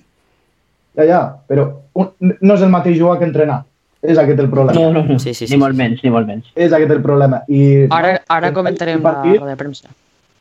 Ja, 0.96 1.04
ja, 1.04 1.22
però 1.48 1.64
un, 1.94 2.10
no 2.40 2.54
és 2.54 2.62
el 2.62 2.70
mateix 2.72 2.98
jugar 2.98 3.18
que 3.18 3.24
entrenar. 3.28 3.62
És 4.06 4.18
aquest 4.18 4.38
el 4.38 4.48
problema. 4.50 4.78
No, 4.78 4.92
no, 4.92 5.02
no. 5.04 5.18
Sí, 5.18 5.32
sí, 5.34 5.46
sí, 5.46 5.54
ni 5.54 5.58
molt 5.60 5.74
sí. 5.74 5.78
menys, 5.80 6.02
ni 6.04 6.10
molt 6.10 6.26
menys. 6.28 6.44
És 6.54 6.72
aquest 6.72 6.90
el 6.92 7.00
problema. 7.02 7.40
I, 7.48 7.86
Ara, 7.90 8.20
ara 8.28 8.52
comentarem 8.54 8.98
el 8.98 9.02
la 9.02 9.12
partit, 9.12 9.40
roda 9.40 9.50
de 9.50 9.56
premsa. 9.56 9.88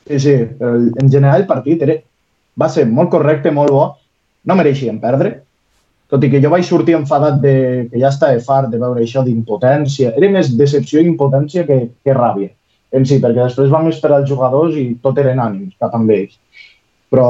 Sí, 0.08 0.20
sí, 0.20 0.34
el, 0.60 0.92
en 1.02 1.10
general 1.10 1.42
el 1.42 1.48
partit 1.48 1.82
era, 1.82 1.96
va 2.62 2.70
ser 2.70 2.86
molt 2.86 3.10
correcte, 3.10 3.50
molt 3.52 3.72
bo, 3.72 3.86
no 4.46 4.56
mereixien 4.56 5.00
perdre, 5.02 5.42
tot 6.12 6.24
i 6.24 6.30
que 6.32 6.42
jo 6.44 6.52
vaig 6.54 6.66
sortir 6.68 6.96
enfadat 6.98 7.40
de, 7.42 7.56
que 7.92 8.00
ja 8.02 8.12
estava 8.14 8.40
fart 8.46 8.70
de 8.72 8.80
veure 8.82 9.04
això 9.04 9.24
d'impotència. 9.26 10.14
Era 10.18 10.30
més 10.32 10.54
decepció 10.58 11.02
i 11.02 11.10
impotència 11.10 11.66
que, 11.68 11.80
que 12.06 12.16
ràbia 12.18 12.52
en 12.96 13.04
si, 13.08 13.18
perquè 13.20 13.42
després 13.42 13.74
vam 13.74 13.90
esperar 13.90 14.22
els 14.22 14.30
jugadors 14.30 14.78
i 14.80 14.94
tot 15.04 15.18
eren 15.20 15.42
ànims 15.44 15.76
cap 15.82 15.96
amb 15.98 16.12
ells. 16.16 16.38
Però 17.12 17.28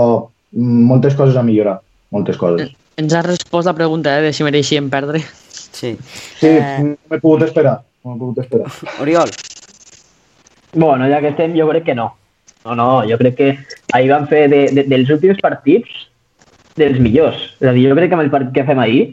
mm, 0.51 0.83
moltes 0.91 1.17
coses 1.17 1.39
a 1.39 1.43
millorar, 1.45 1.79
moltes 2.13 2.37
coses. 2.37 2.75
Ens 3.01 3.15
ha 3.15 3.23
respost 3.25 3.67
la 3.67 3.75
pregunta 3.75 4.13
eh, 4.19 4.27
de 4.27 4.35
si 4.35 4.45
mereixien 4.45 4.91
perdre. 4.91 5.23
Sí. 5.49 5.95
Sí, 6.39 6.47
Eh, 6.47 6.77
no 6.83 6.95
m'he 7.11 7.19
pogut 7.19 7.47
esperar, 7.47 7.79
no 8.03 8.13
m'he 8.13 8.21
pogut 8.21 8.43
esperar. 8.45 8.71
Oriol, 9.03 9.31
Bueno, 10.75 11.07
ja 11.07 11.21
que 11.23 11.31
estem, 11.31 11.55
jo 11.55 11.69
crec 11.69 11.85
que 11.85 11.95
no. 11.95 12.09
No, 12.65 12.75
no, 12.75 12.87
jo 13.07 13.17
crec 13.17 13.35
que 13.37 13.49
ahir 13.93 14.09
van 14.11 14.27
fer 14.27 14.49
de, 14.51 14.65
de, 14.75 14.83
dels 14.91 15.09
últims 15.13 15.39
partits 15.41 16.04
dels 16.77 16.99
millors. 16.99 17.37
És 17.61 17.67
a 17.69 17.73
dir, 17.75 17.87
jo 17.89 17.97
crec 17.97 18.11
que 18.11 18.17
amb 18.17 18.25
el 18.25 18.33
partit 18.33 18.53
que 18.55 18.67
fem 18.67 18.81
ahir 18.83 19.03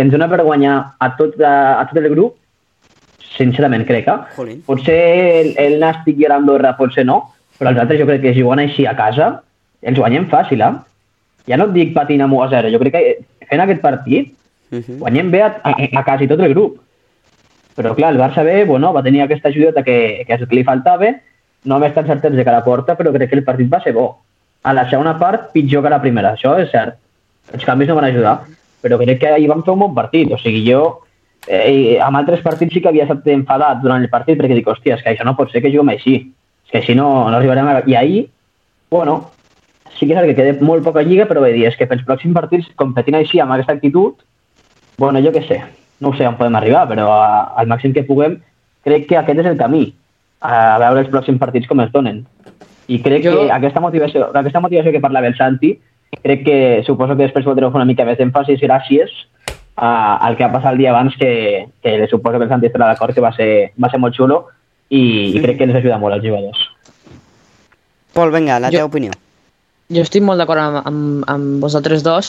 ens 0.00 0.12
dona 0.12 0.28
per 0.30 0.42
guanyar 0.46 0.76
a 0.98 1.10
tot, 1.18 1.36
a, 1.40 1.80
a 1.80 1.86
tot 1.88 1.98
el 2.00 2.08
grup, 2.12 2.36
sincerament 3.36 3.86
crec, 3.88 4.08
eh? 4.08 4.18
Jolín. 4.36 4.62
Potser 4.66 4.98
el, 5.42 5.54
el 5.60 5.78
Nàstic 5.82 6.20
i 6.20 6.28
l'Andorra 6.30 6.76
potser 6.78 7.04
no, 7.06 7.22
però 7.58 7.72
els 7.72 7.80
altres 7.82 8.00
jo 8.00 8.08
crec 8.08 8.22
que 8.24 8.34
si 8.34 8.44
juguen 8.44 8.62
així 8.62 8.86
a 8.86 8.96
casa, 8.98 9.32
els 9.82 9.98
guanyem 9.98 10.28
fàcil, 10.32 10.62
eh? 10.64 10.74
Ja 11.48 11.56
no 11.56 11.70
et 11.70 11.74
dic 11.76 11.94
patina 11.96 12.28
1 12.28 12.42
a 12.44 12.50
0, 12.52 12.70
jo 12.72 12.82
crec 12.82 12.96
que 12.96 13.46
fent 13.50 13.64
aquest 13.64 13.82
partit 13.84 14.36
Uh 14.70 14.78
-huh. 14.78 14.98
guanyem 14.98 15.30
bé 15.30 15.42
a, 15.42 15.60
a, 15.64 15.70
a 15.98 16.04
quasi 16.04 16.28
tot 16.28 16.38
el 16.38 16.54
grup. 16.54 16.78
Però 17.76 17.94
clar, 17.94 18.12
el 18.12 18.20
Barça 18.20 18.44
B 18.44 18.64
bueno, 18.64 18.92
va 18.92 19.02
tenir 19.02 19.22
aquesta 19.22 19.48
ajudeta 19.48 19.82
que, 19.82 20.24
que 20.26 20.38
que 20.46 20.54
li 20.54 20.62
faltava, 20.62 21.10
no 21.64 21.74
vam 21.74 21.88
estar 21.88 22.04
encertats 22.04 22.36
de 22.36 22.44
cara 22.44 22.58
a 22.58 22.64
porta, 22.64 22.96
però 22.96 23.12
crec 23.12 23.30
que 23.30 23.36
el 23.36 23.44
partit 23.44 23.72
va 23.72 23.82
ser 23.82 23.92
bo. 23.92 24.22
A 24.62 24.72
la 24.72 24.88
segona 24.88 25.18
part, 25.18 25.50
pitjor 25.52 25.82
que 25.82 25.90
la 25.90 26.00
primera, 26.00 26.34
això 26.34 26.56
és 26.60 26.70
cert. 26.70 26.94
Els 27.52 27.64
canvis 27.64 27.88
no 27.88 27.96
van 27.98 28.08
ajudar, 28.10 28.40
però 28.82 28.98
crec 29.00 29.18
que 29.20 29.28
ahir 29.34 29.48
vam 29.50 29.62
fer 29.66 29.72
un 29.74 29.80
bon 29.86 29.94
partit. 29.94 30.30
O 30.32 30.38
sigui, 30.38 30.62
jo 30.68 30.82
eh, 31.48 31.98
amb 32.02 32.16
altres 32.20 32.40
partits 32.44 32.72
sí 32.74 32.80
que 32.82 32.88
havia 32.92 33.04
estat 33.08 33.26
enfadat 33.32 33.82
durant 33.82 34.02
el 34.02 34.10
partit 34.12 34.38
perquè 34.38 34.54
dic, 34.54 34.68
hòstia, 34.70 34.96
és 34.98 35.02
que 35.02 35.10
això 35.14 35.24
no 35.26 35.36
pot 35.36 35.50
ser 35.52 35.62
que 35.64 35.72
juguem 35.72 35.94
així. 35.96 36.16
És 36.66 36.70
que 36.70 36.78
així 36.84 36.94
no, 36.94 37.08
no 37.30 37.36
arribarem 37.36 37.66
a... 37.66 37.80
I 37.86 37.94
ahir, 37.98 38.22
bueno, 38.90 39.30
sí 39.98 40.06
que 40.06 40.14
és 40.14 40.24
que 40.30 40.36
queda 40.38 40.64
molt 40.64 40.84
poca 40.86 41.02
lliga, 41.02 41.26
però 41.26 41.42
dir, 41.48 41.66
és 41.66 41.76
que 41.76 41.86
pels 41.90 42.04
pròxims 42.06 42.34
partits, 42.36 42.68
competint 42.78 43.18
així 43.18 43.40
amb 43.42 43.52
aquesta 43.56 43.74
actitud, 43.74 44.22
bueno, 44.98 45.20
jo 45.24 45.32
què 45.34 45.42
sé, 45.48 45.62
no 46.00 46.10
ho 46.12 46.16
sé 46.16 46.26
on 46.28 46.36
podem 46.38 46.56
arribar, 46.60 46.86
però 46.88 47.08
a, 47.12 47.26
al 47.58 47.66
màxim 47.68 47.92
que 47.96 48.04
puguem, 48.06 48.38
crec 48.86 49.08
que 49.10 49.18
aquest 49.18 49.42
és 49.42 49.46
el 49.50 49.58
camí, 49.58 49.88
a 50.40 50.78
veure 50.80 51.02
els 51.02 51.10
pròxims 51.12 51.40
partits 51.40 51.66
com 51.68 51.80
es 51.82 51.90
donen. 51.92 52.22
I 52.88 53.00
crec 53.02 53.24
Jo- 53.26 53.34
que 53.36 53.50
aquesta 53.52 53.80
motivació, 53.82 54.30
aquesta 54.34 54.60
motivació 54.60 54.92
que 54.92 55.00
parlava 55.02 55.26
el 55.28 55.36
Santi, 55.36 55.74
crec 56.22 56.44
que 56.44 56.56
suposo 56.86 57.14
que 57.16 57.22
després 57.28 57.46
podreu 57.46 57.70
fer 57.70 57.78
una 57.80 57.88
mica 57.88 58.04
més 58.08 58.18
d'èmfasis 58.18 58.60
gràcies 58.60 59.12
a, 59.76 60.18
al 60.26 60.36
que 60.36 60.44
ha 60.44 60.52
passat 60.52 60.72
el 60.74 60.78
dia 60.82 60.90
abans, 60.90 61.14
que, 61.16 61.66
que 61.82 61.94
suposo 62.10 62.38
que 62.38 62.44
el 62.48 62.50
Santi 62.50 62.66
estarà 62.68 62.90
d'acord 62.90 63.14
que 63.14 63.22
va 63.24 63.32
ser, 63.36 63.72
va 63.80 63.90
ser 63.90 64.00
molt 64.02 64.16
xulo 64.18 64.42
i, 64.90 65.00
i 65.36 65.40
crec 65.40 65.58
que 65.60 65.68
ens 65.70 65.78
ajuda 65.78 65.98
molt 66.02 66.18
als 66.18 66.26
jugadors. 66.26 66.66
Pol, 68.12 68.32
vinga, 68.34 68.58
la 68.60 68.68
Jo- 68.70 68.80
teva 68.82 68.90
opinió. 68.90 69.12
Jo 69.90 70.04
estic 70.06 70.22
molt 70.22 70.38
d'acord 70.38 70.60
amb, 70.62 70.76
amb, 70.86 71.24
amb 71.26 71.62
vosaltres 71.64 72.04
dos, 72.06 72.28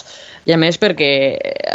i 0.50 0.54
a 0.54 0.58
més 0.58 0.80
perquè 0.82 1.10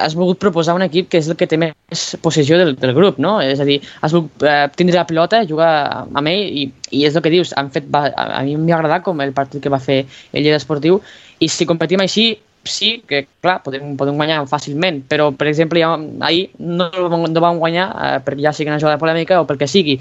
has 0.03 0.17
volgut 0.19 0.41
proposar 0.43 0.75
un 0.75 0.83
equip 0.83 1.07
que 1.13 1.21
és 1.23 1.29
el 1.31 1.37
que 1.39 1.47
té 1.47 1.55
més 1.63 2.17
possessió 2.25 2.59
del, 2.59 2.73
del 2.75 2.91
grup, 2.97 3.21
no? 3.23 3.37
És 3.41 3.61
a 3.63 3.67
dir, 3.69 3.77
has 4.03 4.11
volgut 4.17 4.43
eh, 4.43 4.65
tindre 4.75 4.99
la 4.99 5.05
pilota, 5.07 5.45
jugar 5.47 5.69
amb 6.11 6.27
ell, 6.27 6.43
i, 6.43 6.65
i 6.91 7.05
és 7.07 7.15
el 7.15 7.23
que 7.23 7.31
dius, 7.31 7.53
han 7.55 7.71
fet, 7.71 7.87
va, 7.87 8.09
a 8.11 8.27
a 8.41 8.43
mi 8.43 8.57
m'ha 8.59 8.75
agradat 8.81 9.05
com 9.07 9.23
el 9.23 9.31
partit 9.37 9.63
que 9.63 9.71
va 9.71 9.79
fer 9.79 10.01
el 10.33 10.43
Lleida 10.43 10.59
Esportiu, 10.59 10.99
i 11.41 11.49
si 11.53 11.67
competim 11.69 12.03
així, 12.05 12.31
sí, 12.67 13.03
que 13.07 13.25
clar, 13.41 13.61
podem, 13.65 13.95
podem 13.99 14.17
guanyar 14.19 14.43
fàcilment, 14.51 15.03
però 15.09 15.31
per 15.37 15.49
exemple 15.51 15.81
ja, 15.81 15.93
ahir 16.27 16.49
no, 16.59 16.91
no 17.27 17.43
vam 17.43 17.61
guanyar 17.63 17.91
eh, 17.91 18.17
per 18.27 18.37
ja 18.41 18.53
sigui 18.57 18.73
una 18.73 18.81
jugada 18.83 19.01
polèmica 19.01 19.41
o 19.41 19.47
pel 19.49 19.61
que 19.61 19.71
sigui, 19.71 20.01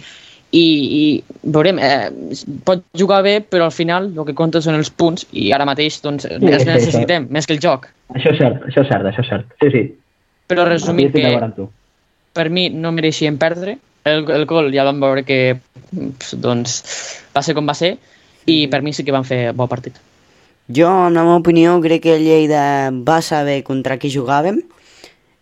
i, 0.56 0.64
i 0.64 1.50
veurem, 1.52 1.80
eh, 1.84 2.10
pot 2.68 2.84
jugar 2.98 3.22
bé, 3.26 3.40
però 3.42 3.68
al 3.68 3.76
final 3.76 4.12
el 4.14 4.28
que 4.28 4.36
compta 4.38 4.62
són 4.64 4.78
els 4.80 4.90
punts 4.90 5.28
i 5.36 5.50
ara 5.56 5.68
mateix 5.68 6.00
doncs, 6.04 6.28
els 6.30 6.64
sí, 6.64 6.70
necessitem, 6.70 7.28
més 7.34 7.48
que 7.48 7.58
el 7.58 7.64
joc. 7.64 7.90
Això 8.16 8.32
és 8.32 8.40
cert, 8.40 8.64
això 8.70 8.86
és 8.86 8.92
cert, 8.92 9.10
això 9.12 9.26
és 9.26 9.32
cert. 9.34 9.56
Sí, 9.64 9.72
sí. 9.74 9.84
Però 10.50 10.68
resumint, 10.70 11.12
que 11.12 11.68
per 12.36 12.50
mi 12.54 12.70
no 12.70 12.94
mereixien 12.94 13.40
perdre, 13.42 13.78
el, 14.06 14.26
el 14.32 14.46
gol 14.46 14.70
ja 14.74 14.86
vam 14.86 15.02
veure 15.02 15.24
que 15.26 15.58
doncs, 15.92 16.82
va 17.36 17.44
ser 17.46 17.56
com 17.58 17.66
va 17.68 17.76
ser 17.78 17.96
i 18.52 18.66
per 18.70 18.84
mi 18.86 18.94
sí 18.94 19.04
que 19.04 19.16
van 19.16 19.26
fer 19.26 19.50
bon 19.58 19.70
partit. 19.72 19.98
Jo, 20.68 20.90
en 21.08 21.14
la 21.14 21.22
meva 21.22 21.38
opinió, 21.38 21.76
crec 21.82 22.02
que 22.08 22.16
el 22.16 22.24
Lleida 22.26 22.90
va 22.90 23.20
saber 23.22 23.60
contra 23.64 24.00
qui 24.02 24.10
jugàvem, 24.10 24.64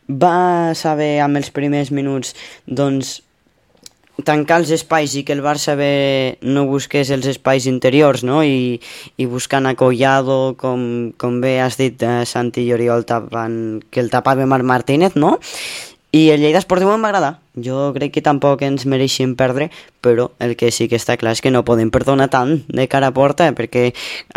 va 0.10 0.74
saber 0.76 1.22
amb 1.24 1.40
els 1.40 1.48
primers 1.56 1.94
minuts 1.96 2.34
doncs, 2.68 3.22
tancar 4.28 4.60
els 4.60 4.74
espais 4.76 5.16
i 5.16 5.24
que 5.24 5.32
el 5.34 5.42
Barça 5.42 5.78
bé 5.80 6.36
no 6.44 6.66
busqués 6.68 7.10
els 7.16 7.26
espais 7.32 7.66
interiors 7.72 8.22
no? 8.28 8.44
I, 8.44 8.82
i 9.18 9.26
buscant 9.26 9.66
a 9.66 9.74
Collado 9.80 10.54
com, 10.60 11.14
com 11.18 11.40
bé 11.42 11.56
has 11.64 11.80
dit 11.80 12.04
eh, 12.04 12.22
Santi 12.28 12.68
i 12.68 12.76
Oriol 12.76 13.08
tapant, 13.10 13.82
que 13.90 14.04
el 14.04 14.12
tapava 14.14 14.46
Marc 14.46 14.68
Martínez 14.68 15.16
no? 15.16 15.40
I 16.14 16.30
el 16.30 16.44
Lleida 16.44 16.62
Esportiu 16.62 16.92
em 16.94 17.02
va 17.02 17.10
agradar. 17.10 17.32
Jo 17.58 17.88
crec 17.96 18.14
que 18.14 18.22
tampoc 18.22 18.62
ens 18.66 18.86
mereixem 18.90 19.34
perdre 19.38 19.72
però 20.06 20.28
el 20.46 20.54
que 20.58 20.70
sí 20.72 20.86
que 20.90 21.00
està 21.02 21.18
clar 21.18 21.34
és 21.34 21.42
que 21.42 21.52
no 21.54 21.66
podem 21.66 21.90
perdonar 21.94 22.30
tant 22.34 22.60
de 22.70 22.86
cara 22.90 23.10
a 23.10 23.16
porta 23.18 23.50
perquè 23.58 23.88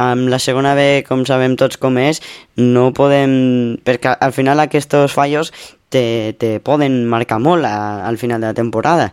amb 0.00 0.30
la 0.32 0.40
segona 0.40 0.74
B 0.76 1.04
com 1.06 1.26
sabem 1.28 1.56
tots 1.60 1.76
com 1.80 2.00
és 2.00 2.22
no 2.56 2.90
podem 2.96 3.76
perquè 3.84 4.16
al 4.20 4.32
final 4.32 4.64
aquests 4.64 5.12
fallos 5.12 5.52
te, 5.92 6.34
te 6.40 6.58
poden 6.60 7.04
marcar 7.08 7.40
molt 7.40 7.68
a, 7.68 8.06
al 8.08 8.16
final 8.16 8.40
de 8.40 8.52
la 8.52 8.56
temporada 8.56 9.12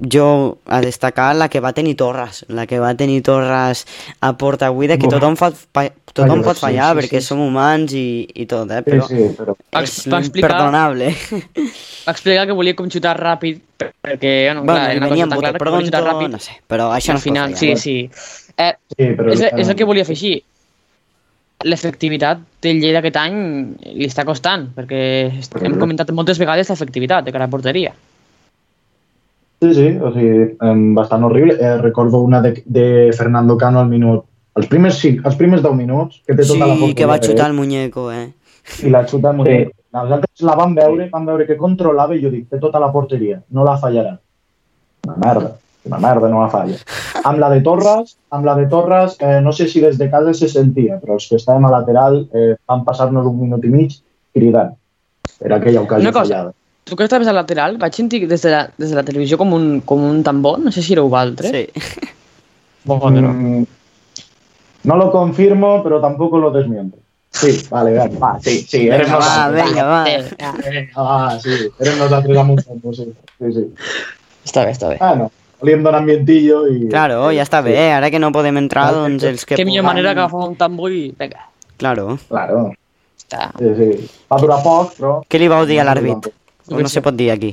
jo 0.00 0.58
a 0.66 0.80
destacar 0.82 1.36
la 1.36 1.48
que 1.48 1.60
va 1.60 1.72
tenir 1.72 1.94
Torres, 1.96 2.44
la 2.48 2.66
que 2.66 2.78
va 2.82 2.94
tenir 2.98 3.22
Torres 3.22 3.84
a 4.20 4.32
porta 4.36 4.68
buida, 4.70 4.98
que 4.98 5.06
tothom, 5.08 5.36
fa, 5.38 5.52
fa, 5.52 5.84
tothom 6.12 6.40
Ai, 6.40 6.44
pot 6.44 6.56
sí, 6.58 6.64
fallar 6.66 6.88
sí, 6.92 6.98
perquè 7.00 7.20
sí. 7.22 7.26
som 7.28 7.40
humans 7.44 7.94
i, 7.94 8.26
i 8.34 8.46
tot, 8.50 8.70
eh? 8.74 8.82
Sí, 8.82 8.90
però 8.90 9.06
sí, 9.08 9.28
però... 9.38 9.54
Va 9.74 9.82
és 9.86 9.94
explicar- 10.06 10.24
imperdonable. 10.26 11.12
Va 12.06 12.12
explicar 12.12 12.46
que 12.50 12.56
volia 12.58 12.74
com 12.76 12.90
xutar 12.90 13.14
ràpid, 13.20 13.60
per- 13.78 13.92
perquè, 14.02 14.34
bueno, 14.50 14.64
bueno, 14.64 14.80
clar, 14.80 14.96
una 14.98 15.08
cosa 15.08 15.28
tan 15.28 15.38
clara 15.38 15.58
que 15.58 15.64
volia 15.70 15.86
xutar 15.86 16.02
pronto, 16.02 16.18
ràpid. 16.18 16.32
no 16.32 16.38
sé, 16.42 16.58
però 16.66 16.90
això 16.92 17.14
al 17.14 17.20
no 17.20 17.24
final, 17.28 17.54
fallar. 17.54 17.78
sí, 17.78 18.10
sí. 18.10 18.10
Eh, 18.58 18.72
Sí, 18.96 19.06
però 19.18 19.32
és, 19.32 19.40
és 19.62 19.68
el 19.68 19.76
que 19.76 19.84
volia 19.88 20.04
fer 20.04 20.14
així. 20.18 20.34
L'efectivitat 21.64 22.40
del 22.60 22.80
Lleida 22.82 22.98
aquest 23.00 23.16
any 23.16 23.36
li 23.94 24.04
està 24.04 24.24
costant, 24.28 24.66
perquè 24.76 24.98
hem 25.64 25.78
comentat 25.80 26.10
moltes 26.12 26.36
vegades 26.42 26.68
l'efectivitat 26.68 27.24
de 27.24 27.32
cara 27.32 27.46
a 27.46 27.52
porteria. 27.52 27.94
Sí, 29.64 29.74
sí, 29.74 29.86
o 29.96 30.10
sigui, 30.12 30.56
bastant 30.94 31.24
horrible. 31.24 31.56
Eh, 31.58 31.78
recordo 31.78 32.20
una 32.20 32.42
de, 32.44 32.62
de 32.66 33.12
Fernando 33.16 33.56
Cano 33.56 33.80
al 33.80 33.88
minut... 33.88 34.26
Els 34.54 34.68
primers, 34.70 34.98
sí, 35.00 35.16
els 35.24 35.34
primers 35.34 35.64
10 35.64 35.72
minuts, 35.74 36.20
que 36.26 36.34
té 36.36 36.44
tota 36.46 36.68
la 36.68 36.76
Sí, 36.78 36.92
que 36.94 37.06
va 37.10 37.16
xutar 37.18 37.48
el 37.50 37.56
muñeco, 37.56 38.04
eh? 38.12 38.28
I 38.86 38.92
la 38.92 39.00
xuta 39.08 39.32
molt 39.34 39.48
Sí. 39.48 39.56
bé. 39.56 39.72
Nosaltres 39.94 40.44
la 40.46 40.54
vam 40.58 40.76
veure, 40.76 41.08
vam 41.10 41.26
veure 41.26 41.46
que 41.48 41.56
controlava 41.56 42.14
i 42.14 42.22
jo 42.22 42.30
dic, 42.30 42.46
té 42.50 42.60
tota 42.62 42.78
la 42.82 42.92
porteria, 42.92 43.40
no 43.50 43.64
la 43.66 43.74
fallarà. 43.82 44.14
Una 45.08 45.16
merda, 45.24 45.50
una 45.86 45.98
merda, 45.98 46.28
no 46.30 46.40
la 46.42 46.48
falla. 46.52 46.78
Amb 47.28 47.40
la 47.42 47.50
de 47.50 47.60
Torres, 47.66 48.16
amb 48.30 48.44
la 48.46 48.54
de 48.58 48.66
Torres, 48.68 49.16
eh, 49.20 49.40
no 49.40 49.52
sé 49.52 49.66
si 49.66 49.80
des 49.80 49.96
de 49.98 50.10
casa 50.10 50.34
se 50.34 50.48
sentia, 50.48 51.00
però 51.00 51.14
els 51.18 51.26
que 51.30 51.38
estàvem 51.40 51.64
a 51.66 51.70
lateral 51.72 52.20
eh, 52.34 52.54
van 52.68 52.84
passar-nos 52.84 53.26
un 53.26 53.38
minut 53.40 53.64
i 53.64 53.70
mig 53.72 53.94
cridant. 54.34 54.74
Era 55.40 55.56
aquella 55.56 55.80
ocasió 55.80 56.02
Una 56.04 56.12
cosa, 56.12 56.24
fallada. 56.24 56.52
Tu 56.84 56.96
que 56.96 57.04
estaves 57.04 57.26
al 57.28 57.34
lateral, 57.38 57.78
vaig 57.80 57.94
sentir 57.96 58.26
des 58.28 58.42
de 58.44 58.50
la, 58.52 58.66
des 58.76 58.90
de 58.90 58.96
la 58.96 59.02
televisió 59.04 59.38
com 59.40 59.52
un, 59.56 59.80
com 59.80 60.02
un 60.04 60.22
tambor, 60.22 60.58
no 60.60 60.70
sé 60.72 60.82
si 60.84 60.92
éreu 60.92 61.08
vosaltres. 61.08 61.50
Sí. 61.50 62.10
Bueno, 62.84 63.32
Mm, 63.32 63.64
no 64.84 64.96
lo 64.96 65.10
confirmo, 65.10 65.82
pero 65.82 66.02
tampoco 66.02 66.36
lo 66.38 66.50
desmiento. 66.50 66.98
Sí, 67.30 67.66
vale, 67.70 67.96
vale, 67.96 68.18
va, 68.22 68.38
sí, 68.42 68.58
sí, 68.68 68.88
eres 68.88 69.08
Vinga, 69.08 69.18
va, 69.18 69.48
vinga, 69.48 69.84
va. 69.84 70.04
Eh, 70.06 70.90
Ah, 70.94 71.38
sí, 71.42 71.48
eres 71.80 71.96
nosaltres 71.96 72.36
amb 72.36 72.50
un 72.50 72.60
tempo, 72.60 72.92
sí. 72.92 73.08
sí, 73.40 73.52
sí. 73.56 73.64
Està 74.44 74.66
bé, 74.66 74.76
està 74.76 74.90
bé. 74.92 74.98
Ah, 75.00 75.14
no, 75.16 75.30
volíem 75.64 75.82
donar 75.82 76.02
ambientillo 76.04 76.66
i... 76.68 76.84
Claro, 76.92 77.32
ja 77.32 77.42
està 77.48 77.62
bé, 77.64 77.78
ara 77.96 78.10
que 78.12 78.20
no 78.20 78.28
podem 78.36 78.60
entrar, 78.60 78.90
Clar, 78.92 79.00
doncs 79.00 79.24
els 79.32 79.48
que 79.48 79.56
Què 79.56 79.64
millor 79.64 79.88
manera 79.88 80.12
que 80.12 80.20
agafar 80.26 80.44
un 80.52 80.56
tambor 80.60 80.92
i... 80.92 81.06
Vinga, 81.18 81.48
Claro. 81.80 82.18
Claro, 82.28 82.66
està. 83.16 83.48
sí, 83.56 83.72
sí. 83.80 83.90
Va 84.28 84.44
durar 84.44 84.60
poc, 84.62 84.92
però... 85.00 85.22
Què 85.24 85.40
li 85.40 85.48
vau 85.48 85.64
dir 85.64 85.80
a 85.80 85.88
l'àrbit? 85.88 86.28
O 86.70 86.80
no 86.80 86.88
se 86.88 87.02
pot 87.04 87.16
dir 87.16 87.30
aquí? 87.32 87.52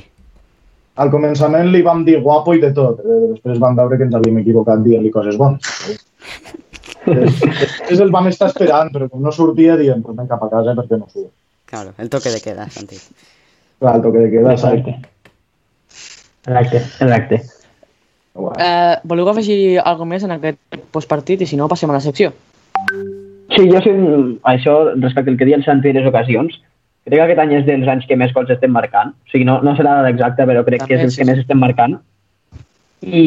Al 1.01 1.09
començament 1.11 1.69
li 1.71 1.81
vam 1.83 2.03
dir 2.07 2.19
guapo 2.23 2.53
i 2.55 2.61
de 2.61 2.71
tot. 2.75 2.99
eh, 2.99 3.19
Després 3.33 3.59
vam 3.59 3.75
veure 3.75 3.97
que 3.97 4.03
ens 4.07 4.15
havíem 4.15 4.41
equivocat 4.43 4.83
dient-li 4.83 5.11
coses 5.11 5.37
bones. 5.39 5.61
Després 7.05 7.99
el 7.99 8.11
vam 8.13 8.27
estar 8.29 8.51
esperant, 8.51 8.91
però 8.93 9.07
com 9.09 9.23
no 9.23 9.31
sortia, 9.33 9.77
diem, 9.79 10.03
ven 10.05 10.27
cap 10.29 10.43
a 10.45 10.49
casa 10.51 10.75
perquè 10.77 10.99
no 10.99 11.07
surt. 11.09 11.31
Claro, 11.65 11.93
el 11.97 12.09
toque 12.11 12.29
de 12.29 12.41
queda, 12.43 12.67
Santi. 12.69 12.99
Clar, 13.79 13.95
el 13.95 14.03
toque 14.03 14.19
de 14.25 14.29
queda? 14.29 14.53
Exacte. 14.53 14.97
Exacte, 16.45 16.77
exacte. 16.77 17.41
Guai. 18.33 18.55
Eh, 18.63 18.95
voleu 19.03 19.27
afegir 19.31 19.79
alguna 19.79 20.13
més 20.13 20.23
en 20.27 20.35
aquest 20.35 20.77
postpartit 20.91 21.41
i 21.41 21.47
si 21.49 21.57
no 21.59 21.69
passem 21.71 21.89
a 21.89 21.97
la 21.97 22.03
secció? 22.03 22.31
Sí, 23.51 23.65
jo 23.67 23.81
sí, 23.83 23.91
això 24.47 24.75
respecte 24.93 25.31
al 25.31 25.39
que 25.39 25.47
deia 25.47 25.57
el 25.59 25.65
Santi 25.65 25.91
en 25.91 25.99
les 25.99 26.07
ocasions, 26.07 26.59
crec 27.05 27.17
que 27.17 27.23
aquest 27.25 27.41
any 27.43 27.55
és 27.57 27.65
dels 27.67 27.89
anys 27.89 28.07
que 28.07 28.17
més 28.19 28.33
gols 28.35 28.51
estem 28.53 28.73
marcant. 28.73 29.13
O 29.13 29.33
sigui, 29.33 29.45
no, 29.47 29.59
no 29.65 29.75
dada 29.77 30.09
exacta, 30.09 30.45
però 30.49 30.63
crec 30.67 30.85
que 30.85 30.95
és 30.95 31.01
També, 31.01 31.09
els 31.09 31.15
sí, 31.15 31.21
que 31.21 31.25
sí. 31.25 31.29
més 31.31 31.43
estem 31.43 31.61
marcant. 31.61 31.97
I, 33.01 33.25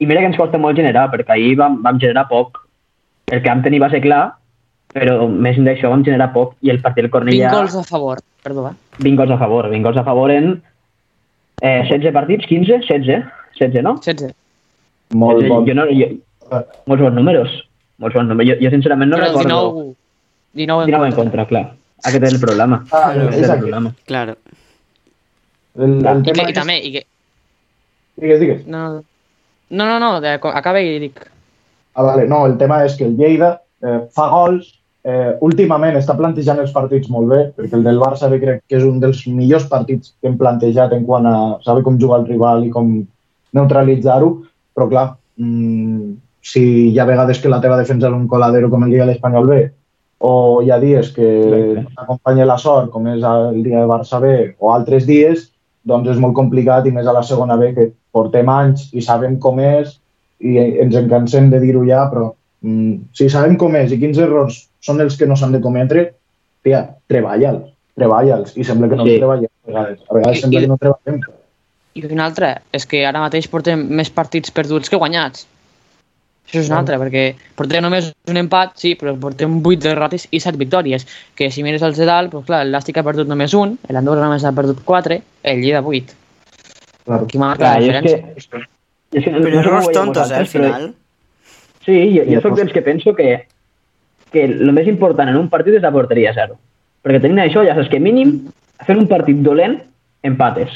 I 0.00 0.08
mira 0.08 0.22
que 0.22 0.30
ens 0.32 0.38
costa 0.40 0.60
molt 0.60 0.78
generar, 0.80 1.08
perquè 1.12 1.36
ahir 1.36 1.56
vam, 1.60 1.80
vam 1.84 2.00
generar 2.00 2.28
poc. 2.30 2.62
El 3.28 3.42
que 3.42 3.48
vam 3.48 3.62
tenir 3.64 3.80
va 3.82 3.90
ser 3.92 4.02
clar, 4.04 4.22
però 4.92 5.28
més 5.28 5.56
enllà 5.56 5.72
d'això 5.72 5.92
vam 5.92 6.04
generar 6.04 6.32
poc 6.34 6.56
i 6.64 6.72
el 6.72 6.80
partit 6.84 7.04
del 7.04 7.10
20 7.10 7.16
Cornellà... 7.16 7.52
gols 7.54 7.76
a 7.80 7.84
favor, 7.88 8.20
perdó, 8.44 8.68
eh? 8.70 8.74
20 9.00 9.20
gols 9.20 9.34
a 9.36 9.40
favor. 9.40 9.68
20 9.72 9.88
gols 9.88 10.00
a 10.00 10.06
favor 10.08 10.32
en 10.32 10.54
eh, 11.60 11.82
16 11.88 12.12
partits, 12.12 12.48
15, 12.48 12.80
16, 12.88 13.24
16, 13.60 13.84
no? 13.84 13.96
16. 14.00 14.34
Molt 15.12 15.44
jo, 15.44 15.48
bon. 15.52 15.68
jo 15.68 15.76
no 15.76 15.86
jo, 15.92 16.08
molts 16.88 17.04
bons 17.04 17.16
números. 17.16 17.56
Molts 18.00 18.16
bons 18.16 18.32
números. 18.32 18.52
Jo, 18.52 18.58
jo 18.64 18.72
sincerament 18.72 19.12
no 19.12 19.20
Però 19.20 19.30
recordo... 19.30 19.62
19, 19.72 19.98
19 20.52 20.82
en 20.84 20.90
19 20.92 21.08
en 21.08 21.16
contra, 21.16 21.46
clar. 21.48 21.64
Aquest 22.08 22.26
és 22.26 22.34
el 22.34 22.42
problema. 22.42 22.82
Ah, 22.90 23.10
Aquest 23.12 23.38
és 23.38 23.44
és 23.46 23.54
el 23.54 23.62
problema. 23.62 23.94
Claro. 24.10 24.36
El, 25.78 25.96
el 26.04 26.20
I, 26.20 26.22
que, 26.26 26.34
tema 26.34 26.50
i 26.50 26.56
també, 26.56 26.76
i 26.82 26.92
que... 26.96 27.04
Digues, 28.22 28.40
digues. 28.42 28.62
No, 28.66 28.84
no, 29.70 29.86
no, 29.88 29.98
no 30.02 30.12
de, 30.20 30.36
acaba 30.52 30.82
i 30.82 30.98
dic... 31.02 31.22
Ah, 31.94 32.04
vale. 32.04 32.26
No, 32.28 32.44
el 32.48 32.56
tema 32.60 32.82
és 32.86 32.96
que 32.98 33.06
el 33.08 33.16
Lleida 33.20 33.54
eh, 33.84 34.00
fa 34.16 34.28
gols, 34.32 34.70
eh, 35.04 35.32
últimament 35.44 35.96
està 35.98 36.16
plantejant 36.18 36.60
els 36.62 36.72
partits 36.74 37.10
molt 37.12 37.30
bé, 37.32 37.40
perquè 37.56 37.78
el 37.78 37.86
del 37.86 38.00
Barça 38.00 38.30
bé 38.32 38.40
crec 38.42 38.62
que 38.68 38.78
és 38.80 38.86
un 38.86 39.00
dels 39.02 39.24
millors 39.28 39.68
partits 39.70 40.14
que 40.18 40.30
hem 40.30 40.38
plantejat 40.40 40.94
en 40.96 41.06
quant 41.08 41.28
a 41.28 41.36
saber 41.66 41.84
com 41.86 42.00
jugar 42.00 42.22
el 42.22 42.28
rival 42.30 42.66
i 42.66 42.72
com 42.72 42.94
neutralitzar-ho, 43.56 44.32
però 44.72 44.88
clar, 44.88 45.06
mmm, 45.40 46.12
si 46.42 46.64
hi 46.90 46.98
ha 46.98 47.06
vegades 47.08 47.40
que 47.40 47.52
la 47.52 47.60
teva 47.62 47.78
defensa 47.78 48.08
és 48.08 48.16
un 48.16 48.26
coladero 48.28 48.70
com 48.70 48.84
el 48.84 48.94
dia 48.94 49.04
de 49.04 49.12
l'Espanyol 49.12 49.48
B, 49.48 49.60
o 50.22 50.60
hi 50.62 50.70
ha 50.70 50.78
dies 50.78 51.08
que 51.16 51.26
t'acompanya 51.96 52.44
la 52.46 52.58
sort, 52.62 52.90
com 52.94 53.08
és 53.10 53.24
el 53.26 53.62
dia 53.64 53.80
de 53.82 53.88
Barça 53.90 54.20
B, 54.22 54.54
o 54.62 54.70
altres 54.70 55.06
dies, 55.08 55.48
doncs 55.82 56.12
és 56.14 56.20
molt 56.22 56.36
complicat 56.38 56.86
i 56.86 56.92
més 56.94 57.08
a 57.10 57.14
la 57.16 57.24
segona 57.26 57.56
B 57.58 57.72
que 57.74 57.88
portem 58.14 58.48
anys 58.52 58.88
i 58.94 59.02
sabem 59.02 59.38
com 59.42 59.58
és 59.60 59.96
i 60.38 60.56
ens 60.84 60.94
encansem 60.98 61.50
de 61.50 61.58
dir-ho 61.62 61.82
ja, 61.88 62.04
però 62.12 62.28
mm, 62.62 63.10
si 63.18 63.28
sabem 63.32 63.56
com 63.58 63.74
és 63.78 63.90
i 63.94 63.98
quins 63.98 64.18
errors 64.22 64.60
són 64.82 65.00
els 65.02 65.16
que 65.18 65.26
no 65.26 65.34
s'han 65.38 65.52
de 65.56 65.60
cometre, 65.62 66.12
tia, 66.62 66.84
treballa'ls, 67.10 67.66
treballa'ls. 67.98 68.54
I 68.58 68.64
sembla 68.66 68.88
que 68.90 68.96
no 68.98 69.04
Sí. 69.06 69.16
sí. 69.16 69.18
treballem 69.22 69.50
a 69.50 69.70
vegades. 69.70 69.98
A 70.08 70.14
vegades 70.14 70.38
I- 70.38 70.40
sembla 70.42 70.58
i- 70.58 70.62
que 70.62 70.68
no 70.68 70.78
treballem. 70.78 71.20
I 71.94 72.06
un 72.08 72.20
altre, 72.24 72.52
és 72.72 72.86
que 72.86 73.02
ara 73.04 73.20
mateix 73.20 73.48
portem 73.52 73.82
més 73.90 74.08
partits 74.10 74.50
perduts 74.54 74.88
que 74.88 74.96
guanyats. 74.96 75.46
Això 76.52 76.60
és 76.60 76.68
un 76.68 76.74
altre, 76.76 76.98
perquè 77.00 77.20
portem 77.56 77.80
només 77.80 78.10
un 78.28 78.36
empat, 78.36 78.74
sí, 78.76 78.90
però 79.00 79.14
portem 79.16 79.54
8 79.64 79.80
derrotes 79.86 80.26
i 80.36 80.40
7 80.42 80.58
victòries. 80.60 81.06
Que 81.34 81.48
si 81.50 81.62
mires 81.64 81.80
els 81.86 81.96
de 81.96 82.04
dalt, 82.04 82.28
doncs 82.34 82.44
clar, 82.50 82.58
l'Elàstic 82.68 82.98
ha 83.00 83.04
perdut 83.06 83.30
només 83.30 83.54
un, 83.56 83.78
l'Andorra 83.88 84.26
només 84.26 84.44
ha 84.44 84.52
perdut 84.52 84.82
4, 84.84 85.16
el 85.48 85.62
Lleida 85.64 85.80
8. 85.80 86.12
Claro. 87.06 87.24
Aquí 87.24 87.38
marca 87.40 87.62
Clar, 87.64 87.72
la 87.72 87.80
jo 87.80 87.86
és 87.88 87.88
diferència. 87.88 88.18
que... 88.52 88.66
És 89.16 89.24
que 89.24 89.32
no, 89.32 89.40
Però 89.44 89.54
no 89.56 89.60
errors 89.62 89.86
veieu 89.88 89.96
tontos, 90.02 90.30
eh, 90.30 90.34
al 90.42 90.46
però- 90.46 90.52
final. 90.52 90.94
Sí, 91.86 91.96
jo, 92.18 92.22
jo 92.28 92.40
soc 92.42 92.52
pues- 92.52 92.60
dels 92.60 92.72
que 92.76 92.82
penso 92.82 93.14
que, 93.16 93.30
que 94.30 94.44
el 94.44 94.72
més 94.76 94.86
important 94.92 95.32
en 95.32 95.40
un 95.40 95.48
partit 95.48 95.74
és 95.80 95.82
la 95.82 95.90
porteria 95.90 96.34
zero. 96.36 96.58
Perquè 97.02 97.20
tenint 97.24 97.40
això 97.46 97.64
ja 97.66 97.74
saps 97.74 97.88
que 97.88 97.98
mínim 97.98 98.36
fent 98.86 99.00
un 99.00 99.08
partit 99.08 99.40
dolent 99.42 99.80
empates. 100.22 100.68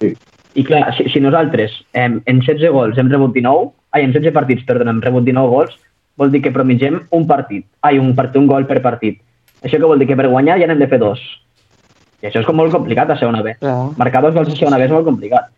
Sí. 0.00 0.14
I 0.56 0.64
clar, 0.64 0.96
si, 0.96 1.06
si 1.12 1.20
nosaltres 1.20 1.76
em, 1.92 2.22
en 2.26 2.40
16 2.40 2.72
gols 2.72 2.98
hem 2.98 3.12
rebut 3.12 3.36
19, 3.36 3.70
ai, 3.92 4.04
en 4.06 4.12
16 4.12 4.32
partits, 4.34 4.64
perdona, 4.68 4.90
hem 4.94 5.00
rebut 5.04 5.24
19 5.24 5.48
gols, 5.52 5.76
vol 6.16 6.30
dir 6.32 6.42
que 6.44 6.50
promigem 6.52 7.00
un 7.10 7.26
partit, 7.26 7.66
ai, 7.82 7.98
un, 7.98 8.14
partit, 8.16 8.36
un 8.40 8.46
gol 8.50 8.66
per 8.68 8.80
partit. 8.84 9.20
Això 9.62 9.78
que 9.78 9.86
vol 9.88 9.98
dir 10.02 10.08
que 10.10 10.16
per 10.18 10.28
guanyar 10.28 10.58
ja 10.60 10.66
n'hem 10.66 10.80
de 10.80 10.88
fer 10.90 10.98
dos. 10.98 11.20
I 12.22 12.28
això 12.30 12.40
és 12.42 12.46
com 12.46 12.56
molt 12.56 12.72
complicat 12.74 13.10
a 13.10 13.16
segona 13.18 13.42
B. 13.42 13.54
Clar. 13.60 13.92
Marcar 13.98 14.22
dos 14.22 14.34
gols 14.34 14.52
a 14.52 14.56
segona 14.56 14.78
B 14.78 14.84
és 14.88 14.92
molt 14.94 15.06
complicat. 15.06 15.48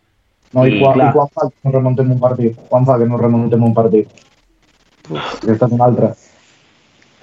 No, 0.54 0.64
i, 0.66 0.76
I, 0.76 0.80
quan, 0.80 0.94
clar. 0.94 1.08
I 1.10 1.12
quan 1.16 1.28
fa 1.34 1.48
que 1.50 1.56
no 1.68 1.72
remuntem 1.74 2.12
un 2.14 2.20
partit? 2.22 2.56
Quan 2.70 2.86
fa 2.86 2.98
que 3.00 3.08
no 3.10 3.18
remuntem 3.20 3.64
un 3.66 3.74
partit? 3.74 4.08
Aquesta 5.10 5.66
és 5.66 5.72
una 5.76 5.84
altra. 5.90 6.12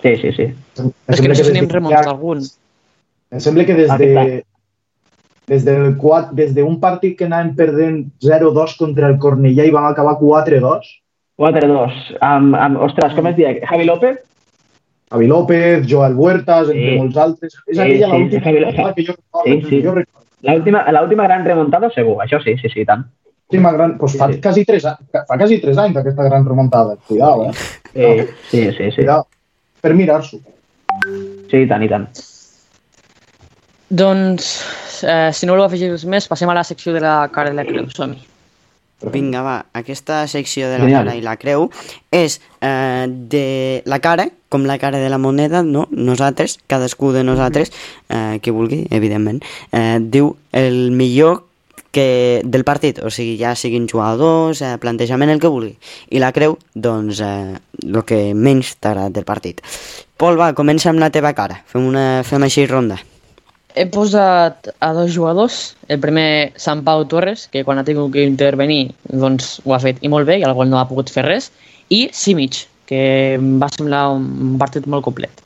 Sí, 0.01 0.15
sí, 0.21 0.31
sí. 0.35 0.47
Em 0.81 0.91
És 1.13 1.21
que 1.21 1.29
no 1.29 1.35
sé 1.37 1.43
si 1.47 1.53
n'hem 1.55 1.69
remuntat 1.69 2.07
algun. 2.09 2.41
Em 3.31 3.39
sembla 3.39 3.65
que 3.65 3.75
des 3.77 3.89
Ah, 3.89 3.97
de, 3.97 4.43
des 5.47 5.63
del 5.65 5.95
quat- 5.97 6.31
des 6.37 6.53
d'un 6.55 6.79
partit 6.79 7.17
que 7.17 7.25
anàvem 7.29 7.55
perdent 7.55 8.05
0-2 8.21 8.75
contra 8.77 9.07
el 9.07 9.17
Cornellà 9.17 9.65
i 9.65 9.71
vam 9.73 9.85
acabar 9.89 10.17
4-2, 10.19 10.89
4-2. 11.41 11.95
Amb, 12.21 12.55
amb, 12.55 12.77
ostres, 12.85 13.13
com 13.17 13.27
es 13.31 13.35
diu? 13.39 13.47
Javi 13.69 13.85
López? 13.89 14.19
Javi 15.11 15.27
López, 15.27 15.87
Joel 15.89 16.13
Huertas, 16.15 16.69
entre 16.69 16.91
Sí. 16.91 16.97
molts 16.99 17.17
altres. 17.17 17.55
És 17.67 17.75
Sí, 17.77 17.81
aquella 17.81 18.05
sí, 18.07 18.11
l'última 18.11 18.43
Javi- 18.45 18.59
remuntada 18.59 18.93
que 18.93 19.05
jo 19.07 19.13
recordo. 19.17 19.45
Sí, 19.45 19.61
sí. 19.69 19.81
Jo 19.83 19.95
recordo. 19.95 20.27
L'última 20.43 21.25
gran 21.27 21.45
remuntada, 21.45 21.89
segur. 21.93 22.15
Això 22.23 22.39
sí, 22.43 22.55
sí, 22.61 22.69
sí, 22.69 22.85
tant. 22.85 23.03
L'última 23.49 23.71
gran, 23.73 23.97
doncs 23.97 24.15
fa, 24.17 24.27
Sí, 24.27 24.33
sí. 24.35 24.41
quasi 24.41 24.63
tres, 24.65 24.83
fa 25.11 25.37
quasi 25.37 25.57
tres 25.59 25.77
anys 25.77 25.97
aquesta 25.97 26.23
gran 26.23 26.45
remuntada. 26.45 26.95
Cuidao, 27.07 27.49
eh? 27.49 27.51
Sí, 27.93 28.27
sí, 28.49 28.71
sí, 28.71 28.89
sí. 28.91 28.95
Cuidao. 29.01 29.27
Per 29.81 29.93
mirar-s'ho. 29.93 30.37
Sí, 31.51 31.57
i 31.57 31.67
tant, 31.67 31.83
i 31.83 31.89
tant. 31.89 32.07
Doncs, 33.89 35.03
eh, 35.03 35.31
si 35.33 35.45
no 35.45 35.53
voleu 35.53 35.65
afegir 35.67 35.91
més, 36.07 36.27
passem 36.31 36.49
a 36.49 36.53
la 36.55 36.63
secció 36.63 36.93
de 36.93 37.01
la 37.03 37.27
cara 37.33 37.51
i 37.51 37.53
la 37.57 37.65
creu. 37.65 37.89
som 37.89 38.11
-hi. 38.13 38.19
Vinga, 39.01 39.41
va, 39.41 39.65
aquesta 39.73 40.27
secció 40.27 40.69
de 40.69 40.77
la 40.77 40.85
Genial. 40.85 41.05
cara 41.05 41.17
i 41.17 41.21
la 41.25 41.35
creu 41.41 41.69
és 42.13 42.39
eh, 42.61 43.07
de 43.09 43.81
la 43.89 43.99
cara, 43.99 44.27
com 44.49 44.65
la 44.69 44.77
cara 44.77 44.99
de 44.99 45.09
la 45.09 45.17
moneda, 45.17 45.63
no? 45.63 45.87
Nosaltres, 45.91 46.59
cadascú 46.67 47.11
de 47.11 47.23
nosaltres, 47.23 47.71
eh, 48.09 48.39
que 48.41 48.51
vulgui, 48.51 48.85
evidentment, 48.91 49.41
eh, 49.71 49.97
diu 50.01 50.35
el 50.51 50.91
millor 50.91 51.45
que, 51.91 52.41
del 52.43 52.63
partit, 52.63 53.01
o 53.03 53.09
sigui, 53.11 53.37
ja 53.39 53.55
siguin 53.55 53.87
jugadors, 53.89 54.61
eh, 54.61 54.77
plantejament, 54.79 55.31
el 55.31 55.41
que 55.43 55.51
vulgui. 55.51 55.75
I 56.09 56.21
la 56.23 56.31
creu, 56.31 56.57
doncs, 56.73 57.19
eh, 57.19 57.59
el 57.83 58.03
que 58.05 58.33
menys 58.33 58.77
t'agrada 58.79 59.11
del 59.11 59.27
partit. 59.27 59.61
Pol, 60.17 60.39
va, 60.39 60.53
comença 60.53 60.89
amb 60.89 61.01
la 61.03 61.11
teva 61.11 61.33
cara. 61.33 61.63
Fem, 61.67 61.85
una, 61.87 62.23
fem 62.23 62.43
així 62.43 62.65
ronda. 62.69 62.99
He 63.75 63.85
posat 63.87 64.71
a 64.79 64.91
dos 64.93 65.13
jugadors. 65.13 65.75
El 65.87 65.99
primer, 66.03 66.53
Sant 66.59 66.83
Pau 66.87 67.05
Torres, 67.07 67.47
que 67.51 67.63
quan 67.67 67.79
ha 67.79 67.85
tingut 67.87 68.13
que 68.15 68.25
intervenir 68.27 68.91
doncs, 69.07 69.59
ho 69.65 69.75
ha 69.75 69.81
fet 69.83 70.01
i 70.03 70.11
molt 70.11 70.27
bé, 70.27 70.39
i 70.41 70.47
el 70.47 70.57
no 70.69 70.79
ha 70.79 70.87
pogut 70.89 71.11
fer 71.13 71.25
res. 71.27 71.51
I 71.89 72.09
Simic, 72.15 72.65
que 72.87 73.37
va 73.39 73.71
semblar 73.71 74.09
un 74.15 74.57
partit 74.59 74.87
molt 74.87 75.05
complet. 75.07 75.43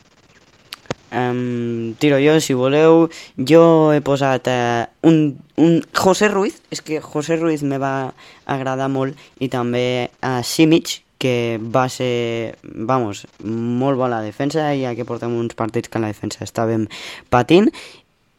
Um, 1.16 1.96
tiro 2.00 2.18
jo, 2.20 2.40
si 2.42 2.54
voleu. 2.58 3.08
Jo 3.38 3.64
he 3.94 4.02
posat 4.04 4.50
uh, 4.52 4.84
un, 5.08 5.38
un 5.62 5.80
José 5.96 6.28
Ruiz, 6.28 6.60
és 6.74 6.82
que 6.82 7.00
José 7.00 7.38
Ruiz 7.40 7.64
me 7.64 7.80
va 7.80 8.12
agradar 8.46 8.90
molt, 8.92 9.16
i 9.40 9.50
també 9.54 10.12
a 10.20 10.40
uh, 10.40 10.44
Simic, 10.44 11.00
que 11.18 11.58
va 11.62 11.88
ser, 11.90 12.58
vamos, 12.62 13.24
molt 13.42 13.98
bona 13.98 14.20
defensa, 14.22 14.68
ja 14.76 14.92
que 14.98 15.08
portem 15.08 15.34
uns 15.40 15.56
partits 15.56 15.90
que 15.90 16.02
la 16.04 16.12
defensa 16.12 16.44
estàvem 16.44 16.90
patint, 17.32 17.72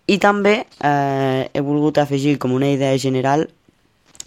i 0.07 0.18
també 0.22 0.57
eh, 0.62 1.48
he 1.52 1.62
volgut 1.64 1.98
afegir 1.98 2.36
com 2.38 2.54
una 2.54 2.70
idea 2.70 2.96
general 2.98 3.46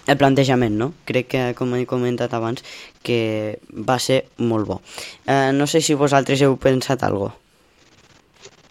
el 0.09 0.17
plantejament, 0.17 0.73
no? 0.75 0.93
Crec 1.05 1.27
que, 1.29 1.43
com 1.57 1.75
he 1.77 1.85
comentat 1.85 2.33
abans, 2.33 2.63
que 3.05 3.59
va 3.87 3.99
ser 4.01 4.23
molt 4.37 4.67
bo. 4.67 4.79
Eh, 5.27 5.51
no 5.53 5.67
sé 5.69 5.83
si 5.85 5.93
vosaltres 5.93 6.41
heu 6.41 6.57
pensat 6.57 7.05
alguna 7.05 7.29
cosa. 7.29 7.45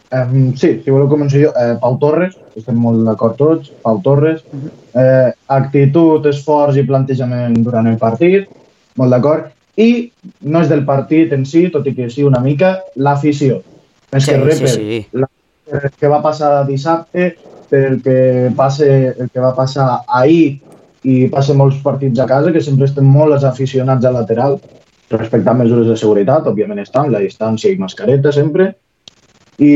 Um, 0.08 0.54
sí, 0.56 0.70
si 0.80 0.88
voleu 0.88 1.08
començar 1.08 1.40
jo. 1.42 1.50
Eh, 1.52 1.74
Pau 1.82 1.98
Torres, 2.00 2.36
estem 2.56 2.78
molt 2.80 3.04
d'acord 3.04 3.36
tots. 3.36 3.68
Pau 3.84 4.00
Torres. 4.04 4.40
Eh, 4.96 5.30
actitud, 5.52 6.24
esforç 6.30 6.80
i 6.80 6.86
plantejament 6.88 7.58
durant 7.64 7.86
el 7.90 7.98
partit, 8.00 8.48
molt 8.96 9.12
d'acord. 9.12 9.50
I 9.78 10.08
no 10.48 10.64
és 10.64 10.72
del 10.72 10.86
partit 10.88 11.34
en 11.36 11.44
si, 11.46 11.68
tot 11.74 11.86
i 11.86 11.94
que 11.94 12.08
sí 12.10 12.24
una 12.26 12.40
mica, 12.42 12.78
l'afició. 12.96 13.60
Més 14.10 14.24
Sí, 14.24 14.32
que 14.32 14.56
sí, 14.56 14.72
sí. 14.72 15.28
El 15.72 15.90
que 16.00 16.08
va 16.08 16.22
passar 16.22 16.66
dissabte, 16.66 17.36
pel 17.68 18.00
que, 18.02 18.50
passe, 18.56 18.88
el 19.18 19.28
que 19.28 19.40
va 19.40 19.54
passar 19.54 20.02
ahir 20.08 20.60
i 21.04 21.28
passa 21.28 21.54
molts 21.54 21.78
partits 21.84 22.18
a 22.20 22.26
casa, 22.26 22.52
que 22.52 22.60
sempre 22.64 22.86
estem 22.88 23.04
molt 23.04 23.34
els 23.36 23.44
aficionats 23.44 24.04
a 24.08 24.12
lateral, 24.12 24.58
respectant 25.10 25.58
mesures 25.60 25.86
de 25.88 25.96
seguretat, 25.96 26.46
òbviament 26.50 26.80
estan, 26.82 27.12
la 27.12 27.20
distància 27.20 27.70
i 27.72 27.78
mascareta 27.80 28.32
sempre, 28.32 28.74
i 29.58 29.70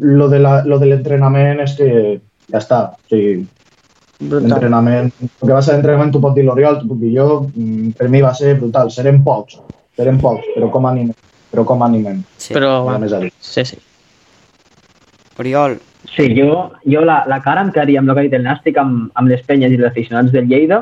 lo 0.00 0.28
de 0.28 0.38
la- 0.38 0.62
lo 0.64 0.78
de 0.78 0.86
l'entrenament 0.86 1.60
és 1.60 1.74
que 1.76 2.20
ja 2.50 2.58
està, 2.58 2.80
o 2.92 3.08
sigui, 3.08 3.46
Brutal. 4.20 4.48
l'entrenament, 4.48 5.12
el 5.20 5.46
que 5.48 5.52
va 5.52 5.62
ser 5.62 5.74
l'entrenament 5.74 6.12
t'ho 6.12 6.20
pot 6.20 6.34
dir 6.34 6.44
l'Oriol, 6.44 6.78
t'ho 6.80 6.88
puc 6.88 6.98
dir 7.00 7.14
jo, 7.16 7.50
mm, 7.54 7.90
per 7.98 8.08
mi 8.08 8.20
va 8.22 8.34
ser 8.34 8.54
brutal, 8.58 8.90
serem 8.90 9.22
pocs, 9.24 9.58
serem 9.96 10.18
pocs, 10.20 10.44
però 10.56 10.70
com 10.70 10.86
animem, 10.86 11.14
però 11.50 11.64
com 11.64 11.82
animem, 11.82 12.22
Sí. 12.36 12.54
Però, 12.54 12.98
més 12.98 13.12
a 13.12 13.18
dir. 13.20 13.32
sí, 13.40 13.64
sí. 13.64 13.78
Oriol, 15.38 15.78
Sí, 16.16 16.26
jo, 16.34 16.72
jo 16.84 17.00
la, 17.06 17.20
la 17.30 17.38
cara 17.40 17.60
em 17.62 17.70
quedaria 17.70 18.00
amb 18.00 18.10
el 18.10 18.14
que 18.16 18.20
ha 18.20 18.24
dit 18.26 18.32
el 18.34 18.42
Nàstic, 18.42 18.76
amb, 18.80 19.12
amb 19.14 19.28
les 19.30 19.42
penyes 19.46 19.70
i 19.70 19.76
els 19.78 19.86
aficionats 19.86 20.32
del 20.34 20.48
Lleida, 20.50 20.80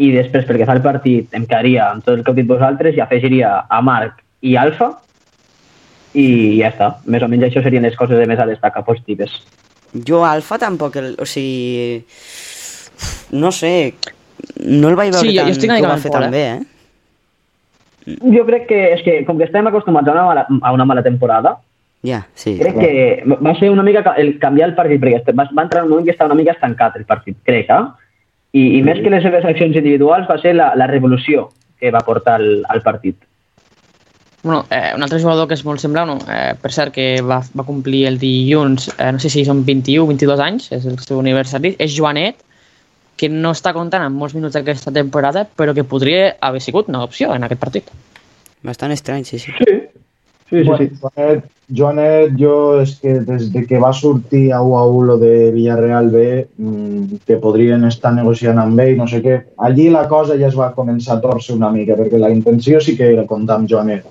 i 0.00 0.08
després, 0.14 0.46
perquè 0.48 0.64
fa 0.64 0.72
el 0.78 0.80
partit, 0.82 1.28
em 1.36 1.44
quedaria 1.44 1.90
amb 1.90 2.02
tot 2.06 2.16
el 2.16 2.22
que 2.24 2.30
heu 2.32 2.36
dit 2.38 2.46
vosaltres 2.48 2.96
i 2.96 3.00
afegiria 3.04 3.50
a 3.68 3.80
Marc 3.84 4.22
i 4.40 4.56
Alfa, 4.56 4.88
i 6.14 6.58
ja 6.62 6.70
està. 6.72 6.88
Més 7.04 7.22
o 7.22 7.28
menys 7.28 7.44
això 7.50 7.60
serien 7.62 7.84
les 7.84 7.94
coses 7.98 8.16
de 8.18 8.24
més 8.26 8.40
a 8.40 8.46
destacar 8.48 8.84
positives. 8.86 9.36
jo 9.92 10.24
Alfa 10.24 10.58
tampoc, 10.58 10.96
el, 10.96 11.14
o 11.20 11.26
sigui... 11.28 12.04
No 13.32 13.52
sé, 13.52 13.94
no 14.64 14.88
el 14.88 14.96
vaig 14.96 15.12
veure 15.12 15.28
Sí, 15.28 15.36
jo- 15.36 15.44
jo 15.44 15.52
estic 15.52 15.70
que 15.70 15.82
ho 15.84 15.88
va 15.92 15.98
fer 16.00 16.10
tan 16.10 16.24
eh? 16.24 16.30
bé, 16.32 16.44
eh? 16.56 18.16
Jo 18.32 18.46
crec 18.48 18.66
que 18.70 18.78
és 18.94 19.02
que, 19.04 19.18
com 19.28 19.36
que 19.36 19.44
estem 19.44 19.66
acostumats 19.68 20.08
a 20.08 20.12
una 20.16 20.24
mala, 20.24 20.46
a 20.62 20.72
una 20.72 20.84
mala 20.88 21.02
temporada, 21.04 21.58
Ja, 22.06 22.20
sí. 22.34 22.56
crec 22.60 22.76
que 22.78 23.24
va 23.26 23.54
ser 23.58 23.70
una 23.70 23.82
mica 23.82 24.04
ca- 24.04 24.14
el 24.16 24.38
canviar 24.38 24.68
el 24.68 24.74
partit, 24.76 25.00
perquè 25.02 25.16
este- 25.18 25.32
va, 25.32 25.48
va 25.56 25.62
entrar 25.64 25.80
en 25.82 25.86
un 25.86 25.90
moment 25.90 26.06
que 26.06 26.12
estava 26.12 26.30
una 26.32 26.38
mica 26.40 26.52
estancat 26.52 26.96
el 26.96 27.04
partit, 27.04 27.36
crec, 27.44 27.70
eh? 27.70 27.80
I, 28.52 28.78
i 28.78 28.82
més 28.82 29.00
que 29.02 29.10
les 29.10 29.22
seves 29.22 29.44
accions 29.44 29.74
individuals 29.76 30.28
va 30.30 30.38
ser 30.40 30.54
la, 30.54 30.70
la 30.78 30.86
revolució 30.86 31.48
que 31.78 31.90
va 31.90 32.00
portar 32.06 32.36
al, 32.40 32.62
al 32.68 32.82
partit. 32.82 33.16
Bueno, 34.42 34.64
eh, 34.70 34.92
un 34.94 35.02
altre 35.02 35.18
jugador 35.20 35.48
que 35.48 35.54
és 35.58 35.64
molt 35.66 35.82
semblant, 35.82 36.06
no? 36.08 36.18
eh, 36.30 36.54
per 36.62 36.70
cert, 36.72 36.94
que 36.94 37.20
va, 37.26 37.40
va 37.58 37.64
complir 37.66 38.04
el 38.06 38.18
dilluns, 38.22 38.92
eh, 38.96 39.10
no 39.12 39.18
sé 39.18 39.28
si 39.28 39.44
són 39.44 39.64
21 39.66 40.04
o 40.04 40.06
22 40.06 40.40
anys, 40.40 40.70
és 40.72 40.86
el 40.86 40.96
seu 41.02 41.18
aniversari, 41.20 41.74
és 41.78 41.92
Joanet, 41.96 42.38
que 43.18 43.28
no 43.28 43.50
està 43.50 43.72
comptant 43.74 44.04
amb 44.06 44.16
molts 44.16 44.36
minuts 44.38 44.54
aquesta 44.56 44.92
temporada, 44.94 45.42
però 45.58 45.74
que 45.74 45.82
podria 45.84 46.36
haver 46.40 46.62
sigut 46.62 46.88
una 46.88 47.02
opció 47.02 47.34
en 47.34 47.44
aquest 47.44 47.60
partit. 47.60 47.90
Bastant 48.62 48.94
estrany, 48.94 49.24
sí, 49.26 49.40
sí. 49.42 49.50
Sí, 49.58 49.74
sí, 50.50 50.62
Bueno, 50.62 50.88
Joanet, 51.00 51.44
Joanet, 51.76 52.36
jo 52.40 52.80
és 52.80 52.94
que 53.00 53.18
des 53.20 53.48
de 53.52 53.64
que 53.68 53.78
va 53.78 53.92
sortir 53.92 54.52
a 54.52 54.62
1 54.62 54.76
a 54.78 54.84
1 54.88 55.02
lo 55.06 55.16
de 55.18 55.50
Villarreal 55.52 56.08
B, 56.10 56.46
mmm, 56.56 57.18
que 57.26 57.36
podrien 57.36 57.84
estar 57.84 58.14
negociant 58.14 58.58
amb 58.58 58.80
ell, 58.80 58.96
no 58.96 59.06
sé 59.06 59.20
què, 59.24 59.40
allí 59.58 59.90
la 59.90 60.06
cosa 60.08 60.38
ja 60.40 60.48
es 60.48 60.56
va 60.56 60.72
començar 60.74 61.18
a 61.18 61.20
torcer 61.20 61.56
una 61.56 61.70
mica, 61.70 61.96
perquè 61.96 62.18
la 62.18 62.30
intenció 62.30 62.80
sí 62.80 62.96
que 62.96 63.12
era 63.12 63.26
comptar 63.26 63.58
amb 63.58 63.68
Joanet. 63.68 64.06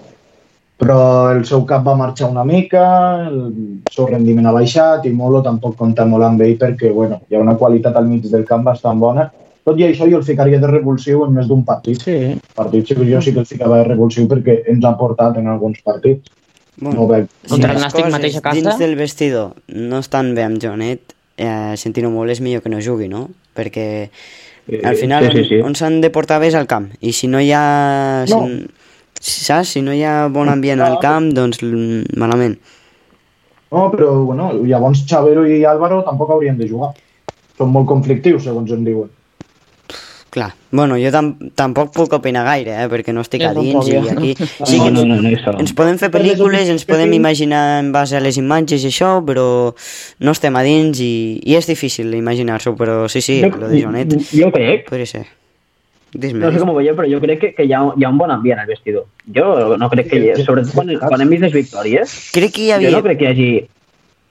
Però 0.78 1.32
el 1.34 1.42
seu 1.50 1.64
cap 1.66 1.82
va 1.82 1.96
marxar 1.98 2.30
una 2.30 2.44
mica, 2.46 2.84
el 3.26 3.82
seu 3.90 4.06
rendiment 4.06 4.46
ha 4.46 4.54
baixat 4.54 5.08
i 5.10 5.10
Molo 5.10 5.42
tampoc 5.42 5.74
compta 5.76 6.06
molt 6.06 6.28
amb 6.28 6.44
ell 6.46 6.54
perquè 6.62 6.92
bueno, 6.94 7.24
hi 7.28 7.36
ha 7.36 7.42
una 7.42 7.58
qualitat 7.58 7.98
al 7.98 8.06
mig 8.06 8.30
del 8.30 8.46
camp 8.46 8.68
bastant 8.68 9.02
bona. 9.02 9.32
Tot 9.68 9.80
i 9.82 9.84
això 9.90 10.08
jo 10.08 10.22
el 10.22 10.26
ficaria 10.26 10.62
de 10.64 10.70
revulsiu 10.72 11.26
en 11.26 11.36
més 11.36 11.50
d'un 11.50 11.66
partit. 11.68 12.00
Sí. 12.00 12.18
Partit 12.56 12.88
sí 12.88 12.96
que 12.96 13.08
jo 13.10 13.22
sí 13.22 13.34
que 13.36 13.44
el 13.44 13.50
ficava 13.50 13.82
de 13.82 13.90
revulsiu 13.90 14.30
perquè 14.32 14.62
ens 14.72 14.88
ha 14.88 14.96
portat 15.00 15.42
en 15.42 15.52
alguns 15.52 15.84
partits. 15.84 16.32
No 16.80 16.94
ho 16.94 17.08
veig. 17.10 17.28
Contra 17.50 17.74
el 17.74 17.82
Nàstic 17.82 18.10
mateix 18.14 18.40
a 18.40 18.44
casa. 18.46 18.56
Dins 18.56 18.80
del 18.80 18.96
vestidor 18.96 19.56
no 19.68 20.00
estan 20.00 20.36
bé 20.38 20.46
amb 20.48 20.62
Joanet, 20.62 21.16
eh, 21.36 21.74
sentint-ho 21.76 22.14
molt 22.14 22.32
és 22.32 22.42
millor 22.46 22.64
que 22.64 22.72
no 22.72 22.80
jugui, 22.80 23.10
no? 23.12 23.28
Perquè 23.58 23.88
Eh, 24.68 24.82
al 24.84 24.96
final 24.96 25.32
sí, 25.32 25.38
sí, 25.38 25.44
sí. 25.50 25.60
on, 25.64 25.76
s'han 25.80 26.02
de 26.04 26.10
portar 26.12 26.42
bé 26.44 26.52
és 26.52 26.58
al 26.60 26.68
camp. 26.68 26.90
I 27.00 27.14
si 27.16 27.30
no 27.32 27.40
hi 27.40 27.54
ha... 27.56 28.26
No. 28.30 28.44
Si, 29.18 29.40
saps? 29.48 29.74
Si 29.74 29.82
no 29.82 29.96
hi 29.96 30.04
ha 30.06 30.28
bon 30.30 30.52
ambient 30.52 30.84
al 30.84 31.00
camp, 31.02 31.32
doncs 31.34 31.64
malament. 32.20 32.58
No, 33.72 33.88
però 33.92 34.12
bueno, 34.28 34.52
llavors 34.68 35.02
Xavero 35.08 35.46
i 35.48 35.64
Álvaro 35.66 36.04
tampoc 36.06 36.36
haurien 36.36 36.60
de 36.60 36.68
jugar. 36.70 36.92
Són 37.58 37.72
molt 37.74 37.88
conflictius, 37.90 38.44
segons 38.46 38.72
em 38.76 38.84
diuen. 38.86 39.10
Clar. 40.38 40.52
Bueno, 40.70 41.00
jo 41.02 41.10
tam 41.10 41.32
tampoc 41.58 41.90
puc 41.96 42.12
opinar 42.14 42.44
gaire, 42.46 42.76
eh? 42.78 42.86
perquè 42.92 43.10
no 43.16 43.24
estic 43.26 43.42
Jo 43.42 43.48
a 43.50 43.54
dins 43.56 43.88
i 43.90 43.96
jo. 43.96 44.02
aquí... 44.12 44.34
No, 44.38 44.68
Sí 44.70 44.78
que 44.78 44.92
no, 44.92 45.02
ens, 45.02 45.08
no, 45.10 45.16
no, 45.24 45.30
això. 45.32 45.54
ens 45.58 45.72
podem 45.74 45.96
fer 45.98 46.12
pel·lícules, 46.14 46.70
ens 46.70 46.84
podem 46.86 47.16
imaginar 47.18 47.62
en 47.80 47.90
base 47.96 48.20
a 48.20 48.22
les 48.22 48.38
imatges 48.38 48.84
i 48.86 48.92
això, 48.92 49.16
però 49.26 49.48
no 50.22 50.36
estem 50.36 50.60
a 50.60 50.62
dins 50.68 51.00
i, 51.02 51.10
i 51.42 51.56
és 51.58 51.66
difícil 51.66 52.14
imaginar-s'ho, 52.14 52.76
però 52.78 53.00
sí, 53.10 53.24
sí, 53.26 53.40
lo 53.42 53.66
de 53.72 53.80
Joanet 53.82 54.14
jo 54.30 54.50
crec, 54.54 54.84
podria 54.92 55.10
ser. 55.10 55.24
Dis-me. 56.14 56.44
no 56.44 56.52
sé 56.54 56.62
com 56.62 56.70
ho 56.70 56.76
veieu, 56.78 56.94
però 57.00 57.10
jo 57.10 57.18
crec 57.24 57.42
que, 57.42 57.50
que 57.58 57.66
hi, 57.66 57.74
ha, 57.74 57.80
hi 57.98 58.06
ha 58.06 58.12
un 58.12 58.20
bon 58.22 58.30
ambient 58.32 58.62
al 58.62 58.70
vestidor. 58.70 59.08
Jo 59.34 59.48
no 59.82 59.90
crec 59.90 60.12
que, 60.12 60.20
hi 60.22 60.46
sobretot 60.46 60.76
quan, 60.76 60.92
quan 61.02 61.24
hem 61.26 61.34
vist 61.34 61.48
les 61.48 61.56
victòries, 61.56 62.14
Crec 62.36 62.54
que 62.60 62.68
hi 62.68 62.70
jo 62.70 62.78
havia... 62.78 62.92
no 62.94 63.02
crec 63.08 63.24
que 63.24 63.26
hi 63.26 63.32
hagi... 63.34 63.50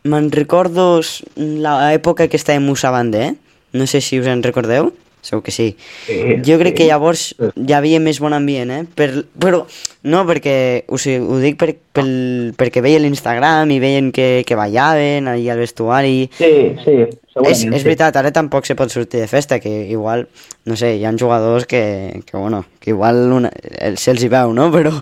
Me'n 0.06 0.30
recordo 0.30 0.86
l'època 1.34 2.28
que 2.30 2.38
estàvem 2.38 2.70
Bande, 2.94 3.24
eh? 3.26 3.34
No 3.74 3.90
sé 3.90 4.00
si 4.00 4.20
us 4.22 4.30
en 4.30 4.46
recordeu. 4.46 4.92
Segur 5.26 5.42
que 5.42 5.50
sí. 5.50 5.72
Sí, 6.06 6.16
Jo 6.46 6.54
crec 6.60 6.76
sí. 6.76 6.78
que 6.78 6.86
llavors 6.86 7.22
hi 7.58 7.72
havia 7.74 7.98
més 7.98 8.20
bon 8.22 8.36
ambient, 8.36 8.70
eh? 8.70 8.82
Per, 8.94 9.08
però 9.42 9.64
no 10.06 10.20
perquè, 10.28 10.84
o 10.86 10.98
sigui, 11.02 11.18
ho 11.26 11.40
dic 11.42 11.56
per, 11.58 11.72
pel, 11.96 12.10
perquè 12.54 12.82
veia 12.84 13.00
l'Instagram 13.02 13.72
i 13.74 13.80
veien 13.82 14.12
que, 14.14 14.44
que 14.46 14.54
ballaven 14.58 15.26
allà 15.32 15.56
al 15.56 15.64
vestuari. 15.64 16.28
Sí, 16.38 16.52
sí. 16.84 16.96
És, 17.42 17.64
és 17.66 17.82
veritat, 17.84 18.16
ara 18.16 18.30
tampoc 18.32 18.64
se 18.64 18.76
pot 18.78 18.88
sortir 18.94 19.20
de 19.20 19.26
festa, 19.28 19.58
que 19.60 19.72
igual, 19.90 20.28
no 20.64 20.76
sé, 20.78 20.94
hi 20.96 21.04
ha 21.04 21.12
jugadors 21.18 21.66
que, 21.68 22.22
que 22.24 22.36
bueno, 22.38 22.62
que 22.80 22.94
igual 22.94 23.18
una, 23.34 23.50
el- 23.82 23.98
se'ls 24.00 24.22
hi 24.24 24.30
veu, 24.32 24.54
no? 24.56 24.70
Però, 24.76 24.94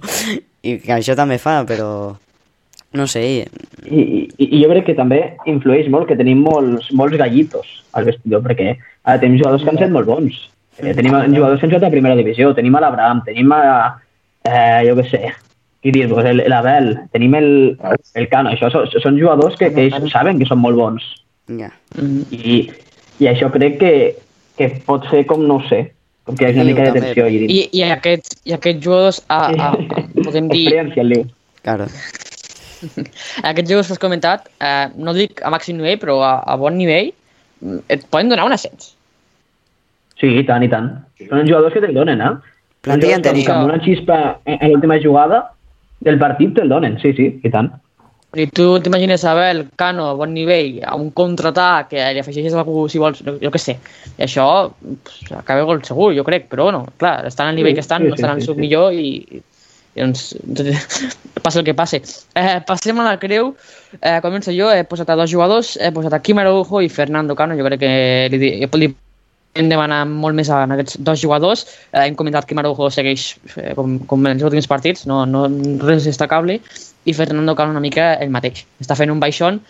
i 0.65 0.79
que 0.81 0.97
això 0.97 1.15
també 1.15 1.37
fa, 1.39 1.61
però, 1.69 2.17
no 2.95 3.07
sé, 3.11 3.23
I, 3.85 4.01
i, 4.39 4.47
I 4.47 4.63
jo 4.63 4.71
crec 4.71 4.87
que 4.89 4.95
també 4.97 5.21
influeix 5.51 5.89
molt 5.93 6.07
que 6.09 6.17
tenim 6.17 6.41
molts, 6.47 6.91
molts 6.95 7.19
gallitos 7.21 7.67
al 7.93 8.07
vestidor, 8.09 8.43
perquè 8.47 8.77
ara 9.05 9.21
tenim 9.21 9.41
jugadors 9.41 9.65
que 9.65 9.73
han 9.75 9.81
set 9.83 9.93
molt 9.95 10.07
bons. 10.09 10.37
Eh, 10.79 10.95
tenim 10.95 11.15
jugadors 11.35 11.61
que 11.61 11.67
han 11.67 11.73
jugat 11.75 11.89
a 11.89 11.93
primera 11.93 12.17
divisió, 12.19 12.55
tenim 12.55 12.75
a 12.75 12.81
l'Abraham, 12.83 13.21
tenim 13.27 13.53
a, 13.55 13.61
eh, 14.47 14.81
jo 14.89 14.97
què 14.99 15.05
sé, 15.11 15.21
qui 15.85 15.93
dir-vos, 15.93 16.25
el- 16.25 16.47
l'Abel, 16.49 16.95
tenim 17.13 17.35
el, 17.37 17.51
el 18.15 18.29
Cano, 18.33 18.51
això 18.55 18.71
són, 18.73 18.89
són 19.03 19.19
jugadors 19.21 19.59
que, 19.61 19.69
que 19.75 19.89
ells 19.91 20.11
saben 20.15 20.39
que 20.41 20.49
són 20.49 20.63
molt 20.63 20.79
bons. 20.81 21.05
ja. 21.61 21.69
Mm. 21.99 22.23
I, 22.33 22.71
i 23.21 23.29
això 23.31 23.51
crec 23.53 23.77
que, 23.79 23.93
que 24.57 24.71
pot 24.87 25.05
ser 25.11 25.27
com, 25.27 25.45
no 25.47 25.61
ho 25.61 25.69
sé, 25.69 25.83
com 26.25 26.35
que 26.39 26.47
hi 26.49 26.55
ha 26.55 26.55
una 26.57 26.65
mica 26.71 26.89
de 26.89 27.01
tensió 27.01 27.27
dins. 27.29 27.53
I, 27.53 27.69
i, 27.71 27.83
aquests, 27.95 28.41
I 28.49 28.57
aquests 28.57 28.83
jugadors, 28.87 29.21
a, 29.29 29.43
a, 29.53 29.71
a, 29.75 30.05
podem 30.25 30.49
dir, 30.49 30.65
Experiència, 30.65 31.05
el. 31.05 31.27
Claro. 31.63 31.87
aquests 33.51 33.71
jugadors 33.71 33.91
que 33.91 33.97
has 33.97 34.03
comentat, 34.03 34.51
eh, 34.61 34.89
no 34.97 35.15
dic 35.17 35.43
a 35.45 35.53
màxim 35.55 35.79
nivell, 35.79 36.01
però 36.03 36.19
a, 36.25 36.35
a 36.47 36.59
bon 36.61 36.77
nivell, 36.79 37.13
mm, 37.61 37.85
et 37.95 38.07
poden 38.11 38.33
donar 38.33 38.49
un 38.49 38.57
ascens. 38.57 38.93
Sí, 40.21 40.31
i 40.41 40.45
tant, 40.47 40.63
i 40.63 40.71
tant. 40.71 40.93
Són 41.25 41.41
els 41.43 41.51
jugadors 41.51 41.75
que 41.75 41.83
te'l 41.85 41.97
donen, 41.97 42.21
eh? 42.23 42.35
Plantilla 42.85 43.19
en 43.19 43.25
Són 43.25 43.41
jugadors 43.41 43.47
que 43.47 43.49
tenim. 43.49 43.57
Amb 43.57 43.73
una 43.73 43.81
xispa 43.85 44.21
en, 44.45 44.61
en 44.61 44.75
l'última 44.75 45.01
jugada 45.03 45.41
del 46.05 46.21
partit 46.21 46.55
te'l 46.57 46.71
donen, 46.71 47.01
sí, 47.03 47.15
sí, 47.17 47.33
i 47.43 47.53
tant. 47.53 47.73
I 48.35 48.49
tu 48.51 48.65
t'imagines 48.83 49.23
Abel, 49.31 49.61
Cano, 49.79 50.09
a 50.11 50.15
bon 50.19 50.33
nivell, 50.35 50.81
a 50.83 50.97
un 50.99 51.13
contraatac, 51.15 51.93
que 51.93 52.07
li 52.17 52.23
afegeixes 52.23 52.57
algú, 52.59 52.89
si 52.91 52.99
vols, 52.99 53.21
jo 53.23 53.51
què 53.55 53.61
sé. 53.63 53.77
I 54.17 54.25
això 54.27 54.47
pues, 54.75 55.21
acaba 55.39 55.67
gol 55.69 55.85
segur, 55.87 56.11
jo 56.17 56.25
crec, 56.27 56.49
però 56.51 56.67
bueno, 56.67 56.83
clar, 56.99 57.21
estan 57.31 57.53
al 57.53 57.59
nivell 57.59 57.77
Sí, 57.77 57.79
que 57.79 57.85
estan, 57.87 58.03
sí, 58.03 58.11
no 58.11 58.19
estan 58.19 58.31
sí, 58.31 58.35
al 58.35 58.43
sí, 58.43 58.49
seu 58.51 58.57
sí. 58.57 58.65
millor 58.65 58.97
i 58.99 59.43
doncs, 60.03 60.35
passa 61.45 61.61
el 61.61 61.67
que 61.67 61.77
passe. 61.77 62.03
Eh, 62.35 62.59
passem 62.67 62.99
a 63.01 63.07
la 63.07 63.17
creu, 63.23 63.55
eh, 64.01 64.19
començo 64.25 64.55
jo, 64.57 64.71
he 64.73 64.85
posat 64.89 65.11
a 65.11 65.19
dos 65.21 65.31
jugadors, 65.31 65.77
he 65.81 65.93
posat 65.95 66.17
a 66.17 66.23
Quim 66.25 66.43
Araujo 66.43 66.83
i 66.83 66.91
Fernando 66.91 67.37
Cano, 67.39 67.57
jo 67.59 67.67
crec 67.69 67.85
que 67.85 67.95
li, 68.35 68.55
li 68.83 68.95
hem 69.55 69.69
demanar 69.71 70.03
molt 70.11 70.35
més 70.35 70.51
a 70.51 70.65
aquests 70.67 70.99
dos 71.07 71.21
jugadors. 71.23 71.65
Eh, 71.93 72.07
hem 72.09 72.19
comentat 72.19 72.49
que 72.49 72.57
Maraujo 72.59 72.91
segueix 72.91 73.35
eh, 73.57 73.73
com, 73.79 73.99
com 74.11 74.27
en 74.27 74.35
els 74.35 74.47
últims 74.47 74.69
partits, 74.71 75.07
no, 75.11 75.23
no 75.27 75.47
res 75.85 76.09
destacable, 76.09 76.61
i 77.05 77.15
Fernando 77.15 77.55
Cano 77.55 77.77
una 77.77 77.85
mica 77.85 78.15
el 78.15 78.33
mateix. 78.35 78.65
Està 78.83 78.99
fent 78.99 79.13
un 79.13 79.23
baixón 79.23 79.61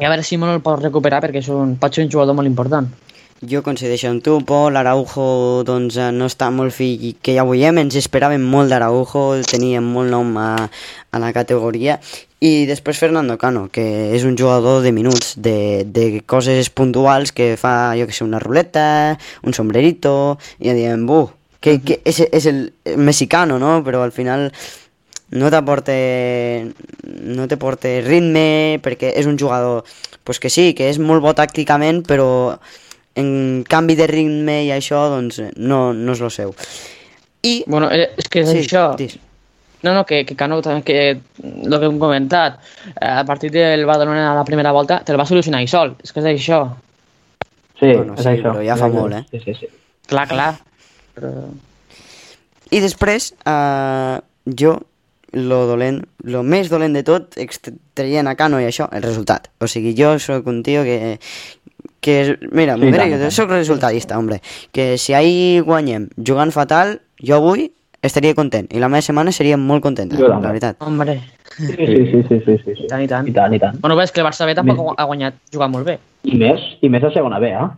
i 0.00 0.04
a 0.04 0.10
veure 0.10 0.24
si 0.26 0.36
no 0.36 0.50
el 0.52 0.62
pot 0.62 0.82
recuperar 0.82 1.20
perquè 1.22 1.40
és 1.40 1.48
un, 1.54 1.76
pot 1.78 1.94
ser 1.94 2.04
un 2.04 2.12
jugador 2.12 2.36
molt 2.36 2.50
important. 2.50 2.90
Jo 3.42 3.64
coincideixo 3.66 4.08
amb 4.08 4.22
tu, 4.22 4.36
Pol, 4.46 4.76
Araujo 4.78 5.64
doncs, 5.66 5.96
eh, 5.98 6.12
no 6.14 6.28
està 6.30 6.52
molt 6.54 6.72
fi 6.72 7.16
que 7.20 7.34
ja 7.34 7.42
veiem, 7.44 7.80
ens 7.82 7.96
esperàvem 7.98 8.44
molt 8.46 8.70
d'Araujo, 8.70 9.24
teníem 9.50 9.84
molt 9.84 10.12
nom 10.12 10.30
a, 10.38 10.52
a 11.10 11.20
la 11.20 11.32
categoria, 11.34 11.98
i 12.38 12.64
després 12.68 13.00
Fernando 13.02 13.34
Cano, 13.40 13.66
que 13.74 13.84
és 14.14 14.24
un 14.24 14.38
jugador 14.38 14.82
de 14.84 14.92
minuts, 14.94 15.34
de, 15.36 15.82
de 15.84 16.22
coses 16.30 16.70
puntuals 16.70 17.34
que 17.34 17.56
fa, 17.60 17.96
jo 17.98 18.06
que 18.06 18.14
sé, 18.14 18.22
una 18.24 18.40
ruleta, 18.40 19.18
un 19.42 19.56
sombrerito, 19.56 20.38
i 20.62 20.70
ja 20.70 20.78
diem, 20.78 21.02
buh, 21.08 21.26
que, 21.58 21.80
que 21.82 21.98
és, 22.06 22.22
és 22.30 22.46
el 22.46 22.68
mexicano, 22.96 23.58
no? 23.58 23.80
Però 23.84 24.04
al 24.04 24.12
final 24.14 24.50
no 25.34 25.50
t'aporta 25.50 25.94
no 27.34 27.48
te 27.50 27.56
porta 27.58 27.90
ritme 28.04 28.78
perquè 28.84 29.10
és 29.18 29.26
un 29.26 29.38
jugador 29.40 29.82
pues 30.22 30.38
que 30.38 30.52
sí, 30.52 30.72
que 30.76 30.86
és 30.92 31.00
molt 31.00 31.24
bo 31.24 31.32
tàcticament 31.34 32.04
però 32.06 32.28
en 33.16 33.64
canvi 33.68 33.94
de 33.98 34.06
ritme 34.10 34.64
i 34.66 34.72
això 34.74 35.04
doncs 35.12 35.40
no, 35.56 35.92
no 35.94 36.12
és 36.12 36.20
el 36.20 36.30
seu 36.34 36.54
i 37.44 37.62
Bueno, 37.66 37.90
eh, 37.92 38.10
és 38.16 38.28
que 38.32 38.40
és 38.40 38.48
sí, 38.50 38.62
això. 38.64 38.94
dis. 38.96 39.18
No, 39.84 39.92
no, 39.92 40.06
que, 40.08 40.22
que 40.24 40.32
Cano, 40.34 40.62
també, 40.64 40.80
que 40.82 41.00
el 41.44 41.74
que 41.76 41.84
hem 41.90 41.98
comentat, 42.00 42.54
eh, 42.94 43.04
a 43.04 43.24
partir 43.28 43.50
del 43.52 43.84
Badalona 43.84 44.30
a 44.30 44.34
la 44.38 44.44
primera 44.48 44.72
volta, 44.72 45.02
te'l 45.04 45.18
va 45.20 45.26
solucionar 45.28 45.60
i 45.60 45.68
sol. 45.68 45.92
És 46.02 46.12
que 46.12 46.22
és 46.24 46.30
això. 46.30 46.62
Sí, 47.78 47.90
Bueno, 47.92 48.14
és 48.16 48.22
sí, 48.24 48.30
això. 48.30 48.54
però 48.54 48.64
ja 48.64 48.78
fa 48.80 48.88
això. 48.88 48.94
molt, 48.96 49.18
eh? 49.18 49.24
Sí, 49.30 49.42
sí, 49.44 49.54
sí. 49.60 49.68
Clar, 50.08 50.24
clar. 50.30 50.54
Però... 51.14 51.34
I 52.72 52.80
després, 52.80 53.34
eh, 53.44 54.16
jo, 54.56 54.78
lo 55.36 55.66
dolent, 55.68 56.00
lo 56.24 56.40
més 56.42 56.70
dolent 56.72 56.94
de 56.96 57.02
tot, 57.04 57.36
traient 57.92 58.26
a 58.30 58.36
Cano 58.40 58.62
i 58.62 58.64
això, 58.70 58.88
el 58.90 59.04
resultat. 59.04 59.50
O 59.60 59.68
sigui, 59.68 59.92
jo 59.98 60.14
sóc 60.18 60.46
un 60.48 60.62
tio 60.64 60.82
que, 60.86 61.18
que 62.04 62.18
és- 62.20 62.34
mira, 62.52 62.74
Sí, 62.76 62.90
tant, 62.92 63.12
jo 63.14 63.18
tant. 63.22 63.30
sóc 63.32 63.48
resultadista, 63.50 64.18
hombre, 64.18 64.42
que 64.70 64.98
si 64.98 65.14
ahir 65.16 65.62
guanyem 65.64 66.10
jugant 66.20 66.52
fatal, 66.52 66.98
jo 67.18 67.36
avui 67.40 67.70
estaria 68.04 68.34
content, 68.36 68.68
i 68.76 68.78
la 68.82 68.90
meva 68.92 69.00
setmana 69.00 69.32
seria 69.32 69.56
molt 69.56 69.80
contenta, 69.82 70.16
Jo 70.20 70.28
la 70.28 70.38
veritat. 70.44 70.76
Hombre, 70.84 71.22
Sí, 71.54 71.66
sí, 71.70 72.06
sí, 72.10 72.22
sí, 72.28 72.38
sí, 72.44 72.58
sí. 72.74 72.84
I 72.84 72.86
tant, 72.90 73.02
i 73.04 73.06
tant. 73.08 73.28
I 73.28 73.32
tant, 73.32 73.54
i 73.54 73.58
tant. 73.62 73.80
bueno, 73.80 73.94
ves 73.96 74.10
que 74.12 74.20
el 74.20 74.26
Barça 74.26 74.44
B 74.44 74.54
tampoc 74.56 74.76
Més- 74.76 74.94
ha 74.98 75.04
guanyat 75.04 75.34
jugant 75.52 75.70
molt 75.72 75.86
bé. 75.86 75.98
I 76.24 76.36
més, 76.36 76.60
i 76.82 76.88
més 76.88 77.04
a 77.04 77.10
segona 77.14 77.38
B, 77.38 77.52
eh? 77.52 77.68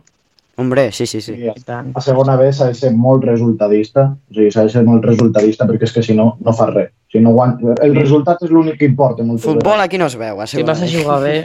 Hombre, 0.57 0.91
sí, 0.91 1.05
sí, 1.05 1.21
sí. 1.21 1.35
Sí, 1.35 1.47
a 1.93 2.01
segona 2.01 2.35
B 2.35 2.51
s'ha 2.51 2.67
de 2.67 2.73
ser 2.73 2.91
molt 2.91 3.23
resultadista, 3.23 4.07
o 4.31 4.33
sigui, 4.33 4.49
s'ha 4.51 4.63
de 4.63 4.69
ser 4.73 4.83
molt 4.83 5.05
resultadista 5.05 5.67
perquè 5.69 5.83
és 5.83 5.93
que 5.93 6.01
si 6.01 6.15
no, 6.15 6.37
no 6.43 6.53
fa 6.53 6.71
res. 6.71 6.89
Si 7.11 7.19
no 7.19 7.29
guany... 7.35 7.53
El 7.83 7.93
resultat 7.95 8.41
és 8.41 8.49
l'únic 8.49 8.79
que 8.79 8.85
importa. 8.89 9.23
Futbol 9.37 9.79
aquí 9.79 9.99
no 9.99 10.07
es 10.07 10.15
veu, 10.17 10.41
a 10.41 10.47
Si 10.47 10.57
segona 10.57 10.73
vas 10.73 10.81
a 10.81 10.87
jugar 10.87 11.21
bé... 11.21 11.35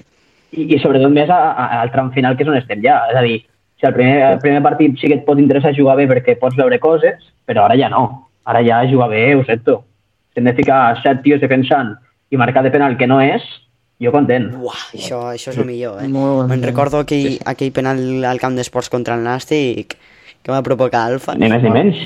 I, 0.52 0.66
i 0.76 0.78
sobretot 0.82 1.12
més 1.12 1.30
a, 1.32 1.38
a, 1.52 1.66
al 1.80 1.92
tram 1.94 2.12
final, 2.14 2.36
que 2.36 2.44
és 2.44 2.52
on 2.52 2.58
estem 2.58 2.82
ja. 2.84 2.98
És 3.12 3.18
a 3.18 3.24
dir, 3.24 3.38
si 3.80 3.88
el 3.88 3.96
primer, 3.96 4.18
el 4.28 4.38
primer 4.42 4.62
partit 4.64 4.98
sí 5.00 5.08
que 5.08 5.20
et 5.20 5.24
pot 5.26 5.40
interessar 5.40 5.74
jugar 5.76 5.96
bé 5.98 6.06
perquè 6.10 6.36
pots 6.40 6.58
veure 6.58 6.78
coses, 6.82 7.24
però 7.48 7.66
ara 7.66 7.78
ja 7.80 7.90
no. 7.92 8.04
Ara 8.48 8.62
ja 8.66 8.82
jugar 8.90 9.10
bé, 9.12 9.24
ho 9.34 9.44
sento. 9.48 9.82
Si 10.32 10.40
hem 10.40 10.48
de 10.48 10.56
ficar 10.58 10.84
set 11.02 11.22
tios 11.24 11.42
defensant 11.42 11.94
i 12.32 12.40
marcar 12.40 12.62
de 12.64 12.72
penal 12.74 12.96
que 12.98 13.08
no 13.10 13.20
és, 13.22 13.44
jo 14.02 14.12
content. 14.14 14.48
Uah, 14.58 14.86
això, 14.96 15.20
això 15.32 15.52
és 15.52 15.60
el 15.60 15.68
millor, 15.68 16.00
eh? 16.02 16.08
Molt 16.10 16.40
bon 16.40 16.48
Me'n 16.50 16.64
recordo 16.66 17.02
aquell, 17.04 17.36
aquell 17.46 17.74
penal 17.74 18.00
al 18.26 18.40
camp 18.42 18.56
d'esports 18.58 18.90
contra 18.92 19.18
el 19.18 19.26
Nàstic 19.26 19.96
que 20.42 20.50
va 20.50 20.62
provocar 20.66 21.04
Alfa. 21.06 21.36
Ni 21.38 21.50
més 21.50 21.62
ni 21.62 21.70
menys. 21.70 22.00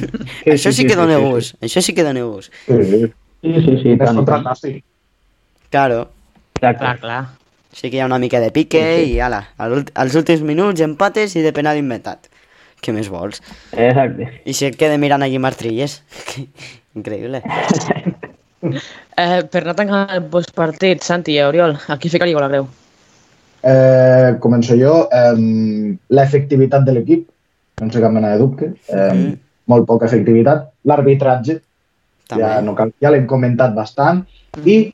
Això 0.54 0.70
sí 0.74 0.86
que 0.86 0.94
dona 0.98 1.18
gust, 1.18 1.56
això 1.58 1.82
sí 1.82 1.94
que 1.96 2.06
dona 2.06 2.22
gust. 2.22 2.54
Sí, 2.68 2.78
sí. 2.86 3.02
Sí, 3.40 3.52
sí, 3.64 3.76
sí, 3.82 3.92
És 3.96 4.02
tant, 4.04 4.20
tant. 4.28 4.46
Claro, 5.70 6.00
Exacte. 6.60 6.84
Clar, 6.84 6.98
clar. 7.00 7.22
sí 7.24 7.39
que 7.72 7.96
hi 7.96 8.00
ha 8.00 8.06
una 8.06 8.18
mica 8.18 8.40
de 8.40 8.50
pique 8.50 8.80
i 9.06 9.20
ala, 9.20 9.44
al 9.58 9.72
ult- 9.78 9.92
als 9.94 10.14
últims 10.18 10.42
minuts 10.42 10.80
empates 10.82 11.36
i 11.36 11.42
de 11.42 11.52
penal 11.52 11.78
inventat. 11.78 12.26
Què 12.80 12.92
més 12.96 13.08
vols? 13.12 13.42
Exacte. 13.76 14.26
I 14.44 14.52
si 14.56 14.66
et 14.66 14.76
queda 14.80 14.96
mirant 14.98 15.22
allí 15.22 15.38
Martrilles. 15.38 16.02
Increïble. 16.98 17.42
Eh, 18.60 19.42
per 19.48 19.62
anar 19.62 19.72
tancant 19.76 20.10
el 20.12 20.26
postpartit, 20.28 21.00
Santi 21.04 21.32
i 21.32 21.38
Oriol, 21.40 21.72
a 21.88 21.94
qui 21.96 22.10
ficaríeu 22.12 22.36
la 22.42 22.48
greu? 22.52 22.66
Eh, 23.64 24.34
començo 24.40 24.76
jo. 24.76 25.06
Eh, 25.12 25.96
L'efectivitat 26.12 26.84
de 26.84 26.92
l'equip, 26.96 27.22
sense 27.80 28.00
cap 28.04 28.12
mena 28.12 28.34
de 28.34 28.38
dubte. 28.42 28.68
Eh, 28.88 29.12
Mhm. 29.14 29.38
Molt 29.72 29.86
poca 29.86 30.06
efectivitat. 30.06 30.68
L'arbitratge, 30.84 31.60
També. 32.28 32.42
ja, 32.44 32.60
no 32.60 32.74
cal, 32.74 32.92
ja 33.00 33.10
l'hem 33.10 33.26
comentat 33.26 33.72
bastant. 33.74 34.24
I 34.64 34.92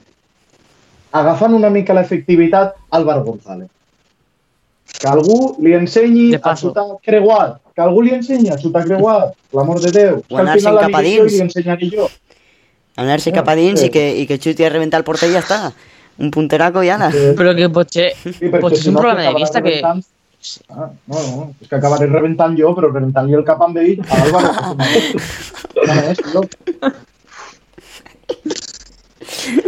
agafant 1.20 1.54
una 1.54 1.70
mica 1.70 1.94
l'efectivitat, 1.94 2.74
Álvaro 2.90 3.24
González. 3.24 3.68
Que 5.00 5.08
algú 5.08 5.56
li 5.60 5.74
ensenyi 5.74 6.34
a 6.34 6.38
paso. 6.40 6.68
xutar 6.70 6.84
creuat. 7.04 7.58
Que 7.74 7.82
algú 7.82 8.02
li 8.02 8.14
ensenyi 8.14 8.50
a 8.50 8.56
xutar 8.56 8.84
creuat. 8.86 9.34
L'amor 9.52 9.80
de 9.80 9.90
Déu. 9.92 10.18
És 10.22 10.30
O 10.30 10.38
anar-se'n 10.38 10.78
cap 10.78 10.94
a 10.94 11.02
dins. 11.02 11.32
li 11.32 11.40
ensenyaré 11.44 11.90
jo. 11.90 12.08
Anar-se 12.96 13.30
Ah, 13.30 13.34
cap 13.34 13.48
a 13.48 13.54
dins 13.58 13.80
sí. 13.80 13.86
i 13.86 13.90
que, 13.90 14.04
i 14.22 14.26
que 14.26 14.38
xuti 14.38 14.64
a 14.64 14.70
rebentar 14.70 14.98
el 15.00 15.04
porter 15.04 15.28
i 15.28 15.32
ja 15.34 15.40
està. 15.44 15.72
Un 16.18 16.30
punteraco 16.30 16.82
i 16.82 16.88
ala. 16.88 17.10
Però 17.12 17.52
que 17.54 17.68
potser, 17.68 18.14
Sí, 18.16 18.48
potser 18.48 18.78
és 18.78 18.86
un 18.86 18.94
no, 18.94 19.00
problema 19.00 19.28
de 19.28 19.34
vista 19.34 19.60
que... 19.62 19.80
rebentant- 19.82 20.04
Ah, 20.70 20.88
no, 21.08 21.16
no, 21.18 21.54
és 21.60 21.66
que 21.68 21.74
acabaré 21.74 22.06
rebentant 22.06 22.54
jo, 22.56 22.70
però 22.76 22.86
rebentant-li 22.92 23.34
el 23.34 23.42
cap 23.44 23.60
amb 23.66 23.76
ell 23.82 23.98
a 24.08 24.22
Álvaro. 24.22 24.76
No 26.32 26.40
tio. 26.42 26.92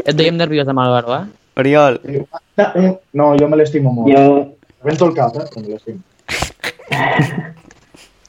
Et 0.05 0.15
veiem 0.17 0.37
nerviós 0.39 0.69
amb 0.69 0.85
Álvaro, 0.85 1.15
eh? 1.17 1.25
Oriol, 1.59 1.99
No, 3.13 3.33
jo 3.39 3.49
me 3.51 3.59
l'estimo 3.59 3.91
molt. 3.93 4.13
Jo, 4.15 4.59
Rebento 4.83 5.09
el 5.09 5.15
cap, 5.15 5.35
eh? 5.35 5.47
però 5.51 5.63
me 5.63 5.75
l'estimo. 5.75 6.01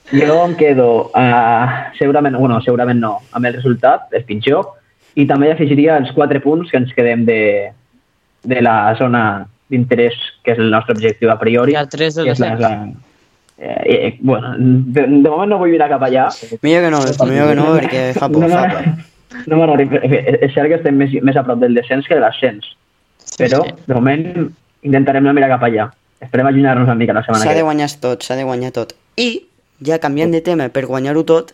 jo 0.09 0.37
em 0.45 0.55
quedo 0.57 0.87
uh, 1.13 1.67
segurament, 1.99 2.37
bueno, 2.41 2.57
segurament 2.65 2.99
no, 3.01 3.19
amb 3.37 3.45
el 3.45 3.53
resultat, 3.59 4.07
és 4.17 4.25
pitjor, 4.25 4.73
i 5.19 5.27
també 5.29 5.51
afegiria 5.53 5.99
els 6.01 6.09
quatre 6.15 6.41
punts 6.41 6.71
que 6.71 6.79
ens 6.81 6.93
quedem 6.97 7.25
de, 7.27 7.41
de 8.49 8.63
la 8.65 8.95
zona 8.97 9.23
d'interès, 9.69 10.17
que 10.41 10.55
és 10.55 10.63
el 10.63 10.73
nostre 10.73 10.97
objectiu 10.97 11.29
a 11.29 11.37
priori. 11.41 11.77
I 11.77 11.81
el 11.83 11.91
3 11.91 12.17
del 12.17 12.31
és 12.33 12.41
la, 12.41 12.49
descens. 12.55 12.65
la, 12.65 13.19
eh, 13.59 13.93
eh, 13.93 14.17
bueno, 14.25 14.55
de, 14.57 15.05
de 15.05 15.29
moment 15.29 15.53
no 15.53 15.61
vull 15.61 15.75
mirar 15.75 15.91
cap 15.93 16.07
allà. 16.07 16.29
millor 16.65 16.87
que 16.87 16.91
no, 16.95 17.03
millor 17.29 17.53
que 17.53 17.59
no, 17.61 17.69
perquè 17.77 18.03
fa 18.17 18.31
por, 18.31 18.41
no, 18.41 18.49
fa 18.49 18.65
no, 18.65 18.73
por. 18.73 19.07
No 19.45 19.59
m'agrada. 19.59 20.01
És 20.39 20.53
cert 20.55 20.69
que 20.71 20.80
estem 20.80 20.97
més, 20.99 21.13
més 21.25 21.38
a 21.38 21.43
prop 21.45 21.61
del 21.61 21.77
descens 21.77 22.07
que 22.07 22.17
de 22.17 22.23
l'ascens, 22.23 22.73
però 23.38 23.63
sí. 23.65 23.75
de 23.86 23.97
moment 23.97 24.25
intentarem 24.88 25.25
no 25.25 25.36
mirar 25.36 25.51
cap 25.55 25.67
allà. 25.67 25.89
Esperem 26.19 26.49
allunyar-nos 26.49 26.89
una 26.89 26.97
mica 26.99 27.15
la 27.15 27.23
setmana 27.23 27.43
S'ha 27.43 27.53
que 27.53 27.59
de 27.59 27.63
ve. 27.63 27.69
guanyar 27.69 27.89
tot, 28.01 28.25
s'ha 28.25 28.36
de 28.36 28.43
guanyar 28.43 28.73
tot. 28.75 28.95
I, 29.15 29.30
ja 29.86 29.99
canviant 30.03 30.34
de 30.36 30.41
tema, 30.43 30.67
per 30.73 30.86
guanyar-ho 30.89 31.23
tot, 31.27 31.53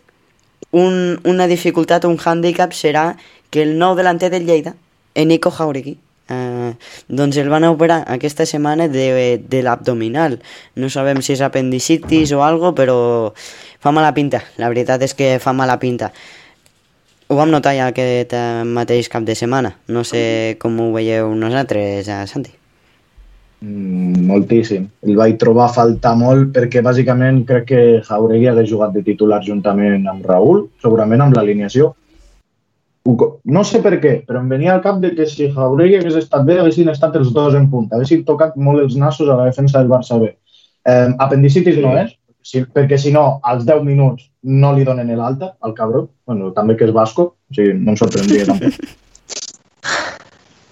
un, 0.72 1.20
una 1.24 1.46
dificultat, 1.48 2.08
un 2.10 2.18
hàndicap 2.18 2.74
serà 2.74 3.12
que 3.54 3.62
el 3.64 3.78
nou 3.78 3.94
delanter 3.96 4.32
del 4.34 4.48
Lleida, 4.48 4.74
Enico 5.16 5.52
Jauregui, 5.54 5.98
eh, 6.30 6.72
doncs 7.08 7.38
el 7.38 7.50
van 7.50 7.68
operar 7.70 8.02
aquesta 8.12 8.46
setmana 8.50 8.88
de, 8.90 9.38
de 9.40 9.62
l'abdominal. 9.64 10.40
No 10.76 10.90
sabem 10.90 11.22
si 11.22 11.36
és 11.36 11.44
apendicitis 11.46 12.34
o 12.34 12.42
algo, 12.44 12.74
però 12.76 12.98
fa 13.36 13.94
mala 13.96 14.14
pinta. 14.18 14.42
La 14.58 14.72
veritat 14.74 15.06
és 15.06 15.14
que 15.14 15.36
fa 15.40 15.54
mala 15.54 15.78
pinta. 15.80 16.12
Ho 17.36 17.38
vam 17.38 17.50
notar 17.52 17.74
ja 17.76 17.90
aquest 17.92 18.32
eh, 18.32 18.64
mateix 18.64 19.10
cap 19.12 19.26
de 19.28 19.34
setmana. 19.36 19.74
No 19.92 20.06
sé 20.08 20.22
com 20.56 20.78
ho 20.80 20.86
veieu 20.94 21.34
nosaltres, 21.36 22.08
eh, 22.08 22.22
Santi. 22.32 22.54
Mm, 23.60 24.22
moltíssim. 24.30 24.86
El 25.04 25.20
vaig 25.20 25.36
trobar 25.42 25.66
a 25.66 25.74
faltar 25.76 26.14
molt 26.16 26.54
perquè 26.56 26.80
bàsicament 26.86 27.42
crec 27.50 27.68
que 27.74 27.82
Jauregui 28.08 28.48
hagués 28.48 28.72
jugat 28.72 28.96
de 28.96 29.04
titular 29.04 29.42
juntament 29.44 30.08
amb 30.08 30.24
Raül, 30.32 30.64
segurament 30.80 31.26
amb 31.26 31.36
l'alineació. 31.36 31.92
No 33.04 33.68
sé 33.68 33.84
per 33.84 33.98
què, 34.00 34.16
però 34.24 34.40
em 34.40 34.48
venia 34.56 34.72
al 34.78 34.84
cap 34.88 35.04
de 35.04 35.12
que 35.18 35.28
si 35.28 35.52
Jauregui 35.52 36.00
hagués 36.00 36.16
estat 36.24 36.48
bé, 36.48 36.62
haguessin 36.62 36.96
estat 36.96 37.20
els 37.20 37.36
dos 37.36 37.60
en 37.60 37.68
punta, 37.68 38.00
haguessin 38.00 38.24
tocat 38.24 38.56
molt 38.56 38.88
els 38.88 38.96
nassos 38.96 39.28
a 39.28 39.36
la 39.42 39.52
defensa 39.52 39.82
del 39.82 39.92
Barça 39.92 40.24
B. 40.24 40.32
Eh, 40.88 41.10
apendicitis 41.28 41.84
no 41.84 41.98
és, 42.00 42.16
si, 42.46 42.62
perquè 42.70 42.98
si 43.02 43.12
no, 43.16 43.40
als 43.44 43.66
10 43.66 43.82
minuts 43.88 44.28
no 44.46 44.74
li 44.76 44.86
donen 44.86 45.10
l'alta 45.18 45.56
al 45.66 45.74
cabró, 45.74 46.04
bueno, 46.30 46.52
també 46.54 46.76
que 46.78 46.86
és 46.86 46.94
basco, 46.94 47.24
o 47.50 47.56
sigui, 47.58 47.74
no 47.80 47.96
em 47.96 47.98
sorprendria 47.98 48.46
tampoc. 48.52 48.78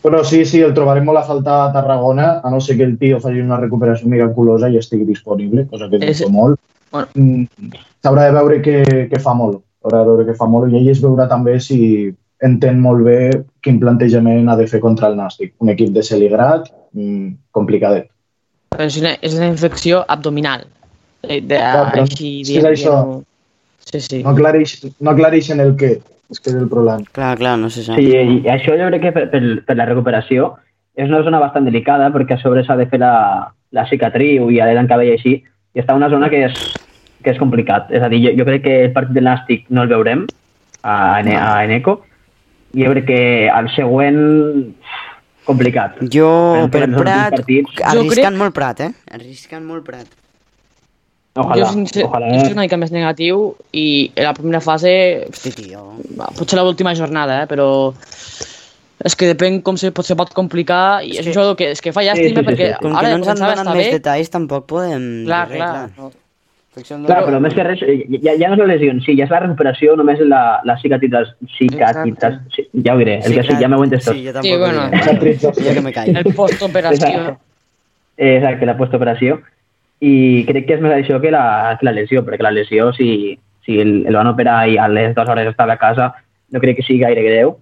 Però 0.04 0.20
sí, 0.28 0.44
sí, 0.46 0.60
el 0.62 0.74
trobarem 0.76 1.06
molt 1.08 1.22
a 1.22 1.24
faltar 1.26 1.58
a 1.64 1.72
Tarragona, 1.74 2.42
a 2.44 2.50
no 2.52 2.60
ser 2.62 2.76
que 2.78 2.84
el 2.84 2.98
tio 3.00 3.22
faci 3.24 3.40
una 3.42 3.58
recuperació 3.62 4.10
miraculosa 4.12 4.68
i 4.70 4.78
estigui 4.78 5.08
disponible, 5.08 5.66
cosa 5.72 5.88
que 5.90 6.02
És- 6.04 6.26
molt. 6.30 6.60
Bueno. 6.92 7.08
Mm, 7.16 7.72
S'haurà 8.04 8.26
de 8.28 8.34
veure 8.36 8.60
què, 8.62 8.76
què 9.10 9.20
fa 9.24 9.34
molt, 9.34 9.64
haurà 9.82 10.04
de 10.04 10.10
veure 10.12 10.26
què 10.28 10.36
fa 10.38 10.46
molt 10.46 10.70
i 10.70 10.78
ell 10.78 10.90
es 10.92 11.02
veurà 11.02 11.26
també 11.32 11.56
si 11.64 11.80
entén 12.44 12.82
molt 12.84 13.02
bé 13.08 13.18
quin 13.64 13.80
plantejament 13.80 14.52
ha 14.52 14.58
de 14.60 14.68
fer 14.68 14.82
contra 14.84 15.08
el 15.08 15.16
Nàstic. 15.18 15.54
Un 15.64 15.72
equip 15.72 15.94
de 15.96 16.04
Celigrat, 16.04 16.68
mm, 16.94 17.30
complicadet. 17.56 18.12
Però 18.76 18.86
és 18.86 19.00
una, 19.00 19.16
és 19.24 19.34
una 19.40 19.48
infecció 19.48 20.04
abdominal. 20.08 20.68
Eh, 21.24 21.40
De, 21.42 21.56
Clar, 21.56 21.92
però 21.94 22.04
així, 22.04 22.32
si 22.46 22.58
és 22.60 22.66
això. 22.68 22.96
Sí, 23.88 24.00
sí. 24.02 24.22
No, 24.24 24.32
aclareix, 24.34 24.74
no 25.00 25.12
aclareixen 25.12 25.60
el 25.64 25.74
què, 25.80 25.92
és 26.32 26.40
que 26.40 26.50
és 26.52 26.56
el 26.60 26.68
problema. 26.72 27.04
Clar, 27.16 27.34
clar, 27.40 27.58
no 27.60 27.70
se 27.72 27.84
sap. 27.86 27.96
Sí, 28.00 28.08
i 28.12 28.44
això 28.52 28.76
jo 28.80 28.88
crec 28.92 29.02
que 29.08 29.12
per, 29.16 29.26
per, 29.32 29.42
per 29.68 29.76
la 29.80 29.86
recuperació 29.90 30.54
és 30.96 31.10
una 31.10 31.24
zona 31.26 31.40
bastant 31.42 31.66
delicada 31.66 32.10
perquè 32.14 32.36
a 32.38 32.42
sobre 32.42 32.64
s'ha 32.68 32.76
de 32.80 32.86
fer 32.92 33.00
la, 33.02 33.14
la 33.74 33.86
cicatriu 33.90 34.50
i 34.52 34.60
l'edat 34.60 34.82
en 34.84 34.88
cabell 34.92 35.10
i 35.14 35.16
així, 35.18 35.36
i 35.74 35.82
està 35.82 35.96
una 35.98 36.10
zona 36.12 36.30
que 36.30 36.44
és, 36.48 36.60
que 37.24 37.32
és 37.34 37.40
complicat. 37.42 37.88
És 37.92 38.04
a 38.04 38.10
dir, 38.12 38.20
jo, 38.28 38.34
jo 38.40 38.46
crec 38.50 38.64
que 38.68 38.76
el 38.86 38.92
partit 38.96 39.16
de 39.18 39.24
l'Nàstic 39.24 39.66
no 39.74 39.84
el 39.88 39.92
veurem 39.92 40.26
a, 40.84 41.20
Ene- 41.22 41.40
a 41.40 41.64
Eneco, 41.66 42.02
i 42.74 42.84
jo 42.86 42.92
crec 42.94 43.08
que 43.10 43.22
el 43.48 43.70
següent 43.76 44.20
complicat. 45.48 45.98
Jo, 46.14 46.30
per 46.72 46.84
últims 46.88 47.02
Prat, 47.02 47.38
partits- 47.40 47.82
arriscant 47.94 48.12
crec- 48.34 48.40
molt 48.44 48.54
Prat, 48.56 48.80
eh? 48.86 48.92
Arriscant 49.12 49.66
molt 49.66 49.84
Prat. 49.88 50.08
Ojalà, 51.36 51.56
jo, 51.64 51.72
sincer, 51.74 52.04
ojalà. 52.06 52.28
jo 52.30 52.44
soc 52.46 52.54
una 52.54 52.62
mica 52.68 52.78
més 52.78 52.92
negatiu 52.94 53.56
i 53.74 54.12
en 54.16 54.24
la 54.28 54.34
primera 54.38 54.60
fase, 54.62 54.92
Hosti, 55.32 55.52
tio. 55.58 55.82
potser 56.38 56.60
l'última 56.60 56.94
jornada, 56.94 57.40
eh, 57.44 57.48
però 57.50 57.68
és 59.04 59.16
que 59.18 59.32
depèn 59.34 59.62
com 59.66 59.76
se 59.76 59.90
pot, 59.92 60.06
se 60.06 60.16
pot 60.16 60.30
complicar 60.38 61.02
i 61.04 61.18
és, 61.18 61.24
que- 61.24 61.30
un 61.32 61.34
jugador 61.34 61.56
que, 61.58 61.72
és 61.72 61.82
que 61.82 61.92
fa 61.92 62.02
Sí, 62.02 62.08
llàstima 62.08 62.40
sí, 62.40 62.44
sí, 62.44 62.50
perquè 62.52 62.68
sí. 62.74 62.82
Com 62.84 62.92
que 62.94 63.00
ara 63.00 63.10
no 63.10 63.16
ens 63.18 63.28
han 63.34 63.40
donat 63.42 63.66
més 63.76 63.86
bé, 63.88 63.92
detalls, 63.98 64.30
tampoc 64.30 64.68
podem... 64.70 65.08
clar, 65.26 65.48
dir 65.50 65.58
clar, 65.58 65.72
res, 65.88 65.98
no. 65.98 66.12
Clar, 66.74 67.20
però 67.26 67.40
més 67.42 67.54
que 67.54 67.64
res, 67.66 67.82
eh, 67.86 68.06
ja, 68.24 68.32
ja 68.38 68.48
no 68.50 68.56
és 68.56 68.60
la 68.62 68.66
lesió 68.66 68.92
en 68.94 69.02
si, 69.06 69.14
ja 69.18 69.26
és 69.28 69.34
la 69.34 69.40
recuperació, 69.44 69.96
només 69.98 70.20
la, 70.26 70.60
la 70.66 70.78
cicatritzas, 70.82 71.34
cicatritzas, 71.58 72.40
sí, 72.56 72.68
ja 72.86 72.94
ho 72.96 72.98
diré, 73.02 73.20
el 73.26 73.34
que 73.36 73.44
sí, 73.46 73.58
ja 73.60 73.68
m'ho 73.70 73.84
entes 73.86 74.06
tot. 74.06 74.14
Sí, 74.16 74.24
jo 74.26 74.32
Sí, 74.32 74.34
tampoc 74.34 74.60
bueno. 74.60 74.86
ho 74.86 75.20
diré. 75.20 75.36
Ja 75.68 75.74
que 75.74 75.82
me 75.82 75.94
callo. 75.94 76.18
el 76.20 76.34
postoperació. 76.34 77.08
Exacte. 77.08 77.38
Exacte, 78.18 78.66
la 78.66 78.78
postoperació. 78.78 79.42
I 80.04 80.44
crec 80.50 80.66
que 80.68 80.76
és 80.76 80.82
més 80.84 80.92
això 80.98 81.20
que 81.24 81.32
la, 81.32 81.78
que 81.80 81.86
la 81.88 81.94
lesió, 81.96 82.24
perquè 82.28 82.44
la 82.44 82.52
lesió, 82.52 82.90
si, 82.98 83.38
si 83.64 83.78
el, 83.80 84.02
el 84.10 84.16
van 84.20 84.28
operar 84.34 84.58
i 84.68 84.76
a 84.78 84.90
les 84.92 85.14
dues 85.16 85.30
hores 85.32 85.48
estava 85.48 85.78
a 85.78 85.80
casa, 85.80 86.10
no 86.52 86.60
crec 86.60 86.82
que 86.82 86.84
sigui 86.84 87.00
gaire 87.06 87.24
greu, 87.24 87.54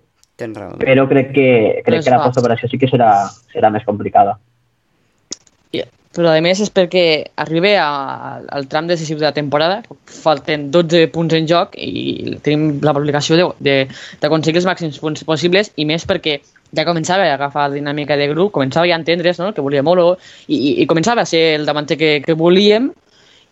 Tens 0.42 0.58
raó. 0.58 0.74
però 0.82 1.06
crec 1.12 1.30
que, 1.36 1.48
crec 1.86 2.00
És 2.00 2.06
que 2.08 2.14
la 2.16 2.24
postoperació 2.24 2.70
sí 2.72 2.80
que 2.82 2.89
serà, 2.89 3.12
serà 3.54 3.70
més 3.70 3.86
complicada. 3.86 4.39
I- 5.72 5.86
Però 6.12 6.28
a 6.34 6.42
més 6.44 6.60
és 6.60 6.68
perquè 6.76 7.04
arriba 7.39 7.70
a, 7.80 8.39
al 8.52 8.66
tram 8.68 8.88
decisiu 8.89 9.16
de 9.16 9.24
la 9.24 9.32
temporada, 9.32 9.78
falten 10.04 10.66
12 10.70 11.06
punts 11.14 11.34
en 11.38 11.46
joc 11.48 11.78
i 11.80 12.36
tenim 12.44 12.82
la 12.84 12.92
obligació 12.92 13.54
de- 13.60 13.86
d'aconseguir 14.20 14.60
els 14.60 14.68
màxims 14.68 15.00
punts 15.00 15.24
possibles 15.24 15.72
i 15.78 15.86
més 15.88 16.04
perquè 16.10 16.42
ja 16.76 16.86
començava 16.88 17.26
a 17.28 17.34
agafar 17.36 17.70
la 17.70 17.76
dinàmica 17.76 18.16
de 18.18 18.30
grup, 18.32 18.52
començava 18.56 18.88
ja 18.88 18.96
a 18.96 19.00
entendre's 19.02 19.40
no? 19.40 19.52
que 19.54 19.62
volia 19.62 19.84
molt 19.84 20.20
i, 20.48 20.56
i, 20.56 20.72
i 20.84 20.88
començava 20.88 21.22
a 21.22 21.30
ser 21.30 21.60
el 21.60 21.66
davanter 21.66 21.98
que, 21.98 22.12
que 22.26 22.34
volíem 22.34 22.92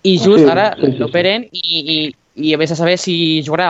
i 0.03 0.17
just 0.17 0.45
Sí, 0.45 0.49
ara 0.49 0.73
sí, 0.75 0.85
sí, 0.85 0.91
sí. 0.93 0.97
l'operen 1.01 1.47
i, 1.51 1.61
i, 1.79 1.97
i 2.39 2.53
a 2.55 2.57
vés 2.61 2.71
a 2.71 2.77
saber 2.79 2.97
si 2.97 3.43
jugarà 3.45 3.69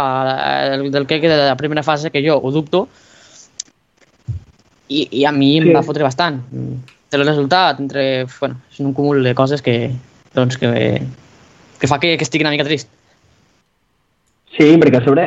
el, 0.76 0.92
del 0.94 1.08
que 1.10 1.20
queda 1.22 1.38
de 1.38 1.48
la 1.50 1.58
primera 1.58 1.84
fase, 1.84 2.12
que 2.12 2.22
jo 2.22 2.38
ho 2.38 2.52
dubto, 2.54 2.88
i, 4.90 5.08
i 5.12 5.26
a 5.26 5.32
mi 5.32 5.56
Sí. 5.60 5.68
em 5.68 5.76
va 5.76 5.84
fotre 5.86 6.04
bastant. 6.06 6.42
El 7.12 7.26
resultat, 7.26 7.80
entre, 7.82 8.26
bueno, 8.40 8.60
és 8.70 8.80
un 8.80 8.94
cúmul 8.94 9.24
de 9.24 9.34
coses 9.34 9.64
que, 9.66 9.90
doncs, 10.36 10.58
que, 10.62 11.02
que 11.80 11.88
fa 11.90 11.98
que, 12.00 12.16
que 12.18 12.24
estigui 12.24 12.46
una 12.46 12.54
mica 12.54 12.68
trist. 12.68 12.90
Sí, 14.54 14.76
perquè 14.78 15.02
a 15.02 15.06
sobre, 15.06 15.26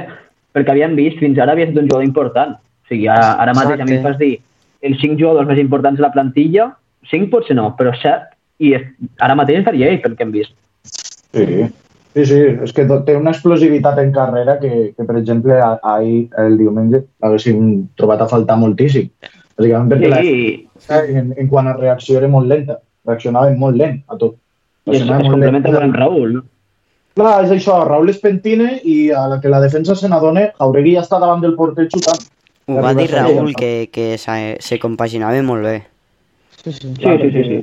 perquè 0.55 0.75
havien 0.75 0.95
vist, 0.95 1.19
fins 1.19 1.39
ara 1.43 1.57
havia 1.57 1.67
estat 1.67 1.83
un 1.83 1.89
jugador 1.89 2.07
important. 2.07 2.55
Sigui, 2.93 3.09
ara, 3.09 3.33
ara 3.41 3.55
mateix 3.57 3.81
a 3.81 3.89
mi 3.89 3.97
em 3.97 4.03
fas 4.05 4.19
dir 4.21 4.35
els 4.85 4.99
cinc 5.01 5.17
jugadors 5.21 5.49
més 5.49 5.61
importants 5.63 5.97
de 5.97 6.05
la 6.05 6.13
plantilla, 6.13 6.71
cinc 7.09 7.31
potser 7.33 7.57
no, 7.57 7.71
però 7.79 7.95
set, 8.03 8.29
i 8.61 8.75
és, 8.77 8.83
ara 9.23 9.37
mateix 9.39 9.63
estaria 9.63 9.89
ell, 9.89 10.01
pel 10.05 10.17
que 10.19 10.27
hem 10.27 10.35
vist. 10.35 10.53
Sí, 11.33 11.47
sí, 12.13 12.25
sí, 12.29 12.41
és 12.67 12.75
que 12.77 12.85
té 13.07 13.15
una 13.17 13.33
explosivitat 13.33 13.99
en 14.03 14.11
carrera 14.13 14.59
que, 14.61 14.91
que 14.97 15.07
per 15.09 15.17
exemple, 15.17 15.57
a- 15.57 15.79
ahir, 15.95 16.27
el 16.43 16.59
diumenge, 16.61 17.05
haguéssim 17.25 17.63
trobat 17.97 18.21
a 18.27 18.29
faltar 18.29 18.59
moltíssim. 18.61 19.09
Bàsicament 19.57 19.91
perquè 19.93 20.11
la 20.13 20.21
Sí, 20.23 21.15
en, 21.15 21.33
en 21.39 21.49
quant 21.49 21.69
a 21.71 21.77
reacció 21.79 22.19
era 22.19 22.29
molt 22.29 22.49
lenta. 22.51 22.81
Reaccionaven 23.07 23.57
molt 23.59 23.77
lent 23.79 24.01
a 24.09 24.17
tot. 24.19 24.37
i 24.91 24.97
es, 24.97 25.03
es 25.03 25.09
complementa 25.09 25.71
lent. 25.71 25.83
amb 25.85 25.97
Raül. 25.97 26.33
no? 26.37 26.43
Clar, 27.15 27.45
és 27.45 27.51
això, 27.55 27.79
Raül 27.87 28.09
es 28.11 28.19
pentina 28.19 28.71
i 28.83 29.11
a 29.13 29.27
la 29.29 29.41
que 29.41 29.51
la 29.53 29.61
defensa 29.61 29.95
se 29.95 30.09
n'adona, 30.09 30.47
Jauregui 30.59 30.95
ja 30.97 31.03
està 31.05 31.19
davant 31.21 31.41
del 31.45 31.55
porter 31.55 31.87
xutant. 31.93 32.23
Ho 32.67 32.79
va 32.83 32.95
dir 32.95 33.09
Raül, 33.11 33.55
que, 33.59 33.91
que 33.93 34.17
se, 34.19 34.57
se 34.63 34.79
compaginava 34.83 35.43
molt 35.43 35.67
bé. 35.67 35.77
Sí, 36.63 36.73
sí. 36.73 36.93
Sí, 36.95 37.15
sí, 37.23 37.31
sí, 37.35 37.47
sí. 37.49 37.63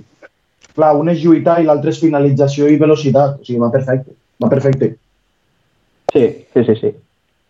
Clar, 0.75 0.95
un 0.99 1.11
és 1.11 1.21
lluitar 1.23 1.59
i 1.61 1.67
l'altre 1.67 1.93
és 1.93 1.99
finalització 2.01 2.67
i 2.67 2.79
velocitat. 2.79 3.39
O 3.39 3.45
sigui, 3.47 3.61
va 3.63 3.71
perfecte. 3.73 4.15
Va 4.43 4.49
perfecte. 4.51 4.95
Sí, 6.13 6.25
sí, 6.53 6.65
sí, 6.65 6.75
sí. 6.81 6.91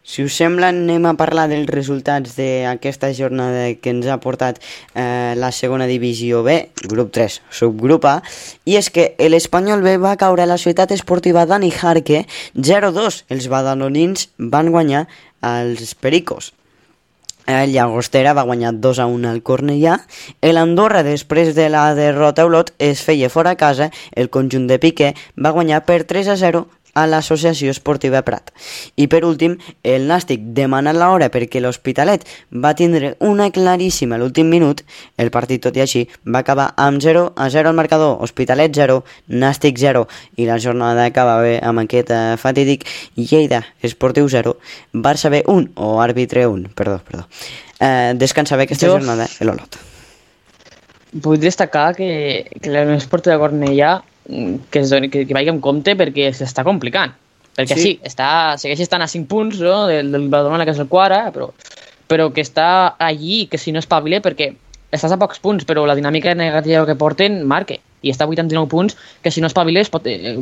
Si 0.10 0.24
us 0.26 0.34
sembla, 0.40 0.72
anem 0.72 1.04
a 1.06 1.14
parlar 1.20 1.44
dels 1.52 1.68
resultats 1.70 2.34
d'aquesta 2.38 3.12
jornada 3.14 3.68
que 3.78 3.92
ens 3.94 4.08
ha 4.10 4.18
portat 4.24 4.58
eh, 4.96 5.36
la 5.38 5.52
segona 5.54 5.86
divisió 5.90 6.42
B, 6.46 6.56
grup 6.90 7.12
3, 7.14 7.36
subgrup 7.54 8.08
A, 8.10 8.16
i 8.66 8.80
és 8.80 8.90
que 8.96 9.12
l'Espanyol 9.30 9.84
B 9.86 9.98
va 10.02 10.16
caure 10.18 10.46
a 10.46 10.50
la 10.50 10.58
ciutat 10.58 10.96
esportiva 10.96 11.46
Dani 11.46 11.70
Jarque 11.76 12.24
0-2. 12.56 13.26
Els 13.30 13.50
badalonins 13.52 14.32
van 14.40 14.72
guanyar 14.74 15.06
als 15.46 15.94
Pericos. 15.94 16.54
El 17.50 17.72
Llagostera 17.74 18.36
va 18.38 18.46
guanyar 18.46 18.76
2 18.78 19.00
a 19.02 19.08
1 19.10 19.30
al 19.30 19.40
Cornellà. 19.42 19.96
L'Andorra, 20.46 21.02
després 21.02 21.56
de 21.58 21.66
la 21.74 21.88
derrota 21.98 22.44
a 22.44 22.50
Olot, 22.50 22.76
es 22.78 23.02
feia 23.02 23.30
fora 23.34 23.56
a 23.56 23.58
casa. 23.58 23.90
El 24.14 24.30
conjunt 24.30 24.68
de 24.70 24.78
Piqué 24.78 25.16
va 25.34 25.56
guanyar 25.56 25.82
per 25.88 26.04
3 26.06 26.30
a 26.30 26.38
0 26.38 26.68
a 26.94 27.06
l'Associació 27.08 27.70
Esportiva 27.72 28.22
Prat. 28.26 28.52
I 28.96 29.08
per 29.08 29.24
últim, 29.26 29.58
el 29.84 30.08
Nàstic 30.10 30.42
demana 30.58 30.94
l'hora 30.94 31.30
perquè 31.30 31.62
l'Hospitalet 31.62 32.26
va 32.52 32.74
tindre 32.76 33.16
una 33.20 33.50
claríssima 33.52 34.16
a 34.16 34.20
l'últim 34.20 34.50
minut. 34.50 34.82
El 35.18 35.30
partit, 35.32 35.62
tot 35.64 35.78
i 35.78 35.84
així, 35.86 36.06
va 36.26 36.40
acabar 36.42 36.74
amb 36.78 37.02
0 37.02 37.34
a 37.36 37.50
0 37.50 37.70
al 37.70 37.76
marcador. 37.76 38.18
Hospitalet 38.22 38.74
0, 38.76 39.04
Nàstic 39.30 39.78
0. 39.78 40.08
I 40.38 40.46
la 40.50 40.58
jornada 40.60 41.06
acaba 41.06 41.40
bé 41.42 41.60
amb 41.64 41.80
aquest 41.86 42.10
eh, 42.12 42.36
fatídic 42.38 42.86
Lleida 43.16 43.64
Esportiu 43.82 44.28
0, 44.30 44.56
Barça 44.94 45.30
B 45.30 45.44
1, 45.46 45.72
o 45.76 46.00
àrbitre 46.02 46.48
1, 46.48 46.74
perdó, 46.76 47.00
perdó. 47.06 47.28
Eh, 47.80 48.14
descansa 48.16 48.58
bé 48.58 48.64
aquesta 48.68 48.88
Jo- 48.88 48.98
jornada, 48.98 49.28
l'Olot. 49.40 49.78
Vull 51.12 51.40
destacar 51.42 51.96
que, 51.96 52.46
que 52.62 52.70
Esportiva 52.96 53.36
de 53.36 53.42
Cornellà 53.42 53.94
que, 54.70 54.80
es 54.80 54.90
doni, 54.94 55.10
que, 55.10 55.26
que 55.26 55.34
vagi 55.34 55.50
amb 55.50 55.62
compte 55.64 55.96
perquè 55.98 56.30
s'està 56.36 56.64
complicant. 56.64 57.12
Perquè 57.58 57.76
Sí. 57.76 57.82
sí, 57.82 57.92
sí 57.98 58.00
està, 58.08 58.56
segueix 58.62 58.80
estant 58.86 59.02
a 59.04 59.08
5 59.10 59.28
punts 59.28 59.60
no? 59.60 59.88
del, 59.88 60.12
del 60.14 60.30
Badalona, 60.30 60.64
que 60.66 60.72
és 60.72 60.80
el 60.80 60.88
quart, 60.88 61.12
ara, 61.16 61.32
però, 61.34 61.50
però 62.08 62.30
que 62.34 62.42
està 62.46 62.96
allí, 63.00 63.48
que 63.52 63.58
si 63.58 63.72
no 63.74 63.80
espavila, 63.82 64.22
perquè 64.22 64.54
estàs 64.92 65.12
a 65.12 65.18
pocs 65.22 65.40
punts, 65.44 65.66
però 65.66 65.84
la 65.86 65.96
dinàmica 65.98 66.34
negativa 66.36 66.86
que 66.86 66.96
porten 66.96 67.44
marca. 67.46 67.76
I 68.02 68.14
està 68.14 68.24
a 68.24 68.30
89 68.32 68.70
punts, 68.72 68.96
que 69.22 69.30
si 69.30 69.42
no 69.42 69.48
espaviles 69.50 69.90
pot 69.92 70.06
eh, 70.08 70.38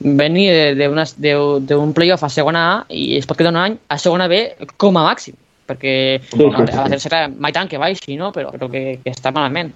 venir 0.00 0.50
de- 0.52 0.74
de 0.76 0.88
una- 0.88 1.04
de- 1.16 1.60
d'un 1.66 1.92
playoff 1.92 2.22
a 2.22 2.28
segona 2.30 2.60
A 2.76 2.84
i 2.94 3.16
es 3.16 3.26
pot 3.26 3.36
quedar 3.36 3.50
un 3.50 3.56
any 3.58 3.78
a 3.88 3.98
segona 3.98 4.28
B 4.28 4.54
com 4.76 4.96
a 4.98 5.02
màxim. 5.08 5.34
Perquè 5.66 6.20
Sí, 6.30 6.38
no, 6.38 6.52
sí, 6.58 6.66
sí. 6.72 6.78
a 6.78 6.82
la 6.84 6.88
tercera 6.90 7.28
mai 7.28 7.52
tant 7.52 7.68
que 7.68 7.78
baixi, 7.78 8.16
no? 8.16 8.30
però, 8.32 8.52
però 8.52 8.70
que, 8.70 9.00
que 9.02 9.10
està 9.10 9.32
malament. 9.32 9.72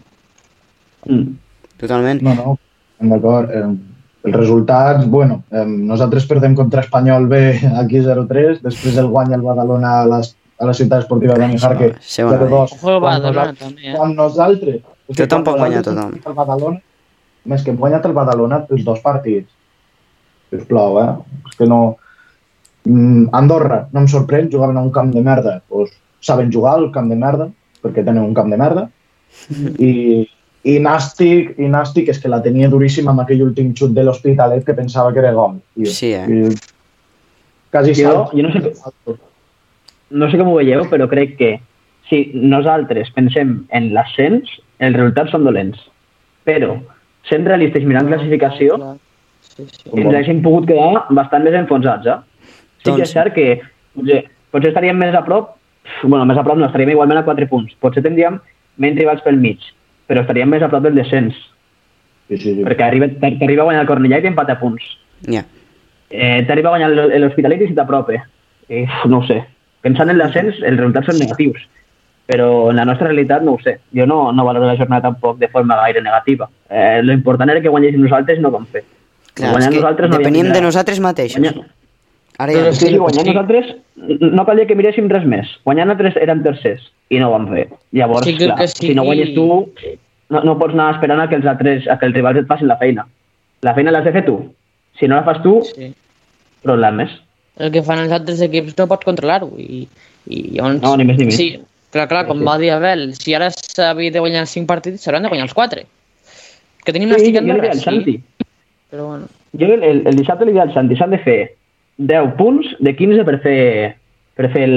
Mm. 1.07 1.35
Totalment. 1.79 2.23
No, 2.23 2.35
no, 2.35 2.59
d'acord. 3.01 3.51
Eh, 3.51 3.67
els 4.27 4.35
resultats, 4.35 5.07
bueno, 5.07 5.45
eh, 5.53 5.65
nosaltres 5.65 6.27
perdem 6.27 6.55
contra 6.59 6.81
Espanyol 6.83 7.29
B 7.31 7.39
aquí 7.79 8.01
0-3, 8.03 8.59
després 8.65 8.97
el 8.99 9.07
guanya 9.13 9.37
el 9.37 9.43
Badalona 9.47 10.01
a, 10.01 10.07
les, 10.11 10.33
a 10.59 10.67
la 10.67 10.75
ciutat 10.75 11.05
esportiva 11.05 11.37
de 11.39 11.47
Mijarque 11.53 11.93
Segona 12.01 12.39
B. 12.41 12.49
0-2. 12.51 12.73
Ojo 12.75 12.91
el 12.91 12.99
Quan 13.01 13.03
Badalona, 13.05 13.45
nosaltres- 13.53 13.59
també, 13.69 13.87
eh? 13.87 13.95
Quan 13.97 14.17
nosaltres... 14.17 14.81
és 15.07 15.17
que 15.17 15.27
Tothom 15.29 15.45
pot 15.47 15.61
guanyar 15.61 15.85
tothom. 15.87 16.17
El 16.27 16.35
Badalona, 16.41 16.81
més 17.47 17.63
que 17.63 17.71
hem 17.71 17.79
guanyat 17.79 18.09
el 18.11 18.17
Badalona 18.17 18.65
els 18.69 18.83
dos 18.89 18.99
partits. 19.05 19.53
Sisplau, 20.51 20.99
eh? 21.05 21.09
És 21.47 21.61
que 21.61 21.71
no... 21.71 21.81
Mm, 22.87 23.29
Andorra, 23.35 23.85
no 23.93 24.03
em 24.03 24.09
sorprèn, 24.11 24.51
jugaven 24.51 24.77
a 24.79 24.83
un 24.83 24.91
camp 24.95 25.13
de 25.15 25.23
merda. 25.23 25.61
Pues, 25.69 25.93
saben 26.21 26.51
jugar 26.51 26.75
al 26.81 26.91
camp 26.95 27.09
de 27.11 27.17
merda, 27.19 27.47
perquè 27.83 28.03
tenen 28.03 28.25
un 28.25 28.35
camp 28.35 28.51
de 28.51 28.59
merda. 28.59 28.89
I, 29.79 30.27
I 30.67 30.79
Nàstic, 30.83 31.53
i 31.63 31.69
Nàstic 31.71 32.09
és 32.11 32.19
que 32.19 32.31
la 32.33 32.41
tenia 32.43 32.69
duríssima 32.73 33.13
amb 33.13 33.23
aquell 33.23 33.45
últim 33.45 33.71
xut 33.79 33.93
de 33.95 34.03
l'Hospitalet 34.03 34.65
que 34.67 34.75
pensava 34.75 35.13
que 35.15 35.23
era 35.23 35.31
gol. 35.37 35.61
I, 35.79 35.87
Sí, 35.87 36.11
eh? 36.17 36.25
I, 36.27 36.57
quasi 37.71 37.95
Jo, 37.95 38.27
jo 38.33 38.43
no 38.43 38.51
sé, 38.53 38.73
no 40.11 40.31
sé 40.31 40.39
com 40.41 40.51
ho 40.51 40.57
veieu, 40.59 40.85
però 40.91 41.07
crec 41.11 41.37
que 41.39 41.51
si 42.09 42.31
nosaltres 42.35 43.11
pensem 43.15 43.61
en 43.75 43.93
l'ascens, 43.95 44.51
els 44.79 44.97
resultats 44.97 45.35
són 45.35 45.47
dolents. 45.47 45.79
Però, 46.47 46.77
sent 47.31 47.47
realistes 47.47 47.87
mirant 47.87 48.11
classificació, 48.11 48.79
Sí, 49.47 49.63
sí. 49.71 49.91
ens 49.95 50.11
haguéssim 50.11 50.43
pogut 50.43 50.67
quedar 50.67 51.05
bastant 51.15 51.45
més 51.47 51.55
enfonsats, 51.55 52.07
eh? 52.11 52.17
Sí 52.83 52.91
que 52.91 52.91
Doncs- 52.91 53.03
és 53.07 53.13
cert 53.15 53.35
que 53.35 53.47
potser, 53.95 54.25
potser 54.51 54.73
estaríem 54.73 54.99
més 54.99 55.15
a 55.15 55.23
prop, 55.25 55.55
bueno, 56.03 56.25
més 56.27 56.39
a 56.39 56.43
prop 56.43 56.59
no, 56.59 56.67
estaríem 56.67 56.91
igualment 56.97 57.21
a 57.23 57.25
4 57.25 57.47
punts. 57.51 57.75
Potser 57.81 58.03
tindríem 58.03 58.41
menys 58.83 58.99
rivals 58.99 59.23
pel 59.23 59.39
mig, 59.39 59.63
però 60.07 60.23
estaríem 60.23 60.49
més 60.49 60.63
a 60.63 60.69
prop 60.69 60.83
del 60.83 60.95
descens, 60.95 61.35
Sí, 62.29 62.37
sí, 62.39 62.55
sí. 62.57 62.63
perquè 62.67 62.83
arriba, 62.83 63.07
t'arriba 63.21 63.63
a 63.63 63.67
guanyar 63.69 63.83
el 63.85 63.89
Cornellà 63.89 64.19
i 64.19 64.23
t'empata 64.23 64.57
a 64.57 64.59
punts. 64.61 64.83
Ja. 65.31 65.45
Eh, 66.11 66.43
t'arriba 66.47 66.71
a 66.71 66.77
guanyar 66.77 66.91
l'Hospitalet 67.21 67.63
i 67.63 67.69
si 67.69 67.75
t'aprope. 67.75 68.21
Eh, 68.69 68.87
no 69.07 69.19
ho 69.19 69.27
sé. 69.27 69.45
Pensant 69.81 70.11
en 70.11 70.19
l'ascens, 70.19 70.57
els 70.63 70.77
resultats 70.79 71.07
són 71.07 71.19
negatius. 71.23 71.61
Però 72.27 72.71
en 72.73 72.77
la 72.81 72.85
nostra 72.85 73.07
realitat 73.07 73.43
no 73.47 73.53
ho 73.55 73.61
sé. 73.63 73.77
Jo 73.95 74.07
no, 74.11 74.33
no 74.33 74.45
valoro 74.45 74.67
la 74.67 74.75
jornada 74.77 75.03
tampoc 75.03 75.39
de 75.39 75.47
forma 75.49 75.77
gaire 75.77 76.03
negativa. 76.03 76.49
Eh, 76.69 77.01
lo 77.05 77.13
important 77.13 77.51
era 77.51 77.61
que 77.63 77.69
guanyéssim 77.71 78.03
nosaltres 78.03 78.39
i 78.39 78.43
no 78.43 78.51
vam 78.51 78.67
fer. 78.67 78.83
Clar, 79.35 79.53
que 79.55 79.77
nosaltres 79.77 80.11
no 80.11 80.19
depenim 80.19 80.41
havíem 80.41 80.53
de 80.53 80.59
de- 80.59 80.65
nosaltres 80.67 80.99
mateixos. 80.99 81.39
Guanyar- 81.41 81.67
Ara 82.39 82.53
Però 82.53 82.65
ja... 82.65 82.69
és 82.71 82.77
Sí, 82.79 82.85
que- 82.87 82.91
sí, 82.93 82.99
guanyant 82.99 83.27
sí. 83.27 83.33
nosaltres 83.33 83.67
no 84.37 84.45
calia 84.45 84.67
que 84.69 84.75
miréssim 84.77 85.09
res 85.09 85.25
més. 85.25 85.49
Guanyant 85.65 85.89
nosaltres 85.89 86.17
érem 86.23 86.43
tercers 86.45 86.91
i 87.11 87.19
no 87.23 87.29
ho 87.31 87.37
vam 87.37 87.47
fer. 87.53 87.69
Llavors, 87.97 88.27
Sí, 88.27 88.35
clar, 88.37 88.57
que 88.59 88.69
sí. 88.69 88.89
si 88.89 88.95
no 88.95 89.05
guanyes 89.05 89.33
tu, 89.35 89.47
no, 90.29 90.43
no 90.45 90.57
pots 90.59 90.75
anar 90.75 90.91
esperant 90.97 91.21
a 91.23 91.29
que 91.31 91.37
els 91.39 91.47
altres, 91.47 91.87
a 91.89 91.97
que 91.99 92.07
els 92.11 92.15
rivals 92.15 92.39
et 92.43 92.47
facin 92.51 92.69
la 92.69 92.77
feina. 92.77 93.07
La 93.63 93.73
feina 93.75 93.91
l'has 93.95 94.05
de 94.05 94.13
fer 94.13 94.25
tu. 94.27 94.37
Si 95.01 95.09
no 95.09 95.17
la 95.17 95.25
fas 95.25 95.43
tu, 95.43 95.63
sí. 95.75 95.93
problemes. 96.63 97.11
el 97.57 97.71
que 97.73 97.81
fan 97.83 98.03
els 98.03 98.13
altres 98.13 98.41
equips 98.45 98.75
no 98.77 98.85
pots 98.87 99.05
controlar-ho 99.09 99.49
i, 99.57 99.87
i 100.29 100.43
llavors... 100.59 100.83
No, 100.83 100.97
ni 101.01 101.05
més 101.09 101.17
ni 101.17 101.25
menys. 101.31 101.37
Sí, 101.39 101.47
clar, 101.95 102.05
clar, 102.11 102.27
com 102.29 102.43
Sí. 102.43 102.45
va 102.45 102.59
dir 102.61 102.71
Abel, 102.75 103.15
si 103.17 103.33
ara 103.35 103.49
s'havia 103.51 104.11
de 104.13 104.21
guanyar 104.21 104.43
els 104.45 104.51
5 104.53 104.67
partits, 104.69 105.01
s'hauran 105.01 105.23
de 105.25 105.31
guanyar 105.33 105.47
els 105.49 105.55
4. 105.57 105.81
Que 106.85 106.93
tenim 106.93 107.09
Sí, 107.09 107.15
una 107.15 107.17
jo 107.17 107.25
estica 107.25 107.41
li 107.41 107.51
en 107.55 107.61
deia 107.63 107.73
al 107.73 107.81
Santi. 107.81 108.21
però 108.93 109.07
bueno. 109.09 109.27
Jo 109.59 109.67
el, 109.73 109.83
el, 109.83 110.03
el 110.07 110.17
dissabte 110.21 110.45
li 110.45 110.59
al 110.61 110.75
Santi, 110.75 110.97
s'han 111.01 111.11
de 111.17 111.19
fer 111.25 111.39
10 111.99 112.37
punts 112.37 112.69
de 112.81 112.93
15 112.97 113.25
per 113.25 113.39
fer, 113.45 113.97
per 114.37 114.51
fer 114.53 114.65
el, 114.69 114.77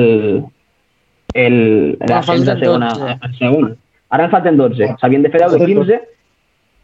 el, 1.36 1.58
Ah, 2.02 2.14
l'ascens 2.16 2.46
falten 2.46 2.56
a 2.56 2.60
segona, 2.62 2.92
12. 2.96 3.18
a 3.22 3.32
segon. 3.40 3.74
Ara 4.10 4.26
en 4.26 4.32
falten 4.32 4.58
12. 4.58 4.94
S'havien 5.02 5.24
de 5.26 5.30
fer 5.30 5.42
10 5.44 5.58
de 5.58 5.66
15, 5.66 6.00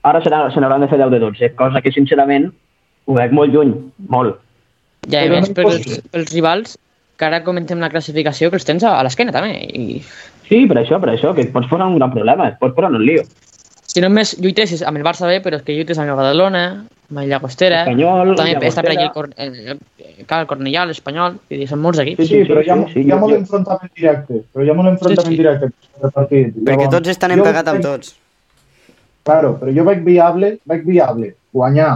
ara 0.05 0.21
se 0.21 0.29
n'hauran 0.61 0.83
de 0.83 0.89
fer 0.91 0.99
10 1.01 1.11
de 1.15 1.19
12, 1.23 1.51
cosa 1.57 1.81
que 1.81 1.91
sincerament 1.95 2.51
ho 3.05 3.15
veig 3.17 3.31
molt 3.31 3.53
lluny, 3.53 3.73
molt. 4.09 4.41
Ja, 5.09 5.23
i 5.23 5.29
Però 5.29 5.39
més 5.39 5.49
no 5.49 5.55
pels, 5.55 5.99
pels 6.11 6.33
rivals, 6.33 6.77
que 7.17 7.25
ara 7.25 7.43
comentem 7.45 7.79
la 7.79 7.89
classificació, 7.93 8.49
que 8.51 8.59
els 8.59 8.65
tens 8.67 8.83
a, 8.83 8.97
a 8.99 9.03
l'esquena 9.05 9.31
també. 9.31 9.55
I 9.61 10.01
Sí, 10.45 10.67
per 10.69 10.77
això, 10.77 10.99
per 11.01 11.09
això, 11.09 11.31
que 11.33 11.41
et 11.41 11.51
pots 11.53 11.65
posar 11.71 11.87
un 11.89 11.95
gran 11.97 12.11
problema, 12.13 12.51
et 12.51 12.59
pots 12.61 12.75
posar 12.77 12.91
en 12.91 12.99
un 12.99 13.05
lío. 13.05 13.23
Si 13.95 14.01
només 14.03 14.33
lluitessis 14.43 14.81
amb 14.83 14.99
el 14.99 15.05
Barça 15.07 15.27
B, 15.29 15.37
però 15.43 15.55
és 15.55 15.63
que 15.63 15.71
lluites 15.77 15.97
amb 16.01 16.11
el 16.11 16.17
Badalona, 16.19 16.63
amb 17.07 17.19
el 17.21 17.29
Llagostera, 17.31 17.83
Espanyol, 17.85 18.33
també 18.35 18.67
està 18.67 18.83
per 18.83 18.91
aquí 18.91 19.05
Llagostera. 19.05 19.45
el, 19.45 19.53
Cor- 19.55 19.69
el, 19.71 19.77
el, 20.19 20.25
el 20.25 20.47
Cornellà, 20.49 20.83
l'Espanyol, 20.89 21.37
dir, 21.49 21.67
són 21.69 21.79
molts 21.85 22.01
equips. 22.03 22.19
Sí, 22.25 22.27
sí, 22.27 22.41
sí, 22.41 22.49
però 22.51 22.63
hi 22.65 22.71
ha, 22.73 22.77
sí, 22.89 22.93
sí, 22.97 23.05
hi 23.07 23.13
ha 23.15 23.19
molt 23.21 23.33
jo- 23.35 23.39
enfrontament 23.39 23.93
directe. 23.95 24.41
Però 24.51 24.65
hi 24.65 24.73
ha 24.73 24.75
molt 24.81 24.91
enfrontament 24.91 25.31
Sí, 25.31 25.37
sí. 25.37 25.41
directe 25.43 25.69
per 26.01 26.11
partit. 26.17 26.51
Perquè 26.57 26.75
Llavors, 26.83 26.95
tots 26.97 27.13
estan 27.15 27.35
empegats 27.37 27.71
amb 27.71 27.85
tots. 27.85 28.11
Claro, 29.25 29.55
però 29.61 29.71
jo 29.73 29.87
veig 29.87 30.03
viable, 30.05 30.51
veig 30.69 30.83
viable 30.85 31.31
guanyar. 31.55 31.93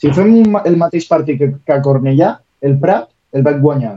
Si 0.00 0.10
fem 0.14 0.30
un, 0.44 0.56
el 0.64 0.76
mateix 0.80 1.04
partit 1.10 1.38
que, 1.42 1.50
que 1.66 1.74
a 1.74 1.82
Cornellà, 1.84 2.36
el 2.62 2.78
Prat 2.80 3.10
el 3.36 3.42
veig 3.44 3.58
guanyar. 3.60 3.96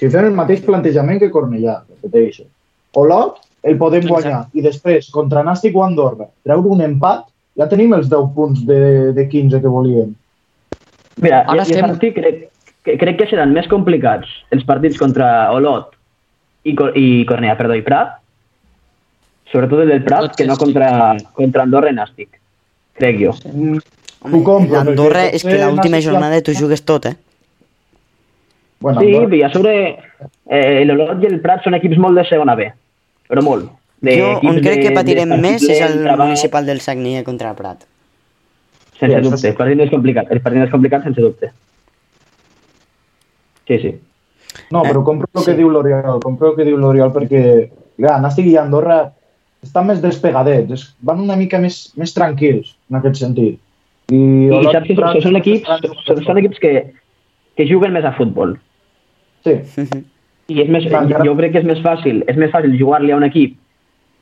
Si 0.00 0.08
fem 0.10 0.26
el 0.32 0.34
mateix 0.34 0.64
plantejament 0.66 1.20
que 1.22 1.30
Cornellà, 1.30 1.82
repeteixo. 1.88 2.48
Olot 2.98 3.38
el 3.62 3.76
podem 3.78 4.02
Exacte. 4.02 4.12
guanyar 4.28 4.46
i 4.54 4.62
després 4.64 5.10
contra 5.14 5.42
Nàstic 5.46 5.76
o 5.76 5.84
Andorra 5.84 6.26
treure 6.44 6.68
un 6.68 6.80
empat, 6.82 7.26
ja 7.56 7.68
tenim 7.68 7.92
els 7.94 8.08
10 8.10 8.32
punts 8.34 8.64
de, 8.66 9.12
de 9.12 9.28
15 9.28 9.60
que 9.60 9.68
volíem. 9.70 10.14
Mira, 11.22 11.42
Ara 11.46 11.62
estem- 11.62 11.84
Santi, 11.86 12.12
crec, 12.16 12.48
que, 12.82 12.96
crec 12.98 13.18
que 13.18 13.26
seran 13.30 13.52
més 13.52 13.68
complicats 13.68 14.26
els 14.50 14.64
partits 14.64 14.98
contra 14.98 15.50
Olot 15.52 15.92
i, 16.64 16.72
i 16.96 17.06
Cornellà, 17.28 17.56
perdó, 17.58 17.74
i 17.78 17.82
Prat, 17.86 18.16
sobretot 19.52 19.82
el 19.84 19.88
del 19.92 20.02
Prat, 20.06 20.34
que 20.36 20.46
no 20.48 20.56
contra, 20.56 21.16
contra 21.36 21.62
Andorra 21.66 21.90
i 21.92 21.96
Nàstic, 21.98 22.38
crec 22.98 23.20
jo. 23.20 23.34
Home, 23.44 23.78
Ho 24.22 24.38
compro, 24.46 24.76
l'Andorra 24.78 25.24
perquè 25.26 25.34
és 25.34 25.42
que 25.44 25.58
l'última 25.58 25.98
ja- 26.00 26.08
jornada 26.10 26.40
tu 26.42 26.54
jugues 26.54 26.82
tot, 26.86 27.06
eh? 27.10 27.16
Bueno, 28.80 29.00
Sí, 29.00 29.14
Andorra- 29.14 29.36
i 29.36 29.42
a 29.42 29.50
sobre 29.52 29.98
eh, 30.50 30.84
l'Olot 30.86 31.22
i 31.22 31.26
el 31.28 31.40
Prat 31.42 31.62
són 31.64 31.74
equips 31.78 31.98
molt 31.98 32.16
de 32.18 32.24
segona 32.28 32.54
B, 32.58 32.70
però 33.32 33.42
molt. 33.46 33.70
De 34.02 34.16
Jo 34.18 34.28
on 34.42 34.58
crec 34.58 34.76
de- 34.76 34.80
que 34.82 34.88
de 34.90 34.94
patirem 34.98 35.28
partit 35.30 35.42
més 35.46 35.62
és 35.64 35.80
el 35.80 36.00
treball, 36.02 36.26
municipal 36.26 36.66
del 36.66 36.80
Sagnia 36.84 37.22
contra 37.24 37.50
el 37.50 37.56
Prat. 37.56 37.84
Sense 38.98 39.16
Sí, 39.16 39.22
dubte, 39.24 39.38
sí. 39.38 39.46
el 39.48 39.54
partit 39.56 39.76
més 39.80 39.90
complicat, 39.90 40.30
el 40.30 40.40
partit 40.44 40.60
més 40.62 40.70
complicat 40.70 41.04
sense 41.08 41.20
dubte. 41.24 41.52
Sí, 43.66 43.78
sí. 43.78 43.92
No, 44.70 44.82
però 44.82 45.00
Eh, 45.00 45.04
compro 45.04 45.28
el 45.34 45.40
sí. 45.42 45.50
que 45.50 45.56
diu 45.56 45.70
l'Oriol, 45.70 46.20
compro 46.20 46.50
el 46.50 46.56
que 46.56 46.64
diu 46.64 46.76
l'Oriol 46.76 47.12
perquè, 47.14 47.70
clar, 47.96 48.20
Nàstic 48.20 48.46
i 48.50 48.56
Andorra 48.60 49.12
estan 49.62 49.86
més 49.86 50.02
despegadets, 50.02 50.70
es- 50.72 50.94
van 51.00 51.20
una 51.20 51.36
mica 51.36 51.58
més, 51.58 51.92
més 51.96 52.12
tranquils 52.12 52.74
en 52.90 52.96
aquest 52.98 53.16
sentit. 53.22 53.58
I, 54.10 54.18
I 54.50 54.64
saps 54.72 54.86
que 54.88 54.94
són, 54.98 55.22
són 55.22 55.36
equips, 55.36 55.68
són, 56.04 56.24
són 56.26 56.38
equips 56.42 56.58
que, 56.58 56.92
que 57.56 57.66
juguen 57.70 57.92
més 57.94 58.04
a 58.04 58.12
futbol. 58.12 58.58
Sí, 59.44 59.54
I 60.48 60.60
és 60.64 60.68
més, 60.68 60.84
jo 61.24 61.36
crec 61.38 61.52
que 61.52 61.58
és 61.62 61.64
més 61.68 61.78
fàcil, 61.84 62.24
és 62.28 62.36
més 62.36 62.50
fàcil 62.50 62.74
jugar-li 62.78 63.12
a 63.12 63.16
un 63.16 63.24
equip 63.24 63.58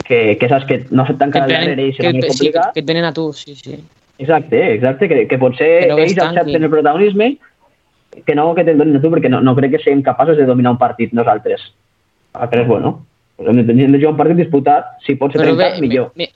que, 0.05 0.37
que 0.41 0.49
saps 0.49 0.67
que 0.69 0.85
no 0.91 1.07
se't 1.07 1.17
Que, 1.17 1.25
tanca 1.25 1.39
et 1.39 1.43
al 1.45 1.49
venen, 1.49 1.71
darrere 1.71 1.89
i 1.89 1.93
que, 1.93 2.03
serà 2.03 2.13
més 2.13 2.25
sí, 2.25 2.29
que, 2.29 2.35
complicat. 2.35 2.75
que 2.75 2.81
et 2.81 2.87
venen 2.87 3.05
a 3.09 3.13
tu, 3.13 3.33
sí, 3.33 3.55
sí. 3.57 3.79
Exacte, 4.21 4.61
exacte, 4.75 5.09
que, 5.09 5.27
que 5.29 5.39
potser 5.39 5.71
Que 5.87 5.89
no 5.89 5.99
ells 5.99 6.19
accepten 6.19 6.63
el 6.63 6.71
protagonisme 6.71 7.31
que 8.27 8.35
no 8.35 8.55
que 8.55 8.65
te'n 8.67 8.77
donin 8.77 8.97
a 8.99 9.01
tu, 9.01 9.09
perquè 9.13 9.31
no, 9.31 9.41
no 9.41 9.55
crec 9.57 9.71
que 9.77 9.79
siguem 9.85 10.03
capaços 10.03 10.37
de 10.37 10.45
dominar 10.45 10.73
un 10.73 10.79
partit 10.79 11.13
nosaltres. 11.15 11.63
Aleshores, 12.35 12.67
bueno, 12.69 13.07
hem 13.39 13.65
de, 13.65 13.73
hem 13.73 13.93
de 13.93 13.99
jugar 13.99 14.13
un 14.13 14.19
partit 14.19 14.37
disputat, 14.43 14.97
si 15.07 15.15
pot 15.15 15.33
ser 15.33 15.41
Però 15.41 15.55
bé, 15.55 15.69
trencat, 15.71 15.81
millor. 15.81 16.11
mi- 16.19 16.29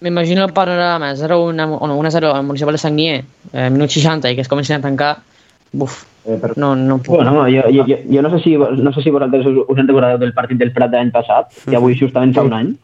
m'imagino 0.00 0.44
el 0.44 0.52
panorama 0.52 1.12
0-1 1.16 1.66
o 1.80 1.88
1-0 1.88 2.30
al 2.32 2.44
municipal 2.44 2.74
de 2.74 2.78
Sagnier, 2.78 3.24
eh, 3.52 3.68
minut 3.70 3.90
60, 3.90 4.30
i 4.30 4.36
que 4.36 4.42
es 4.42 4.48
comencin 4.48 4.76
a 4.76 4.80
tancar, 4.80 5.16
buf, 5.72 6.04
eh, 6.26 6.38
però, 6.42 6.54
no, 6.56 6.74
no 6.76 6.98
puc. 6.98 7.16
Bueno, 7.16 7.44
jo, 7.48 7.62
jo, 7.72 7.84
jo, 7.86 7.96
jo 8.10 8.22
no 8.22 8.30
sé 8.30 8.42
si 8.44 8.56
no 8.56 8.92
sé 8.92 9.02
si 9.02 9.10
vosaltres 9.10 9.46
us, 9.46 9.62
us 9.68 9.78
en 9.78 9.88
recordeu 9.88 10.18
del 10.18 10.32
partit 10.34 10.58
del 10.58 10.72
Prat 10.72 10.90
de 10.90 10.98
l'any 10.98 11.10
passat, 11.14 11.52
que 11.64 11.76
avui 11.76 11.96
justament 11.98 12.34
fa 12.34 12.42
un 12.42 12.52
any, 12.52 12.74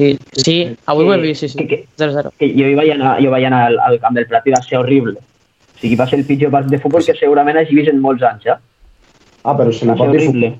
Sí, 0.00 0.16
sí, 0.32 0.54
avui 0.86 1.04
ho 1.04 1.12
he 1.12 1.18
vist, 1.20 1.40
sí, 1.42 1.48
sí, 1.50 1.58
Que- 1.58 1.66
que- 1.68 1.86
0-0. 1.98 2.30
que 2.38 2.46
jo 2.54 2.68
hi 2.70 2.74
vaig 2.74 2.90
anar, 2.94 3.18
jo 3.20 3.30
vaig 3.30 3.44
anar 3.44 3.66
al, 3.66 3.78
al 3.84 3.98
camp 4.00 4.14
del 4.16 4.24
Prat 4.26 4.46
i 4.46 4.52
va 4.54 4.62
ser 4.62 4.78
horrible. 4.78 5.18
O 5.18 5.78
sigui, 5.80 5.96
va 5.96 6.06
ser 6.08 6.18
el 6.20 6.24
pitjor 6.24 6.50
partit 6.50 6.70
de 6.70 6.78
futbol 6.78 7.04
que 7.04 7.12
segurament 7.18 7.58
hagi 7.58 7.74
vist 7.76 7.90
en 7.90 7.98
molts 8.00 8.22
anys, 8.22 8.46
eh? 8.46 8.54
ah, 9.44 9.54
però 9.58 9.72
se 9.72 9.84
li 9.84 9.92
pot 9.98 10.10
dir 10.14 10.20
horrible. 10.22 10.52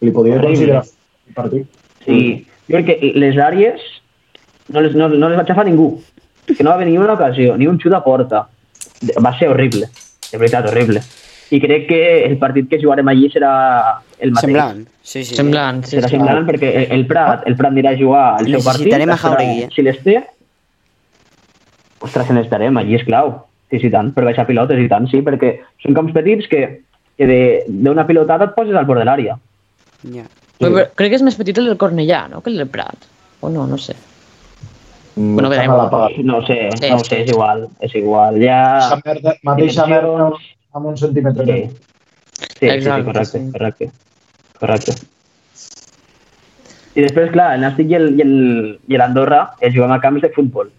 li 0.00 0.10
podria 0.14 0.40
considerar 0.40 0.82
un 1.28 1.34
partit. 1.34 1.66
Sí, 2.06 2.46
jo 2.70 2.76
crec 2.78 2.86
que 3.02 3.12
les 3.16 3.36
àrees 3.36 3.80
no 4.68 4.80
les, 4.80 4.94
no, 4.94 5.08
no 5.08 5.28
les 5.28 5.38
va 5.38 5.44
xafar 5.44 5.66
ningú. 5.66 5.90
Que 6.46 6.62
no 6.64 6.70
va 6.70 6.76
haver 6.76 6.86
ni 6.88 6.96
una 6.96 7.14
ocasió, 7.18 7.56
ni 7.58 7.66
un 7.66 7.76
xut 7.78 7.92
a 7.92 8.02
porta. 8.04 8.46
Va 9.22 9.34
ser 9.38 9.48
horrible, 9.50 9.90
de 10.32 10.38
veritat, 10.38 10.70
horrible. 10.70 11.02
I 11.50 11.60
crec 11.62 11.86
que 11.88 12.00
el 12.26 12.36
partit 12.38 12.68
que 12.68 12.78
jugarem 12.82 13.08
allí 13.08 13.30
serà 13.32 13.50
el 14.20 14.32
mateix. 14.34 14.42
Semblant, 14.44 14.82
sí, 15.02 15.22
sí. 15.24 15.34
Semblant, 15.38 15.84
sí, 15.86 15.96
Serà 15.96 16.08
sí. 16.10 16.16
semblant 16.16 16.44
perquè 16.46 16.72
el, 16.92 17.06
Prat, 17.08 17.46
el 17.48 17.56
Prat 17.56 17.72
anirà 17.72 17.94
a 17.94 17.98
jugar 17.98 18.24
el 18.42 18.50
seu 18.52 18.60
partit. 18.66 18.84
Necessitarem 18.90 19.10
a 19.14 19.16
Jauregui, 19.22 19.62
eh? 19.64 19.68
Si 19.74 19.82
les 19.86 20.02
té, 20.04 20.18
ostres, 22.00 22.26
se 22.28 22.36
n'estarem, 22.36 22.76
allí 22.78 22.94
és 22.98 23.04
clau. 23.06 23.32
Sí, 23.70 23.80
sí, 23.82 23.90
tant, 23.92 24.12
per 24.16 24.24
baixar 24.24 24.46
pilotes 24.48 24.78
i 24.80 24.88
tant, 24.88 25.08
sí, 25.10 25.20
perquè 25.24 25.54
són 25.82 25.96
camps 25.96 26.12
petits 26.16 26.46
que, 26.48 26.60
que 27.18 27.26
de- 27.28 27.64
d'una 27.68 28.06
pilotada 28.08 28.46
et 28.48 28.54
poses 28.56 28.74
al 28.76 28.86
bord 28.88 29.00
de 29.02 29.04
l'àrea. 29.08 29.34
Ja. 30.14 30.24
Però, 30.58 30.70
però, 30.74 30.86
crec 30.96 31.10
que 31.12 31.18
és 31.20 31.24
més 31.26 31.36
petit 31.36 31.58
el 31.60 31.66
del 31.68 31.76
Cornellà, 31.80 32.26
no?, 32.30 32.40
que 32.40 32.50
el 32.50 32.56
del 32.56 32.68
Prat. 32.72 33.04
O 33.40 33.50
no, 33.52 33.66
no 33.66 33.76
sé. 33.78 33.94
Mm, 35.16 35.34
Bueno, 35.34 35.50
veurem. 35.50 35.68
mal 35.70 35.80
apagat. 35.86 36.16
No 36.24 36.40
sé, 36.46 36.70
Sí. 36.80 36.90
no 36.90 36.98
sé, 37.04 37.22
és 37.24 37.30
igual, 37.30 37.68
és 37.80 37.94
igual. 37.94 38.40
Ja... 38.42 38.60
Mateixa 38.90 39.02
merda, 39.04 39.34
mateixa 39.42 39.86
merda. 39.86 40.30
Amb 40.72 40.86
un 40.86 40.96
centímetre. 40.96 41.44
Sí, 41.44 41.60
sí, 42.32 42.46
sí, 42.48 42.56
sí, 42.58 42.66
Exacte, 42.66 43.04
correcte, 43.04 43.38
sí. 43.38 43.52
correcte, 43.52 43.90
correcte. 44.58 44.96
I 46.98 47.04
després, 47.04 47.30
clar, 47.30 47.52
el 47.54 47.62
Nàstic 47.62 47.92
i 47.94 48.98
l'Andorra 48.98 49.42
es 49.62 49.74
juguen 49.74 49.94
a 49.94 50.00
camps 50.02 50.24
de 50.24 50.32
futbol, 50.34 50.70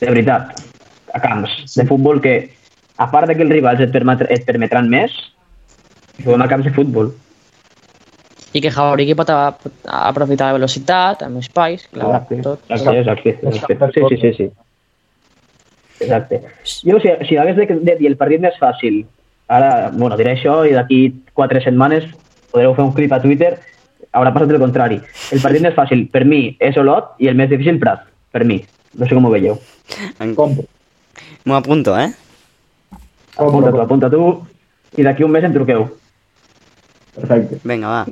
de 0.00 0.08
veritat, 0.08 0.54
a 1.12 1.20
camps 1.20 1.74
de 1.74 1.84
futbol 1.88 2.22
que, 2.24 2.36
a 2.96 3.08
part 3.12 3.28
de 3.28 3.36
que 3.36 3.44
els 3.44 3.52
rivals 3.52 3.82
et, 3.84 3.92
permet, 3.92 4.24
et 4.32 4.46
permetran 4.48 4.88
més, 4.88 5.12
juguem 6.22 6.44
a 6.44 6.48
camps 6.50 6.68
de 6.70 6.74
futbol. 6.76 7.12
I 8.56 8.62
que 8.64 8.72
a, 8.72 8.86
pot 9.18 9.30
aprofitar 9.84 10.48
la 10.48 10.56
velocitat, 10.56 11.26
amb 11.26 11.42
espais, 11.42 11.84
clar, 11.92 12.14
Exacte, 12.14 12.40
tot. 12.46 12.64
exacte, 12.70 12.98
exacte, 13.02 13.36
exacte. 13.52 13.92
Sí, 13.92 14.08
sí, 14.08 14.16
sí, 14.22 14.32
sí. 14.38 14.48
Exacte. 16.00 16.40
Jo, 16.86 16.98
si, 17.02 17.12
si 17.28 17.36
hagués 17.36 17.56
de, 17.56 17.66
de 17.66 17.96
dir 17.98 18.08
el 18.08 18.16
partit 18.16 18.40
més 18.40 18.56
fàcil, 18.62 19.02
ara, 19.48 19.90
bueno, 19.92 20.16
diré 20.20 20.36
això 20.36 20.60
i 20.68 20.74
d'aquí 20.76 21.00
quatre 21.36 21.62
setmanes 21.64 22.06
podreu 22.52 22.74
fer 22.76 22.84
un 22.86 22.94
clip 22.96 23.12
a 23.12 23.20
Twitter, 23.22 23.52
haurà 24.16 24.32
passat 24.32 24.52
el 24.54 24.62
contrari. 24.62 25.00
El 25.34 25.42
partit 25.44 25.64
més 25.64 25.76
fàcil, 25.76 26.06
per 26.12 26.24
mi, 26.24 26.56
és 26.64 26.76
Olot 26.80 27.16
i 27.22 27.28
el 27.28 27.36
més 27.38 27.50
difícil, 27.50 27.80
Prat, 27.82 28.06
per 28.32 28.44
mi. 28.48 28.62
No 28.96 29.06
sé 29.06 29.16
com 29.16 29.28
ho 29.28 29.32
veieu. 29.34 29.58
En... 30.18 30.34
Compro. 30.38 30.64
M'ho 31.44 31.56
apunto, 31.58 31.94
eh? 31.98 32.08
Apunta 33.38 33.70
tu, 33.70 33.80
apunta 33.80 34.10
tu, 34.10 34.22
i 34.98 35.04
d'aquí 35.06 35.24
un 35.24 35.34
mes 35.34 35.44
em 35.46 35.54
truqueu. 35.54 35.86
Perfecte. 37.18 37.58
Vinga, 37.64 37.88
va. 37.88 38.06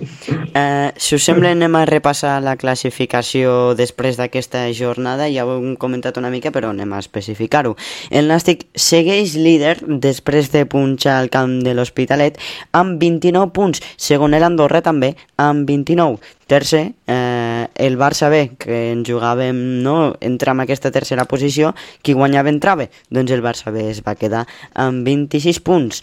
Eh, 0.55 0.93
si 0.97 1.15
us 1.15 1.25
sembla, 1.27 1.53
anem 1.55 1.75
a 1.79 1.85
repassar 1.89 2.37
la 2.43 2.57
classificació 2.59 3.75
després 3.79 4.19
d'aquesta 4.19 4.65
jornada. 4.77 5.29
Ja 5.33 5.47
ho 5.47 5.57
hem 5.59 5.77
comentat 5.81 6.19
una 6.21 6.31
mica, 6.33 6.53
però 6.55 6.73
anem 6.75 6.93
a 6.93 7.01
especificar-ho. 7.03 7.77
El 8.11 8.31
Nàstic 8.31 8.67
segueix 8.75 9.37
líder 9.39 9.77
després 9.87 10.51
de 10.55 10.67
punxar 10.67 11.19
al 11.21 11.31
camp 11.31 11.61
de 11.65 11.75
l'Hospitalet 11.77 12.41
amb 12.73 13.01
29 13.03 13.53
punts. 13.55 13.83
Segon 13.97 14.37
l'Andorra 14.37 14.83
també 14.83 15.15
amb 15.37 15.69
29. 15.69 16.19
Tercer, 16.47 16.93
eh, 17.07 17.67
el 17.75 17.99
Barça 17.99 18.31
B, 18.31 18.53
que 18.59 18.93
en 18.93 19.03
jugàvem, 19.05 19.83
no? 19.83 20.15
Entra 20.21 20.53
en 20.53 20.63
aquesta 20.63 20.93
tercera 20.95 21.25
posició. 21.25 21.75
Qui 22.03 22.15
guanyava 22.15 22.53
entrava? 22.53 22.87
Doncs 23.11 23.33
el 23.33 23.43
Barça 23.43 23.73
B 23.75 23.91
es 23.91 24.03
va 24.07 24.15
quedar 24.15 24.47
amb 24.75 25.05
26 25.07 25.61
punts. 25.61 26.03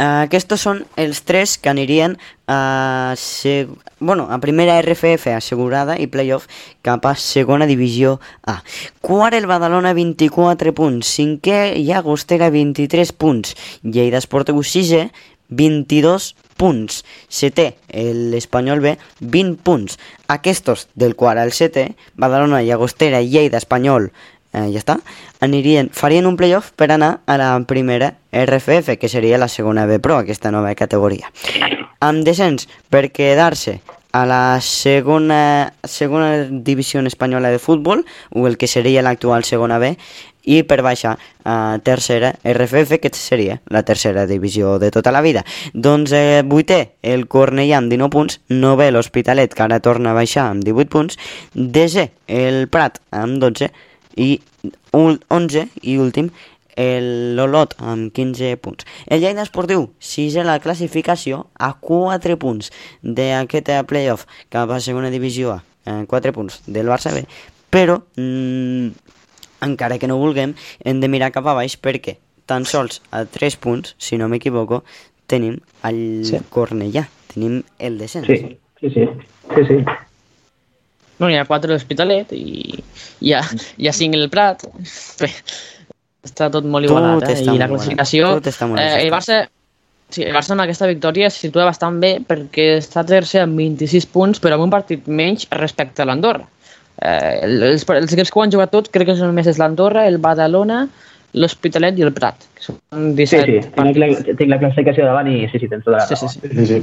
Uh, 0.00 0.24
aquests 0.24 0.56
són 0.56 0.78
els 0.96 1.18
tres 1.28 1.58
que 1.60 1.68
anirien 1.68 2.14
a, 2.48 3.12
bueno, 4.00 4.28
a 4.32 4.38
primera 4.40 4.78
RFF 4.80 5.34
assegurada 5.34 5.98
i 6.00 6.06
playoff 6.08 6.46
cap 6.80 7.04
a 7.04 7.12
segona 7.20 7.68
divisió 7.68 8.14
A. 8.48 8.62
Quart 9.04 9.36
el 9.36 9.44
Badalona 9.50 9.92
24 9.92 10.72
punts, 10.72 11.10
cinquè 11.18 11.76
Llagostera 11.84 12.48
23 12.48 13.12
punts, 13.12 13.52
Lleida 13.84 14.24
Esportiu 14.24 14.64
6 14.64 15.10
22 15.50 16.32
punts, 16.56 17.02
setè 17.28 17.74
l'Espanyol 17.92 18.80
B 18.80 18.96
20 19.20 19.60
punts. 19.66 19.98
Aquests 20.32 20.86
del 20.94 21.16
quart 21.18 21.42
al 21.42 21.52
setè, 21.52 21.90
Badalona, 22.16 22.62
Llagostera, 22.64 23.20
Lleida, 23.20 23.60
Espanyol, 23.60 24.08
eh, 24.52 24.66
ja 24.72 24.80
està, 24.80 24.98
anirien, 25.44 25.90
farien 25.92 26.26
un 26.26 26.36
playoff 26.40 26.72
per 26.76 26.90
anar 26.92 27.20
a 27.26 27.38
la 27.40 27.52
primera 27.68 28.14
RFF, 28.32 28.98
que 28.98 29.08
seria 29.08 29.38
la 29.38 29.48
segona 29.48 29.86
B 29.86 30.00
Pro, 30.00 30.18
aquesta 30.18 30.52
nova 30.54 30.74
categoria. 30.74 31.30
Amb 32.00 32.24
descens 32.24 32.68
per 32.90 33.10
quedar-se 33.12 33.80
a 34.12 34.24
la 34.26 34.58
segona, 34.60 35.72
segona 35.84 36.48
divisió 36.50 37.00
espanyola 37.06 37.50
de 37.50 37.58
futbol, 37.58 38.04
o 38.30 38.46
el 38.48 38.58
que 38.58 38.66
seria 38.66 39.04
l'actual 39.06 39.44
segona 39.44 39.78
B, 39.78 39.94
i 40.42 40.62
per 40.64 40.80
baixar 40.82 41.16
a 41.44 41.78
tercera 41.84 42.32
RFF, 42.42 42.98
que 43.00 43.10
seria 43.12 43.60
la 43.68 43.82
tercera 43.84 44.26
divisió 44.26 44.78
de 44.78 44.90
tota 44.90 45.12
la 45.12 45.20
vida. 45.20 45.44
Doncs 45.74 46.14
eh, 46.16 46.42
vuitè, 46.46 46.96
el 47.02 47.26
Cornellà 47.28 47.78
amb 47.78 47.92
19 47.92 48.10
punts, 48.14 48.40
novè 48.48 48.90
l'Hospitalet, 48.90 49.54
que 49.54 49.66
ara 49.66 49.80
torna 49.84 50.10
a 50.10 50.18
baixar 50.18 50.48
amb 50.50 50.64
18 50.64 50.90
punts, 50.90 51.20
desè, 51.54 52.10
el 52.26 52.66
Prat 52.72 53.00
amb 53.12 53.38
12, 53.42 53.70
i 54.16 54.40
11 54.92 55.68
i 55.82 55.98
últim 55.98 56.30
l'Olot 56.80 57.74
amb 57.82 58.12
15 58.14 58.56
punts. 58.62 58.86
El 59.06 59.20
Lleida 59.20 59.42
Esportiu, 59.42 59.90
6 59.98 60.36
a 60.40 60.44
la 60.46 60.58
classificació, 60.60 61.46
a 61.58 61.74
4 61.76 62.38
punts 62.40 62.70
d'aquest 63.02 63.68
playoff 63.90 64.24
cap 64.48 64.70
a 64.70 64.80
segona 64.80 65.10
divisió 65.10 65.52
A, 65.52 65.62
eh, 65.84 66.04
4 66.08 66.32
punts 66.32 66.62
del 66.66 66.88
Barça 66.88 67.12
B, 67.12 67.26
però 67.70 68.00
mm, 68.16 68.88
encara 69.66 69.98
que 69.98 70.08
no 70.08 70.16
vulguem, 70.16 70.54
hem 70.84 71.00
de 71.00 71.08
mirar 71.08 71.32
cap 71.32 71.46
a 71.46 71.54
baix 71.54 71.76
perquè 71.76 72.16
tan 72.46 72.64
sols 72.64 73.02
a 73.10 73.24
3 73.26 73.56
punts, 73.56 73.94
si 73.98 74.16
no 74.18 74.28
m'equivoco, 74.28 74.82
tenim 75.26 75.60
el 75.84 76.24
Sí. 76.24 76.40
Cornellà, 76.50 77.08
tenim 77.32 77.62
el 77.78 77.98
descens. 77.98 78.26
Sí, 78.26 78.58
sí, 78.80 78.90
sí. 78.90 79.08
sí, 79.54 79.66
sí. 79.68 79.84
Bueno, 81.20 81.34
hi 81.34 81.38
ha 81.38 81.44
quatre 81.44 81.70
a 81.70 81.76
l'Hospitalet 81.76 82.32
i 82.32 82.42
hi 83.20 83.32
ha, 83.36 83.42
hi 83.76 83.88
ha 83.90 83.92
cinc 83.92 84.16
al 84.16 84.26
Prat. 84.32 84.64
Bé, 85.20 85.28
està 86.24 86.48
tot 86.52 86.64
molt 86.64 86.88
Tot 86.88 86.94
igualat, 86.96 87.26
eh? 87.28 87.34
està 87.38 87.54
I 87.54 87.60
la 87.60 87.68
classificació... 87.68 88.22
igualat, 88.24 88.44
tot 88.46 88.54
està 88.54 88.68
molt 88.70 88.80
eh, 88.80 89.02
el. 89.04 89.10
Barça, 89.12 89.42
sí, 90.08 90.24
el 90.24 90.32
Barça 90.36 90.54
amb 90.56 90.64
aquesta 90.64 90.88
victòria 90.88 91.28
es 91.28 91.36
situa 91.42 91.66
bastant 91.68 92.00
bé 92.02 92.14
perquè 92.24 92.70
està 92.78 93.04
tercer 93.08 93.44
amb 93.44 93.60
26 93.60 94.08
punts, 94.14 94.40
però 94.40 94.56
amb 94.56 94.64
un 94.70 94.72
partit 94.72 95.04
menys 95.06 95.44
respecte 95.60 96.00
a 96.02 96.08
l'Andorra. 96.08 96.48
Eh, 97.00 97.36
els, 97.46 97.84
els 97.88 98.12
equips 98.16 98.32
que 98.32 98.40
ho 98.40 98.42
han 98.46 98.52
jugat 98.56 98.72
tots 98.72 98.92
crec 98.92 99.12
que 99.12 99.18
són 99.20 99.36
més 99.36 99.46
és 99.52 99.60
l'Andorra, 99.60 100.06
el 100.08 100.16
Badalona, 100.24 100.86
l'Hospitalet 101.36 102.00
i 102.00 102.02
el 102.08 102.10
Prat, 102.16 102.48
que 102.56 102.64
són 102.64 102.80
Sí, 102.90 103.12
17 103.20 103.44
sí, 103.46 103.60
tinc 103.76 104.00
la, 104.02 104.08
tinc 104.24 104.48
la 104.50 104.58
classificació 104.64 105.04
davant 105.06 105.28
i 105.30 105.44
sí, 105.52 105.60
sí, 105.62 105.68
tens 105.70 105.84
tota 105.84 106.00
la 106.00 106.06
Sí, 106.08 106.16
raó. 106.16 106.32
sí, 106.32 106.40
sí. 106.48 106.64
Sí, 106.64 106.80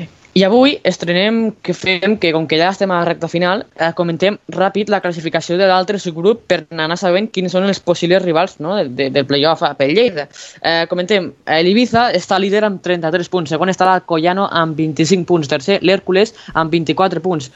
sí. 0.00 0.08
I 0.32 0.46
avui 0.46 0.78
estrenem 0.88 1.50
que 1.60 1.74
fem 1.76 2.14
que, 2.16 2.30
com 2.32 2.46
que 2.48 2.56
ja 2.56 2.70
estem 2.72 2.90
a 2.90 3.02
la 3.02 3.04
recta 3.04 3.28
final, 3.28 3.66
eh, 3.76 3.90
comentem 3.92 4.38
ràpid 4.54 4.88
la 4.88 5.02
classificació 5.04 5.58
de 5.60 5.66
l'altre 5.68 5.98
subgrup 6.00 6.46
per 6.48 6.62
anar 6.72 6.96
sabent 6.96 7.28
quins 7.34 7.52
són 7.52 7.68
els 7.68 7.82
possibles 7.84 8.24
rivals 8.24 8.56
no, 8.64 8.78
del, 8.78 8.88
de, 8.96 9.10
del 9.12 9.26
playoff 9.28 9.60
a 9.68 9.74
pel 9.76 9.92
Lleida. 9.92 10.24
Eh, 10.62 10.86
comentem, 10.88 11.28
l'Ibiza 11.66 12.06
està 12.16 12.40
líder 12.40 12.64
amb 12.64 12.80
33 12.80 13.28
punts, 13.28 13.52
segon 13.52 13.74
està 13.74 13.90
l'Alcoyano 13.90 14.48
amb 14.48 14.80
25 14.80 15.28
punts, 15.28 15.52
tercer 15.52 15.82
l'Hèrcules 15.84 16.32
amb 16.54 16.72
24 16.72 17.20
punts, 17.20 17.52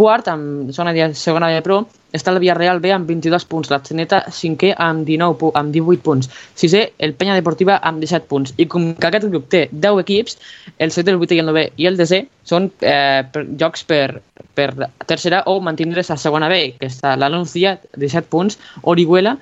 quart, 0.00 0.28
amb 0.32 0.70
zona 0.72 0.94
de 0.96 1.10
segona 1.14 1.50
de 1.52 1.60
pro, 1.62 1.82
està 2.16 2.32
el 2.32 2.40
Villarreal 2.42 2.80
B 2.82 2.90
amb 2.90 3.06
22 3.06 3.44
punts, 3.46 3.68
la 3.70 3.78
Xeneta 3.86 4.22
cinquè 4.34 4.72
amb, 4.80 5.04
19, 5.06 5.36
pu- 5.38 5.52
amb 5.54 5.70
18 5.76 6.02
punts, 6.02 6.30
sisè 6.58 6.80
el 6.98 7.12
Penya 7.14 7.36
Deportiva 7.38 7.76
amb 7.86 8.00
17 8.02 8.26
punts, 8.32 8.54
i 8.58 8.66
com 8.66 8.88
que 8.96 9.06
aquest 9.10 9.28
grup 9.30 9.46
té 9.52 9.66
10 9.70 10.00
equips, 10.02 10.38
el 10.82 10.90
7, 10.90 11.12
el 11.14 11.20
8 11.22 11.36
i 11.36 11.42
el 11.44 11.52
9 11.52 11.64
i 11.76 11.86
el 11.92 12.00
10 12.00 12.26
són 12.50 12.66
eh, 12.80 13.22
per, 13.30 13.44
jocs 13.60 13.84
per, 13.86 14.20
per 14.58 14.70
tercera 15.06 15.44
o 15.46 15.60
mantindre's 15.62 16.10
a 16.10 16.18
segona 16.18 16.48
B, 16.50 16.74
que 16.80 16.90
està 16.90 17.14
la 17.20 17.30
Nuncia, 17.30 17.76
17 17.94 18.26
punts, 18.32 18.58
Orihuela, 18.90 19.36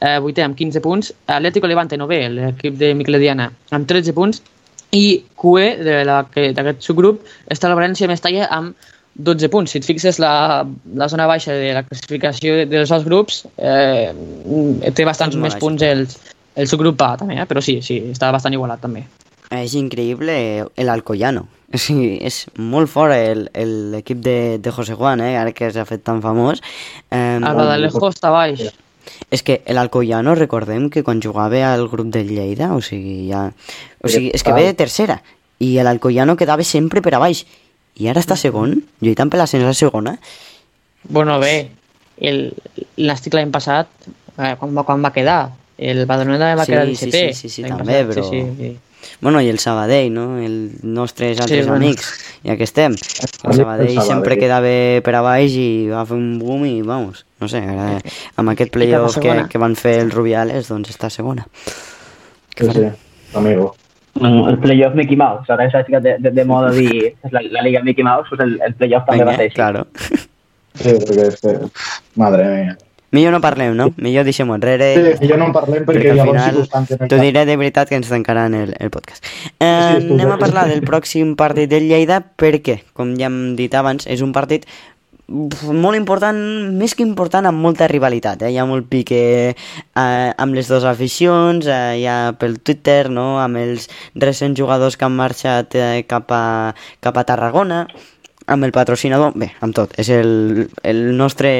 eh, 0.00 0.18
8 0.18 0.42
amb 0.48 0.58
15 0.58 0.82
punts, 0.82 1.12
Atlético 1.26 1.70
Levante 1.70 2.00
9, 2.00 2.22
l'equip 2.34 2.80
de 2.80 2.94
Miquel 2.98 3.20
Diana, 3.22 3.52
amb 3.70 3.86
13 3.86 4.16
punts, 4.16 4.42
i 4.90 5.20
QE 5.36 5.66
d'aquest 5.84 6.80
subgrup 6.80 7.20
està 7.52 7.68
la 7.68 7.76
València 7.76 8.08
Mestalla 8.08 8.46
amb 8.56 8.72
12 9.18 9.48
punts. 9.50 9.70
Si 9.74 9.78
et 9.80 9.84
fixes, 9.84 10.18
la, 10.22 10.64
la 10.94 11.08
zona 11.10 11.26
baixa 11.26 11.52
de 11.52 11.72
la 11.74 11.82
classificació 11.82 12.54
de- 12.60 12.66
dels 12.70 12.88
dos 12.88 13.04
grups 13.04 13.42
eh, 13.58 14.12
té 14.94 15.04
bastants 15.04 15.34
Molt 15.36 15.42
més 15.44 15.54
baixa. 15.56 15.64
punts 15.64 15.82
el, 15.82 16.06
el 16.56 16.68
subgrup 16.70 17.02
A, 17.02 17.16
també, 17.18 17.34
eh? 17.42 17.46
però 17.50 17.60
sí, 17.62 17.80
sí, 17.82 17.98
està 18.12 18.30
bastant 18.32 18.54
igualat, 18.54 18.80
també. 18.80 19.04
És 19.50 19.74
increïble 19.74 20.34
el 20.76 20.88
Alcoyano. 20.92 21.46
Sigui, 21.74 22.14
és 22.24 22.46
molt 22.56 22.88
fort 22.88 23.12
el- 23.12 23.50
el- 23.52 23.90
l'equip 23.92 24.20
de, 24.24 24.58
de 24.62 24.70
José 24.72 24.94
Juan, 24.96 25.20
eh? 25.20 25.34
ara 25.36 25.52
que 25.52 25.68
s'ha 25.72 25.84
fet 25.84 26.02
tan 26.06 26.22
famós. 26.24 26.62
Eh, 27.10 27.36
El 27.36 27.44
Badalejo 27.44 28.08
està 28.08 28.30
baix. 28.32 28.62
és 29.30 29.42
que 29.42 29.62
l'Alcoyano, 29.72 30.34
recordem 30.36 30.90
que 30.90 31.02
quan 31.02 31.20
jugava 31.20 31.60
al 31.72 31.88
grup 31.88 32.06
del 32.12 32.28
Lleida, 32.28 32.70
o 32.76 32.80
sigui, 32.80 33.26
ja... 33.32 33.48
O 34.04 34.08
sigui, 34.08 34.30
és 34.32 34.44
que 34.44 34.52
ve 34.52 34.64
de 34.68 34.74
tercera, 34.78 35.18
i 35.58 35.74
l'Alcoyano 35.82 36.36
quedava 36.36 36.62
sempre 36.62 37.02
per 37.02 37.14
a 37.16 37.18
baix. 37.18 37.44
I 37.98 38.08
ara 38.08 38.20
està 38.22 38.36
segon, 38.38 38.76
lluitant 39.02 39.30
per 39.30 39.40
l'ascens 39.40 39.64
a 39.66 39.74
segona. 39.74 40.16
Bueno, 41.08 41.38
bé, 41.42 41.70
el 42.20 42.52
Nàstic 42.98 43.34
l'any 43.34 43.50
passat, 43.54 43.88
eh, 44.38 44.54
quan, 44.58 44.74
va, 44.76 44.84
quan 44.86 45.02
va 45.04 45.12
quedar? 45.14 45.40
El 45.78 46.04
Badalona 46.10 46.54
va 46.58 46.64
Sí, 46.66 46.72
quedar 46.72 46.86
sí, 46.86 46.94
17 47.06 47.32
sí, 47.34 47.40
sí, 47.40 47.48
sí, 47.48 47.62
l'any 47.62 47.76
també, 47.78 48.04
passat, 48.04 48.16
però- 48.16 48.30
Sí, 48.30 48.42
sí, 48.42 48.54
sí. 48.58 48.76
Bueno, 49.20 49.40
i 49.40 49.46
el 49.48 49.58
Sabadell, 49.62 50.12
no? 50.12 50.38
El 50.42 50.72
nostres 50.82 51.38
altres 51.40 51.66
bueno. 51.68 51.86
amics, 51.86 52.08
ja 52.44 52.56
que 52.58 52.64
estem. 52.64 52.92
El 52.92 53.50
El 53.50 53.56
Sabadell 53.56 53.92
Sabadell. 53.94 54.02
sempre 54.02 54.36
quedava 54.38 54.72
per 55.06 55.14
a 55.14 55.20
baix 55.22 55.54
i 55.54 55.86
va 55.88 56.04
fer 56.06 56.16
un 56.18 56.38
boom 56.38 56.64
i, 56.66 56.82
vamos, 56.82 57.24
no 57.40 57.48
sé, 57.48 57.58
ara, 57.62 58.00
amb 58.36 58.50
aquest 58.50 58.72
playoff 58.74 59.16
que, 59.22 59.46
que 59.48 59.58
van 59.58 59.76
fer 59.78 60.00
els 60.02 60.12
Rubiales, 60.14 60.68
doncs 60.68 60.90
està 60.90 61.10
segona. 61.10 61.46
Sí, 62.58 62.66
sí, 62.74 62.86
amigo. 63.34 63.74
Mm, 64.14 64.48
El 64.48 64.58
playoff 64.58 64.94
Mickey 64.98 65.16
Mouse, 65.16 65.46
ara 65.52 65.68
s'ha 65.70 65.84
ficat 65.86 66.02
de, 66.02 66.16
de, 66.18 66.30
de 66.34 66.44
moda 66.44 66.72
dir 66.74 67.14
la, 67.34 67.42
la 67.52 67.62
Liga 67.62 67.82
Mickey 67.84 68.04
Mouse, 68.04 68.26
pues 68.30 68.40
el, 68.40 68.58
el 68.66 68.74
playoff 68.74 69.06
també 69.06 69.24
va 69.28 69.36
ser 69.36 69.48
així. 69.50 69.54
claro. 69.54 69.86
Sí, 70.78 70.92
perquè 71.04 71.24
és 71.28 71.40
que... 71.42 71.56
Madre 72.18 72.44
mía. 72.50 72.76
Millor 73.10 73.32
no 73.32 73.38
parlem, 73.40 73.72
no? 73.72 73.86
Millor 73.96 74.26
deixem-ho 74.28 74.52
enrere. 74.58 74.88
Sí, 75.16 75.22
millor 75.22 75.38
no 75.40 75.46
en 75.48 75.52
parlem 75.54 75.86
perquè, 75.86 76.10
perquè 76.10 76.10
al 76.12 76.18
llavors 76.18 76.42
final 76.42 76.58
sí 76.90 76.98
que 76.98 77.08
t'ho 77.08 77.20
diré 77.22 77.44
de 77.48 77.54
veritat 77.56 77.88
que 77.88 77.96
ens 77.96 78.10
tancaran 78.10 78.52
el, 78.58 78.74
el 78.78 78.90
podcast. 78.92 79.24
Eh, 79.58 79.96
Sí, 80.02 80.10
anem 80.12 80.34
a 80.34 80.36
parlar 80.42 80.66
del 80.68 80.82
pròxim 80.84 81.32
partit 81.38 81.70
del 81.72 81.88
Lleida 81.88 82.20
perquè, 82.20 82.82
com 82.92 83.14
ja 83.16 83.30
hem 83.30 83.56
dit 83.56 83.72
abans, 83.74 84.04
és 84.12 84.20
un 84.20 84.34
partit 84.36 84.66
molt 85.28 85.96
important, 85.98 86.38
més 86.80 86.94
que 86.96 87.04
important, 87.04 87.46
amb 87.48 87.60
molta 87.60 87.88
rivalitat. 87.90 88.42
Eh? 88.42 88.52
Hi 88.54 88.58
ha 88.60 88.66
molt 88.68 88.88
pique 88.88 89.20
eh, 89.52 90.30
amb 90.44 90.56
les 90.56 90.68
dues 90.70 90.86
aficions, 90.88 91.68
eh, 91.68 91.98
hi 92.00 92.06
ha 92.08 92.32
pel 92.40 92.58
Twitter, 92.64 93.10
no? 93.12 93.36
amb 93.42 93.60
els 93.60 93.88
recents 94.16 94.58
jugadors 94.58 94.96
que 94.96 95.04
han 95.04 95.16
marxat 95.18 95.76
eh, 95.76 96.04
cap, 96.08 96.32
a, 96.32 96.72
cap 97.04 97.20
a 97.20 97.26
Tarragona, 97.28 97.84
amb 98.48 98.64
el 98.64 98.72
patrocinador, 98.72 99.36
bé, 99.36 99.52
amb 99.60 99.76
tot. 99.76 99.92
És 100.00 100.08
el, 100.14 100.70
el 100.82 101.04
nostre... 101.16 101.52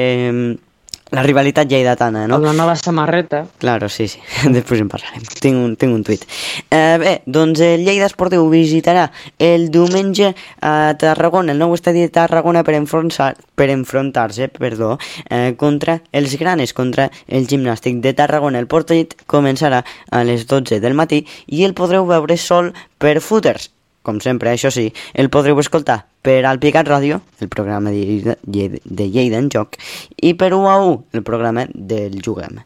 La 1.11 1.23
rivalitat 1.25 1.69
lleidatana, 1.71 2.27
no? 2.29 2.37
Amb 2.37 2.45
la 2.45 2.53
nova 2.53 2.75
samarreta. 2.77 3.41
Claro, 3.57 3.89
sí, 3.89 4.07
sí. 4.07 4.19
Després 4.57 4.83
en 4.83 4.89
parlarem. 4.91 5.23
Tinc 5.41 5.57
un, 5.57 5.73
tinc 5.79 5.95
un 5.95 6.03
tuit. 6.05 6.25
Eh, 6.69 6.97
bé, 7.01 7.13
doncs 7.25 7.63
el 7.65 7.85
Lleida 7.87 8.05
Esportiu 8.05 8.45
visitarà 8.51 9.07
el 9.41 9.69
diumenge 9.73 10.35
a 10.61 10.93
Tarragona, 11.01 11.55
el 11.55 11.63
nou 11.63 11.73
estadi 11.73 12.05
de 12.05 12.13
Tarragona 12.13 12.61
per 12.67 12.77
enfrontar 12.77 13.31
per 13.59 13.69
enfrontar-se, 13.73 14.47
perdó, 14.53 14.93
eh, 15.29 15.55
contra 15.57 15.97
els 16.13 16.37
granes, 16.39 16.73
contra 16.77 17.09
el 17.27 17.49
gimnàstic 17.49 17.99
de 18.05 18.13
Tarragona. 18.13 18.61
El 18.61 18.69
partit 18.71 19.17
començarà 19.27 19.81
a 20.11 20.23
les 20.23 20.45
12 20.47 20.79
del 20.79 20.95
matí 20.95 21.25
i 21.47 21.65
el 21.65 21.73
podreu 21.73 22.05
veure 22.07 22.37
sol 22.37 22.71
per 22.97 23.17
footers. 23.19 23.71
Com 24.09 24.17
sempre, 24.25 24.49
això 24.49 24.71
sí, 24.73 24.87
el 25.13 25.27
podreu 25.29 25.59
escoltar 25.61 25.99
per 26.25 26.39
Alpicat 26.49 26.87
Ràdio, 26.89 27.19
el 27.43 27.49
programa 27.53 27.91
de 27.93 27.99
Lleida, 28.01 28.37
de 28.41 29.05
Lleida 29.05 29.37
en 29.37 29.51
joc, 29.53 29.77
i 30.17 30.33
per 30.33 30.49
1 30.57 30.65
a 30.65 30.79
1, 30.81 30.95
el 31.19 31.23
programa 31.27 31.67
del 31.69 32.15
Juguem. 32.25 32.57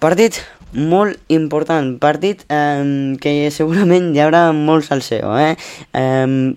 Partit 0.00 0.38
molt 0.72 1.20
important, 1.34 1.90
partit 2.00 2.46
eh, 2.48 3.12
que 3.20 3.34
segurament 3.52 4.08
hi 4.14 4.22
haurà 4.24 4.46
molt 4.56 4.88
salseo, 4.88 5.36
eh? 5.36 5.52
eh 5.92 6.56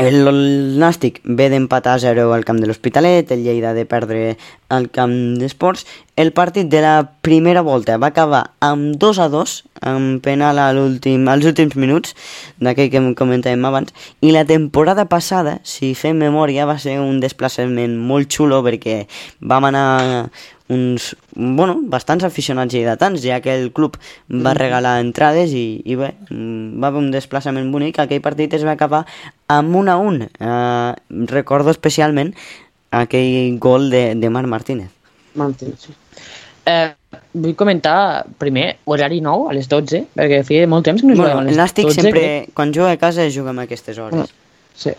el 0.00 0.78
Nàstic 0.80 1.18
ve 1.24 1.50
d'empatar 1.52 1.98
a 1.98 2.00
0 2.00 2.30
al 2.32 2.44
camp 2.48 2.60
de 2.60 2.68
l'Hospitalet, 2.68 3.30
el 3.34 3.42
Lleida 3.44 3.74
de 3.76 3.84
perdre 3.84 4.38
al 4.72 4.88
camp 4.88 5.12
d'Esports. 5.36 5.84
El 6.16 6.32
partit 6.32 6.70
de 6.72 6.80
la 6.80 6.94
primera 7.20 7.60
volta 7.60 7.98
va 8.00 8.08
acabar 8.08 8.42
amb 8.64 8.96
2 8.96 9.20
a 9.20 9.28
2, 9.28 9.56
amb 9.92 10.22
penal 10.24 10.58
a 10.58 10.70
l'últim, 10.72 11.28
als 11.28 11.44
últims 11.44 11.76
minuts, 11.76 12.14
d'aquell 12.60 12.88
que 12.92 13.02
comentàvem 13.18 13.66
abans, 13.68 13.92
i 14.24 14.32
la 14.32 14.46
temporada 14.48 15.04
passada, 15.04 15.58
si 15.64 15.92
fem 15.94 16.16
memòria, 16.16 16.68
va 16.68 16.78
ser 16.78 16.96
un 17.00 17.20
desplaçament 17.20 17.98
molt 17.98 18.32
xulo 18.32 18.62
perquè 18.64 19.02
vam 19.40 19.68
anar 19.68 20.30
uns, 20.70 21.16
bueno, 21.34 21.80
bastants 21.82 22.24
aficionats 22.24 22.72
lleidatans, 22.72 23.20
ja 23.26 23.40
que 23.42 23.52
el 23.58 23.72
club 23.74 23.96
va 24.30 24.54
regalar 24.54 25.00
entrades 25.02 25.50
i, 25.50 25.82
i 25.82 25.96
bé, 25.98 26.12
mm, 26.30 26.78
va 26.80 26.88
haver 26.88 27.02
un 27.02 27.10
desplaçament 27.10 27.72
bonic. 27.74 27.98
Aquell 27.98 28.22
partit 28.22 28.54
es 28.54 28.64
va 28.64 28.76
acabar 28.78 29.02
amb 29.50 29.76
un 29.76 29.90
a 29.90 29.96
un. 29.98 30.22
Eh, 30.22 30.92
recordo 31.32 31.74
especialment 31.74 32.32
aquell 32.94 33.58
gol 33.58 33.90
de, 33.90 34.14
de 34.14 34.30
Marc 34.30 34.48
Martínez. 34.50 34.90
Martínez, 35.34 35.86
sí. 35.86 35.94
Eh, 36.70 36.92
vull 37.34 37.54
comentar 37.58 38.24
primer 38.38 38.76
horari 38.90 39.20
nou 39.24 39.48
a 39.50 39.54
les 39.56 39.68
12, 39.70 40.04
perquè 40.18 40.42
feia 40.46 40.66
molt 40.70 40.86
temps 40.86 41.02
que 41.02 41.08
no 41.08 41.16
jugàvem 41.16 41.40
Bueno, 41.42 41.46
a 41.46 41.50
les 41.50 41.56
el 41.56 41.62
Nàstic 41.62 41.88
12. 41.88 42.00
sempre, 42.00 42.20
crec. 42.20 42.54
quan 42.54 42.74
juga 42.74 42.90
a 42.94 42.98
casa, 43.00 43.26
juga 43.30 43.54
a 43.54 43.62
aquestes 43.64 43.98
hores. 43.98 44.34
Sí. 44.74 44.94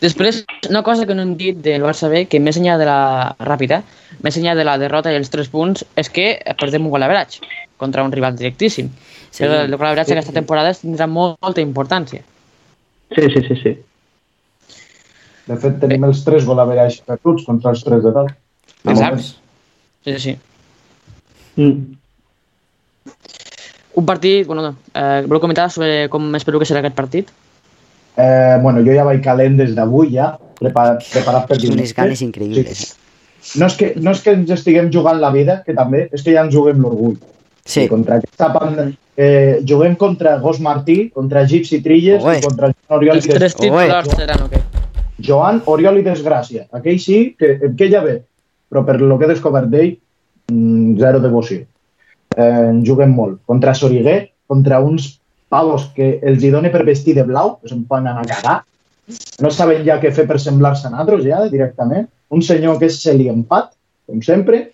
Després, 0.00 0.44
una 0.70 0.82
cosa 0.82 1.04
que 1.04 1.14
no 1.14 1.22
hem 1.22 1.34
dit 1.36 1.58
del 1.60 1.82
Barça 1.84 2.08
B, 2.08 2.24
que 2.32 2.40
més 2.40 2.56
enllà 2.56 2.78
de 2.80 2.86
la 2.88 3.36
ràpida, 3.44 3.82
més 4.24 4.36
enllà 4.40 4.54
de 4.56 4.64
la 4.64 4.78
derrota 4.80 5.12
i 5.12 5.18
els 5.20 5.28
tres 5.32 5.50
punts, 5.52 5.84
és 6.00 6.08
que 6.08 6.30
perdem 6.60 6.86
un 6.88 6.94
gol 6.94 7.04
average 7.04 7.44
contra 7.76 8.04
un 8.04 8.12
rival 8.12 8.36
directíssim. 8.36 8.88
Sí. 8.88 9.44
Sí. 9.44 9.44
El 9.44 9.76
gol 9.76 9.90
average 9.90 10.16
aquesta 10.16 10.32
temporada 10.32 10.72
tindrà 10.72 11.06
molt, 11.06 11.36
molta 11.44 11.60
importància. 11.60 12.24
Sí, 13.14 13.28
sí, 13.32 13.42
sí, 13.48 13.56
sí. 13.62 13.72
De 15.46 15.56
fet, 15.62 15.78
tenim 15.82 16.04
els 16.08 16.24
tres 16.26 16.46
golaverage 16.46 17.04
perduts 17.06 17.46
contra 17.46 17.70
els 17.70 17.84
tres 17.86 18.02
de 18.02 18.12
dalt. 18.14 18.34
Exacte. 18.84 19.28
Sí, 20.06 20.18
sí. 20.22 20.34
Mm. 21.56 21.96
Un 23.96 24.06
partit, 24.06 24.46
bueno, 24.46 24.74
eh, 24.92 25.22
voleu 25.24 25.40
comentar 25.40 25.70
sobre 25.70 26.08
com 26.12 26.34
espero 26.36 26.58
que 26.60 26.66
serà 26.68 26.82
aquest 26.82 26.96
partit? 26.98 27.30
Eh, 28.16 28.58
bueno, 28.60 28.82
jo 28.84 28.92
ja 28.92 29.06
vaig 29.06 29.22
calent 29.24 29.56
des 29.56 29.72
d'avui 29.76 30.12
ja, 30.16 30.34
preparat, 30.58 31.06
preparat 31.12 31.46
per 31.48 31.56
Unes 31.56 31.68
dimecres. 31.68 31.94
ganes 31.96 32.22
increïbles. 32.26 32.82
Sí. 33.46 33.58
No 33.60 33.70
és, 33.70 33.76
que, 33.78 33.92
no 34.02 34.10
és 34.10 34.20
que 34.24 34.34
ens 34.34 34.50
estiguem 34.50 34.90
jugant 34.92 35.20
la 35.22 35.30
vida, 35.30 35.60
que 35.64 35.74
també, 35.76 36.08
és 36.12 36.22
que 36.26 36.34
ja 36.34 36.42
ens 36.44 36.54
juguem 36.54 36.82
l'orgull. 36.82 37.16
Sí, 37.66 37.82
I 37.82 37.90
contra 37.90 38.20
aquesta 38.20 38.48
banda, 38.54 38.86
eh, 39.18 39.60
juguem 39.66 39.96
contra 39.98 40.36
Gos 40.38 40.60
Martí, 40.62 41.10
contra 41.10 41.42
Gypsy 41.44 41.80
Trilles 41.82 42.22
Oe. 42.22 42.38
i 42.38 42.44
contra 42.44 42.70
Joan 42.70 42.98
Oriol 43.00 43.18
Els 43.18 43.26
i 43.26 43.32
Des... 43.32 43.38
tres 43.40 43.56
titulars 43.58 44.12
Oe. 44.12 44.18
seran 44.20 44.44
o 44.44 44.48
què? 44.52 44.62
Joan 45.26 45.62
Oriol 45.66 45.98
i 45.98 46.04
Desgràcia. 46.06 46.68
Aquell 46.76 47.00
sí, 47.02 47.34
que, 47.38 47.56
que 47.76 47.90
ja 47.90 48.04
ve, 48.04 48.20
però 48.70 48.84
per 48.86 49.00
lo 49.02 49.18
que 49.18 49.26
he 49.26 49.32
descobert 49.32 49.72
d'ell, 49.72 49.96
mm, 50.52 50.94
zero 51.00 51.20
devoció. 51.24 51.64
Eh, 52.36 52.48
en 52.70 52.84
juguem 52.86 53.14
molt. 53.16 53.40
Contra 53.50 53.74
Soriguer, 53.74 54.30
contra 54.46 54.78
uns 54.84 55.16
pavos 55.50 55.90
que 55.96 56.20
els 56.22 56.44
hi 56.44 56.52
dona 56.54 56.70
per 56.70 56.84
vestir 56.86 57.16
de 57.18 57.26
blau, 57.26 57.56
que 57.58 57.72
se'n 57.72 57.82
poden 57.88 58.12
anar 58.12 58.26
a 58.26 58.30
cagar. 58.30 58.56
No 59.42 59.50
saben 59.50 59.82
ja 59.86 59.98
què 60.02 60.12
fer 60.14 60.26
per 60.28 60.38
semblar-se 60.42 60.86
a 60.86 60.94
nosaltres, 60.94 61.24
ja, 61.26 61.42
directament. 61.50 62.06
Un 62.30 62.42
senyor 62.42 62.78
que 62.78 62.90
és 62.90 63.02
celiempat, 63.02 63.72
com 64.06 64.22
sempre. 64.22 64.68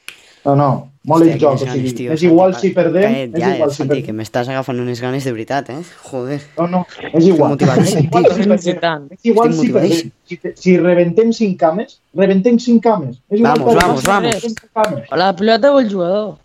No, 0.45 0.57
no, 0.59 0.71
molt 1.05 1.25
Hòstia, 1.25 1.35
el 1.35 1.41
joc. 1.41 1.51
quines 1.51 1.63
O 1.63 1.67
sigui, 1.67 1.79
ganes, 1.83 1.95
tio, 1.99 2.13
és 2.13 2.23
igual 2.23 2.53
Santi, 2.53 2.69
si 2.69 2.75
perdem, 2.77 3.15
és 3.17 3.31
ja, 3.33 3.49
igual 3.57 3.69
eh, 3.69 3.73
si 3.73 3.81
Santi, 3.81 3.97
que 3.97 4.03
perdem. 4.07 4.19
m'estàs 4.21 4.51
agafant 4.53 4.83
unes 4.83 5.01
ganes 5.03 5.25
de 5.27 5.33
veritat, 5.35 5.71
eh? 5.75 5.81
Joder. 6.11 6.39
No, 6.59 6.67
no, 6.71 6.83
és 7.13 7.27
igual. 7.27 7.57
És 7.59 7.95
igual 7.97 8.29
si 8.31 8.75
perdem. 8.75 9.09
És 9.11 9.25
igual 9.33 9.51
si, 9.53 9.59
motivadíssim. 9.59 10.13
perdem. 10.31 10.55
si, 10.55 10.63
si 10.63 10.77
rebentem 10.79 11.33
cinc 11.33 11.59
cames, 11.59 11.99
rebentem 12.15 12.59
cinc 12.59 12.83
cames. 12.87 13.19
És 13.31 13.41
igual 13.41 13.59
Vamos, 13.59 13.75
vamos, 13.83 14.03
vamos. 14.05 14.55
cames. 14.73 15.11
La 15.11 15.35
pilota 15.35 15.73
o 15.73 15.81
el 15.81 15.91
jugador? 15.93 16.37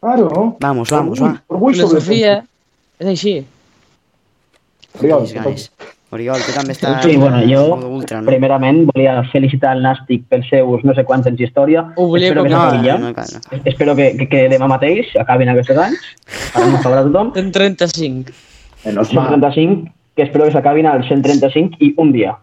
Claro. 0.00 0.56
Vamos, 0.60 0.90
vamos, 0.90 1.22
va. 1.22 1.42
Filosofia. 1.72 2.44
És 3.00 3.06
així. 3.06 3.46
Quines 4.98 5.32
ganes. 5.32 5.70
Oriol, 6.08 6.40
tu 6.40 6.54
també 6.56 6.72
estàs... 6.72 7.02
Sí, 7.04 7.18
bueno, 7.20 7.42
jo 7.44 7.76
ultra, 7.76 8.22
no? 8.22 8.30
primerament 8.30 8.86
volia 8.88 9.18
felicitar 9.28 9.74
el 9.76 9.82
Nàstic 9.84 10.22
pels 10.32 10.46
seus 10.48 10.84
no 10.88 10.94
sé 10.96 11.04
quants 11.04 11.26
anys 11.28 11.36
d'història. 11.42 11.82
Ho 12.00 12.06
volia 12.08 12.30
Espero 12.30 12.46
que 12.46 12.52
No, 12.54 12.62
ja. 12.84 12.96
no, 13.02 13.10
cal, 13.12 13.28
no. 13.34 13.58
Espero 13.68 13.96
que, 13.98 14.06
que, 14.16 14.28
que 14.30 14.44
demà 14.48 14.70
mateix 14.72 15.10
acabin 15.20 15.52
aquests 15.52 15.82
anys. 15.84 16.06
Ara 16.54 16.70
no 16.72 16.80
sabrà 16.80 17.02
tothom. 17.04 17.34
En 17.36 17.50
35. 17.52 18.32
Menos 18.86 19.12
mal. 19.12 19.28
135, 19.34 19.92
que 20.16 20.24
espero 20.24 20.46
que 20.48 20.54
s'acabin 20.56 20.88
al 20.88 21.04
135 21.04 21.76
i 21.84 21.92
un 22.00 22.12
dia. 22.16 22.38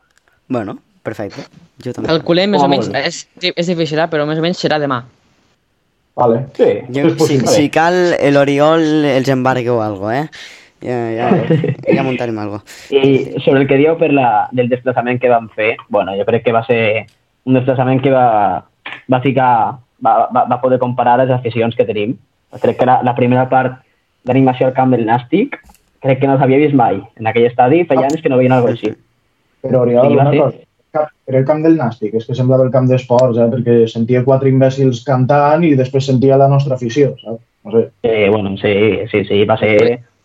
Bueno, 0.48 0.78
perfecte. 1.02 1.48
Jo 1.82 1.96
també. 1.96 2.12
El 2.14 2.22
culer, 2.28 2.46
més 2.52 2.62
o 2.62 2.70
menys, 2.70 2.92
és, 3.02 3.24
és 3.50 3.72
difícil, 3.72 3.98
eh, 3.98 4.10
però 4.12 4.28
més 4.30 4.38
o 4.38 4.46
menys 4.46 4.62
serà 4.62 4.78
demà. 4.84 5.02
Vale. 6.16 6.46
Sí, 6.56 6.70
Jo, 6.96 7.10
si, 7.26 7.40
si 7.50 7.66
cal, 7.74 7.98
l'Oriol 8.32 8.86
els 9.10 9.28
embargue 9.34 9.74
o 9.74 9.82
algo, 9.84 10.14
eh? 10.14 10.30
Ja, 10.84 10.98
ja, 11.16 11.30
ja 11.88 12.04
muntarem 12.08 12.38
algo. 12.40 12.60
I 12.92 13.40
sobre 13.46 13.62
el 13.62 13.68
que 13.68 13.78
dieu 13.80 13.96
per 13.98 14.12
la, 14.14 14.48
del 14.52 14.70
desplaçament 14.70 15.22
que 15.22 15.32
vam 15.32 15.48
fer, 15.56 15.76
bueno, 15.90 16.14
jo 16.18 16.26
crec 16.28 16.44
que 16.46 16.54
va 16.54 16.66
ser 16.68 17.06
un 17.46 17.56
desplaçament 17.58 18.02
que 18.04 18.12
va, 18.12 18.66
va 19.12 19.22
ficar, 19.24 19.50
va, 20.06 20.14
va, 20.34 20.46
va 20.52 20.62
poder 20.62 20.80
comparar 20.80 21.18
les 21.22 21.32
aficions 21.32 21.76
que 21.76 21.86
tenim. 21.88 22.18
Crec 22.62 22.78
que 22.80 22.86
la, 22.90 23.00
la 23.04 23.16
primera 23.16 23.48
part 23.50 23.80
d'animació 24.26 24.68
al 24.68 24.74
camp 24.78 24.92
del 24.94 25.06
Nàstic 25.08 25.58
crec 26.06 26.20
que 26.22 26.28
no 26.30 26.38
s'havia 26.38 26.60
vist 26.62 26.76
mai. 26.78 27.00
En 27.20 27.28
aquell 27.28 27.48
estadi 27.50 27.84
feia 27.90 28.06
anys 28.10 28.22
que 28.22 28.30
no 28.30 28.38
veien 28.38 28.54
alguna 28.54 28.76
cosa 28.76 28.82
així. 28.90 28.96
Però 29.66 29.82
Oriol, 29.86 30.12
Sí, 30.12 30.16
va 30.20 30.28
una 30.28 30.32
ser. 30.32 30.40
cosa. 30.44 31.10
Era 31.28 31.40
el 31.42 31.46
camp 31.46 31.64
del 31.66 31.76
Nàstic, 31.80 32.14
és 32.16 32.26
que 32.28 32.36
semblava 32.38 32.64
el 32.64 32.72
camp 32.72 32.86
d'esports, 32.88 33.40
eh? 33.42 33.48
perquè 33.52 33.74
sentia 33.92 34.22
quatre 34.24 34.48
imbècils 34.52 35.02
cantant 35.04 35.64
i 35.68 35.74
després 35.76 36.06
sentia 36.08 36.38
la 36.40 36.48
nostra 36.48 36.78
afició, 36.78 37.16
saps? 37.20 37.42
No 37.66 37.74
sé. 37.74 37.82
Eh, 38.06 38.30
bueno, 38.30 38.54
sí, 38.62 38.72
sí, 39.12 39.24
sí, 39.28 39.42
va 39.50 39.58
ser 39.58 39.74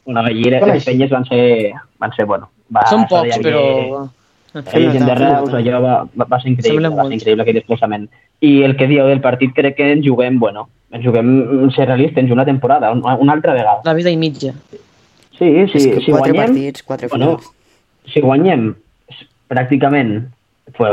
una 0.07 0.23
bellera. 0.23 0.61
Són 0.61 0.69
Les 0.69 0.77
així. 0.81 0.91
penyes 0.91 1.11
van 1.11 1.25
ser, 1.27 1.73
van 1.99 2.13
ser 2.17 2.25
bueno. 2.27 2.49
Va, 2.75 2.87
Són 2.89 3.07
pocs, 3.09 3.37
però... 3.43 3.61
havia- 3.61 4.09
Hi 4.53 4.59
havia 4.75 4.91
gent 4.97 5.05
de 5.07 5.15
Reus, 5.15 5.53
allò 5.55 5.81
va, 5.81 5.93
va, 6.19 6.25
va 6.27 6.39
ser 6.43 6.49
increïble, 6.51 6.89
Sembla 6.89 7.03
va 7.03 7.05
ser 7.07 7.15
increïble 7.21 7.43
aquell 7.45 7.55
desplaçament. 7.55 8.09
I 8.43 8.63
el 8.67 8.75
que 8.77 8.89
dieu 8.91 9.07
del 9.07 9.21
partit 9.21 9.53
crec 9.55 9.77
que 9.77 9.93
ens 9.93 10.05
juguem, 10.05 10.41
bueno, 10.43 10.65
ens 10.91 11.05
juguem, 11.05 11.71
ser 11.71 11.87
realistes, 11.87 12.19
ens 12.25 12.33
una 12.33 12.45
temporada, 12.45 12.91
un- 12.91 13.05
una 13.07 13.33
altra 13.33 13.53
vegada. 13.55 13.79
La 13.85 13.95
vida 13.95 14.11
i 14.11 14.17
mitja. 14.17 14.51
Sí, 15.39 15.67
sí, 15.71 15.79
És 15.79 15.87
que 15.87 16.01
si 16.01 16.11
quatre 16.11 16.33
guanyem, 16.33 16.47
partits, 16.47 16.83
quatre 16.83 17.09
bueno, 17.09 17.37
finals. 17.39 17.53
si 18.13 18.21
guanyem 18.21 18.75
pràcticament, 19.49 20.27
pues, 20.77 20.91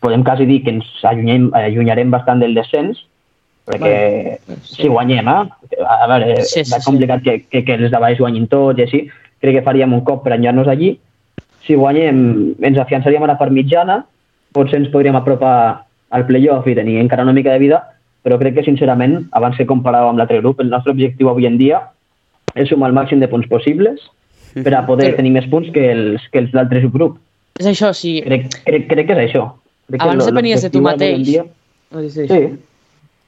podem 0.00 0.22
quasi 0.24 0.46
dir 0.46 0.62
que 0.64 0.70
ens 0.70 0.86
allunyem, 1.02 1.50
allunyarem 1.54 2.10
bastant 2.10 2.40
del 2.40 2.54
descens, 2.54 3.04
perquè 3.70 4.38
si 4.64 4.88
guanyem, 4.88 5.28
eh? 5.28 5.84
a 5.86 6.06
veure, 6.10 6.42
Sí, 6.44 6.64
sí, 6.64 6.70
va 6.72 6.80
sí. 6.80 6.86
complicat 6.86 7.22
que, 7.22 7.34
que, 7.50 7.64
que 7.64 7.74
els 7.78 7.90
de 7.90 7.98
baix 8.02 8.18
guanyin 8.18 8.46
tots 8.50 8.78
i 8.78 8.82
així, 8.86 9.00
crec 9.40 9.54
que 9.58 9.62
faríem 9.66 9.92
un 9.96 10.02
cop 10.04 10.24
per 10.24 10.34
enllar-nos 10.36 10.68
allí. 10.68 10.98
Si 11.66 11.74
guanyem, 11.76 12.56
ens 12.62 12.78
afiançaríem 12.78 13.22
a 13.24 13.30
la 13.32 13.38
part 13.38 13.52
mitjana, 13.52 14.04
potser 14.52 14.80
ens 14.80 14.90
podríem 14.92 15.16
apropar 15.16 15.84
al 16.10 16.26
playoff 16.26 16.66
i 16.66 16.74
tenir 16.74 16.98
encara 17.00 17.22
una 17.22 17.32
mica 17.36 17.52
de 17.52 17.58
vida, 17.62 17.82
però 18.24 18.38
crec 18.38 18.54
que, 18.58 18.64
sincerament, 18.66 19.28
abans 19.32 19.56
que 19.56 19.66
comparàvem 19.66 20.10
amb 20.14 20.18
l'altre 20.18 20.40
grup, 20.42 20.60
el 20.60 20.68
nostre 20.70 20.92
objectiu 20.92 21.28
avui 21.30 21.46
en 21.46 21.56
dia 21.58 21.80
és 22.54 22.68
sumar 22.68 22.90
el 22.90 22.96
màxim 22.96 23.20
de 23.20 23.28
punts 23.30 23.46
possibles 23.48 24.00
per 24.54 24.74
a 24.74 24.82
poder 24.86 25.12
Però- 25.12 25.16
tenir 25.22 25.30
més 25.30 25.46
punts 25.46 25.70
que 25.72 25.90
els, 25.92 26.24
que 26.32 26.38
els 26.42 26.50
d'altres 26.52 26.84
grups. 26.92 27.20
És 27.60 27.66
això, 27.66 27.92
sí. 27.94 28.20
Crec, 28.24 28.48
crec, 28.64 28.88
crec 28.90 29.06
que 29.06 29.12
és 29.14 29.30
això. 29.30 29.44
Crec 29.88 30.02
Abans 30.02 30.26
depenies 30.26 30.62
de 30.62 30.70
tu 30.70 30.80
mateix. 30.82 31.22
dia- 31.26 31.44
No, 31.92 32.00
sí, 32.02 32.10
sí. 32.10 32.26
Sí. 32.28 32.40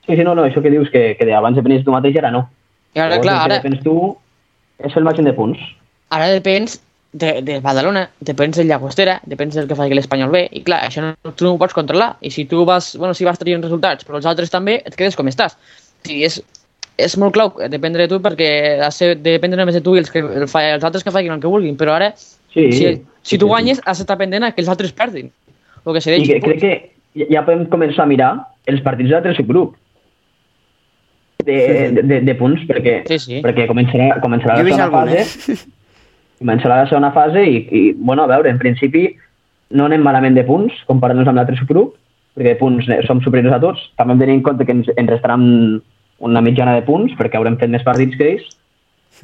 Sí, 0.07 0.17
sí, 0.17 0.25
no, 0.25 0.35
no, 0.35 0.45
això 0.45 0.63
que 0.63 0.71
dius 0.73 0.91
que, 0.91 1.17
que 1.19 1.29
abans 1.35 1.57
depenies 1.57 1.83
de 1.83 1.87
tu 1.87 1.95
mateix 1.95 2.17
ara 2.19 2.33
no. 2.35 2.47
I 2.95 3.01
ara, 3.01 3.17
Llavors, 3.17 3.27
clar, 3.27 3.37
ara, 3.47 3.61
Depens 3.63 3.85
tu 3.85 3.97
és 4.83 4.97
el 4.99 5.07
màxim 5.07 5.29
de 5.29 5.35
punts. 5.37 5.61
ara 6.13 6.27
depens 6.33 6.81
de, 7.13 7.43
de 7.45 7.61
Badalona, 7.61 8.07
depens 8.21 8.57
del 8.57 8.67
Llagostera, 8.69 9.21
depens 9.29 9.55
del 9.55 9.69
que 9.69 9.77
faci 9.77 9.95
l'Espanyol 9.95 10.33
B, 10.33 10.43
i 10.51 10.63
clar, 10.67 10.83
això 10.89 11.05
no, 11.05 11.33
tu 11.33 11.47
no 11.47 11.55
ho 11.55 11.61
pots 11.61 11.77
controlar. 11.77 12.17
I 12.21 12.33
si 12.35 12.47
tu 12.49 12.65
vas, 12.69 12.97
bueno, 12.97 13.15
si 13.15 13.25
vas 13.29 13.39
traient 13.39 13.63
resultats, 13.63 14.05
però 14.09 14.19
els 14.19 14.27
altres 14.27 14.51
també, 14.51 14.81
et 14.85 14.97
quedes 14.97 15.17
com 15.17 15.29
estàs. 15.29 15.57
Sí, 16.05 16.23
és, 16.27 16.41
és 16.99 17.17
molt 17.21 17.37
clau 17.37 17.53
dependre 17.73 18.05
de 18.07 18.13
tu 18.13 18.21
perquè 18.25 18.81
has 18.85 18.99
de 18.99 19.15
dependre 19.15 19.61
només 19.61 19.77
de 19.77 19.85
tu 19.85 19.95
i 19.97 20.03
els, 20.03 20.11
que, 20.11 20.25
els 20.25 20.57
altres 20.57 21.05
que 21.05 21.15
facin 21.15 21.37
el 21.37 21.41
que 21.41 21.53
vulguin, 21.53 21.77
però 21.79 21.97
ara, 22.01 22.13
Sí, 22.53 22.71
si, 22.73 23.03
si 23.25 23.39
tu 23.39 23.49
guanyes, 23.49 23.81
has 23.89 24.03
d'estar 24.03 24.19
pendent 24.21 24.51
que 24.53 24.61
els 24.61 24.69
altres 24.69 24.93
perdin. 24.93 25.31
El 25.87 25.97
que 25.97 26.17
I 26.17 26.27
que, 26.29 26.41
crec 26.41 26.61
que 26.61 27.27
ja 27.33 27.43
podem 27.45 27.65
començar 27.73 28.05
a 28.05 28.11
mirar 28.11 28.33
els 28.71 28.83
partits 28.85 29.09
de 29.09 29.17
l'altre 29.17 29.35
subgrup 29.35 29.77
de, 31.47 32.03
de, 32.03 32.21
de, 32.27 32.35
punts, 32.39 32.63
perquè, 32.69 33.03
Sí, 33.11 33.19
sí. 33.19 33.41
perquè 33.45 33.67
començarà, 33.71 34.21
començarà 34.25 34.57
Jo 34.61 34.65
la 34.69 34.77
segona 34.77 34.91
fase, 34.91 35.19
eh? 35.53 35.59
començarà 36.43 36.81
la 36.83 36.89
segona 36.91 37.13
fase 37.15 37.45
i, 37.47 37.57
i, 37.71 37.83
bueno, 37.97 38.25
a 38.25 38.31
veure, 38.33 38.51
en 38.51 38.59
principi 38.59 39.09
no 39.73 39.87
anem 39.89 40.03
malament 40.05 40.35
de 40.37 40.45
punts 40.49 40.75
comparant-nos 40.89 41.29
amb 41.31 41.39
l'altre 41.41 41.57
subgrup, 41.61 41.95
perquè 42.37 42.55
de 42.55 42.59
punts 42.61 42.89
eh, 42.93 43.01
som 43.07 43.21
superiors 43.25 43.55
a 43.57 43.61
tots. 43.63 43.87
També 43.97 44.15
hem 44.15 44.19
de 44.21 44.27
tenir 44.27 44.39
en 44.41 44.45
compte 44.49 44.67
que 44.69 44.75
ens, 44.75 44.91
ens 44.97 45.11
restaran 45.11 45.47
una 46.23 46.43
mitjana 46.45 46.75
de 46.79 46.85
punts, 46.87 47.15
perquè 47.19 47.39
haurem 47.41 47.57
fet 47.61 47.71
més 47.73 47.83
partits 47.87 48.19
que 48.19 48.35
ells, 48.35 48.51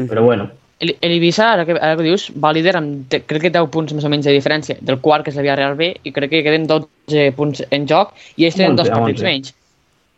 però 0.08 0.22
bueno, 0.24 0.48
El, 0.80 0.92
el 1.02 1.12
Ibiza, 1.16 1.48
ara 1.56 1.64
que, 1.66 1.74
ara 1.74 1.96
que 1.98 2.04
dius, 2.06 2.28
va 2.38 2.52
líder 2.54 2.76
amb, 2.78 3.08
te- 3.10 3.18
crec 3.26 3.48
que 3.48 3.50
10 3.50 3.66
punts 3.74 3.92
més 3.96 4.04
o 4.06 4.10
menys 4.12 4.28
de 4.28 4.34
diferència 4.36 4.76
del 4.80 5.00
quart, 5.02 5.24
que 5.26 5.32
és 5.32 5.36
el 5.40 5.42
Villarreal 5.42 5.74
B, 5.74 5.88
i 6.06 6.12
crec 6.14 6.30
que 6.30 6.42
queden 6.46 6.68
12 6.70 7.32
punts 7.34 7.64
en 7.74 7.88
joc, 7.90 8.12
i 8.38 8.46
ells 8.46 8.54
tenen 8.54 8.76
11, 8.76 8.84
dos 8.84 8.92
partits 8.94 9.24
11. 9.24 9.26
menys. 9.26 9.50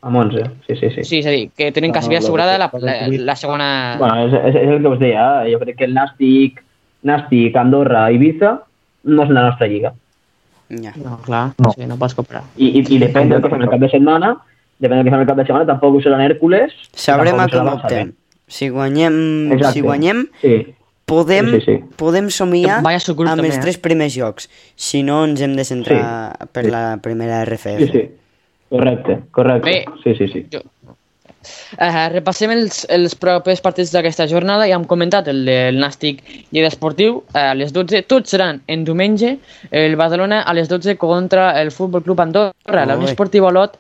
Amb 0.03 0.17
11, 0.17 0.45
sí, 0.67 0.77
sí, 0.77 0.91
sí. 0.95 1.05
Sí, 1.05 1.19
és 1.21 1.27
a 1.29 1.33
dir, 1.35 1.51
que 1.57 1.71
tenen 1.77 1.91
No, 1.91 1.95
quasi 1.99 2.09
no, 2.09 2.15
bé 2.15 2.19
assegurada 2.19 2.57
la, 2.59 2.71
la, 2.73 2.95
la 3.09 3.37
segona... 3.37 3.97
Bueno, 4.01 4.27
és, 4.27 4.33
és, 4.49 4.61
és 4.63 4.71
el 4.77 4.83
que 4.83 4.93
us 4.95 5.01
deia, 5.03 5.25
eh? 5.45 5.53
jo 5.53 5.61
crec 5.61 5.77
que 5.77 5.89
el 5.89 5.93
Nàstic, 5.97 6.63
Nàstic, 7.05 7.57
Andorra, 7.61 8.07
Ibiza 8.13 8.55
no 9.05 9.27
és 9.27 9.35
la 9.35 9.45
nostra 9.51 9.69
lliga. 9.69 9.93
Ja. 10.71 10.93
No, 10.97 11.19
clar, 11.27 11.51
No. 11.59 11.75
Sí, 11.75 11.85
no 11.91 11.99
pots 12.01 12.15
comparar. 12.15 12.45
I, 12.57 12.71
i, 12.79 12.85
i 12.95 13.01
depèn 13.03 13.29
del 13.33 13.43
que 13.43 13.51
fem 13.53 13.65
el 13.67 13.73
cap 13.73 13.83
de 13.83 13.91
setmana, 13.93 14.35
depèn 14.81 15.01
del 15.01 15.09
que 15.09 15.15
fem 15.15 15.25
el 15.25 15.29
cap 15.29 15.41
de 15.41 15.47
setmana, 15.49 15.69
tampoc 15.69 15.99
ho 15.99 16.03
serà 16.05 16.21
l'Hèrcules. 16.21 16.77
Sabrem 16.97 17.41
a 17.43 17.49
com 17.53 17.73
optem. 17.75 18.13
Si 18.51 18.69
guanyem, 18.73 19.17
Exacte. 19.55 19.75
si 19.77 19.83
guanyem 19.85 20.25
Sí, 20.41 20.55
podem, 21.07 21.53
Sí, 21.53 21.61
sí, 21.61 21.75
sí. 21.77 21.95
podem 21.99 22.31
somiar 22.35 22.81
amb 22.81 22.89
també, 22.89 23.51
els 23.51 23.59
eh? 23.59 23.61
tres 23.63 23.79
primers 23.79 24.15
jocs. 24.15 24.49
Si 24.75 25.05
no, 25.07 25.25
ens 25.27 25.43
hem 25.43 25.55
de 25.59 25.65
centrar 25.65 26.49
per 26.51 26.65
sí. 26.65 26.71
la 26.71 26.99
primera 27.03 27.45
RFF. 27.45 27.77
sí, 27.85 27.91
sí. 27.93 28.09
Correcte, 28.71 29.21
correcte. 29.33 29.71
Bé. 29.71 29.85
Sí, 30.05 30.15
sí, 30.15 30.29
sí. 30.33 30.47
Jo... 30.53 30.63
Uh, 31.81 32.11
repassem 32.13 32.51
els, 32.53 32.83
els 32.93 33.15
propers 33.17 33.63
partits 33.65 33.93
d'aquesta 33.95 34.27
jornada. 34.29 34.67
Ja 34.69 34.77
hem 34.77 34.85
comentat 34.89 35.29
el 35.33 35.47
del 35.49 35.79
Nàstic 35.81 36.21
Lleida 36.53 36.69
Esportiu 36.69 37.23
eh, 37.33 37.47
a 37.47 37.55
les 37.57 37.73
12. 37.73 38.03
Tots 38.11 38.35
seran 38.37 38.61
en 38.69 38.85
diumenge. 38.85 39.37
El 39.71 39.97
Badalona 39.97 40.43
a 40.43 40.55
les 40.57 40.69
12 40.69 40.99
contra 41.01 41.55
el 41.63 41.73
Futbol 41.73 42.05
Club 42.05 42.21
Andorra. 42.21 42.85
La 42.85 42.99
Unió 42.99 43.09
Oi. 43.09 43.15
Esportiva 43.15 43.49
Olot 43.49 43.79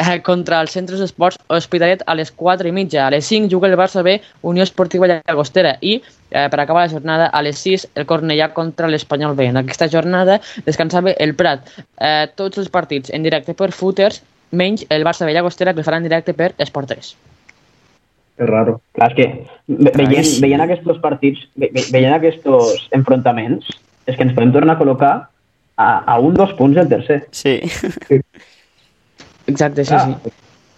eh, 0.00 0.18
contra 0.24 0.62
els 0.64 0.72
centres 0.72 0.98
d'esports 1.02 1.36
Hospitalet 1.52 2.02
a 2.08 2.14
les 2.16 2.32
4 2.32 2.68
i 2.68 2.72
mitja. 2.72 3.06
A 3.06 3.10
les 3.12 3.26
5 3.28 3.50
juga 3.52 3.68
el 3.68 3.76
Barça 3.78 4.02
B, 4.02 4.16
Unió 4.42 4.64
Esportiva 4.64 5.06
Llagostera. 5.10 5.76
I 5.80 5.98
eh, 6.30 6.48
per 6.48 6.60
acabar 6.64 6.86
la 6.86 6.92
jornada, 6.92 7.26
a 7.28 7.42
les 7.42 7.58
6 7.58 7.88
el 7.94 8.06
Cornellà 8.06 8.50
contra 8.56 8.88
l'Espanyol 8.88 9.36
B. 9.36 9.46
En 9.52 9.60
aquesta 9.60 9.88
jornada 9.92 10.40
descansava 10.66 11.12
el 11.12 11.34
Prat. 11.36 11.68
Eh, 12.00 12.28
tots 12.34 12.58
els 12.58 12.70
partits 12.72 13.10
en 13.12 13.22
directe 13.26 13.54
per 13.54 13.70
Footers, 13.76 14.22
menys 14.52 14.86
el 14.90 15.04
Barça 15.06 15.26
B 15.28 15.34
Llagostera, 15.36 15.74
que 15.74 15.80
el 15.80 15.84
faran 15.86 16.02
en 16.02 16.08
directe 16.08 16.34
per 16.34 16.54
Esport 16.58 16.88
3. 16.90 17.12
És 18.40 18.48
raro. 18.48 18.78
Clar, 18.96 19.10
és 19.10 19.16
que 19.18 19.26
ve- 19.68 19.92
veient, 20.00 20.30
veient 20.40 20.62
aquests 20.64 20.98
partits, 21.02 21.42
ve, 21.60 21.68
ve- 21.74 21.84
veient 21.92 22.14
aquests 22.16 22.88
enfrontaments, 22.96 23.68
és 24.08 24.16
que 24.16 24.24
ens 24.24 24.32
podem 24.34 24.50
tornar 24.54 24.78
a 24.78 24.80
col·locar 24.80 25.12
a, 25.76 25.88
a 26.08 26.18
un 26.18 26.32
dos 26.34 26.54
punts 26.56 26.74
del 26.80 26.88
tercer. 26.88 27.26
Sí. 27.36 27.58
Exacte, 29.50 29.84
sí, 29.84 29.94
Ah, 29.96 30.06
sí. 30.24 30.30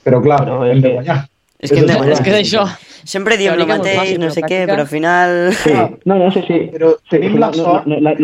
Però 0.05 0.21
clar, 0.23 0.41
Però 0.45 0.65
hem 0.67 0.81
de 0.81 0.89
que- 0.89 0.95
guanyar. 0.97 1.19
És 1.63 1.71
que, 1.71 1.79
És. 1.79 1.91
És 2.17 2.21
que 2.21 2.31
és 2.31 2.39
això. 2.53 2.65
Sempre 3.05 3.37
diem 3.39 3.55
el 3.55 3.67
mateix, 3.67 3.99
fàcil, 4.01 4.19
no 4.19 4.31
sé 4.35 4.43
què, 4.43 4.65
però 4.67 4.81
al 4.83 4.89
final... 4.91 5.53
Sí, 5.55 5.73
no, 6.05 6.17
no, 6.19 6.31
sí, 6.35 6.43
sí. 6.47 6.59
Però 6.73 6.97
tenim 7.11 7.33
Sí, 7.37 7.39
la 7.39 7.51
no, 7.51 7.57
no, 7.57 7.65
sort, 7.65 7.87
no, 7.87 8.01
la- 8.01 8.15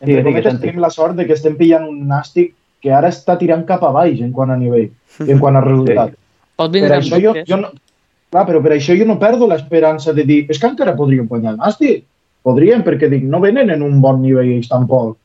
entre 0.00 0.22
digues, 0.22 0.24
cometes, 0.44 0.60
tenim 0.60 0.80
la 0.80 0.90
sort 0.90 1.16
de 1.16 1.26
que 1.26 1.34
estem 1.34 1.56
pillant 1.56 1.86
un 1.88 2.02
nàstic 2.10 2.52
que 2.82 2.92
ara 2.92 3.08
està 3.08 3.36
tirant 3.40 3.64
cap 3.66 3.82
a 3.86 3.90
baix 3.94 4.20
en 4.22 4.32
quant 4.36 4.50
a 4.52 4.56
nivell 4.60 4.90
i 5.26 5.30
en 5.32 5.40
quant 5.42 5.56
a 5.56 5.62
resultat. 5.64 6.14
Pot 6.56 6.70
Per 6.70 6.74
vindre 6.78 6.98
amb 7.00 7.06
això 7.06 7.20
jo, 7.22 7.34
jo 7.48 7.56
no, 7.62 7.70
clar, 8.30 8.44
però 8.48 8.62
per 8.62 8.74
això 8.76 8.96
jo 8.98 9.06
no 9.08 9.18
perdo 9.18 9.48
l'esperança 9.50 10.12
de 10.16 10.24
dir 10.28 10.42
és 10.52 10.58
que 10.60 10.68
encara 10.70 10.94
podríem 10.98 11.26
guanyar 11.30 11.54
el 11.56 11.58
nàstic. 11.62 12.04
Podríem, 12.46 12.84
perquè 12.86 13.08
dic, 13.10 13.24
no 13.26 13.40
venen 13.42 13.72
en 13.74 13.80
un 13.82 13.96
bon 14.00 14.20
nivell 14.22 14.52
ells 14.54 14.68
tampoc. 14.70 15.16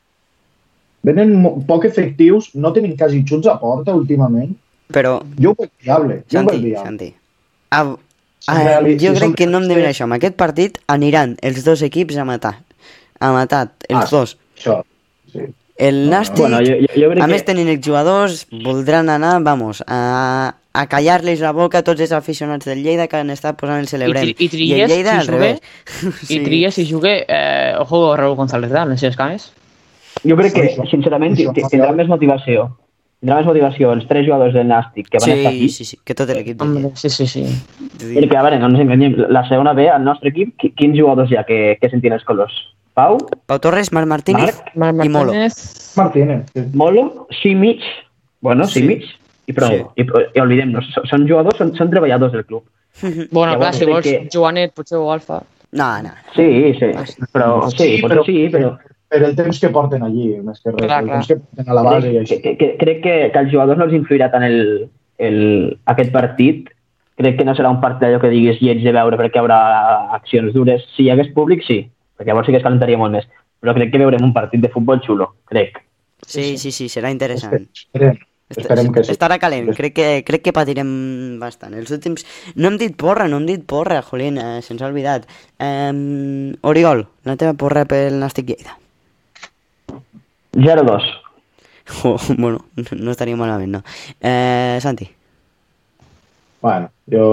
Venen 1.03 1.31
poc 1.65 1.85
efectius, 1.85 2.51
no 2.55 2.71
tenen 2.73 2.95
quasi 2.97 3.23
xuts 3.25 3.47
a 3.49 3.55
porta 3.59 3.95
últimament. 3.97 4.51
Però, 4.93 5.21
Jo 5.39 5.51
ho 5.53 5.55
veig 5.57 5.71
viable. 5.81 6.23
Jo 6.29 6.39
ho 6.41 6.45
veig 6.45 6.59
Santi, 6.59 6.65
viable. 6.67 6.85
Santi, 6.85 7.13
Són 8.41 8.57
ah, 8.57 8.63
reali- 8.65 8.97
jo 8.99 9.13
si 9.13 9.19
crec 9.21 9.35
que 9.37 9.45
no 9.47 9.59
hem 9.59 9.67
de 9.69 9.75
mirar 9.77 9.91
això. 9.93 10.05
En 10.09 10.13
aquest 10.17 10.35
partit 10.35 10.79
aniran 10.89 11.35
els 11.45 11.63
dos 11.63 11.81
equips 11.85 12.17
a 12.17 12.25
matar. 12.25 12.55
A 13.19 13.31
matar, 13.31 13.67
els 13.87 13.99
Ah, 14.05 14.07
dos. 14.09 14.37
Això, 14.57 14.81
sí. 15.31 15.45
El 15.77 16.09
Nàstic, 16.09 16.37
Bueno, 16.41 16.57
jo, 16.61 16.73
jo, 16.81 16.87
jo 17.01 17.09
crec 17.11 17.21
a 17.23 17.27
més 17.27 17.41
que... 17.41 17.45
tenint 17.53 17.69
els 17.69 17.85
jugadors, 17.85 18.47
voldran 18.51 19.09
anar, 19.09 19.41
vamos, 19.41 19.83
a, 19.87 20.53
a 20.73 20.83
callar-les 20.87 21.39
la 21.41 21.51
boca 21.53 21.79
a 21.79 21.83
tots 21.83 22.01
els 22.01 22.11
aficionats 22.11 22.65
del 22.65 22.83
Lleida 22.83 23.07
que 23.07 23.17
han 23.17 23.29
estat 23.29 23.57
posant 23.57 23.79
el 23.79 23.87
celebrem. 23.87 24.27
I, 24.29 24.33
tri- 24.33 24.45
i 24.45 24.67
I 24.67 24.73
el 24.81 24.87
Tries, 24.87 24.89
Lleida 24.91 25.11
si 25.11 25.17
al 25.17 25.27
jugué, 25.33 25.53
revés. 25.53 26.29
i 26.29 26.39
Tries, 26.45 26.73
si 26.75 26.85
jugué, 26.91 27.25
eh, 27.27 27.73
ojo, 27.79 28.15
Raúl 28.17 28.35
González, 28.35 28.69
¿verdad? 28.69 28.83
En 28.85 28.89
les 28.91 28.99
seves 28.99 29.15
cames. 29.17 29.51
Jo 30.23 30.35
crec 30.37 30.53
que, 30.53 30.87
sincerament, 30.89 31.33
això 31.37 31.53
ti- 31.53 31.61
fa 31.61 31.69
tindran 31.69 31.91
veure. 31.91 32.03
més 32.03 32.07
motivació. 32.09 32.77
Tindran 33.21 33.39
més 33.39 33.47
motivació 33.47 33.91
els 33.93 34.07
tres 34.07 34.25
jugadors 34.25 34.53
del 34.53 34.67
Nàstic 34.67 35.07
que 35.09 35.17
van 35.21 35.29
estar 35.29 35.51
Sí, 35.51 35.57
aquí. 35.57 35.69
sí, 35.69 35.85
sí, 35.85 35.97
que 36.03 36.13
tot 36.15 36.29
l'equip 36.29 36.61
Lleida. 36.61 36.89
sí, 36.95 37.09
sí, 37.09 37.27
sí. 37.27 37.43
Perquè, 37.99 38.35
a 38.37 38.41
veure, 38.43 38.59
no 38.59 38.67
ens 38.67 38.79
enganyem, 38.79 39.15
la 39.29 39.47
segona 39.47 39.73
B, 39.73 39.89
al 39.89 40.03
nostre 40.03 40.29
equip, 40.29 40.55
qui- 40.57 40.73
quins 40.75 40.97
jugadors 40.97 41.29
hi 41.31 41.37
ha 41.37 41.43
que, 41.43 41.77
que 41.81 41.89
sentien 41.89 42.13
els 42.13 42.23
colors? 42.23 42.51
Pau, 42.93 43.17
Pau 43.45 43.59
Torres, 43.59 43.91
Marc 43.93 44.05
Martínez 44.07 44.61
Marc 44.75 45.05
i 45.05 45.09
Molo. 45.09 45.31
Martínez... 45.95 46.51
Sí. 46.53 46.61
Molo, 46.73 47.27
Simic, 47.41 47.79
bueno, 48.41 48.65
Sí. 48.67 48.81
Simic, 48.81 49.03
i 49.47 49.53
prou. 49.53 49.69
Sí. 49.69 49.83
I, 49.95 50.05
i 50.35 50.39
oblidem-nos, 50.41 50.89
són, 51.09 51.27
jugadors, 51.27 51.57
són, 51.57 51.75
són 51.77 51.89
treballadors 51.89 52.33
del 52.33 52.45
club. 52.45 52.63
Bueno, 53.31 53.57
clar, 53.57 53.73
si 53.73 53.85
vols 53.85 54.03
que- 54.03 54.27
Joanet, 54.33 54.73
potser 54.73 54.97
o 54.97 55.11
Alfa. 55.11 55.41
No, 55.71 56.01
no. 56.03 56.09
Sí, 56.35 56.73
sí, 56.77 56.85
però, 57.31 57.69
sí, 57.71 58.01
potser 58.01 58.25
sí, 58.25 58.49
però 58.51 58.77
Per 59.11 59.19
el 59.27 59.33
temps 59.35 59.57
que 59.59 59.69
porten 59.75 60.03
allí, 60.05 60.29
més 60.39 60.61
que 60.63 60.71
res. 60.71 60.85
Clar, 60.85 61.01
el 61.03 61.09
clar. 61.09 61.17
temps 61.17 61.27
que 61.27 61.35
porten 61.41 61.71
a 61.71 61.75
la 61.75 61.81
base 61.83 62.07
i 62.07 62.13
crec, 62.13 62.21
així. 62.21 62.37
que, 62.43 62.53
que, 62.55 62.69
crec 62.79 63.01
que, 63.03 63.15
que 63.33 63.41
als 63.41 63.51
jugadors 63.51 63.79
no 63.79 63.89
els 63.89 63.95
influirà 63.97 64.29
tant 64.31 64.45
el, 64.47 64.61
el, 65.19 65.41
aquest 65.91 66.13
partit. 66.15 66.71
Crec 67.19 67.35
que 67.37 67.45
no 67.45 67.53
serà 67.57 67.73
un 67.73 67.81
partit 67.83 68.07
allò 68.07 68.21
que 68.23 68.31
diguis 68.31 68.61
lleig 68.63 68.79
de 68.85 68.95
veure 68.95 69.19
perquè 69.19 69.37
hi 69.37 69.43
haurà 69.43 69.59
accions 70.15 70.55
dures. 70.55 70.87
Si 70.95 71.05
hi 71.05 71.11
hagués 71.11 71.33
públic, 71.35 71.65
sí, 71.67 71.83
perquè 72.15 72.31
llavors 72.31 72.47
sí 72.47 72.55
que 72.55 72.61
es 72.61 72.65
calentaria 72.65 73.01
molt 73.01 73.17
més. 73.17 73.27
Però 73.61 73.75
crec 73.75 73.91
que 73.91 73.99
veurem 73.99 74.23
un 74.25 74.33
partit 74.33 74.63
de 74.63 74.71
futbol 74.71 75.03
xulo, 75.03 75.33
crec. 75.51 75.83
Sí, 76.25 76.55
sí, 76.57 76.71
sí, 76.71 76.87
serà 76.89 77.11
interessant. 77.11 77.67
Esperem, 77.67 78.17
esperem 78.55 78.91
que 78.95 79.03
sí. 79.03 79.11
Estarà 79.11 79.37
calent, 79.43 79.73
crec 79.75 79.97
que, 79.99 80.09
crec 80.25 80.47
que 80.47 80.55
patirem 80.55 80.91
bastant. 81.43 81.75
Els 81.75 81.91
últims... 81.91 82.23
No 82.55 82.71
hem 82.71 82.79
dit 82.79 82.95
porra, 82.95 83.27
no 83.27 83.43
hem 83.43 83.49
dit 83.51 83.67
porra, 83.67 83.99
Jolín, 84.07 84.39
eh, 84.39 84.61
se'ns 84.63 84.81
ha 84.81 84.89
oblidat. 84.89 85.27
Eh, 85.59 86.55
Oriol, 86.71 87.09
la 87.27 87.35
teva 87.35 87.57
porra 87.59 87.83
pel 87.89 88.21
Nàstic 88.23 88.53
Lleida. 88.53 88.80
0-2. 90.53 91.01
Oh, 92.05 92.15
bueno, 92.37 92.59
no 92.95 93.11
estaria 93.11 93.35
malament, 93.35 93.71
no. 93.73 93.81
Eh, 94.21 94.77
Santi. 94.79 95.09
Bueno, 96.61 96.87
jo 97.11 97.25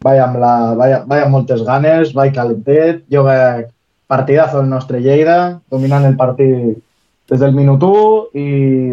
vaig 0.00 0.20
amb, 0.22 0.38
la, 0.40 0.52
vaig, 0.78 0.94
vaig 1.10 1.24
amb 1.26 1.34
moltes 1.34 1.64
ganes, 1.66 2.14
vaig 2.16 2.32
calentet, 2.32 3.02
jo 3.12 3.24
veig 3.26 3.66
partidazo 4.08 4.62
del 4.62 4.70
nostre 4.70 5.02
Lleida, 5.04 5.60
dominant 5.68 6.06
el 6.08 6.16
partit 6.16 6.78
des 7.30 7.42
del 7.42 7.52
minut 7.54 7.82
1 7.84 8.38
i 8.40 8.46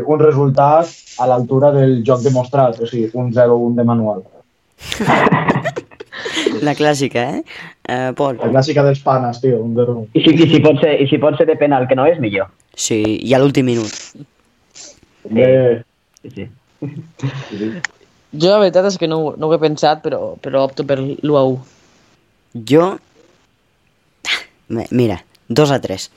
un 0.04 0.20
resultat 0.22 0.92
a 1.22 1.30
l'altura 1.30 1.72
del 1.74 2.02
joc 2.06 2.26
demostrat, 2.26 2.82
o 2.82 2.90
sigui, 2.90 3.10
un 3.18 3.32
0-1 3.34 3.78
de 3.80 3.88
manual. 3.88 4.26
La 6.68 6.74
clàssica, 6.76 7.24
eh? 7.38 7.44
eh 7.88 8.12
Pol. 8.18 8.38
La 8.42 8.50
clàssica 8.56 8.84
dels 8.86 9.00
panes, 9.06 9.42
tio, 9.42 9.60
un 9.64 9.76
0-1. 9.76 10.08
I 10.14 10.24
si, 10.26 10.34
i, 10.36 10.50
si 10.56 10.60
pot 10.64 10.80
ser, 10.82 10.96
I 11.02 11.08
si 11.10 11.18
pot 11.22 11.38
ser 11.38 11.46
de 11.50 11.56
penal, 11.60 11.88
que 11.88 11.96
no 11.96 12.06
és, 12.10 12.20
millor. 12.24 12.50
Sí, 12.78 13.02
i 13.24 13.34
a 13.34 13.40
l'últim 13.42 13.66
minut. 13.66 13.94
Eh, 15.36 15.84
Sí, 16.28 16.30
sí. 16.34 17.70
Jo 18.38 18.50
la 18.52 18.58
veritat 18.60 18.86
és 18.90 18.98
que 19.00 19.08
no, 19.08 19.34
no 19.40 19.48
ho 19.48 19.54
he 19.56 19.60
pensat, 19.62 20.02
però, 20.04 20.34
però 20.44 20.66
opto 20.68 20.84
per 20.86 20.98
l'1 21.00 21.38
a 21.40 21.44
1. 21.48 21.58
Jo... 22.68 22.88
Mi- 24.68 24.90
Mira, 24.92 25.22
2 25.48 25.72
a 25.72 25.80
3. 25.80 26.10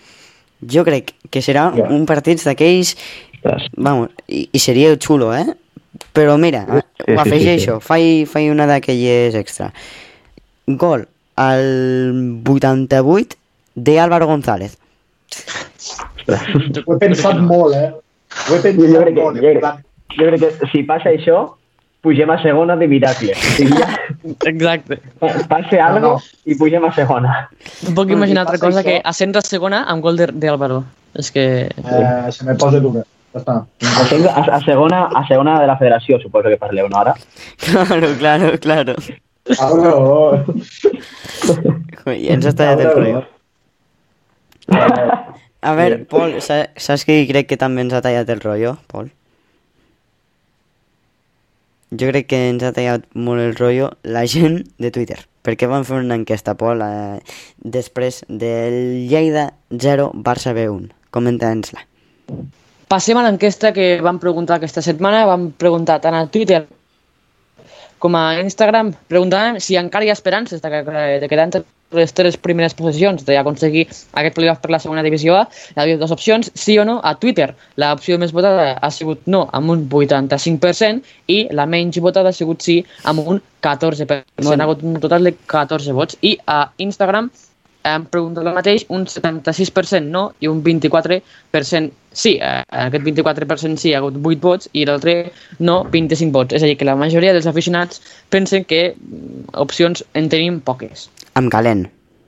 Jo 0.73 0.83
crec 0.85 1.15
que 1.31 1.41
serà 1.45 1.69
Ja. 1.77 1.87
un 1.95 2.05
partit 2.07 2.43
d'aquells. 2.45 2.97
Vamos, 3.77 4.11
i, 4.29 4.49
i 4.53 4.59
seria 4.61 4.97
xulo, 5.01 5.31
eh? 5.33 5.47
Però 6.13 6.37
mira, 6.39 6.65
Sí, 6.67 6.81
sí, 6.81 6.83
sí, 6.83 7.13
ho 7.13 7.15
sí, 7.15 7.21
afegeixo, 7.23 7.79
sí. 7.81 7.87
Fai, 7.87 8.05
fai 8.27 8.51
una 8.51 8.67
d'aquelles 8.67 9.35
extra. 9.39 9.71
Gol 10.77 11.07
al 11.37 12.43
88 12.47 13.37
de 13.75 14.01
Álvaro 14.01 14.27
González. 14.27 14.77
Ho 16.87 16.95
he 16.95 16.99
pensat 17.01 17.39
molt, 17.41 17.75
eh? 17.75 17.91
Ho 18.51 18.57
he 18.57 18.61
pensat 18.63 18.91
Jo 18.93 19.01
crec 19.03 19.15
que, 19.15 19.23
molt. 19.23 19.41
jo, 19.41 19.55
crec, 19.55 19.87
jo 20.19 20.29
crec 20.29 20.41
que 20.61 20.69
si 20.73 20.83
passa 20.89 21.11
això, 21.15 21.39
pugem 22.05 22.31
a 22.33 22.39
segona 22.43 22.77
de 22.81 22.89
miracle. 22.89 23.35
Exacte. 24.51 25.01
passa 25.49 25.81
algo 25.87 26.15
i 26.45 26.55
pugem 26.59 26.85
a 26.85 26.93
segona. 26.97 27.49
No 27.87 27.95
puc 27.97 28.11
imaginar 28.17 28.47
altra 28.47 28.59
cosa 28.59 28.83
que 28.83 28.99
això- 28.99 29.09
ascens 29.15 29.37
a 29.37 29.43
segona 29.47 29.85
amb 29.89 30.03
gol 30.03 30.17
de- 30.17 30.31
d'Álvaro. 30.33 30.85
És 31.15 31.31
que... 31.35 31.45
Eh, 31.67 32.33
se 32.33 32.45
me 32.45 32.55
posa 32.55 32.79
dura. 32.81 33.03
Ja 33.33 33.41
està. 33.41 33.57
A, 33.87 34.45
a, 34.57 34.61
segona, 34.65 35.05
a 35.15 35.25
segona 35.27 35.57
de 35.61 35.67
la 35.67 35.77
federació, 35.79 36.19
suposo 36.23 36.49
que 36.51 36.57
parleu, 36.59 36.89
no, 36.91 36.99
ara? 36.99 37.15
Claro, 37.59 38.15
claro, 38.19 38.53
claro. 38.59 38.95
Cabró. 39.57 40.45
I 42.11 42.29
ens 42.35 42.47
ha 42.47 42.53
tallat 42.57 42.81
el 42.81 42.91
rotllo. 42.95 43.23
A 45.61 45.73
veure, 45.77 45.99
Pol, 46.09 46.39
sa- 46.41 46.69
saps 46.81 47.05
que 47.05 47.19
crec 47.29 47.49
que 47.51 47.59
també 47.61 47.83
ens 47.85 47.93
ha 47.97 48.01
tallat 48.05 48.29
el 48.33 48.41
rotllo, 48.41 48.77
Pol? 48.89 49.11
Jo 51.91 52.07
crec 52.13 52.29
que 52.31 52.39
ens 52.53 52.63
ha 52.63 52.71
tallat 52.73 53.05
molt 53.19 53.43
el 53.43 53.57
rotllo 53.59 53.91
la 54.07 54.23
gent 54.31 54.61
de 54.79 54.93
Twitter, 54.95 55.19
perquè 55.43 55.67
van 55.69 55.85
fer 55.89 55.99
una 55.99 56.15
enquesta, 56.21 56.55
Pol, 56.55 56.81
eh, 56.87 57.19
després 57.59 58.23
del 58.29 59.09
Lleida 59.11 59.49
0, 59.75 60.13
Barça 60.15 60.55
B1. 60.55 60.93
Comenta'ns-la. 61.11 61.83
Passem 62.91 63.19
a 63.19 63.25
l'enquesta 63.27 63.73
que 63.75 63.97
vam 64.03 64.19
preguntar 64.23 64.57
aquesta 64.59 64.83
setmana. 64.83 65.25
Vam 65.27 65.51
preguntar 65.59 66.01
tant 66.03 66.15
a 66.15 66.25
Twitter 66.31 66.65
com 68.01 68.17
a 68.17 68.41
Instagram. 68.41 68.95
Preguntàvem 69.13 69.61
si 69.63 69.77
encara 69.79 70.07
hi 70.07 70.11
ha 70.11 70.17
esperances 70.17 70.65
de, 70.65 70.71
que, 70.73 70.97
de 71.23 71.29
quedar 71.31 71.47
entre 71.49 71.63
les 71.91 72.13
tres 72.15 72.37
primeres 72.39 72.75
posicions 72.79 73.25
d'aconseguir 73.27 73.87
aquest 73.89 74.37
playoff 74.37 74.61
per 74.63 74.71
la 74.71 74.81
segona 74.83 75.03
divisió 75.07 75.37
A. 75.37 75.45
Hi 75.75 75.83
havia 75.83 75.99
dues 76.01 76.15
opcions, 76.15 76.51
sí 76.55 76.79
o 76.79 76.87
no. 76.87 77.01
A 77.03 77.17
Twitter 77.23 77.51
l'opció 77.83 78.19
més 78.23 78.35
votada 78.37 78.73
ha 78.79 78.91
sigut 78.95 79.27
no, 79.27 79.45
amb 79.57 79.75
un 79.75 79.87
85%, 79.89 81.03
i 81.35 81.41
la 81.57 81.67
menys 81.67 82.01
votada 82.03 82.31
ha 82.31 82.37
sigut 82.37 82.63
sí, 82.67 82.81
amb 83.05 83.27
un 83.27 83.43
14%. 83.63 84.25
Bueno. 84.41 84.57
Ha 84.57 84.67
hagut 84.69 84.85
un 84.87 84.99
total 85.03 85.27
de 85.27 85.35
14 85.47 85.97
vots. 85.97 86.19
I 86.23 86.37
a 86.47 86.63
Instagram 86.79 87.31
hem 87.89 88.05
preguntat 88.13 88.45
el 88.47 88.53
mateix, 88.55 88.85
un 88.93 89.07
76% 89.09 90.05
no 90.13 90.33
i 90.41 90.49
un 90.51 90.63
24% 90.65 91.91
sí. 92.13 92.35
Eh, 92.41 92.63
aquest 92.69 93.05
24% 93.07 93.77
sí 93.81 93.95
ha 93.95 93.99
hagut 94.03 94.17
8 94.21 94.41
vots 94.45 94.69
i 94.77 94.85
l'altre 94.85 95.33
no 95.59 95.85
25 95.85 96.33
vots. 96.35 96.55
És 96.59 96.63
a 96.63 96.67
dir, 96.69 96.77
que 96.77 96.85
la 96.89 96.97
majoria 96.97 97.33
dels 97.33 97.47
aficionats 97.49 98.03
pensen 98.29 98.65
que 98.69 98.95
mm, 98.97 99.55
opcions 99.65 100.05
en 100.15 100.29
tenim 100.29 100.61
poques. 100.61 101.09
Amb 101.35 101.51
calent, 101.53 101.87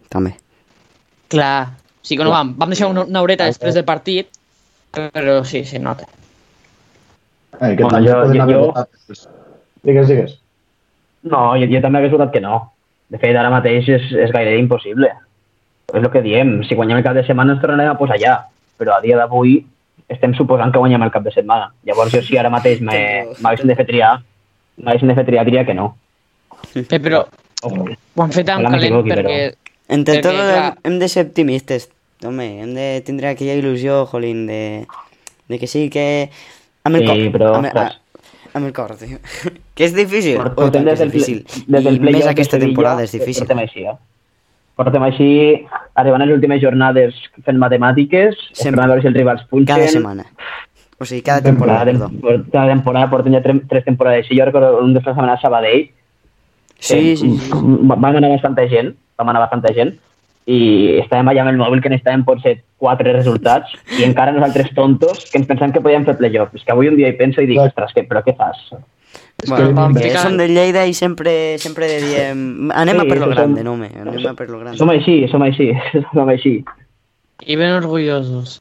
també. 0.08 0.34
Clar, 1.32 1.70
sí 2.02 2.16
que 2.16 2.24
no 2.24 2.30
vam, 2.34 2.54
vam 2.60 2.72
deixar 2.72 2.88
una, 2.92 3.04
una 3.08 3.22
horeta 3.24 3.46
després 3.50 3.74
del 3.74 3.84
partit, 3.88 4.28
però 4.92 5.42
sí, 5.48 5.64
sí, 5.64 5.78
nota. 5.80 6.04
Eh, 7.60 7.76
que 7.76 7.82
Bueno, 7.84 7.90
també 7.98 8.08
jo- 8.10 8.20
poden 8.22 8.36
jo- 8.36 8.42
haver 8.42 8.54
jo- 8.56 8.66
votat. 8.66 8.88
Digues, 9.82 10.08
digues. 10.08 10.38
No, 11.22 11.52
jo, 11.58 11.66
jo 11.70 11.80
també 11.82 11.98
hagués 12.00 12.12
votat 12.12 12.32
que 12.32 12.40
no. 12.40 12.72
De 13.12 13.18
fet, 13.20 13.36
ara 13.36 13.50
mateix 13.52 13.88
és, 13.92 14.08
és 14.12 14.30
gairebé 14.32 14.58
impossible. 14.58 15.10
És 15.92 16.00
el 16.02 16.10
que 16.10 16.22
diem, 16.24 16.62
si 16.64 16.74
guanyem 16.74 16.98
el 16.98 17.04
cap 17.04 17.14
de 17.14 17.24
setmana 17.26 17.52
ens 17.54 17.60
tornarem 17.62 17.90
a 17.92 17.98
posar 17.98 18.16
allà, 18.16 18.36
però 18.80 18.94
a 18.96 19.00
dia 19.04 19.16
d'avui 19.20 19.58
estem 20.08 20.34
suposant 20.34 20.72
que 20.72 20.78
guanyem 20.80 21.02
el 21.04 21.10
cap 21.12 21.22
de 21.24 21.32
setmana. 21.32 21.70
Llavors 21.84 22.12
jo 22.12 22.22
si 22.24 22.36
ara 22.40 22.50
mateix 22.52 22.80
me- 22.80 23.26
m'haguessin 23.40 23.68
de 23.68 23.76
fer 23.76 23.86
triar, 23.86 24.14
m'haguessin 24.80 25.08
de 25.12 25.14
fer 25.18 25.24
triar, 25.28 25.44
diria 25.44 25.64
que 25.66 25.74
no. 25.74 25.94
Eh, 26.74 26.98
però 26.98 27.26
ho 27.62 28.22
han 28.22 28.32
fet 28.32 28.48
amb 28.48 28.64
Ojalà 28.66 28.70
calent 28.78 29.02
perquè... 29.10 29.40
Entre 29.92 30.14
Perquè, 30.14 30.22
tot 30.22 30.32
hem, 30.32 30.46
clar- 30.48 30.76
hem 30.88 30.98
de 31.02 31.08
ser 31.12 31.26
optimistes, 31.26 31.88
home, 32.24 32.46
hem 32.62 32.70
de 32.74 32.86
tindre 33.04 33.28
aquella 33.28 33.56
il·lusió, 33.58 34.06
jolín, 34.08 34.46
de, 34.46 34.86
de 35.48 35.58
que 35.60 35.66
sí, 35.68 35.90
que... 35.90 36.30
Amb 36.84 36.96
el 36.96 37.02
Sí, 37.02 37.08
cor, 37.08 37.18
però, 37.34 37.50
amb, 37.58 37.66
el- 37.66 37.76
ostres. 37.76 37.98
a- 37.98 38.56
amb 38.58 38.66
el 38.66 38.72
cor, 38.72 38.94
tio. 38.96 39.18
que 39.76 39.84
és 39.84 39.92
difícil, 39.94 40.38
Por- 40.38 40.52
oh, 40.52 40.54
Portem 40.62 40.86
tant 40.86 40.94
des 40.94 41.00
és 41.04 41.12
difícil. 41.12 41.44
des 41.66 41.84
del 41.84 41.98
I 42.00 42.00
més 42.06 42.26
aquesta 42.30 42.58
temporada 42.62 43.04
és 43.04 43.12
difícil. 43.12 43.44
Portem 43.44 43.60
així, 43.66 43.84
eh? 43.90 43.96
Portem 44.82 45.02
així, 45.06 45.28
arribant 45.94 46.22
a 46.22 46.26
les 46.26 46.34
últimes 46.34 46.60
jornades 46.62 47.14
fent 47.44 47.58
matemàtiques, 47.58 48.36
Sempre. 48.52 48.82
a 48.84 48.86
veure 48.90 49.02
si 49.02 49.08
els 49.08 49.16
rivals 49.16 49.42
punxen. 49.50 49.76
Cada 49.76 49.88
setmana. 49.88 50.24
O 50.98 51.04
sigui, 51.04 51.22
cada 51.22 51.40
Cada, 51.40 51.50
temporada, 51.50 51.84
perdó. 51.84 52.44
cada 52.52 52.68
temporada 52.72 53.10
portem 53.10 53.32
ja 53.34 53.42
tres, 53.42 53.60
tres 53.68 53.84
temporades. 53.84 54.26
I 54.30 54.38
jo 54.38 54.44
recordo 54.46 54.78
un 54.82 54.94
desplaçament 54.94 55.32
a 55.32 55.40
Sabadell, 55.40 55.90
Sí, 56.82 57.16
sí, 57.16 57.28
sí. 57.38 57.50
Va- 57.52 57.94
Vam 57.94 58.16
anar 58.16 58.30
bastanta 58.32 58.64
gent, 58.68 58.96
vam 59.16 59.28
anar 59.30 59.40
bastanta 59.44 59.70
gent, 59.72 59.92
i 60.50 60.98
estàvem 60.98 61.28
allà 61.30 61.42
amb 61.44 61.50
el 61.52 61.58
mòbil 61.60 61.80
que 61.80 61.88
necessitàvem 61.92 62.24
potser 62.26 62.56
quatre 62.76 63.12
resultats 63.14 63.70
i 64.00 64.02
encara 64.02 64.32
nosaltres 64.34 64.72
tontos 64.74 65.28
que 65.30 65.38
ens 65.38 65.46
pensem 65.46 65.70
que 65.70 65.80
podíem 65.80 66.04
fer 66.04 66.16
playoff. 66.18 66.50
És 66.58 66.64
que 66.64 66.72
avui 66.74 66.88
un 66.88 66.96
dia 66.96 67.08
hi 67.12 67.16
penso 67.20 67.40
i 67.40 67.46
dic, 67.46 67.60
ostres, 67.62 67.92
que, 67.94 68.02
però 68.02 68.24
què 68.26 68.34
fas? 68.34 68.58
Bueno, 69.48 69.88
ficar- 69.98 70.22
som 70.22 70.36
de 70.36 70.46
Lleida 70.48 70.86
i 70.86 70.94
sempre, 70.94 71.58
sempre 71.58 71.88
diem... 72.02 72.70
Anem 72.70 73.00
Sí, 73.00 73.06
a 73.06 73.08
per 73.08 73.18
lo 73.18 73.24
som- 73.26 73.34
grande, 73.34 73.64
no, 73.64 73.72
home, 73.74 73.88
anem 74.00 74.26
a 74.30 74.34
per 74.38 74.48
lo 74.50 74.58
grande. 74.60 74.78
Som 74.78 74.90
així, 74.90 75.16
som 75.28 75.42
així, 75.42 75.72
som 76.14 76.28
així. 76.28 76.58
I 77.46 77.56
ben 77.56 77.72
orgullosos. 77.80 78.60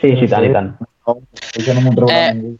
Sí, 0.00 0.16
sí, 0.18 0.26
tant 0.26 0.44
i 0.48 0.52
tant. 0.52 0.72
Això 1.06 1.74
no 1.76 1.80
m'ho 1.86 1.94
trobarà 1.94 2.32
Eh. 2.32 2.56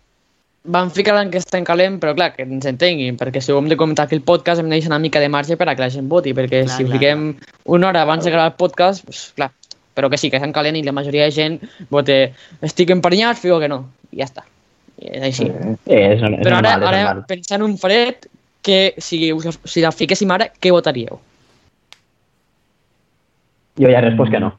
Vam 0.70 0.90
ficar 0.92 1.14
l'enquesta 1.16 1.56
en 1.56 1.64
calent, 1.64 1.94
però 1.98 2.12
clar, 2.14 2.34
que 2.36 2.44
ens 2.44 2.66
entenguin, 2.68 3.16
perquè 3.16 3.40
si 3.40 3.50
ho 3.50 3.56
hem 3.58 3.68
de 3.70 3.78
comentar 3.80 4.04
aquí 4.04 4.14
el 4.14 4.20
podcast 4.20 4.60
hem 4.60 4.68
de 4.68 4.74
deixar 4.76 4.90
una 4.92 4.98
mica 5.00 5.18
de 5.18 5.30
marge 5.32 5.56
per 5.56 5.66
a 5.70 5.74
que 5.74 5.80
la 5.80 5.88
gent 5.90 6.06
voti, 6.10 6.34
perquè 6.36 6.66
Clar, 6.66 6.76
si 6.76 6.84
clar, 6.84 6.98
fiquem 6.98 7.22
una 7.64 7.88
hora 7.88 8.02
abans 8.02 8.26
de 8.26 8.30
gravar 8.30 8.50
el 8.52 8.58
podcast, 8.60 9.02
pues, 9.06 9.32
clar, 9.34 9.48
però 9.96 10.10
que 10.12 10.18
sí, 10.20 10.28
que 10.30 10.36
és 10.36 10.44
en 10.44 10.52
calent 10.52 10.76
i 10.76 10.82
la 10.84 10.92
majoria 10.92 11.24
de 11.24 11.32
gent 11.32 11.56
vote 11.88 12.34
estic 12.60 12.90
emprenyat, 12.92 13.40
fico 13.40 13.58
que 13.58 13.68
no, 13.72 13.86
i 14.12 14.20
ja 14.20 14.28
està. 14.28 14.44
És 15.00 15.22
així. 15.22 15.46
Eh, 15.48 15.74
Sí, 15.86 15.94
és, 15.96 16.20
és 16.20 16.44
Però 16.44 16.58
ara, 16.58 16.76
normal, 16.76 16.88
ara 16.88 17.02
normal. 17.06 17.24
pensant 17.28 17.62
en 17.62 17.66
un 17.70 17.76
fred, 17.80 18.26
que 18.62 18.94
si, 19.00 19.32
us- 19.32 19.58
si 19.64 19.80
la 19.80 19.90
fiquéssim 19.92 20.30
ara, 20.30 20.50
què 20.60 20.70
votaríeu? 20.74 21.18
Jo 23.80 23.88
ja 23.88 23.98
he 23.98 24.02
respost 24.04 24.30
que 24.34 24.40
no. 24.42 24.50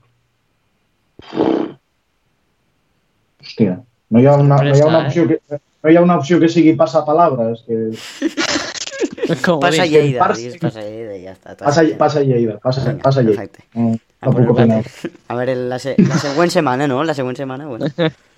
Hòstia, 3.41 3.75
no 4.09 4.19
hi 4.21 4.25
ha 4.29 4.33
una, 4.37 4.57
no 4.63 4.75
hi 4.75 4.81
ha 4.81 4.87
una 4.87 5.03
Presta, 5.03 5.07
opció 5.07 5.27
que... 5.27 5.59
No 5.83 5.89
hi 5.89 5.95
ha 5.97 6.01
una 6.05 6.15
opció 6.21 6.37
que 6.39 6.49
sigui 6.49 6.73
passapalabra, 6.77 7.51
és 7.55 7.61
que 7.65 7.77
Com 9.45 9.61
Passa? 9.63 9.85
Lleida, 9.87 10.19
Barça- 10.19 10.41
dius, 10.41 10.57
passa 10.61 10.81
Lleida 10.83 11.13
i 11.15 11.21
ja 11.23 11.31
està. 11.33 11.53
tot 11.55 11.63
passa, 11.65 11.83
passa 11.97 12.21
Lleida, 12.25 12.57
passa, 12.61 12.81
Vinga, 12.89 13.01
passa 13.05 13.21
Lleida. 13.23 13.45
perfecte. 13.45 13.63
No, 13.73 14.51
opineu. 14.51 14.83
A 15.31 15.37
veure, 15.39 15.55
la, 15.71 15.79
se 15.79 15.95
la 15.97 16.17
següent 16.19 16.51
setmana, 16.53 16.87
no? 16.91 16.99
La 17.07 17.13
següent 17.17 17.37
setmana, 17.39 17.67
bueno. 17.69 17.87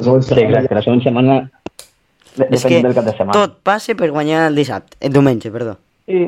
Sí, 0.00 0.40
exacte, 0.40 0.74
la 0.74 0.82
següent 0.82 1.02
setmana 1.04 1.50
És 2.50 2.62
que 2.64 2.80
del 2.82 2.94
cap 2.94 3.04
de 3.04 3.12
setmana. 3.12 3.32
tot 3.34 3.58
passa 3.66 3.94
per 3.98 4.10
guanyar 4.10 4.46
el 4.48 4.54
dissabte, 4.56 4.96
el 5.00 5.12
diumenge, 5.12 5.50
perdó. 5.50 5.76
Sí, 6.06 6.20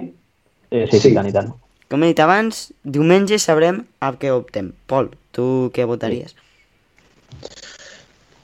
sí, 0.70 0.86
sí, 0.86 0.86
Sí. 0.90 1.00
sí, 1.08 1.14
tant 1.14 1.28
i 1.28 1.32
tant. 1.32 1.52
Com 1.88 2.02
he 2.02 2.06
dit 2.12 2.20
abans, 2.24 2.72
diumenge 2.84 3.38
sabrem 3.38 3.82
a 4.00 4.12
què 4.16 4.30
optem. 4.32 4.72
Pol, 4.86 5.10
tu 5.32 5.70
què 5.74 5.84
votaries? 5.86 6.34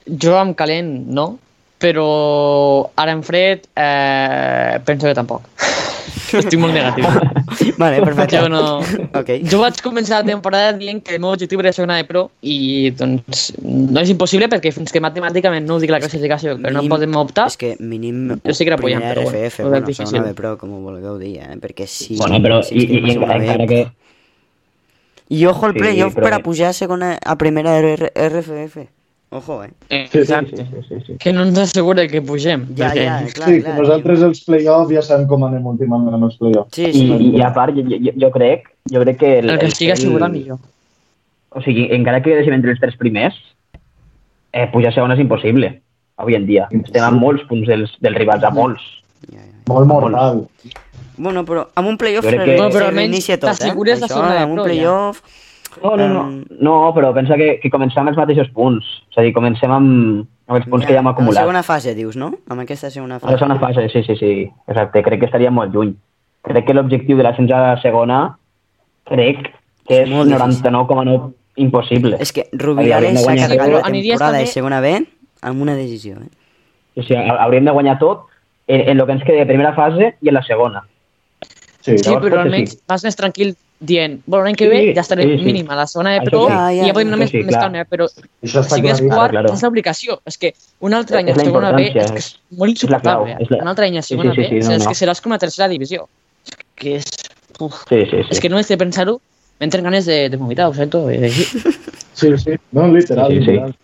Jo 0.09 0.36
amb 0.40 0.56
calent 0.56 1.06
no, 1.12 1.38
però 1.80 2.90
ara 2.96 3.12
en 3.12 3.22
fred 3.22 3.66
eh, 3.76 4.78
penso 4.84 5.06
que 5.06 5.14
tampoc. 5.14 5.42
Estic 6.38 6.59
molt 6.60 6.74
negatiu. 6.74 7.05
vale, 7.82 8.00
perfecte. 8.05 8.38
Jo 8.42 8.48
no... 8.52 8.60
Ok. 9.16 9.30
Jo 9.48 9.60
vaig 9.62 9.78
començar 9.84 10.20
la 10.22 10.26
temporada 10.28 10.72
dient 10.76 11.00
que 11.02 11.14
el 11.16 11.20
meu 11.22 11.30
objectiu 11.32 11.60
era 11.60 11.72
ser 11.72 11.84
una 11.86 11.96
de 11.96 12.05
pro 12.05 12.26
i 12.42 12.90
doncs 12.98 13.52
no 13.64 14.00
és 14.02 14.10
impossible 14.12 14.48
perquè 14.52 14.72
fins 14.74 14.92
que 14.92 15.00
matemàticament 15.00 15.64
no 15.66 15.76
ho 15.76 15.80
dic 15.80 15.90
la 15.94 16.00
classificació 16.02 16.56
que 16.59 16.70
no 16.70 16.82
Mínim- 16.82 16.90
podem 16.92 17.16
optar 17.16 17.46
És 17.48 17.56
que 17.56 17.76
mínim 17.80 18.34
Jo 18.44 18.55
sí 18.55 18.64
que 18.68 18.76
primera 18.76 19.14
però 19.14 19.24
bueno, 19.24 19.38
RFF, 19.38 19.62
bueno, 19.64 19.80
difícil. 19.86 20.06
segona 20.06 20.28
B 20.28 20.34
Pro, 20.34 20.56
com 20.59 20.74
ho 20.76 20.80
vulgueu 20.84 21.16
dir, 21.18 21.38
eh? 21.40 21.56
Perquè 21.62 21.86
si... 21.86 22.16
Bueno, 22.20 22.42
però 22.44 22.62
si 22.62 22.74
i, 22.76 22.84
i, 22.84 23.16
encara 23.16 23.66
que... 23.66 23.86
I 25.30 25.44
ojo 25.46 25.66
al 25.66 25.72
Sí, 25.74 25.78
playoff 25.80 26.14
però- 26.16 26.24
per 26.24 26.34
a 26.34 26.38
pujar 26.42 26.70
a 26.70 26.72
segona, 26.72 27.18
a 27.24 27.36
primera 27.36 27.76
R 27.78 28.12
RFF. 28.14 28.86
Ojo, 29.30 29.62
eh? 29.62 29.70
Sí, 29.90 30.09
sí, 30.10 30.18
Exacte. 30.20 30.56
sí, 30.56 30.62
sí, 30.64 30.82
sí, 30.88 30.94
sí. 31.06 31.16
Que 31.18 31.32
no 31.34 31.42
ens 31.42 31.59
assegura 31.59 32.06
que 32.09 32.22
pugem. 32.22 32.62
Ja, 32.74 32.88
perquè- 32.88 33.05
ja, 33.05 33.32
clar, 33.34 33.48
Sí, 33.48 33.55
que 33.56 33.62
clar. 33.62 33.78
nosaltres 33.78 34.22
els 34.22 34.40
play-off 34.44 34.90
ja 34.90 35.02
sabem 35.02 35.26
com 35.28 35.44
anem 35.44 35.66
últimament 35.66 36.14
amb 36.14 36.24
els 36.24 36.36
play-off. 36.38 36.68
Sí, 36.72 36.86
I, 36.86 36.92
sí. 36.92 37.30
i 37.36 37.42
a 37.42 37.52
part, 37.52 37.76
jo, 37.76 37.82
jo, 37.84 38.12
jo 38.16 38.30
crec, 38.30 38.70
jo 38.90 39.02
crec 39.05 39.18
que... 39.18 39.38
El 39.40 39.59
que 39.59 39.66
estigui 39.66 39.90
assegurat 39.92 40.32
millor. 40.32 40.59
O 41.50 41.60
sigui, 41.60 41.88
encara 41.92 42.22
que 42.22 42.30
quedéssim 42.30 42.55
entre 42.56 42.70
els 42.72 42.80
tres 42.80 42.96
primers, 42.96 43.36
eh, 44.52 44.66
pujar 44.72 44.92
a 44.92 44.96
segona 44.96 45.14
és 45.14 45.20
impossible, 45.20 45.74
avui 46.16 46.34
en 46.34 46.46
dia. 46.46 46.68
Estem 46.72 47.05
a 47.05 47.10
molts 47.10 47.44
punts 47.48 47.68
dels, 47.68 47.92
dels 48.00 48.16
rivals, 48.16 48.44
a 48.44 48.50
molts. 48.50 48.80
Ja, 49.28 49.42
ja. 49.44 49.52
Molt 49.68 49.86
mortal. 49.86 50.46
Bueno, 51.18 51.44
però 51.44 51.66
amb 51.74 51.88
un 51.88 51.98
playoff 51.98 52.24
que- 52.24 52.36
Bueno, 52.36 52.70
però 52.70 52.86
almenys 52.88 53.10
reinicia 53.10 53.38
tot, 53.38 53.60
eh? 53.60 53.72
Això, 53.74 54.22
de 54.30 54.38
amb 54.38 54.52
un 54.52 54.62
pro, 54.62 54.72
ja. 54.72 55.12
No, 55.82 55.96
no, 55.96 56.09
no, 56.09 56.44
no, 56.60 56.74
però 56.94 57.12
pensa 57.14 57.36
que, 57.36 57.59
que 57.62 57.70
comencem 57.70 58.00
amb 58.02 58.10
els 58.12 58.18
mateixos 58.18 58.48
punts. 58.55 58.84
És 59.10 59.18
a 59.18 59.22
dir, 59.22 59.32
comencem 59.32 59.70
amb, 59.70 60.26
amb 60.48 60.56
els 60.59 60.66
punts 60.68 60.86
que 60.86 60.92
ja 60.92 60.98
hem 61.00 61.06
A 61.06 61.10
la 61.10 61.16
acumulat. 61.16 61.42
segona 61.42 61.62
fase, 61.62 61.94
dius, 61.94 62.16
no? 62.16 62.32
Amb 62.48 62.60
aquesta 62.64 62.90
segona 62.90 63.16
A 63.16 63.18
la 63.18 63.20
fase. 63.26 63.38
segona 63.38 63.59
fase, 63.59 63.88
sí, 63.88 64.02
sí, 64.02 64.16
sí. 64.16 64.30
Exacte, 64.66 65.02
crec 65.02 65.20
que 65.20 65.26
estaria 65.26 65.50
molt 65.50 65.74
lluny. 65.74 65.94
Crec 66.42 66.66
que 66.66 66.74
l'objectiu 66.74 67.16
de 67.16 67.22
l'ascens 67.22 67.50
a 67.52 67.60
la 67.60 67.80
segona, 67.82 68.36
crec 69.05 69.48
que 69.88 70.02
és 70.02 70.09
Molt 70.10 70.28
difícil. 70.28 70.70
99,9 70.72 71.32
impossible. 71.56 72.16
És 72.20 72.32
que 72.32 72.46
Rubiales 72.52 73.22
s'ha 73.22 73.34
carregat 73.34 73.68
la 73.72 73.82
temporada 73.82 74.38
de 74.38 74.46
segona 74.46 74.80
B 74.80 74.92
amb 75.42 75.62
una 75.62 75.74
decisió, 75.74 76.16
eh? 76.20 76.28
O 76.96 77.02
sigui, 77.02 77.16
ha- 77.18 77.42
hauríem 77.44 77.64
de 77.64 77.70
guanyar 77.72 77.98
tot 77.98 78.26
en, 78.66 78.80
en 78.88 79.00
el 79.00 79.06
que 79.06 79.12
ens 79.12 79.24
queda 79.24 79.38
de 79.38 79.46
primera 79.46 79.72
fase 79.74 80.16
i 80.20 80.28
en 80.28 80.34
la 80.34 80.42
segona. 80.42 80.84
Sí, 81.80 81.96
Sí, 81.98 82.14
però 82.20 82.40
almenys 82.42 82.72
sí. 82.72 82.78
vas 82.88 83.05
més 83.05 83.16
tranquil 83.16 83.55
dient, 83.80 84.22
bueno, 84.26 84.44
l'any 84.44 84.56
que 84.59 84.64
Sí, 84.66 84.70
ve 84.70 84.94
ja 84.94 85.00
estaré 85.02 85.22
sí, 85.24 85.36
sí. 85.38 85.44
mínim 85.44 85.68
a 85.70 85.76
la 85.76 85.86
zona 85.86 86.14
de 86.16 86.22
pro 86.30 86.46
sí. 86.46 86.52
Ja, 86.52 86.72
i 86.72 86.78
ja, 86.80 86.86
ja 86.88 86.92
podem 86.96 87.09
anar 87.12 87.18
això 87.18 87.20
més, 87.22 87.30
sí, 87.30 87.42
més 87.46 87.56
calma, 87.56 87.84
però 87.86 88.09
Això 88.42 88.62
està 88.64 88.74
si 88.74 88.82
ves 88.82 89.00
quart, 89.06 89.30
claro. 89.30 89.52
és 89.55 89.62
l'obligació. 89.62 90.18
És 90.26 90.38
que 90.38 90.52
un 90.80 90.94
altre 90.94 91.18
any 91.18 91.30
a 91.30 91.34
segona 91.38 91.70
B 91.76 91.84
és 91.86 91.92
que 91.94 92.18
és 92.18 92.28
molt 92.59 92.70
insuportable. 92.74 93.36
és 93.38 93.50
la- 93.50 93.62
Un 93.62 93.68
altre 93.68 93.86
any 93.86 93.98
a 93.98 94.02
Sí, 94.02 94.14
segona 94.14 94.34
sí, 94.34 94.42
sí, 94.44 94.55
B 94.56 94.62
sí, 94.62 94.68
no, 94.68 94.74
és 94.74 94.84
no. 94.84 94.90
que 94.90 94.96
seràs 94.98 95.20
com 95.22 95.32
a 95.32 95.38
tercera 95.38 95.68
divisió. 95.68 96.09
És 96.46 96.56
que 96.76 96.96
és... 96.96 97.05
Uf, 97.60 97.84
Sí, 97.88 98.05
sí, 98.06 98.22
sí. 98.22 98.28
és 98.30 98.40
que 98.40 98.48
només 98.48 98.68
de 98.68 98.76
pensar-ho 98.78 99.20
m'entren 99.60 99.82
ganes 99.84 100.06
de, 100.06 100.28
de 100.28 100.36
vomitar, 100.36 100.66
ho 100.68 100.74
sento. 100.74 101.09
Eh, 101.10 101.30
Sí, 102.18 102.36
sí. 102.36 102.50
No, 102.72 102.88
literal, 102.88 103.28
Sí, 103.30 103.38
sí, 103.38 103.44
sí. 103.44 103.50
literal. 103.52 103.74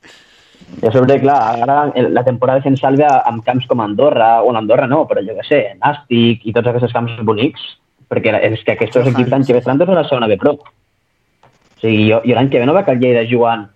I 0.83 0.87
a 0.89 0.91
sobre, 0.91 1.21
clar, 1.21 1.63
ara 1.63 1.93
la 2.11 2.25
temporada 2.25 2.61
se'n 2.63 2.77
salva 2.77 3.23
amb 3.29 3.45
camps 3.45 3.67
com 3.69 3.81
Andorra, 3.81 4.43
o 4.43 4.51
Andorra 4.57 4.89
no, 4.89 5.07
però 5.07 5.21
jo 5.23 5.35
què 5.39 5.45
sé, 5.47 5.61
Nàstic 5.79 6.41
i 6.43 6.53
tots 6.53 6.67
aquests 6.67 6.93
camps 6.93 7.13
bonics, 7.23 7.61
perquè 8.15 8.33
és 8.53 8.63
que 8.65 8.73
aquests 8.79 8.97
equips 9.03 9.31
l'any 9.35 9.45
que 9.45 9.53
ve 9.53 9.61
estaran 9.61 9.79
tots 9.83 9.91
a 9.93 9.99
la 10.01 10.07
segona 10.09 10.31
B 10.31 10.39
Pro. 10.39 10.55
O 10.55 11.81
sigui, 11.83 12.07
jo, 12.11 12.23
jo 12.25 12.35
l'any 12.39 12.49
que 12.51 12.61
ve 12.63 12.67
no 12.67 12.73
vaig 12.77 12.89
al 12.89 13.01
Lleida 13.03 13.27
jugant 13.29 13.67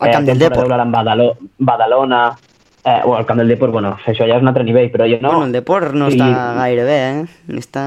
Al 0.00 0.10
Camp 0.14 0.24
del 0.24 0.38
temporada 0.38 0.64
Depor. 0.64 0.80
amb 0.80 0.94
Badalo, 0.94 1.26
Badalona, 1.58 2.20
eh, 2.84 3.00
o 3.04 3.14
al 3.18 3.26
Camp 3.28 3.38
del 3.42 3.48
Depor, 3.52 3.70
bueno, 3.74 3.98
això 4.06 4.24
ja 4.26 4.36
és 4.38 4.42
un 4.42 4.48
altre 4.48 4.64
nivell, 4.64 4.88
però 4.90 5.04
jo 5.10 5.18
no... 5.20 5.28
Bueno, 5.34 5.44
el 5.50 5.52
Deport 5.52 5.92
no 5.92 6.08
Sí. 6.10 6.16
està 6.16 6.54
gaire 6.56 6.84
bé, 6.88 6.98
eh? 7.10 7.26
Està 7.60 7.84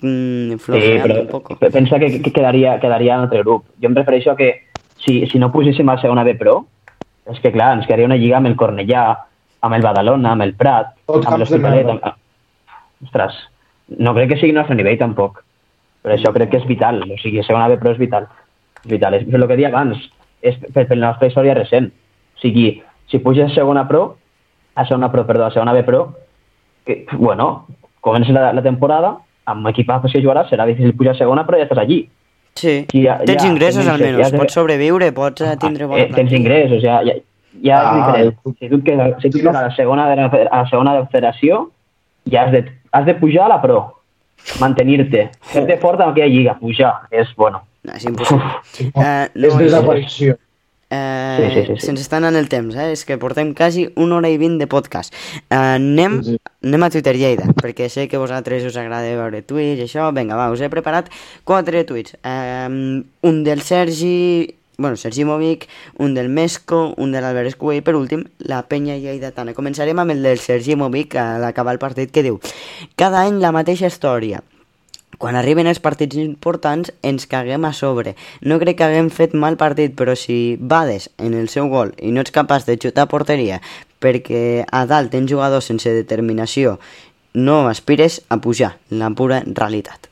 mm, 0.00 0.56
Sí, 0.56 0.80
però 1.04 1.20
un 1.20 1.26
poco. 1.28 1.56
pe- 1.60 1.70
pensa 1.70 1.98
que, 1.98 2.22
que 2.22 2.32
quedaria, 2.32 2.78
quedaria 2.80 3.14
en 3.18 3.26
altre 3.26 3.42
grup. 3.42 3.66
Jo 3.82 3.90
em 3.90 3.94
refereixo 3.98 4.30
a 4.32 4.36
que 4.36 4.62
si, 5.04 5.26
si 5.26 5.38
no 5.38 5.52
pugéssim 5.52 5.88
a 5.92 5.98
segona 6.00 6.24
B 6.24 6.34
Pro, 6.40 6.64
és 7.30 7.38
que 7.44 7.52
clar, 7.52 7.74
ens 7.76 7.84
quedaria 7.86 8.06
una 8.08 8.16
lliga 8.16 8.38
amb 8.38 8.46
el 8.48 8.56
Cornellà, 8.56 9.04
amb 9.60 9.74
el 9.76 9.82
Badalona, 9.84 10.32
amb 10.32 10.42
el 10.48 10.54
Prat, 10.56 10.94
Tots 11.04 11.26
amb 11.28 11.42
l'Hospitalet... 11.44 11.92
Amb... 11.92 12.16
Ostres, 13.04 13.36
no 13.98 14.14
crec 14.14 14.28
que 14.30 14.36
sigui 14.40 14.50
el 14.50 14.56
nostre 14.60 14.76
nivell 14.76 14.98
tampoc. 14.98 15.42
Per 16.02 16.12
això 16.14 16.32
crec 16.32 16.50
que 16.50 16.56
és 16.62 16.66
vital. 16.66 17.02
O 17.10 17.16
sigui, 17.20 17.42
segona 17.44 17.68
B 17.68 17.76
Pro 17.78 17.90
és 17.92 17.98
vital. 17.98 18.28
És 18.84 18.90
vital. 18.90 19.14
És, 19.14 19.26
el 19.28 19.46
que 19.48 19.56
deia 19.56 19.68
abans. 19.68 19.98
És 20.42 20.56
per, 20.72 20.86
per 20.88 20.96
la 20.96 21.10
nostra 21.10 21.28
història 21.28 21.54
recent. 21.54 21.90
O 22.36 22.40
sigui, 22.40 22.82
si 23.10 23.18
puges 23.18 23.50
a 23.50 23.54
segona 23.54 23.86
Pro, 23.88 24.16
a 24.74 24.86
segona 24.86 25.10
Pro, 25.12 25.26
perdó, 25.26 25.46
a 25.46 25.50
segona 25.52 25.72
B 25.74 25.82
Pro, 25.84 26.14
que, 26.86 27.04
bueno, 27.12 27.66
comença 28.00 28.32
la, 28.32 28.52
la 28.54 28.62
temporada, 28.62 29.18
amb 29.50 29.66
equipazos 29.68 30.12
que 30.12 30.22
jugaràs, 30.22 30.48
serà 30.48 30.64
difícil 30.64 30.94
pujar 30.96 31.12
a 31.12 31.18
segona, 31.18 31.44
però 31.44 31.58
ja 31.58 31.66
estàs 31.66 31.82
allí. 31.82 32.04
Sí, 32.54 32.86
Sí, 32.90 33.02
ja- 33.04 33.18
tens 33.26 33.42
ja, 33.42 33.48
ingressos 33.50 33.84
tens- 33.84 33.92
almenys, 34.00 34.30
ja- 34.30 34.38
pots 34.38 34.54
sobreviure, 34.54 35.12
pots 35.12 35.42
eh, 35.42 35.56
tindre 35.60 35.86
bona 35.86 36.00
eh, 36.00 36.06
tens 36.06 36.14
plantilla. 36.16 36.38
ingressos, 36.40 36.82
ja, 36.82 37.02
ja, 37.04 37.14
ja 37.62 37.76
Ah, 37.80 37.90
és 37.90 38.30
diferent. 38.30 38.58
Si 38.58 38.68
tu, 38.70 38.82
quedes, 38.82 39.14
si 39.22 39.30
tu 39.30 39.48
a 39.48 39.52
la 39.52 39.70
segona, 39.76 40.08
de 40.08 40.16
la, 40.16 40.24
a 40.26 40.62
la 40.62 40.68
segona 40.70 40.94
de 40.94 41.00
la 41.00 41.06
federació, 41.06 41.70
ja 42.30 42.44
has 42.46 42.52
de, 42.52 42.64
has 42.92 43.06
de 43.06 43.14
pujar 43.14 43.44
a 43.46 43.48
la 43.54 43.60
pro, 43.62 43.80
mantenir-te, 44.60 45.30
fer-te 45.52 45.76
fort 45.78 46.00
en 46.00 46.10
aquella 46.10 46.26
lliga, 46.32 46.58
pujar, 46.60 46.94
és, 47.10 47.34
bueno, 47.36 47.62
No, 47.82 47.94
és 47.96 48.04
impossible. 48.04 48.44
Eh, 48.78 49.28
És 49.34 49.54
no, 49.54 49.58
desaparició. 49.62 50.34
Eh, 50.92 51.36
Sí, 51.38 51.46
sí, 51.54 51.60
sí, 51.66 51.74
sí. 51.78 51.86
Se'ns 51.86 52.00
està 52.02 52.18
anant 52.18 52.34
el 52.36 52.48
temps, 52.50 52.74
eh? 52.76 52.90
És 52.92 53.06
que 53.08 53.16
portem 53.16 53.54
quasi 53.54 53.86
una 53.96 54.16
hora 54.18 54.28
i 54.28 54.36
vint 54.36 54.58
de 54.60 54.66
podcast. 54.66 55.14
Eh, 55.48 55.54
anem, 55.56 56.18
Sí, 56.22 56.34
sí. 56.34 56.38
anem 56.66 56.82
a 56.82 56.90
Twitter 56.90 57.14
Lleida, 57.16 57.46
perquè 57.56 57.88
sé 57.88 58.08
que 58.08 58.16
a 58.18 58.20
vosaltres 58.20 58.66
us 58.68 58.76
agrada 58.76 59.08
veure 59.16 59.40
tuits 59.40 59.78
i 59.80 59.86
això. 59.86 60.10
Vinga, 60.12 60.36
va, 60.36 60.50
us 60.52 60.60
he 60.60 60.68
preparat 60.68 61.08
quatre 61.44 61.84
tuits. 61.88 62.16
Eh, 62.22 63.02
un 63.22 63.44
del 63.44 63.62
Sergi, 63.62 64.56
bueno, 64.80 64.96
Sergi 64.96 65.24
Movic, 65.24 65.68
un 65.98 66.14
del 66.14 66.30
Mesco, 66.30 66.94
un 66.96 67.12
de 67.12 67.20
l'Albert 67.20 67.52
Escuer 67.52 67.76
i 67.78 67.82
per 67.84 67.94
últim, 67.98 68.24
la 68.40 68.62
penya 68.64 68.96
lleidatana. 68.96 69.52
Començarem 69.52 69.98
amb 70.00 70.14
el 70.16 70.24
del 70.24 70.40
Sergi 70.40 70.74
Movic 70.74 71.18
a 71.20 71.36
l'acabar 71.42 71.76
el 71.76 71.82
partit 71.82 72.10
que 72.10 72.24
diu 72.24 72.40
Cada 72.96 73.20
any 73.26 73.38
la 73.44 73.52
mateixa 73.52 73.90
història. 73.92 74.40
Quan 75.20 75.36
arriben 75.36 75.68
els 75.68 75.82
partits 75.84 76.16
importants 76.16 76.94
ens 77.04 77.26
caguem 77.28 77.66
a 77.68 77.74
sobre. 77.76 78.14
No 78.40 78.56
crec 78.62 78.78
que 78.78 78.86
haguem 78.88 79.10
fet 79.12 79.34
mal 79.36 79.58
partit, 79.60 79.92
però 79.92 80.14
si 80.16 80.56
bades 80.56 81.10
en 81.18 81.36
el 81.36 81.50
seu 81.52 81.68
gol 81.68 81.92
i 82.00 82.14
no 82.14 82.24
ets 82.24 82.32
capaç 82.32 82.64
de 82.64 82.78
xutar 82.80 83.10
porteria 83.10 83.60
perquè 84.00 84.64
a 84.64 84.86
dalt 84.88 85.12
tens 85.12 85.28
jugadors 85.28 85.68
sense 85.68 85.92
determinació, 85.92 86.78
no 87.34 87.66
aspires 87.68 88.22
a 88.30 88.40
pujar, 88.40 88.78
la 88.88 89.12
pura 89.12 89.44
realitat. 89.44 90.09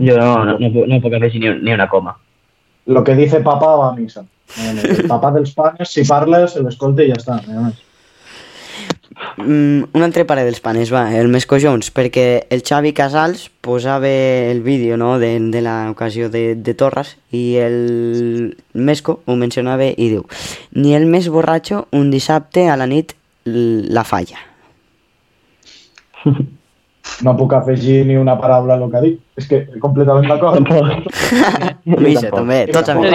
Jo 0.00 0.16
no, 0.18 0.44
no, 0.44 0.58
no, 0.58 0.70
puc- 0.74 0.86
no 0.90 1.00
puc 1.00 1.14
afegir 1.18 1.40
ni, 1.42 1.50
ni 1.60 1.72
una 1.72 1.88
coma. 1.88 2.16
Lo 2.86 3.02
que 3.02 3.14
dice 3.16 3.40
papá 3.40 3.74
va 3.76 3.90
a 3.90 3.96
misa. 3.96 4.24
El 4.62 5.08
papà 5.10 5.32
dels 5.34 5.52
panes, 5.56 5.90
si 5.90 6.04
parles, 6.06 6.52
se 6.54 6.62
l'escolta 6.62 7.02
i 7.02 7.10
ja 7.10 7.18
està. 7.18 7.40
més. 7.50 7.82
Mm, 9.38 9.88
un 9.96 10.02
altre 10.04 10.26
pare 10.28 10.44
dels 10.44 10.60
panes, 10.60 10.90
va, 10.92 11.06
el 11.16 11.28
Mesco 11.32 11.56
Jones, 11.60 11.88
perquè 11.94 12.46
el 12.52 12.62
Xavi 12.62 12.92
Casals 12.92 13.46
posava 13.64 14.08
el 14.08 14.60
vídeo 14.62 14.96
no, 15.00 15.18
de, 15.18 15.38
de 15.40 15.62
l'ocasió 15.64 16.28
de, 16.28 16.54
de 16.54 16.74
Torres 16.74 17.16
i 17.32 17.56
el 17.56 18.56
Mesco 18.74 19.20
ho 19.24 19.36
mencionava 19.40 19.88
i 19.88 20.10
diu 20.12 20.26
ni 20.76 20.94
el 20.94 21.06
més 21.08 21.30
borratxo 21.32 21.86
un 21.96 22.10
dissabte 22.12 22.68
a 22.68 22.76
la 22.76 22.86
nit 22.86 23.16
la 23.46 24.04
falla. 24.04 24.38
No 27.24 27.32
puc 27.38 27.54
afegir 27.56 28.02
ni 28.06 28.16
una 28.20 28.34
paraula 28.40 28.74
a 28.74 28.80
lo 28.80 28.90
que 28.90 28.98
ha 28.98 29.04
dit. 29.04 29.20
És 29.40 29.48
que 29.50 29.62
completament 29.82 30.28
d'acord. 30.28 30.66
Missa, 32.04 32.32
també, 32.32 32.64
He 32.66 32.74
tots 32.74 32.92
amb 32.92 33.06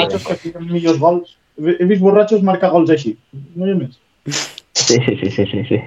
fiquen 0.41 0.69
millors 0.71 1.01
gols. 1.01 1.35
He 1.61 1.85
vist 1.85 2.01
borratxos 2.01 2.45
marcar 2.47 2.71
gols 2.73 2.89
així. 2.93 3.15
No 3.55 3.67
hi 3.67 3.75
ha 3.75 3.81
més. 3.81 3.99
Sí, 4.73 4.97
sí, 5.05 5.17
sí, 5.19 5.29
sí, 5.35 5.45
sí, 5.51 5.65
sí. 5.69 5.81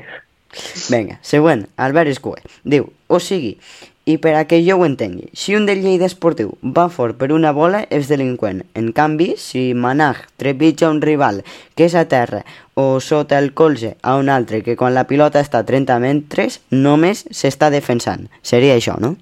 Vinga, 0.92 1.18
següent, 1.26 1.64
Albert 1.76 2.12
Escue. 2.12 2.38
Diu, 2.62 2.86
o 3.10 3.18
sigui, 3.18 3.56
i 4.04 4.18
per 4.20 4.34
a 4.36 4.44
que 4.44 4.60
jo 4.64 4.76
ho 4.76 4.84
entengui, 4.84 5.30
si 5.32 5.54
un 5.56 5.64
del 5.66 5.80
Lleida 5.80 6.04
Esportiu 6.04 6.52
va 6.76 6.90
fort 6.92 7.16
per 7.20 7.30
una 7.32 7.54
bola 7.56 7.84
és 7.88 8.08
delinqüent. 8.10 8.60
En 8.76 8.92
canvi, 8.92 9.32
si 9.40 9.72
Manaj 9.74 10.20
trepitja 10.40 10.90
un 10.92 11.00
rival 11.00 11.40
que 11.74 11.88
és 11.88 11.96
a 11.96 12.04
terra 12.08 12.42
o 12.74 13.00
sota 13.00 13.38
el 13.40 13.52
colze 13.54 13.94
a 14.02 14.16
un 14.20 14.28
altre 14.28 14.60
que 14.62 14.76
quan 14.76 14.94
la 14.94 15.06
pilota 15.08 15.40
està 15.40 15.62
a 15.62 15.68
30 15.68 15.98
metres 16.04 16.60
només 16.70 17.24
s'està 17.30 17.70
defensant. 17.72 18.28
Seria 18.42 18.76
això, 18.76 18.98
no? 19.00 19.14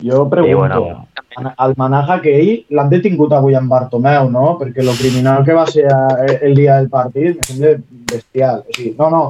Jo 0.00 0.24
pregunto, 0.30 0.80
bueno. 0.80 1.52
al 1.56 1.74
Manaja 1.76 2.20
que 2.22 2.32
ell 2.38 2.64
l'han 2.72 2.88
detingut 2.88 3.34
avui 3.36 3.58
amb 3.58 3.68
Bartomeu, 3.68 4.30
no? 4.30 4.54
Perquè 4.60 4.86
lo 4.86 4.94
criminal 4.96 5.44
que 5.44 5.56
va 5.56 5.66
ser 5.68 5.90
eh, 5.90 6.38
el 6.46 6.54
dia 6.56 6.78
del 6.78 6.88
partit 6.88 7.36
me 7.36 7.44
sembla 7.50 7.74
bestial. 8.14 8.62
O 8.64 8.76
sigui, 8.76 8.94
no, 8.96 9.10
no, 9.12 9.22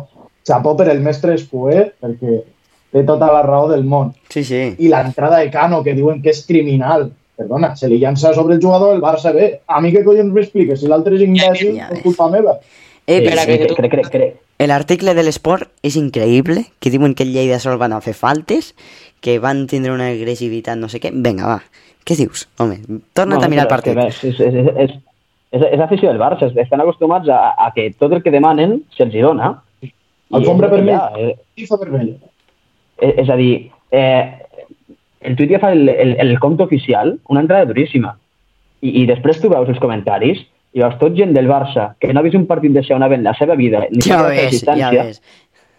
xapó 0.47 0.77
per 0.77 0.91
el 0.93 1.03
mestre 1.03 1.35
Escuer 1.35 1.91
perquè 2.01 2.43
té 2.93 3.05
tota 3.07 3.31
la 3.33 3.43
raó 3.47 3.69
del 3.71 3.85
món. 3.85 4.13
Sí, 4.29 4.45
sí. 4.45 4.61
I 4.79 4.91
l'entrada 4.93 5.39
de 5.39 5.51
Cano, 5.51 5.83
que 5.87 5.95
diuen 5.95 6.23
que 6.23 6.31
és 6.35 6.45
criminal. 6.47 7.11
Perdona, 7.41 7.73
se 7.77 7.89
li 7.89 7.97
llança 8.03 8.35
sobre 8.37 8.57
el 8.57 8.61
jugador 8.61 8.93
del 8.93 9.01
Barça 9.01 9.33
B. 9.33 9.47
A 9.67 9.81
mi 9.81 9.95
què 9.95 10.05
collons 10.05 10.33
m'expliques? 10.35 10.83
Si 10.83 10.91
l'altre 10.91 11.17
és 11.17 11.25
imbècil, 11.25 11.77
Ja 11.79 11.87
és 11.89 11.97
ves. 11.97 12.03
culpa 12.05 12.29
meva. 12.29 12.59
Eh, 13.07 13.23
però 13.25 13.41
sí, 13.41 13.47
crec, 13.47 13.77
crec, 13.77 13.91
crec, 13.91 14.11
crec, 14.13 14.35
L'article 14.61 15.15
de 15.17 15.23
l'esport 15.25 15.71
és 15.83 15.97
increïble, 15.97 16.67
que 16.79 16.91
diuen 16.93 17.15
que 17.17 17.25
el 17.25 17.33
Lleida 17.33 17.59
sol 17.59 17.79
van 17.81 17.95
a 17.97 18.03
fer 18.05 18.13
faltes, 18.13 18.75
que 19.25 19.39
van 19.41 19.65
tindre 19.67 19.95
una 19.95 20.11
agressivitat 20.13 20.77
no 20.77 20.91
sé 20.93 21.01
què. 21.01 21.11
Vinga, 21.15 21.49
va, 21.49 21.63
què 22.05 22.17
dius? 22.19 22.45
Home, 22.61 22.77
torna't 23.17 23.41
a 23.43 23.49
mirar 23.49 23.65
el 23.65 23.73
és 23.73 23.85
que, 23.87 23.95
partit. 23.95 24.03
És, 24.05 24.21
és, 24.29 24.41
és, 24.41 24.69
és, 24.85 24.93
és, 25.57 25.65
és 25.73 25.81
afició 25.81 26.13
del 26.13 26.21
Barça, 26.21 26.51
estan 26.61 26.85
acostumats 26.85 27.29
a, 27.33 27.55
a 27.57 27.71
que 27.75 27.89
tot 27.97 28.13
el 28.13 28.23
que 28.23 28.35
demanen 28.35 28.83
se'ls 28.99 29.17
dona. 29.17 29.55
Alfombra 30.31 30.69
és 30.69 30.77
el 30.77 30.77
que 30.77 30.85
vermella. 30.85 31.09
eh, 31.17 31.67
vermella. 31.81 32.30
És, 33.01 33.15
és 33.25 33.29
a 33.33 33.37
dir, 33.37 33.71
eh, 33.91 34.25
el 35.21 35.37
tuit 35.37 35.51
ja 35.53 35.59
fa 35.61 35.73
el, 35.73 35.89
el, 35.89 36.15
el 36.21 36.39
compte 36.41 36.63
oficial, 36.65 37.19
una 37.29 37.41
entrada 37.45 37.67
duríssima. 37.69 38.15
I, 38.81 39.03
I 39.03 39.07
després 39.11 39.41
tu 39.43 39.51
veus 39.53 39.69
els 39.69 39.79
comentaris 39.83 40.41
i 40.73 40.81
veus 40.81 40.95
tot 41.01 41.17
gent 41.19 41.35
del 41.35 41.49
Barça 41.51 41.91
que 42.01 42.13
no 42.13 42.21
ha 42.21 42.25
vist 42.25 42.37
un 42.39 42.47
partit 42.47 42.73
de 42.73 42.83
segona 42.87 43.09
B 43.11 43.17
en 43.19 43.25
la 43.27 43.35
seva 43.35 43.57
vida, 43.59 43.83
ni 43.91 44.01
Ja 44.07 44.23
ves, 44.29 44.63
ja 44.65 44.91
ves. 44.95 45.21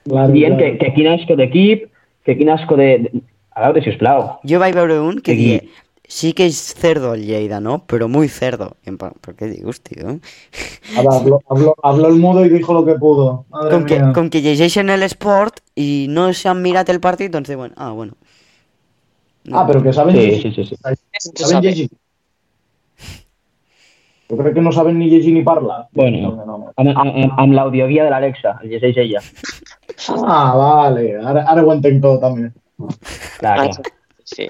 Dient 0.06 0.58
que, 0.60 0.74
que 0.82 0.94
quin 0.94 1.08
asco 1.14 1.36
d'equip, 1.38 1.88
que 2.26 2.38
quin 2.38 2.50
asco 2.50 2.76
de... 2.78 2.90
de- 3.06 3.22
A 3.52 3.66
veure, 3.68 3.82
sisplau. 3.84 4.22
Jo 4.48 4.60
vaig 4.62 4.72
veure 4.78 4.96
un 5.04 5.18
que 5.20 5.34
Sí. 5.36 5.48
deia 5.60 5.62
sí 6.12 6.34
que 6.36 6.46
és 6.52 6.58
cerdo 6.76 7.14
el 7.16 7.24
Lleida, 7.26 7.62
¿no? 7.64 7.86
Pero 7.88 8.10
muy 8.10 8.28
cerdo. 8.28 8.76
¿Pero 8.84 9.36
qué 9.38 9.48
dius, 9.48 9.80
tío? 9.82 10.20
Habló, 10.98 11.40
habló, 11.48 11.76
habló 11.82 12.08
el 12.10 12.16
mudo 12.16 12.44
y 12.46 12.50
dijo 12.50 12.74
lo 12.74 12.84
que 12.84 12.96
pudo. 12.96 13.46
Madre 13.50 13.72
Com 13.72 13.86
que, 13.88 14.00
com 14.18 14.28
que 14.30 14.42
llegeixen 14.44 14.92
l'esport 15.00 15.62
i 15.80 16.08
no 16.12 16.28
s'han 16.36 16.60
mirat 16.62 16.92
el 16.92 17.00
partit, 17.00 17.32
doncs 17.32 17.48
diuen, 17.48 17.72
ah, 17.78 17.92
bueno. 17.96 18.18
Ah, 19.54 19.64
pero 19.66 19.82
que 19.82 19.94
saben 19.94 20.16
Sí, 20.20 20.42
sí, 20.42 20.52
sí. 20.52 20.66
sí. 20.66 20.76
sense 21.18 21.46
Saben 21.48 21.64
llegir? 21.64 21.90
Jo 24.30 24.38
crec 24.38 24.54
que 24.54 24.62
no 24.62 24.72
saben 24.72 25.00
ni 25.00 25.10
llegir 25.10 25.34
ni 25.34 25.44
parlar. 25.44 25.88
Bueno. 25.94 26.36
No, 26.36 26.46
no. 26.46 26.74
Amb, 26.76 27.54
l'audioguia 27.56 28.04
de 28.06 28.12
l'Alexa, 28.12 28.58
el 28.64 28.70
llegeix 28.76 28.98
ella. 28.98 29.24
Ah, 30.28 30.54
vale. 30.60 31.18
Ara, 31.24 31.48
ara 31.52 31.64
ho 31.64 31.72
entenc 31.74 32.04
tot, 32.04 32.20
també. 32.22 32.52
Clar, 33.40 33.58
Ah, 33.60 33.68
clar. 33.72 33.92
sí. 34.24 34.48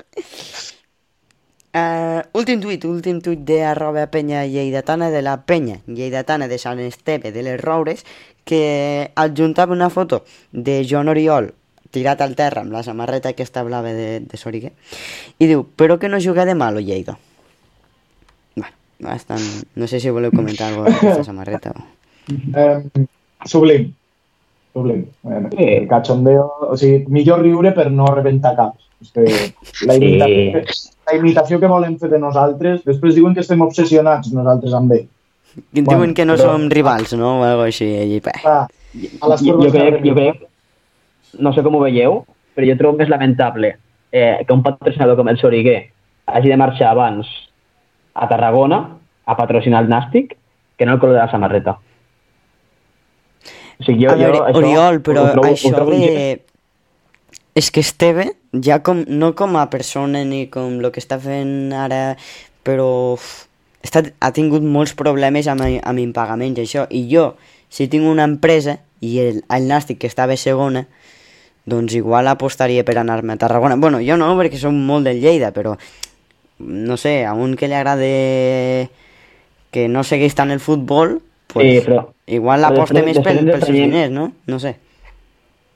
Uh, 1.72 2.19
últim 2.35 2.60
tuit, 2.60 2.84
últim 2.84 3.22
tuit 3.23 3.45
de 3.48 3.61
arroba 3.64 4.03
penya 4.11 4.41
lleidatana 4.43 5.07
de 5.07 5.22
la 5.23 5.38
penya 5.48 5.77
lleidatana 5.88 6.49
de 6.52 6.57
Sant 6.60 6.81
Esteve 6.84 7.31
de 7.31 7.45
les 7.48 7.61
Roures 7.61 8.03
que 8.43 9.11
adjuntava 9.15 9.72
una 9.72 9.88
foto 9.89 10.26
de 10.52 10.81
Joan 10.84 11.07
Oriol 11.07 11.53
tirat 11.95 12.19
al 12.19 12.35
terra 12.35 12.65
amb 12.65 12.76
la 12.76 12.84
samarreta 12.84 13.31
aquesta 13.31 13.64
blava 13.64 13.95
de, 13.95 14.19
de 14.19 14.41
Soriguer 14.41 14.73
i 15.39 15.48
diu, 15.48 15.64
però 15.64 15.95
que 15.95 16.11
no 16.11 16.19
juga 16.19 16.43
de 16.43 16.57
malo 16.60 16.84
Lleida 16.84 17.15
bueno, 18.57 18.76
bastant... 18.99 19.48
no 19.76 19.88
sé 19.88 20.03
si 20.03 20.11
voleu 20.11 20.35
comentar 20.35 20.73
alguna 20.73 20.91
cosa 20.91 20.99
d'aquesta 20.99 21.30
samarreta 21.31 21.72
o... 21.72 21.88
Eh, 22.27 23.07
sublim. 23.48 23.93
Sublim. 24.73 25.06
Eh, 25.26 25.48
Sí. 25.52 25.64
El 25.64 25.88
cachondeo... 25.88 26.45
O 26.69 26.77
sigui, 26.77 27.06
millor 27.07 27.41
riure 27.41 27.72
per 27.76 27.89
no 27.91 28.06
rebentar 28.07 28.56
caps. 28.56 28.88
És 29.02 29.11
que 29.11 29.23
la, 29.88 29.93
Sí. 29.95 30.06
imitació, 30.06 30.91
la 31.11 31.15
imitació 31.18 31.60
que 31.60 31.68
volen 31.68 31.98
fer 31.99 32.10
de 32.10 32.19
nosaltres, 32.19 32.84
després 32.85 33.15
diuen 33.15 33.34
que 33.34 33.41
estem 33.41 33.61
obsessionats 33.61 34.31
nosaltres 34.31 34.73
amb 34.73 34.91
ell. 34.93 35.07
que 35.73 35.81
Bueno, 35.81 35.99
diuen 35.99 36.14
que 36.14 36.23
no 36.26 36.35
però- 36.35 36.52
som 36.53 36.69
rivals, 36.69 37.14
no? 37.18 37.39
O 37.41 37.43
algo 37.43 37.64
així. 37.64 37.84
I, 37.85 38.19
bé. 38.22 38.31
Clar, 38.41 38.68
a 39.22 39.27
les 39.27 39.41
Jo, 39.43 39.57
jo, 39.60 39.72
crec, 39.72 39.98
jo 40.06 40.14
crec, 40.15 40.48
no 41.39 41.52
sé 41.53 41.61
com 41.64 41.76
ho 41.76 41.80
veieu, 41.80 42.23
però 42.56 42.68
jo 42.69 42.77
trobo 42.77 42.98
més 42.98 43.10
lamentable 43.10 43.76
eh, 44.14 44.43
que 44.48 44.53
un 44.53 44.64
patrocinador 44.64 45.18
com 45.18 45.27
el 45.30 45.38
Soriguer 45.39 45.89
hagi 46.27 46.48
de 46.49 46.57
marxar 46.57 46.89
abans 46.91 47.27
a 48.14 48.27
Tarragona 48.30 48.98
a 49.26 49.35
patrocinar 49.35 49.84
el 49.84 49.89
Nàstic 49.89 50.35
que 50.77 50.85
no 50.85 50.93
el 50.93 50.99
color 50.99 51.15
de 51.15 51.19
la 51.22 51.31
samarreta. 51.31 51.77
O 53.81 53.85
sigui, 53.85 54.05
jo, 54.05 54.13
a 54.13 54.15
veure, 54.19 54.37
jo, 54.37 54.45
això 54.45 54.61
Oriol, 54.61 54.99
però 55.01 55.25
ho 55.25 55.31
trobo, 55.33 55.49
això 55.49 55.71
ho 55.71 55.75
trobo 55.79 55.97
de... 55.97 56.41
És 57.57 57.71
que 57.73 57.81
Esteve, 57.83 58.29
ja 58.63 58.77
com, 58.85 59.01
no 59.09 59.33
com 59.35 59.57
a 59.59 59.65
persona 59.73 60.21
ni 60.23 60.45
com 60.53 60.77
el 60.79 60.91
que 60.93 61.01
està 61.01 61.17
fent 61.19 61.73
ara, 61.75 62.13
però 62.63 62.85
uf, 63.17 63.31
està, 63.83 64.05
ha 64.21 64.29
tingut 64.35 64.63
molts 64.63 64.93
problemes 64.95 65.49
amb, 65.51 65.65
amb 65.65 66.03
impagaments 66.03 66.61
i 66.61 66.67
això. 66.67 66.85
I 66.93 67.03
jo, 67.09 67.31
si 67.73 67.89
tinc 67.91 68.07
una 68.07 68.29
empresa 68.29 68.77
i 69.01 69.17
el, 69.23 69.41
el 69.49 69.67
Nàstic 69.67 69.99
que 70.03 70.11
estava 70.11 70.37
segona, 70.37 70.85
doncs 71.65 71.97
igual 71.97 72.29
apostaria 72.29 72.85
per 72.85 72.99
anar-me 73.01 73.33
a 73.33 73.41
Tarragona. 73.41 73.75
Bueno, 73.81 73.99
jo 74.05 74.17
no, 74.21 74.29
perquè 74.37 74.61
som 74.61 74.77
molt 74.77 75.09
del 75.09 75.19
Lleida, 75.23 75.51
però 75.51 75.75
no 76.61 76.97
sé, 77.01 77.25
a 77.25 77.33
un 77.33 77.57
que 77.57 77.67
li 77.67 77.75
agrada 77.75 78.07
que 79.71 79.87
no 79.89 80.05
segueix 80.05 80.37
tant 80.37 80.53
el 80.53 80.61
futbol, 80.61 81.17
pues, 81.53 81.84
Sí, 81.84 81.90
però- 81.90 82.07
igual 82.28 82.61
l'aposta 82.61 83.02
més 83.02 83.18
després 83.18 83.44
pels 83.44 83.65
seus 83.65 83.78
diners, 83.78 84.11
no? 84.11 84.32
No 84.48 84.60
sé. 84.60 84.76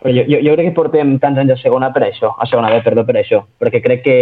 Però 0.02 0.14
jo, 0.14 0.24
jo, 0.30 0.40
jo 0.44 0.54
crec 0.56 0.68
que 0.70 0.76
portem 0.76 1.16
tants 1.20 1.40
anys 1.42 1.56
a 1.56 1.58
segona 1.58 1.92
per 1.94 2.04
això, 2.04 2.34
a 2.38 2.46
segona 2.46 2.70
B, 2.70 2.82
perdó, 2.84 3.06
per 3.08 3.16
això, 3.18 3.46
perquè 3.60 3.82
crec 3.82 4.04
que, 4.04 4.18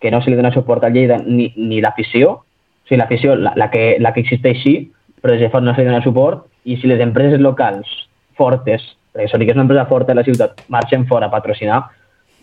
que 0.00 0.10
no 0.10 0.22
se 0.22 0.30
li 0.30 0.36
dona 0.36 0.52
suport 0.54 0.84
al 0.84 0.92
Lleida 0.94 1.18
ni, 1.24 1.52
ni 1.56 1.80
l'afició, 1.80 2.30
o 2.32 2.88
sigui, 2.88 2.98
l'afició, 2.98 3.36
la, 3.36 3.52
la, 3.56 3.68
que, 3.70 3.96
la 4.00 4.12
que 4.14 4.20
existeix 4.24 4.62
sí, 4.62 4.90
però 5.20 5.34
des 5.34 5.40
de 5.44 5.50
fora 5.50 5.64
no 5.64 5.74
se 5.74 5.82
li 5.82 5.90
dona 5.90 6.02
suport, 6.02 6.46
i 6.64 6.76
si 6.78 6.86
les 6.86 7.00
empreses 7.00 7.40
locals 7.40 7.86
fortes, 8.38 8.82
perquè 9.12 9.28
Soric 9.28 9.50
és 9.52 9.58
una 9.58 9.66
empresa 9.66 9.84
forta 9.90 10.12
de 10.12 10.20
la 10.20 10.24
ciutat, 10.24 10.62
marxen 10.72 11.06
fora 11.06 11.26
a 11.28 11.30
patrocinar, 11.34 11.82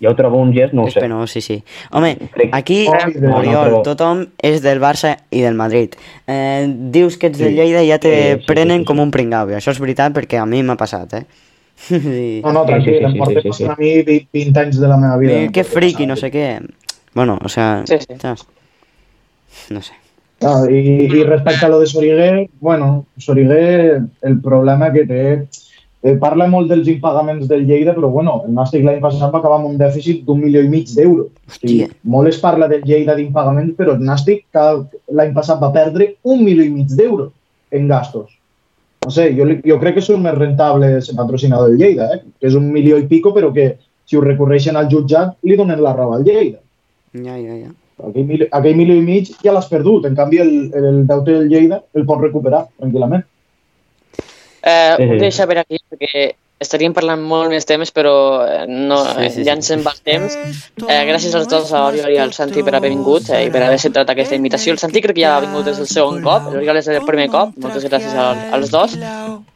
jo 0.01 0.09
ho 0.11 0.15
trobo 0.15 0.37
un 0.39 0.53
gest, 0.53 0.73
no 0.73 0.83
ho 0.83 0.87
És 0.87 0.93
sé. 0.95 1.01
penós, 1.03 1.31
sí, 1.31 1.41
sí. 1.41 1.63
Home, 1.91 2.17
Crec- 2.33 2.49
aquí, 2.53 2.85
Oh, 2.87 2.95
de- 3.13 3.27
Oriol, 3.27 3.71
no, 3.71 3.81
tothom 3.83 4.25
és 4.41 4.61
del 4.61 4.79
Barça 4.79 5.17
i 5.31 5.41
del 5.41 5.55
Madrid. 5.55 5.95
Eh, 6.27 6.67
dius 6.91 7.17
que 7.17 7.27
ets 7.27 7.37
de 7.39 7.49
Sí. 7.49 7.55
Lleida 7.55 7.83
i 7.83 7.89
ja 7.89 7.99
te 7.99 8.13
Sí, 8.35 8.39
sí, 8.39 8.45
prenen 8.47 8.77
sí, 8.79 8.83
sí, 8.83 8.85
com 8.85 8.97
sí. 8.97 9.03
un 9.03 9.11
pringau. 9.11 9.49
I 9.49 9.53
això 9.59 9.71
és 9.71 9.79
veritat 9.79 10.13
perquè 10.15 10.39
a 10.41 10.45
mi 10.45 10.63
m'ha 10.63 10.75
passat, 10.77 11.13
eh? 11.13 11.25
I... 11.91 12.41
No, 12.43 12.51
no, 12.53 12.61
Sí, 12.65 12.67
tranquil, 12.67 12.93
sí, 12.93 12.99
sí, 12.99 13.05
em 13.05 13.11
sí, 13.13 13.19
portes 13.19 13.43
sí, 13.43 13.51
sí. 13.53 13.63
passant 13.63 13.71
a 13.71 13.75
mi 13.79 14.03
20, 14.03 14.27
20 14.33 14.57
anys 14.59 14.79
de 14.79 14.87
la 14.87 14.97
meva 14.97 15.17
vida. 15.17 15.31
Eh, 15.33 15.43
em 15.45 15.51
que 15.51 15.63
friqui, 15.63 16.05
no 16.07 16.15
sé 16.15 16.29
què. 16.31 16.59
Bueno, 17.15 17.39
o 17.43 17.49
sea, 17.49 17.83
Sí, 17.87 17.97
sí. 17.99 18.15
saps? 18.19 18.45
No 19.69 19.81
sé. 19.81 19.93
Ah, 20.41 20.63
i, 20.71 21.07
I 21.11 21.23
respecte 21.23 21.65
a 21.65 21.69
lo 21.69 21.81
de 21.81 21.87
Soriguer, 21.87 22.49
bueno, 22.61 23.05
Soriguer, 23.17 24.01
el 24.21 24.39
problema 24.41 24.91
que 24.93 25.05
té... 25.05 25.47
Eh, 26.01 26.13
parla 26.15 26.45
molt 26.47 26.69
dels 26.71 26.87
impagaments 26.87 27.47
del 27.49 27.65
Lleida, 27.67 27.91
però 27.93 28.07
bueno, 28.09 28.37
el 28.47 28.53
Nàstic 28.55 28.85
l'any 28.85 29.01
passat 29.03 29.33
va 29.33 29.39
acabar 29.41 29.57
amb 29.59 29.67
un 29.67 29.77
dèficit 29.77 30.21
d'un 30.23 30.39
milió 30.39 30.61
i 30.63 30.69
mig 30.71 30.87
d'euros. 30.95 31.27
O 31.27 31.51
sigui, 31.57 31.81
Hòstia. 31.83 31.95
molt 32.03 32.29
es 32.29 32.37
parla 32.39 32.69
del 32.71 32.85
Lleida 32.87 33.15
d'impagaments, 33.17 33.73
però 33.75 33.97
el 33.97 33.99
Nàstic 34.07 34.45
cada- 34.53 34.85
l'any 35.11 35.33
passat 35.35 35.59
va 35.61 35.73
perdre 35.73 36.15
un 36.23 36.43
milió 36.45 36.63
i 36.63 36.69
mig 36.69 36.87
d'euros 36.87 37.31
en 37.71 37.87
gastos. 37.89 38.31
No 39.03 39.11
sé, 39.11 39.33
jo, 39.35 39.43
jo 39.65 39.79
crec 39.79 39.95
que 39.95 40.01
són 40.01 40.21
més 40.23 40.35
rentables 40.37 41.05
ser 41.07 41.15
patrocinador 41.17 41.69
del 41.69 41.79
Lleida, 41.79 42.07
eh? 42.15 42.21
que 42.39 42.47
és 42.47 42.55
un 42.55 42.71
milió 42.71 42.97
i 42.97 43.03
pico, 43.07 43.33
però 43.35 43.51
que 43.53 43.77
si 44.05 44.15
ho 44.15 44.21
recorreixen 44.21 44.77
al 44.77 44.87
jutjat 44.87 45.35
li 45.43 45.55
donen 45.57 45.81
la 45.83 45.93
raó 45.93 46.13
al 46.13 46.23
Lleida. 46.23 46.59
Ja, 47.13 47.35
ja, 47.35 47.55
ja. 47.59 47.71
Aquell, 48.07 48.25
mil, 48.25 48.47
aquell 48.49 48.77
milió 48.77 48.95
i 48.95 49.01
mig 49.03 49.33
ja 49.43 49.51
l'has 49.51 49.67
perdut. 49.67 50.05
En 50.05 50.15
canvi, 50.15 50.37
el, 50.39 50.71
el 50.73 51.05
deute 51.07 51.31
del 51.33 51.49
Lleida 51.49 51.83
el 51.93 52.05
pots 52.05 52.21
recuperar 52.21 52.67
tranquil·lament. 52.79 53.23
Eh, 54.63 54.93
Sí, 54.97 55.03
ho 55.03 55.13
sí. 55.13 55.19
deixa 55.19 55.47
per 55.47 55.57
aquí 55.59 55.78
perquè 55.89 56.29
estaríem 56.59 56.93
parlant 56.93 57.21
molt 57.23 57.49
més 57.53 57.65
temes, 57.65 57.91
però 57.95 58.13
eh, 58.43 58.65
no, 58.67 58.99
Sí, 59.15 59.29
sí, 59.37 59.43
ja 59.47 59.55
ens 59.55 59.69
en 59.71 59.83
va 59.85 59.93
el 59.95 60.01
temps. 60.03 60.35
Eh, 60.83 60.99
gràcies 61.07 61.35
als 61.35 61.47
dos, 61.51 61.71
a 61.71 61.85
l'Oriol 61.85 62.11
i 62.11 62.19
al 62.19 62.33
Santi, 62.35 62.63
per 62.67 62.75
haver 62.75 62.91
vingut 62.91 63.29
eh, 63.31 63.45
i 63.47 63.53
per 63.53 63.63
haver 63.63 63.77
acceptat 63.79 64.11
aquesta 64.11 64.35
invitació. 64.35 64.75
El 64.75 64.81
Santi 64.81 65.01
crec 65.03 65.15
que 65.15 65.23
ja 65.23 65.37
ha 65.37 65.43
vingut 65.45 65.65
des 65.67 65.79
del 65.79 65.87
segon 65.87 66.19
cop, 66.25 66.51
l'Oriol 66.51 66.81
és 66.81 66.89
el 66.91 67.05
primer 67.07 67.29
cop. 67.31 67.55
Moltes 67.63 67.87
gràcies 67.87 68.13
al, 68.13 68.43
als 68.59 68.73
dos. 68.75 68.97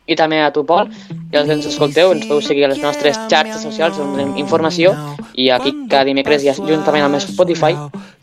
I 0.03 0.15
també 0.19 0.41
a 0.43 0.49
tu, 0.51 0.65
Pol, 0.67 0.89
i 1.11 1.31
que 1.31 1.43
ens 1.43 1.67
escolteu, 1.67 2.11
ens 2.15 2.25
podeu 2.27 2.41
seguir 2.43 2.65
a 2.67 2.71
les 2.73 2.81
nostres 2.83 3.19
xarxes 3.31 3.63
socials 3.63 3.99
on 4.03 4.15
donem 4.15 4.33
informació 4.41 4.91
i 5.39 5.47
aquí 5.49 5.71
cada 5.87 6.03
dimecres, 6.09 6.43
ja, 6.43 6.55
juntament 6.57 7.07
amb 7.07 7.19
Spotify, 7.23 7.77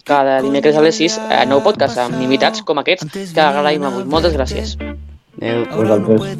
cada 0.05 0.41
dimecres 0.45 0.77
a 0.77 0.85
les 0.85 1.01
6, 1.01 1.20
eh, 1.28 1.45
nou 1.49 1.65
podcast 1.65 2.01
amb 2.05 2.20
invitats 2.20 2.65
com 2.65 2.81
aquests 2.85 3.32
que 3.32 3.45
agraïm 3.45 3.89
avui. 3.89 4.05
Moltes 4.05 4.37
gràcies. 4.37 4.77
Adéu. 5.41 5.65
Vosaltres. 5.73 6.37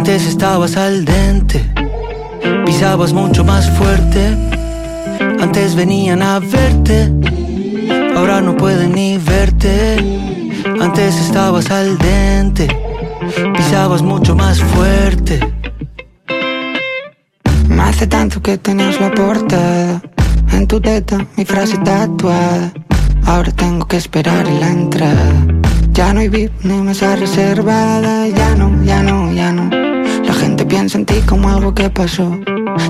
Antes 0.00 0.26
estabas 0.26 0.78
al 0.78 1.04
dente, 1.04 1.62
pisabas 2.64 3.12
mucho 3.12 3.44
más 3.44 3.68
fuerte. 3.72 4.34
Antes 5.38 5.74
venían 5.74 6.22
a 6.22 6.38
verte, 6.38 7.12
ahora 8.16 8.40
no 8.40 8.56
pueden 8.56 8.92
ni 8.92 9.18
verte. 9.18 9.98
Antes 10.80 11.20
estabas 11.20 11.70
al 11.70 11.98
dente, 11.98 12.66
pisabas 13.54 14.00
mucho 14.00 14.34
más 14.34 14.58
fuerte. 14.72 15.38
Me 17.68 17.82
hace 17.82 18.06
tanto 18.06 18.40
que 18.40 18.56
tenías 18.56 18.98
la 19.02 19.10
portada 19.10 20.00
En 20.52 20.66
tu 20.66 20.80
teta, 20.80 21.26
mi 21.36 21.44
frase 21.44 21.76
tatuada 21.76 22.72
Ahora 23.26 23.52
tengo 23.52 23.86
que 23.86 23.98
esperar 23.98 24.48
la 24.48 24.70
entrada 24.70 25.46
Ya 25.92 26.12
no 26.14 26.20
hay 26.20 26.28
VIP 26.28 26.64
ni 26.64 26.78
mesa 26.80 27.16
reservada 27.16 28.26
Ya 28.26 28.54
no, 28.54 28.82
ya 28.82 29.02
no, 29.02 29.32
ya 29.32 29.52
no 29.52 29.59
Piensa 30.70 30.98
en 30.98 31.04
ti 31.04 31.16
como 31.26 31.48
algo 31.48 31.74
que 31.74 31.90
pasó 31.90 32.38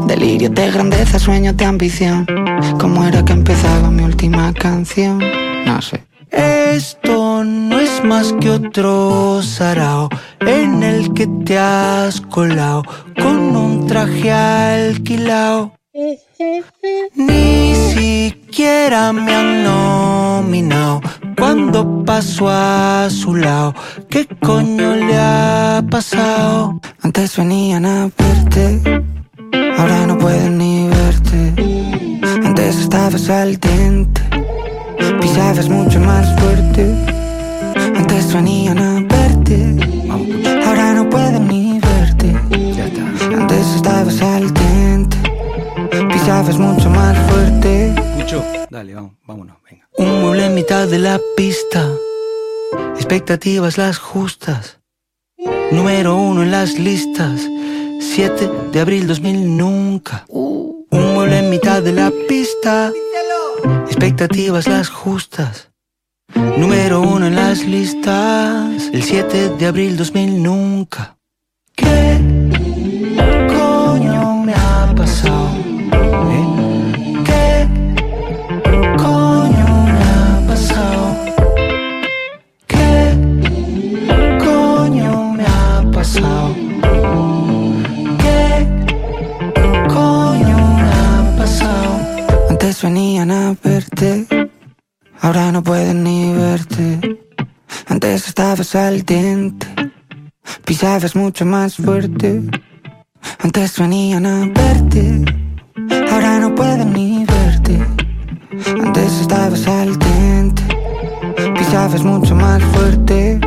Delirio 0.06 0.50
de 0.50 0.70
grandeza, 0.70 1.18
sueño 1.18 1.54
de 1.54 1.64
ambición 1.64 2.26
¿Cómo 2.78 3.06
era 3.06 3.24
que 3.24 3.32
empezaba 3.32 3.90
mi 3.90 4.04
última 4.04 4.52
canción? 4.52 5.18
No 5.64 5.80
sé 5.80 6.04
Esto 6.30 7.42
no 7.42 7.80
es 7.80 8.04
más 8.04 8.34
que 8.34 8.50
otro 8.50 9.40
sarao 9.42 10.10
en 10.40 10.82
el 10.82 11.14
que 11.14 11.26
te 11.46 11.58
has 11.58 12.20
colado 12.20 12.82
con 13.20 13.56
un 13.56 13.86
traje 13.86 14.30
alquilado. 14.30 15.72
Ni 17.14 17.74
siquiera 17.74 19.12
me 19.12 19.34
han 19.34 19.64
nominado 19.64 21.00
cuando 21.40 22.04
paso 22.04 22.48
a 22.50 23.08
su 23.10 23.34
lado. 23.34 23.74
¿Qué 24.10 24.26
coño 24.26 24.94
le 24.94 25.16
ha 25.16 25.82
pasado? 25.90 26.78
Antes 27.02 27.36
venían 27.36 27.86
a 27.86 28.10
verte, 28.18 29.02
ahora 29.78 30.06
no 30.06 30.18
pueden 30.18 30.58
ni 30.58 30.88
verte. 30.88 31.40
Antes 32.44 32.80
estabas 32.80 33.30
al 33.30 33.58
dente, 33.58 34.20
pisabas 35.20 35.68
mucho 35.70 35.98
más 36.00 36.26
fuerte. 36.38 36.94
Antes 37.96 38.34
venían 38.34 38.78
a 38.78 39.00
verte, 39.00 39.56
ahora 40.66 40.92
no 40.92 41.08
pueden 41.08 41.48
ni 41.48 41.80
verte. 41.80 42.36
Antes 43.34 43.66
estabas 43.76 44.20
al 44.20 44.52
dente, 44.52 45.16
pisabas 46.12 46.58
mucho 46.58 46.90
más 46.90 47.16
fuerte. 47.30 47.94
Pucho, 48.18 48.44
dale, 48.70 48.94
vamos, 48.94 49.12
vámonos, 49.26 49.56
venga. 49.70 49.79
Un 49.98 50.20
mueble 50.20 50.46
en 50.46 50.54
mitad 50.54 50.88
de 50.88 50.98
la 50.98 51.20
pista, 51.36 51.90
expectativas 52.94 53.76
las 53.76 53.98
justas. 53.98 54.78
Número 55.72 56.16
uno 56.16 56.42
en 56.42 56.50
las 56.50 56.78
listas, 56.78 57.48
7 58.00 58.50
de 58.72 58.80
abril 58.80 59.06
2000 59.06 59.56
nunca. 59.56 60.24
Un 60.28 61.14
mueble 61.14 61.38
en 61.38 61.50
mitad 61.50 61.82
de 61.82 61.92
la 61.92 62.12
pista, 62.28 62.92
expectativas 63.86 64.66
las 64.66 64.88
justas. 64.88 65.70
Número 66.34 67.00
uno 67.00 67.26
en 67.26 67.34
las 67.34 67.64
listas, 67.64 68.90
el 68.92 69.02
7 69.02 69.50
de 69.58 69.66
abril 69.66 69.96
2000 69.96 70.42
nunca. 70.42 71.16
¿Qué 71.74 72.39
Antes 92.70 92.84
venían 92.84 93.32
a 93.32 93.56
verte, 93.64 94.28
ahora 95.20 95.50
no 95.50 95.60
pueden 95.60 96.04
ni 96.04 96.32
verte. 96.32 97.18
Antes 97.88 98.28
estabas 98.28 98.76
al 98.76 99.02
diente, 99.02 99.66
pisabas 100.64 101.16
mucho 101.16 101.44
más 101.44 101.74
fuerte. 101.74 102.42
Antes 103.40 103.76
venían 103.76 104.24
a 104.24 104.46
verte, 104.46 105.24
ahora 106.12 106.38
no 106.38 106.54
pueden 106.54 106.92
ni 106.92 107.24
verte. 107.24 107.76
Antes 108.80 109.20
estabas 109.20 109.66
al 109.66 109.98
diente, 109.98 110.62
pisabas 111.58 112.04
mucho 112.04 112.36
más 112.36 112.62
fuerte. 112.62 113.40